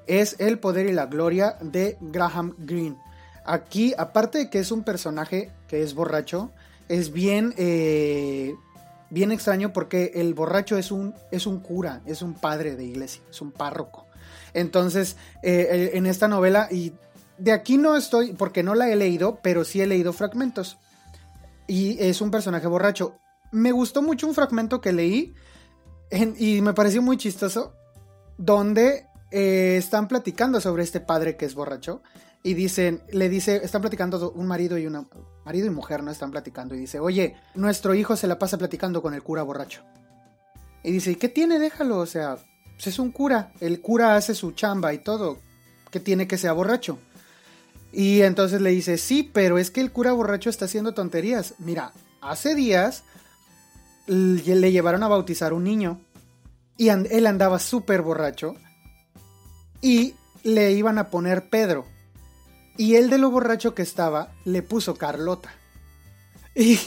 es 0.06 0.36
El 0.38 0.58
poder 0.58 0.86
y 0.86 0.92
la 0.92 1.06
gloria 1.06 1.56
de 1.60 1.96
Graham 2.00 2.54
Greene. 2.58 2.96
Aquí, 3.44 3.94
aparte 3.98 4.38
de 4.38 4.50
que 4.50 4.58
es 4.58 4.70
un 4.70 4.84
personaje 4.84 5.50
que 5.68 5.82
es 5.82 5.94
borracho, 5.94 6.50
es 6.88 7.12
bien, 7.12 7.54
eh, 7.56 8.54
bien 9.10 9.32
extraño 9.32 9.72
porque 9.72 10.12
el 10.14 10.34
borracho 10.34 10.76
es 10.76 10.92
un, 10.92 11.14
es 11.30 11.46
un 11.46 11.60
cura, 11.60 12.02
es 12.06 12.22
un 12.22 12.34
padre 12.34 12.76
de 12.76 12.84
iglesia, 12.84 13.22
es 13.30 13.40
un 13.40 13.50
párroco. 13.50 14.06
Entonces, 14.54 15.16
eh, 15.42 15.92
en 15.94 16.06
esta 16.06 16.28
novela, 16.28 16.68
y 16.70 16.92
de 17.38 17.52
aquí 17.52 17.76
no 17.78 17.96
estoy, 17.96 18.32
porque 18.32 18.62
no 18.62 18.74
la 18.74 18.88
he 18.88 18.96
leído, 18.96 19.40
pero 19.42 19.64
sí 19.64 19.80
he 19.80 19.86
leído 19.86 20.12
fragmentos. 20.12 20.78
Y 21.66 22.02
es 22.02 22.20
un 22.20 22.30
personaje 22.30 22.66
borracho. 22.66 23.16
Me 23.50 23.72
gustó 23.72 24.02
mucho 24.02 24.26
un 24.26 24.34
fragmento 24.34 24.80
que 24.80 24.92
leí 24.92 25.34
y 26.38 26.60
me 26.60 26.74
pareció 26.74 27.02
muy 27.02 27.16
chistoso, 27.16 27.74
donde 28.36 29.06
eh, 29.30 29.76
están 29.78 30.08
platicando 30.08 30.60
sobre 30.60 30.82
este 30.82 31.00
padre 31.00 31.36
que 31.36 31.46
es 31.46 31.54
borracho 31.54 32.02
y 32.42 32.54
dicen, 32.54 33.02
le 33.10 33.28
dice, 33.28 33.60
están 33.62 33.80
platicando 33.80 34.32
un 34.32 34.46
marido 34.46 34.76
y 34.76 34.86
una 34.86 35.06
marido 35.44 35.66
y 35.66 35.70
mujer, 35.70 36.02
¿no? 36.02 36.10
Están 36.10 36.30
platicando 36.30 36.74
y 36.74 36.78
dice, 36.78 36.98
oye, 36.98 37.36
nuestro 37.54 37.94
hijo 37.94 38.16
se 38.16 38.26
la 38.26 38.38
pasa 38.38 38.58
platicando 38.58 39.00
con 39.00 39.14
el 39.14 39.22
cura 39.22 39.42
borracho. 39.42 39.82
Y 40.82 40.90
dice, 40.92 41.12
¿y 41.12 41.14
qué 41.16 41.28
tiene? 41.28 41.58
Déjalo, 41.58 41.98
o 41.98 42.06
sea, 42.06 42.36
pues 42.74 42.88
es 42.88 42.98
un 42.98 43.12
cura, 43.12 43.52
el 43.60 43.80
cura 43.80 44.16
hace 44.16 44.34
su 44.34 44.52
chamba 44.52 44.92
y 44.92 44.98
todo, 44.98 45.38
¿qué 45.90 46.00
tiene 46.00 46.26
que 46.26 46.38
sea 46.38 46.52
borracho? 46.52 46.98
Y 47.92 48.22
entonces 48.22 48.60
le 48.60 48.70
dice, 48.70 48.96
sí, 48.96 49.28
pero 49.32 49.58
es 49.58 49.70
que 49.70 49.80
el 49.80 49.92
cura 49.92 50.12
borracho 50.12 50.48
está 50.48 50.64
haciendo 50.64 50.94
tonterías. 50.94 51.54
Mira, 51.58 51.92
hace 52.20 52.54
días 52.54 53.04
le 54.06 54.72
llevaron 54.72 55.02
a 55.02 55.08
bautizar 55.08 55.52
un 55.52 55.64
niño 55.64 56.00
y 56.76 56.88
él 56.88 57.26
andaba 57.26 57.58
súper 57.58 58.02
borracho 58.02 58.54
y 59.80 60.14
le 60.42 60.72
iban 60.72 60.98
a 60.98 61.10
poner 61.10 61.50
Pedro. 61.50 61.86
Y 62.76 62.94
él 62.96 63.10
de 63.10 63.18
lo 63.18 63.30
borracho 63.30 63.74
que 63.74 63.82
estaba 63.82 64.32
le 64.44 64.62
puso 64.62 64.94
Carlota. 64.94 65.54
Y, 66.54 66.78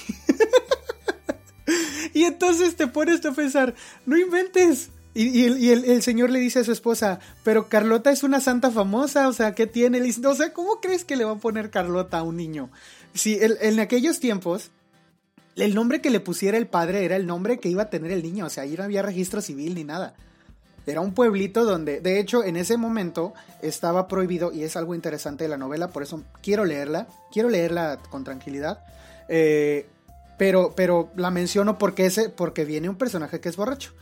y 2.13 2.23
entonces 2.23 2.75
te 2.75 2.87
pones 2.87 3.23
a 3.25 3.31
pensar, 3.31 3.75
no 4.05 4.17
inventes. 4.17 4.89
Y, 5.17 5.45
el- 5.45 5.85
el 5.85 6.01
señor 6.03 6.29
le 6.29 6.39
dice 6.39 6.59
a 6.59 6.63
su 6.65 6.73
esposa, 6.73 7.19
pero 7.45 7.69
Carlota 7.69 8.11
es 8.11 8.23
una 8.23 8.41
santa 8.41 8.69
famosa, 8.69 9.29
o 9.29 9.33
sea, 9.33 9.55
¿qué 9.55 9.65
tiene? 9.65 9.99
Le 9.99 10.07
dice, 10.07 10.25
o 10.27 10.35
sea, 10.35 10.51
¿cómo 10.51 10.81
crees 10.81 11.05
que 11.05 11.15
le 11.15 11.23
va 11.23 11.31
a 11.31 11.37
poner 11.37 11.69
Carlota 11.69 12.17
a 12.17 12.23
un 12.23 12.35
niño? 12.35 12.69
Si 13.13 13.35
el- 13.35 13.57
en 13.61 13.79
aquellos 13.79 14.19
tiempos, 14.19 14.71
el 15.55 15.73
nombre 15.73 16.01
que 16.01 16.09
le 16.09 16.19
pusiera 16.19 16.57
el 16.57 16.67
padre 16.67 17.05
era 17.05 17.15
el 17.15 17.27
nombre 17.27 17.59
que 17.61 17.69
iba 17.69 17.83
a 17.83 17.89
tener 17.89 18.11
el 18.11 18.23
niño, 18.23 18.45
o 18.47 18.49
sea, 18.49 18.63
ahí 18.63 18.75
no 18.77 18.83
había 18.83 19.01
registro 19.03 19.41
civil 19.41 19.75
ni 19.75 19.85
nada. 19.85 20.15
Era 20.85 20.99
un 20.99 21.13
pueblito 21.13 21.63
donde, 21.63 22.01
de 22.01 22.19
hecho, 22.19 22.43
en 22.43 22.57
ese 22.57 22.75
momento 22.75 23.33
estaba 23.61 24.09
prohibido, 24.09 24.51
y 24.51 24.63
es 24.63 24.75
algo 24.75 24.95
interesante 24.95 25.45
de 25.45 25.49
la 25.49 25.57
novela, 25.57 25.87
por 25.91 26.03
eso 26.03 26.23
quiero 26.43 26.65
leerla, 26.65 27.07
quiero 27.31 27.47
leerla 27.47 27.99
con 28.09 28.25
tranquilidad, 28.25 28.83
eh, 29.29 29.87
pero, 30.37 30.73
pero 30.75 31.09
la 31.15 31.31
menciono 31.31 31.77
porque, 31.77 32.05
ese, 32.07 32.27
porque 32.27 32.65
viene 32.65 32.89
un 32.89 32.97
personaje 32.97 33.39
que 33.39 33.47
es 33.47 33.55
borracho. 33.55 33.93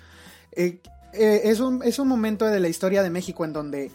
Eh, 0.53 0.79
eh, 1.13 1.41
es, 1.45 1.59
un, 1.59 1.81
es 1.83 1.99
un 1.99 2.07
momento 2.07 2.45
de 2.45 2.59
la 2.59 2.67
historia 2.67 3.03
de 3.03 3.09
México 3.09 3.45
en 3.45 3.53
donde 3.53 3.91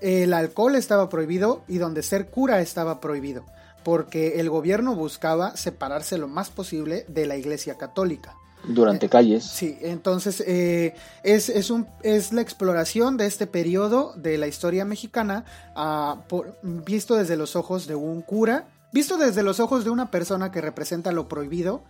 el 0.00 0.32
alcohol 0.32 0.74
estaba 0.74 1.08
prohibido 1.08 1.62
y 1.68 1.78
donde 1.78 2.02
ser 2.02 2.28
cura 2.28 2.60
estaba 2.60 3.00
prohibido, 3.00 3.44
porque 3.82 4.40
el 4.40 4.50
gobierno 4.50 4.94
buscaba 4.94 5.56
separarse 5.56 6.18
lo 6.18 6.28
más 6.28 6.50
posible 6.50 7.04
de 7.08 7.26
la 7.26 7.36
iglesia 7.36 7.76
católica. 7.76 8.34
Durante 8.66 9.10
calles. 9.10 9.44
Sí, 9.44 9.76
entonces 9.82 10.42
eh, 10.46 10.94
es, 11.22 11.50
es, 11.50 11.70
un, 11.70 11.86
es 12.02 12.32
la 12.32 12.40
exploración 12.40 13.18
de 13.18 13.26
este 13.26 13.46
periodo 13.46 14.14
de 14.16 14.38
la 14.38 14.46
historia 14.46 14.86
mexicana 14.86 15.44
ah, 15.76 16.22
por- 16.28 16.58
visto 16.62 17.14
desde 17.14 17.36
los 17.36 17.56
ojos 17.56 17.86
de 17.86 17.94
un 17.94 18.22
cura, 18.22 18.66
visto 18.90 19.18
desde 19.18 19.42
los 19.42 19.60
ojos 19.60 19.84
de 19.84 19.90
una 19.90 20.10
persona 20.10 20.50
que 20.50 20.62
representa 20.62 21.12
lo 21.12 21.28
prohibido 21.28 21.82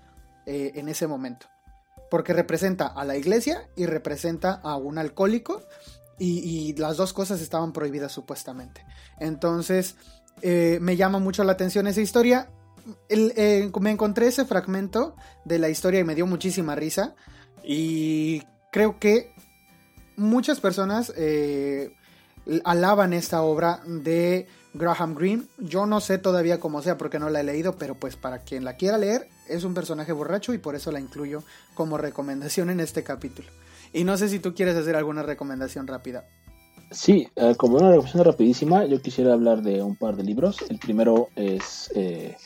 eh, 0.47 0.73
en 0.75 0.89
ese 0.89 1.07
momento. 1.07 1.47
Porque 2.11 2.33
representa 2.33 2.87
a 2.87 3.05
la 3.05 3.17
iglesia 3.17 3.69
y 3.77 3.87
representa 3.87 4.53
a 4.63 4.77
un 4.77 4.99
alcohólico 4.99 5.63
y, 6.19 6.75
las 6.77 6.97
dos 6.97 7.13
cosas 7.13 7.41
estaban 7.41 7.73
prohibidas 7.73 8.13
supuestamente. 8.13 8.85
Entonces 9.19 9.97
eh, 10.43 10.79
me 10.81 10.97
llama 10.97 11.19
mucho 11.19 11.45
la 11.45 11.53
atención 11.53 11.87
esa 11.87 12.01
historia. 12.01 12.51
Eh, 13.09 13.71
me 13.81 13.91
encontré 13.91 14.29
ese 14.29 14.45
fragmento 14.45 15.17
de 15.45 15.59
la 15.59 15.69
historia 15.69 16.01
y 16.01 16.05
me 16.05 16.15
dio 16.15 16.27
muchísima 16.27 16.75
risa. 16.75 17.15
Y 17.63 18.43
creo 18.71 18.99
que 18.99 19.35
muchas 20.17 20.61
personas 20.61 21.13
eh, 21.17 21.95
alaban 22.65 23.13
esta 23.13 23.43
obra 23.43 23.81
de 23.87 24.47
Graham 24.75 25.15
Greene. 25.15 25.45
Yo 25.59 25.87
no 25.87 26.01
sé 26.01 26.19
todavía 26.19 26.61
cómo 26.61 26.83
sea 26.83 26.99
porque 26.99 27.19
no 27.19 27.31
la 27.31 27.41
he 27.41 27.45
leído, 27.45 27.77
pero 27.77 27.95
pues 27.95 28.17
para 28.17 28.41
quien 28.41 28.65
la 28.65 28.77
quiera 28.77 28.99
leer, 28.99 29.29
es 29.49 29.65
un 29.65 29.75
personaje 29.75 30.13
borracho 30.13 30.53
y 30.53 30.59
por 30.59 30.75
eso 30.75 30.93
la 30.93 31.01
incluyo 31.01 31.43
como 31.75 31.97
recomendación 31.97 32.71
en 32.71 32.81
este 32.81 33.03
capítulo. 33.03 33.49
Y 33.93 34.05
no 34.05 34.17
sé 34.17 34.29
si 34.29 34.41
tú 34.41 34.55
quieres 34.55 34.77
hacer 34.77 34.97
alguna 34.97 35.23
recomendación 35.23 35.87
rápida. 35.87 36.25
Sí, 36.91 37.29
eh, 37.37 37.55
como 37.57 37.77
una 37.79 37.91
reflexión 37.93 38.25
rapidísima, 38.25 38.85
yo 38.85 39.01
quisiera 39.01 39.33
hablar 39.33 39.63
de 39.63 39.83
un 39.83 39.97
par 39.97 40.17
de 40.17 40.25
libros. 40.25 40.59
El 40.69 40.79
primero 40.79 41.29
es 41.37 41.91
eh, 41.95 42.37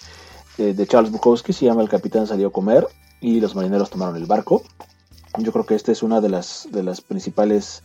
eh, 0.59 0.75
de 0.75 0.87
Charles 0.87 1.11
Bukowski, 1.11 1.53
se 1.53 1.65
llama 1.65 1.83
El 1.83 1.89
capitán 1.89 2.27
salió 2.27 2.49
a 2.49 2.53
comer 2.53 2.87
y 3.21 3.41
los 3.41 3.55
marineros 3.55 3.91
tomaron 3.91 4.17
el 4.17 4.27
barco. 4.27 4.63
Yo 5.39 5.53
creo 5.53 5.67
que 5.67 5.75
esta 5.75 5.93
es 5.93 6.03
una 6.03 6.21
de 6.21 6.29
las, 6.29 6.69
de 6.71 6.83
las 6.83 7.01
principales 7.01 7.83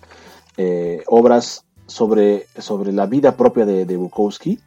obras 1.08 1.66
sobre, 1.88 2.48
sobre 2.58 2.92
la 2.92 3.06
vida 3.06 3.36
propia 3.36 3.66
de, 3.66 3.86
de 3.86 3.98
Bukowski 3.98 4.60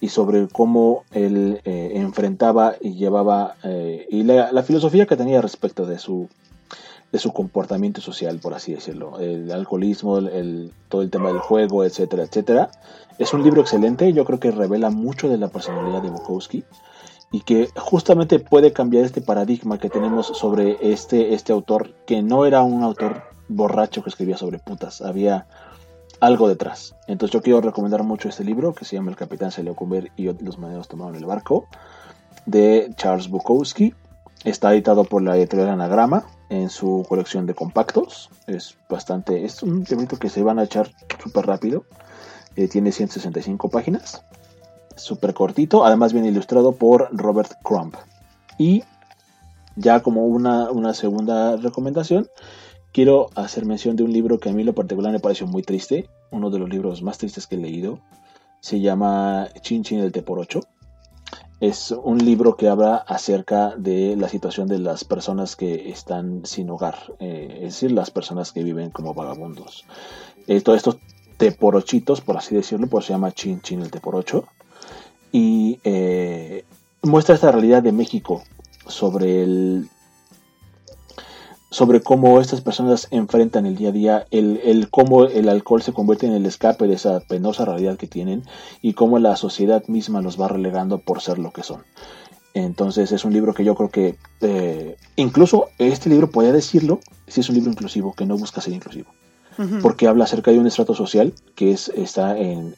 y 0.00 0.08
sobre 0.08 0.48
cómo 0.48 1.04
él 1.12 1.60
eh, 1.64 1.92
enfrentaba 1.94 2.74
y 2.80 2.94
llevaba 2.94 3.56
eh, 3.64 4.06
y 4.10 4.22
la, 4.22 4.52
la 4.52 4.62
filosofía 4.62 5.06
que 5.06 5.16
tenía 5.16 5.40
respecto 5.40 5.86
de 5.86 5.98
su 5.98 6.28
de 7.12 7.18
su 7.18 7.32
comportamiento 7.32 8.00
social, 8.00 8.38
por 8.38 8.54
así 8.54 8.74
decirlo. 8.74 9.18
El 9.18 9.50
alcoholismo, 9.50 10.18
el, 10.18 10.72
todo 10.88 11.02
el 11.02 11.10
tema 11.10 11.28
del 11.28 11.38
juego, 11.38 11.84
etcétera, 11.84 12.24
etcétera. 12.24 12.70
Es 13.18 13.32
un 13.32 13.42
libro 13.42 13.62
excelente, 13.62 14.12
yo 14.12 14.24
creo 14.24 14.38
que 14.38 14.50
revela 14.50 14.90
mucho 14.90 15.28
de 15.28 15.38
la 15.38 15.48
personalidad 15.48 16.02
de 16.02 16.10
Bukowski 16.10 16.64
y 17.32 17.40
que 17.40 17.68
justamente 17.76 18.38
puede 18.38 18.72
cambiar 18.72 19.04
este 19.04 19.20
paradigma 19.20 19.78
que 19.78 19.90
tenemos 19.90 20.26
sobre 20.26 20.76
este, 20.80 21.34
este 21.34 21.52
autor, 21.52 21.94
que 22.06 22.22
no 22.22 22.46
era 22.46 22.62
un 22.62 22.82
autor 22.82 23.22
borracho 23.48 24.02
que 24.02 24.10
escribía 24.10 24.36
sobre 24.36 24.58
putas, 24.58 25.00
había 25.00 25.46
algo 26.20 26.48
detrás. 26.48 26.94
Entonces 27.06 27.32
yo 27.32 27.42
quiero 27.42 27.60
recomendar 27.60 28.02
mucho 28.02 28.28
este 28.28 28.44
libro 28.44 28.74
que 28.74 28.84
se 28.84 28.96
llama 28.96 29.10
El 29.10 29.16
Capitán 29.16 29.50
se 29.50 29.64
comer 29.74 30.10
y 30.16 30.24
los 30.42 30.58
maneros 30.58 30.88
tomaron 30.88 31.16
el 31.16 31.24
barco, 31.24 31.66
de 32.46 32.90
Charles 32.96 33.28
Bukowski. 33.28 33.94
Está 34.44 34.72
editado 34.72 35.04
por 35.04 35.22
la 35.22 35.36
editorial 35.36 35.68
Anagrama 35.70 36.24
en 36.48 36.70
su 36.70 37.04
colección 37.08 37.46
de 37.46 37.54
compactos. 37.54 38.30
Es 38.46 38.76
bastante, 38.88 39.44
es 39.44 39.62
un 39.62 39.84
librito 39.88 40.16
que 40.16 40.28
se 40.28 40.42
van 40.42 40.58
a 40.58 40.64
echar 40.64 40.90
súper 41.22 41.46
rápido. 41.46 41.84
Eh, 42.56 42.68
tiene 42.68 42.92
165 42.92 43.68
páginas 43.68 44.22
súper 44.98 45.34
cortito, 45.34 45.84
además 45.84 46.12
viene 46.12 46.28
ilustrado 46.28 46.72
por 46.72 47.08
Robert 47.12 47.52
Crumb. 47.62 47.94
Y 48.58 48.84
ya 49.76 50.00
como 50.00 50.26
una, 50.26 50.70
una, 50.70 50.92
segunda 50.92 51.56
recomendación, 51.56 52.28
quiero 52.92 53.30
hacer 53.34 53.66
mención 53.66 53.96
de 53.96 54.02
un 54.02 54.12
libro 54.12 54.38
que 54.38 54.48
a 54.48 54.52
mí 54.52 54.64
lo 54.64 54.74
particular 54.74 55.12
me 55.12 55.20
pareció 55.20 55.46
muy 55.46 55.62
triste, 55.62 56.08
uno 56.30 56.50
de 56.50 56.58
los 56.58 56.68
libros 56.68 57.02
más 57.02 57.18
tristes 57.18 57.46
que 57.46 57.56
he 57.56 57.58
leído. 57.58 58.00
Se 58.60 58.80
llama 58.80 59.48
Chin 59.60 59.84
Chin 59.84 60.00
el 60.00 60.12
T 60.12 60.22
por 60.22 60.38
8. 60.38 60.60
Es 61.60 61.90
un 61.90 62.18
libro 62.18 62.56
que 62.56 62.68
habla 62.68 62.96
acerca 62.96 63.74
de 63.76 64.16
la 64.16 64.28
situación 64.28 64.68
de 64.68 64.78
las 64.78 65.04
personas 65.04 65.56
que 65.56 65.90
están 65.90 66.46
sin 66.46 66.70
hogar, 66.70 67.14
eh, 67.18 67.60
es 67.62 67.74
decir, 67.74 67.92
las 67.92 68.10
personas 68.10 68.52
que 68.52 68.62
viven 68.62 68.90
como 68.90 69.14
vagabundos. 69.14 69.84
Eh, 70.46 70.60
todos 70.60 70.76
estos 70.76 70.98
teporochitos, 71.36 72.20
por 72.20 72.36
así 72.36 72.54
decirlo, 72.54 72.86
pues 72.86 73.06
se 73.06 73.12
llama 73.12 73.32
Chin 73.32 73.60
Chin 73.60 73.82
el 73.82 73.90
T 73.90 74.00
por 74.00 74.14
8 74.14 74.44
y 75.32 75.78
eh, 75.84 76.64
muestra 77.02 77.34
esta 77.34 77.52
realidad 77.52 77.82
de 77.82 77.92
México 77.92 78.42
sobre 78.86 79.42
el 79.42 79.88
sobre 81.70 82.00
cómo 82.00 82.40
estas 82.40 82.60
personas 82.60 83.08
enfrentan 83.10 83.66
el 83.66 83.76
día 83.76 83.90
a 83.90 83.92
día, 83.92 84.26
el, 84.30 84.60
el, 84.64 84.88
cómo 84.90 85.24
el 85.24 85.48
alcohol 85.48 85.82
se 85.82 85.92
convierte 85.92 86.26
en 86.26 86.32
el 86.32 86.46
escape 86.46 86.86
de 86.86 86.94
esa 86.94 87.20
penosa 87.20 87.64
realidad 87.64 87.96
que 87.96 88.06
tienen 88.06 88.42
y 88.80 88.94
cómo 88.94 89.18
la 89.18 89.36
sociedad 89.36 89.86
misma 89.86 90.22
los 90.22 90.40
va 90.40 90.48
relegando 90.48 90.98
por 90.98 91.20
ser 91.20 91.38
lo 91.38 91.52
que 91.52 91.62
son. 91.62 91.82
Entonces 92.54 93.12
es 93.12 93.24
un 93.24 93.32
libro 93.32 93.54
que 93.54 93.64
yo 93.64 93.74
creo 93.74 93.90
que 93.90 94.16
eh, 94.40 94.96
incluso 95.16 95.68
este 95.78 96.08
libro 96.08 96.30
podría 96.30 96.52
decirlo 96.52 97.00
si 97.26 97.40
es 97.40 97.48
un 97.48 97.56
libro 97.56 97.70
inclusivo, 97.70 98.14
que 98.14 98.24
no 98.24 98.38
busca 98.38 98.62
ser 98.62 98.72
inclusivo, 98.72 99.10
porque 99.82 100.08
habla 100.08 100.24
acerca 100.24 100.50
de 100.50 100.58
un 100.58 100.66
estrato 100.66 100.94
social 100.94 101.34
que 101.54 101.72
es, 101.72 101.90
está 101.90 102.38
en 102.38 102.74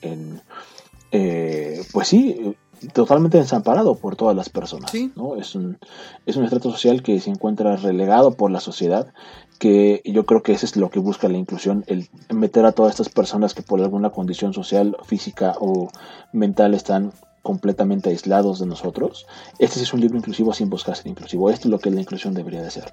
eh, 1.12 1.82
pues 1.92 2.08
sí, 2.08 2.54
totalmente 2.92 3.38
desamparado 3.38 3.94
por 3.96 4.16
todas 4.16 4.36
las 4.36 4.48
personas. 4.48 4.92
¿no? 5.16 5.36
Es, 5.36 5.54
un, 5.54 5.78
es 6.26 6.36
un 6.36 6.44
estrato 6.44 6.70
social 6.70 7.02
que 7.02 7.20
se 7.20 7.30
encuentra 7.30 7.76
relegado 7.76 8.32
por 8.32 8.50
la 8.50 8.60
sociedad, 8.60 9.12
que 9.58 10.02
yo 10.04 10.24
creo 10.24 10.42
que 10.42 10.52
eso 10.52 10.66
es 10.66 10.76
lo 10.76 10.90
que 10.90 10.98
busca 10.98 11.28
la 11.28 11.38
inclusión, 11.38 11.84
el 11.86 12.08
meter 12.30 12.64
a 12.64 12.72
todas 12.72 12.92
estas 12.92 13.08
personas 13.08 13.54
que 13.54 13.62
por 13.62 13.80
alguna 13.80 14.10
condición 14.10 14.54
social, 14.54 14.96
física 15.04 15.54
o 15.60 15.88
mental 16.32 16.74
están 16.74 17.12
completamente 17.42 18.10
aislados 18.10 18.58
de 18.58 18.66
nosotros. 18.66 19.26
Este 19.58 19.80
es 19.80 19.92
un 19.92 20.00
libro 20.00 20.18
inclusivo 20.18 20.52
sin 20.52 20.70
buscar 20.70 20.96
ser 20.96 21.08
inclusivo. 21.08 21.50
Esto 21.50 21.68
es 21.68 21.72
lo 21.72 21.78
que 21.78 21.90
la 21.90 22.00
inclusión 22.00 22.34
debería 22.34 22.62
de 22.62 22.70
ser. 22.70 22.92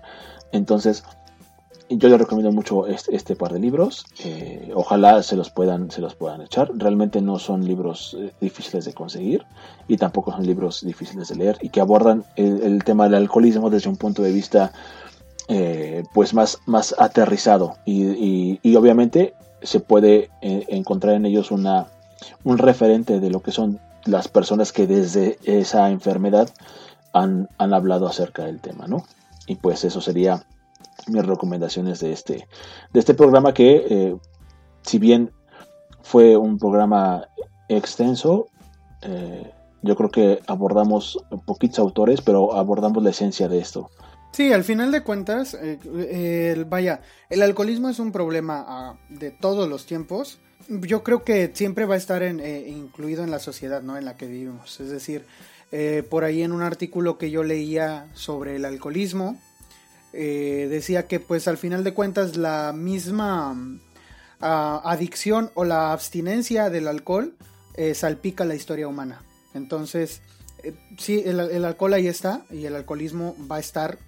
Entonces, 0.51 1.03
yo 1.89 2.09
les 2.09 2.19
recomiendo 2.19 2.51
mucho 2.51 2.87
este, 2.87 3.15
este 3.15 3.35
par 3.35 3.53
de 3.53 3.59
libros. 3.59 4.05
Eh, 4.23 4.71
ojalá 4.75 5.23
se 5.23 5.35
los 5.35 5.49
puedan 5.49 5.91
se 5.91 6.01
los 6.01 6.15
puedan 6.15 6.41
echar. 6.41 6.71
Realmente 6.75 7.21
no 7.21 7.39
son 7.39 7.65
libros 7.65 8.15
eh, 8.19 8.31
difíciles 8.41 8.85
de 8.85 8.93
conseguir 8.93 9.45
y 9.87 9.97
tampoco 9.97 10.31
son 10.31 10.45
libros 10.45 10.85
difíciles 10.85 11.29
de 11.29 11.35
leer 11.35 11.57
y 11.61 11.69
que 11.69 11.79
abordan 11.79 12.25
el, 12.35 12.83
tema 12.83 13.05
del 13.05 13.15
alcoholismo 13.15 13.69
desde 13.69 13.89
un 13.89 13.97
punto 13.97 14.21
de 14.21 14.31
vista 14.31 14.71
eh, 15.47 16.03
pues 16.13 16.33
más, 16.33 16.59
más 16.65 16.93
aterrizado 16.97 17.77
y, 17.85 18.59
y, 18.61 18.75
obviamente 18.75 19.33
se 19.61 19.79
puede 19.79 20.29
encontrar 20.41 21.15
en 21.15 21.25
ellos 21.25 21.51
una 21.51 21.87
un 22.43 22.57
referente 22.57 23.19
de 23.19 23.29
lo 23.29 23.41
que 23.41 23.51
son 23.51 23.79
las 24.05 24.27
personas 24.27 24.71
que 24.71 24.87
desde 24.87 25.37
esa 25.43 25.89
enfermedad 25.89 26.49
han, 27.13 27.49
han 27.57 27.73
hablado 27.73 28.07
acerca 28.07 28.43
del 28.43 28.59
tema, 28.59 28.87
¿no? 28.87 29.05
Y 29.47 29.55
pues 29.55 29.83
eso 29.83 30.01
sería 30.01 30.45
mis 31.09 31.25
recomendaciones 31.25 31.99
de 31.99 32.13
este, 32.13 32.47
de 32.93 32.99
este 32.99 33.13
programa 33.13 33.53
que, 33.53 33.85
eh, 33.89 34.17
si 34.81 34.99
bien 34.99 35.31
fue 36.01 36.37
un 36.37 36.57
programa 36.57 37.27
extenso, 37.69 38.47
eh, 39.01 39.51
yo 39.81 39.95
creo 39.95 40.09
que 40.09 40.39
abordamos 40.47 41.19
poquitos 41.45 41.79
autores, 41.79 42.21
pero 42.21 42.55
abordamos 42.55 43.03
la 43.03 43.11
esencia 43.11 43.47
de 43.47 43.59
esto. 43.59 43.89
Sí, 44.31 44.51
al 44.51 44.63
final 44.63 44.91
de 44.91 45.01
cuentas, 45.01 45.57
eh, 45.59 46.65
vaya, 46.67 47.01
el 47.29 47.41
alcoholismo 47.41 47.89
es 47.89 47.99
un 47.99 48.11
problema 48.11 48.65
ah, 48.67 48.97
de 49.09 49.31
todos 49.31 49.67
los 49.67 49.85
tiempos. 49.85 50.39
Yo 50.69 51.03
creo 51.03 51.23
que 51.23 51.51
siempre 51.53 51.85
va 51.85 51.95
a 51.95 51.97
estar 51.97 52.21
incluido 52.23 53.23
en 53.23 53.31
la 53.31 53.39
sociedad, 53.39 53.81
¿no? 53.81 53.97
En 53.97 54.05
la 54.05 54.17
que 54.17 54.27
vivimos. 54.27 54.79
Es 54.81 54.89
decir, 54.89 55.25
por 56.09 56.25
ahí 56.25 56.41
en 56.41 56.51
un 56.51 56.61
artículo 56.61 57.17
que 57.17 57.31
yo 57.31 57.43
leía 57.43 58.07
sobre 58.13 58.57
el 58.57 58.65
alcoholismo, 58.65 59.37
eh, 60.13 60.67
decía 60.69 61.07
que 61.07 61.19
pues 61.19 61.47
al 61.47 61.57
final 61.57 61.83
de 61.83 61.93
cuentas 61.93 62.37
la 62.37 62.73
misma 62.73 63.55
ah, 64.39 64.81
adicción 64.85 65.51
o 65.53 65.65
la 65.65 65.91
abstinencia 65.91 66.69
del 66.69 66.87
alcohol 66.87 67.35
eh, 67.75 67.93
salpica 67.93 68.45
la 68.45 68.55
historia 68.55 68.87
humana. 68.87 69.21
Entonces, 69.53 70.21
eh, 70.63 70.73
sí, 70.97 71.23
el, 71.25 71.65
alcohol 71.65 71.93
ahí 71.93 72.07
está 72.07 72.45
y 72.49 72.65
el 72.65 72.75
alcoholismo 72.75 73.35
va 73.51 73.57
a 73.57 73.59
estar 73.59 73.99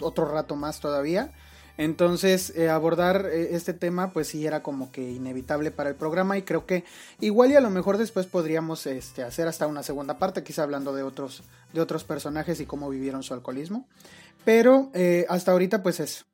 otro 0.00 0.26
rato 0.26 0.56
más 0.56 0.80
todavía. 0.80 1.32
Entonces, 1.78 2.54
abordar 2.70 3.26
este 3.26 3.74
tema, 3.74 4.10
pues 4.14 4.28
sí 4.28 4.46
era 4.46 4.62
como 4.62 4.90
que 4.90 5.10
inevitable 5.10 5.70
para 5.70 5.90
el 5.90 5.94
programa 5.94 6.38
y 6.38 6.42
creo 6.42 6.64
que 6.64 6.84
igual 7.20 7.50
y 7.50 7.56
a 7.56 7.60
lo 7.60 7.68
mejor 7.68 7.98
después 7.98 8.24
podríamos 8.24 8.86
este, 8.86 9.22
hacer 9.22 9.46
hasta 9.46 9.66
una 9.66 9.82
segunda 9.82 10.18
parte, 10.18 10.42
quizá 10.42 10.62
hablando 10.62 10.94
de 10.94 11.02
otros, 11.02 11.42
de 11.74 11.82
otros 11.82 12.04
personajes 12.04 12.60
y 12.60 12.66
cómo 12.66 12.88
vivieron 12.88 13.22
su 13.22 13.34
alcoholismo. 13.34 13.86
Pero 14.46 14.90
eh, 14.94 15.26
hasta 15.28 15.50
ahorita 15.50 15.82
pues 15.82 15.98
es. 15.98 16.24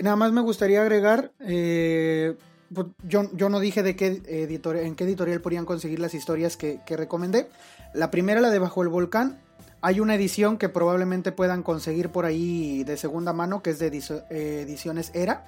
Nada 0.00 0.14
más 0.14 0.30
me 0.30 0.40
gustaría 0.40 0.80
agregar, 0.82 1.32
eh, 1.40 2.36
pues, 2.72 2.86
yo, 3.02 3.28
yo, 3.32 3.48
no 3.48 3.58
dije 3.58 3.82
de 3.82 3.96
qué 3.96 4.22
editorial, 4.24 4.86
en 4.86 4.94
qué 4.94 5.02
editorial 5.02 5.40
podrían 5.40 5.64
conseguir 5.64 5.98
las 5.98 6.14
historias 6.14 6.56
que, 6.56 6.80
recomendé. 6.88 7.48
La 7.92 8.12
primera, 8.12 8.40
la 8.40 8.50
de 8.50 8.60
Bajo 8.60 8.82
el 8.82 8.88
Volcán, 8.88 9.40
hay 9.80 9.98
una 9.98 10.14
edición 10.14 10.58
que 10.58 10.68
probablemente 10.68 11.32
puedan 11.32 11.64
conseguir 11.64 12.10
por 12.10 12.24
ahí 12.24 12.84
de 12.84 12.96
segunda 12.96 13.32
mano, 13.32 13.62
que 13.62 13.70
es 13.70 13.80
de 13.80 13.88
eh, 13.88 14.60
ediciones 14.64 15.10
Era. 15.12 15.44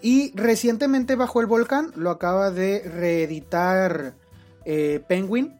Y 0.00 0.32
recientemente 0.34 1.14
Bajo 1.14 1.42
el 1.42 1.46
Volcán 1.46 1.92
lo 1.94 2.08
acaba 2.08 2.50
de 2.50 2.88
reeditar 2.88 4.14
Penguin. 5.08 5.58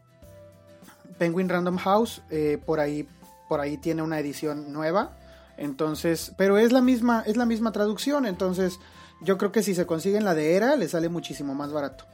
Penguin 1.19 1.47
Random 1.47 1.77
House. 1.77 2.23
por, 2.65 2.79
ahí, 2.79 3.07
por 3.47 3.59
ahí 3.59 3.77
tiene 3.77 4.01
una 4.01 4.19
edición 4.19 4.73
nueva. 4.73 5.18
Entonces, 5.59 6.31
pero 6.37 6.57
es 6.57 6.71
la 6.71 6.81
misma, 6.81 7.21
es 7.27 7.35
la 7.35 7.45
misma 7.45 7.73
traducción, 7.73 8.25
entonces 8.25 8.79
yo 9.21 9.37
creo 9.37 9.51
que 9.51 9.61
si 9.61 9.75
se 9.75 9.85
consiguen 9.85 10.23
la 10.23 10.33
de 10.33 10.55
Era, 10.55 10.77
le 10.77 10.87
sale 10.87 11.09
muchísimo 11.09 11.53
más 11.53 11.73
barato. 11.73 12.05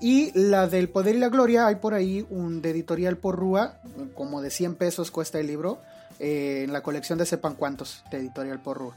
Y 0.00 0.30
la 0.38 0.68
del 0.68 0.88
Poder 0.88 1.16
y 1.16 1.18
la 1.18 1.28
Gloria, 1.28 1.66
hay 1.66 1.76
por 1.76 1.94
ahí 1.94 2.24
un 2.30 2.62
de 2.62 2.70
editorial 2.70 3.16
por 3.16 3.36
Rúa, 3.36 3.80
como 4.14 4.40
de 4.40 4.50
100 4.50 4.76
pesos 4.76 5.10
cuesta 5.10 5.40
el 5.40 5.48
libro, 5.48 5.80
eh, 6.20 6.62
en 6.64 6.72
la 6.72 6.84
colección 6.84 7.18
de 7.18 7.26
Sepan 7.26 7.56
Cuántos, 7.56 8.04
de 8.12 8.18
editorial 8.18 8.62
por 8.62 8.78
Rúa. 8.78 8.96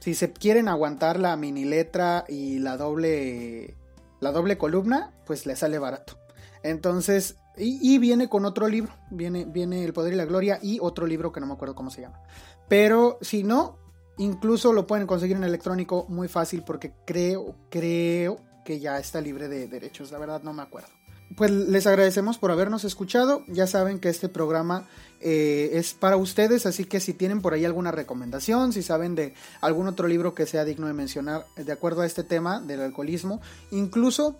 Si 0.00 0.14
se 0.14 0.32
quieren 0.32 0.68
aguantar 0.68 1.20
la 1.20 1.36
mini 1.36 1.64
letra 1.64 2.24
y 2.28 2.58
la 2.58 2.76
doble, 2.76 3.76
la 4.20 4.32
doble 4.32 4.58
columna, 4.58 5.12
pues 5.26 5.46
le 5.46 5.54
sale 5.54 5.78
barato. 5.78 6.18
Entonces, 6.64 7.36
y, 7.56 7.78
y, 7.80 7.98
viene 7.98 8.28
con 8.28 8.44
otro 8.46 8.66
libro, 8.66 8.92
viene, 9.10 9.44
viene 9.44 9.84
El 9.84 9.92
Poder 9.92 10.14
y 10.14 10.16
la 10.16 10.24
Gloria 10.24 10.58
y 10.60 10.78
otro 10.80 11.06
libro 11.06 11.30
que 11.30 11.38
no 11.38 11.46
me 11.46 11.52
acuerdo 11.52 11.76
cómo 11.76 11.90
se 11.90 12.00
llama. 12.00 12.20
Pero 12.68 13.18
si 13.20 13.42
no, 13.42 13.78
incluso 14.18 14.72
lo 14.72 14.86
pueden 14.86 15.06
conseguir 15.06 15.36
en 15.36 15.44
electrónico 15.44 16.06
muy 16.08 16.28
fácil 16.28 16.62
porque 16.64 16.92
creo, 17.04 17.56
creo 17.70 18.38
que 18.64 18.80
ya 18.80 18.98
está 18.98 19.20
libre 19.20 19.48
de 19.48 19.68
derechos. 19.68 20.10
La 20.10 20.18
verdad 20.18 20.42
no 20.42 20.52
me 20.52 20.62
acuerdo. 20.62 20.88
Pues 21.36 21.50
les 21.50 21.86
agradecemos 21.86 22.38
por 22.38 22.50
habernos 22.50 22.84
escuchado. 22.84 23.42
Ya 23.48 23.66
saben 23.66 23.98
que 23.98 24.08
este 24.08 24.28
programa 24.28 24.86
eh, 25.20 25.70
es 25.72 25.94
para 25.94 26.16
ustedes, 26.16 26.66
así 26.66 26.84
que 26.84 27.00
si 27.00 27.12
tienen 27.12 27.40
por 27.40 27.54
ahí 27.54 27.64
alguna 27.64 27.90
recomendación, 27.90 28.72
si 28.72 28.82
saben 28.82 29.14
de 29.14 29.34
algún 29.60 29.88
otro 29.88 30.06
libro 30.06 30.34
que 30.34 30.46
sea 30.46 30.64
digno 30.64 30.86
de 30.86 30.92
mencionar 30.92 31.44
de 31.56 31.72
acuerdo 31.72 32.02
a 32.02 32.06
este 32.06 32.24
tema 32.24 32.60
del 32.60 32.82
alcoholismo, 32.82 33.40
incluso 33.70 34.38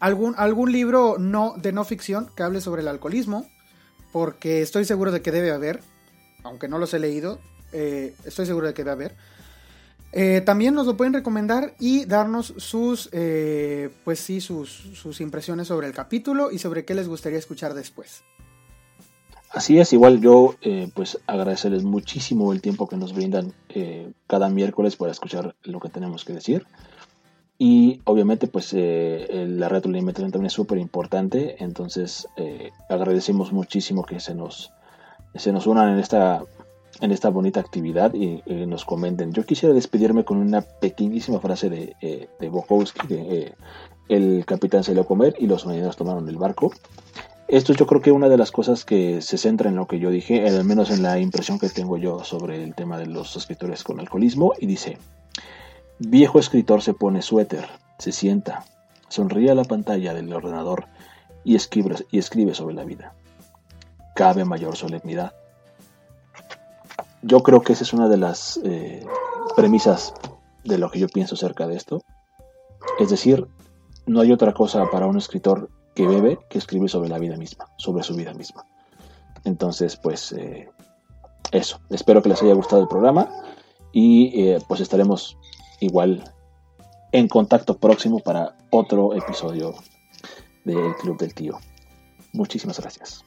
algún, 0.00 0.34
algún 0.36 0.72
libro 0.72 1.16
no, 1.18 1.54
de 1.56 1.72
no 1.72 1.84
ficción 1.84 2.30
que 2.36 2.42
hable 2.42 2.60
sobre 2.60 2.82
el 2.82 2.88
alcoholismo, 2.88 3.46
porque 4.12 4.62
estoy 4.62 4.84
seguro 4.84 5.12
de 5.12 5.22
que 5.22 5.32
debe 5.32 5.50
haber 5.50 5.80
aunque 6.46 6.68
no 6.68 6.78
los 6.78 6.92
he 6.94 6.98
leído, 6.98 7.38
eh, 7.72 8.14
estoy 8.24 8.46
seguro 8.46 8.66
de 8.66 8.74
que 8.74 8.84
va 8.84 8.92
a 8.92 8.94
haber. 8.94 9.14
Eh, 10.18 10.40
también 10.40 10.74
nos 10.74 10.86
lo 10.86 10.96
pueden 10.96 11.12
recomendar 11.12 11.74
y 11.78 12.06
darnos 12.06 12.54
sus, 12.56 13.10
eh, 13.12 13.90
pues 14.02 14.18
sí, 14.18 14.40
sus, 14.40 15.20
impresiones 15.20 15.68
sobre 15.68 15.88
el 15.88 15.92
capítulo 15.92 16.50
y 16.50 16.58
sobre 16.58 16.86
qué 16.86 16.94
les 16.94 17.06
gustaría 17.06 17.38
escuchar 17.38 17.74
después. 17.74 18.22
Así 19.50 19.78
es, 19.78 19.92
igual 19.92 20.22
yo 20.22 20.56
eh, 20.62 20.90
pues 20.94 21.18
agradecerles 21.26 21.82
muchísimo 21.82 22.52
el 22.54 22.62
tiempo 22.62 22.88
que 22.88 22.96
nos 22.96 23.12
brindan 23.14 23.52
cada 24.26 24.48
miércoles 24.48 24.96
para 24.96 25.12
escuchar 25.12 25.54
lo 25.62 25.80
que 25.80 25.90
tenemos 25.90 26.24
que 26.24 26.32
decir. 26.32 26.66
Y 27.58 28.00
obviamente 28.04 28.46
pues 28.46 28.72
la 28.72 29.68
retroalimentación 29.68 30.30
también 30.30 30.46
es 30.46 30.54
súper 30.54 30.78
importante, 30.78 31.62
entonces 31.62 32.26
agradecemos 32.88 33.52
muchísimo 33.52 34.02
que 34.04 34.18
se 34.20 34.34
nos, 34.34 34.72
se 35.38 35.52
nos 35.52 35.66
unan 35.66 35.92
en 35.92 35.98
esta 35.98 36.42
en 37.00 37.12
esta 37.12 37.28
bonita 37.28 37.60
actividad 37.60 38.14
y 38.14 38.42
nos 38.46 38.84
comenten. 38.84 39.32
Yo 39.32 39.44
quisiera 39.44 39.74
despedirme 39.74 40.24
con 40.24 40.38
una 40.38 40.62
pequeñísima 40.62 41.40
frase 41.40 41.68
de, 41.68 41.94
eh, 42.00 42.28
de 42.40 42.50
eh, 43.10 43.54
el 44.08 44.44
capitán 44.46 44.84
salió 44.84 45.02
a 45.02 45.06
comer 45.06 45.34
y 45.38 45.46
los 45.46 45.66
marineros 45.66 45.96
tomaron 45.96 46.28
el 46.28 46.36
barco. 46.36 46.72
Esto 47.48 47.74
yo 47.74 47.86
creo 47.86 48.00
que 48.00 48.12
una 48.12 48.28
de 48.28 48.38
las 48.38 48.50
cosas 48.50 48.84
que 48.84 49.20
se 49.22 49.38
centra 49.38 49.68
en 49.68 49.76
lo 49.76 49.86
que 49.86 50.00
yo 50.00 50.10
dije, 50.10 50.48
al 50.48 50.64
menos 50.64 50.90
en 50.90 51.02
la 51.02 51.18
impresión 51.20 51.58
que 51.58 51.68
tengo 51.68 51.96
yo 51.96 52.24
sobre 52.24 52.62
el 52.62 52.74
tema 52.74 52.98
de 52.98 53.06
los 53.06 53.36
escritores 53.36 53.84
con 53.84 54.00
alcoholismo, 54.00 54.54
y 54.58 54.66
dice, 54.66 54.98
viejo 55.98 56.40
escritor 56.40 56.82
se 56.82 56.94
pone 56.94 57.22
suéter, 57.22 57.68
se 57.98 58.10
sienta, 58.10 58.64
sonríe 59.08 59.50
a 59.50 59.54
la 59.54 59.64
pantalla 59.64 60.12
del 60.12 60.32
ordenador 60.32 60.86
y 61.44 61.54
escribe, 61.54 61.94
y 62.10 62.18
escribe 62.18 62.54
sobre 62.54 62.74
la 62.74 62.84
vida. 62.84 63.14
Cabe 64.16 64.44
mayor 64.44 64.76
solemnidad 64.76 65.32
yo 67.26 67.42
creo 67.42 67.60
que 67.62 67.72
esa 67.72 67.82
es 67.82 67.92
una 67.92 68.08
de 68.08 68.16
las 68.16 68.60
eh, 68.64 69.04
premisas 69.56 70.14
de 70.64 70.78
lo 70.78 70.90
que 70.90 71.00
yo 71.00 71.08
pienso 71.08 71.34
acerca 71.34 71.66
de 71.66 71.76
esto. 71.76 72.02
Es 73.00 73.10
decir, 73.10 73.46
no 74.06 74.20
hay 74.20 74.32
otra 74.32 74.54
cosa 74.54 74.88
para 74.90 75.06
un 75.06 75.18
escritor 75.18 75.68
que 75.94 76.06
bebe 76.06 76.38
que 76.48 76.58
escribe 76.58 76.88
sobre 76.88 77.08
la 77.08 77.18
vida 77.18 77.36
misma, 77.36 77.66
sobre 77.78 78.04
su 78.04 78.14
vida 78.14 78.32
misma. 78.32 78.64
Entonces, 79.44 79.96
pues 79.96 80.32
eh, 80.32 80.68
eso. 81.50 81.80
Espero 81.90 82.22
que 82.22 82.28
les 82.28 82.42
haya 82.42 82.54
gustado 82.54 82.82
el 82.82 82.88
programa 82.88 83.28
y 83.92 84.48
eh, 84.48 84.58
pues 84.68 84.80
estaremos 84.80 85.36
igual 85.80 86.22
en 87.10 87.26
contacto 87.26 87.76
próximo 87.78 88.20
para 88.20 88.56
otro 88.70 89.14
episodio 89.14 89.74
del 90.64 90.94
Club 90.96 91.18
del 91.18 91.34
Tío. 91.34 91.58
Muchísimas 92.32 92.78
gracias. 92.78 93.25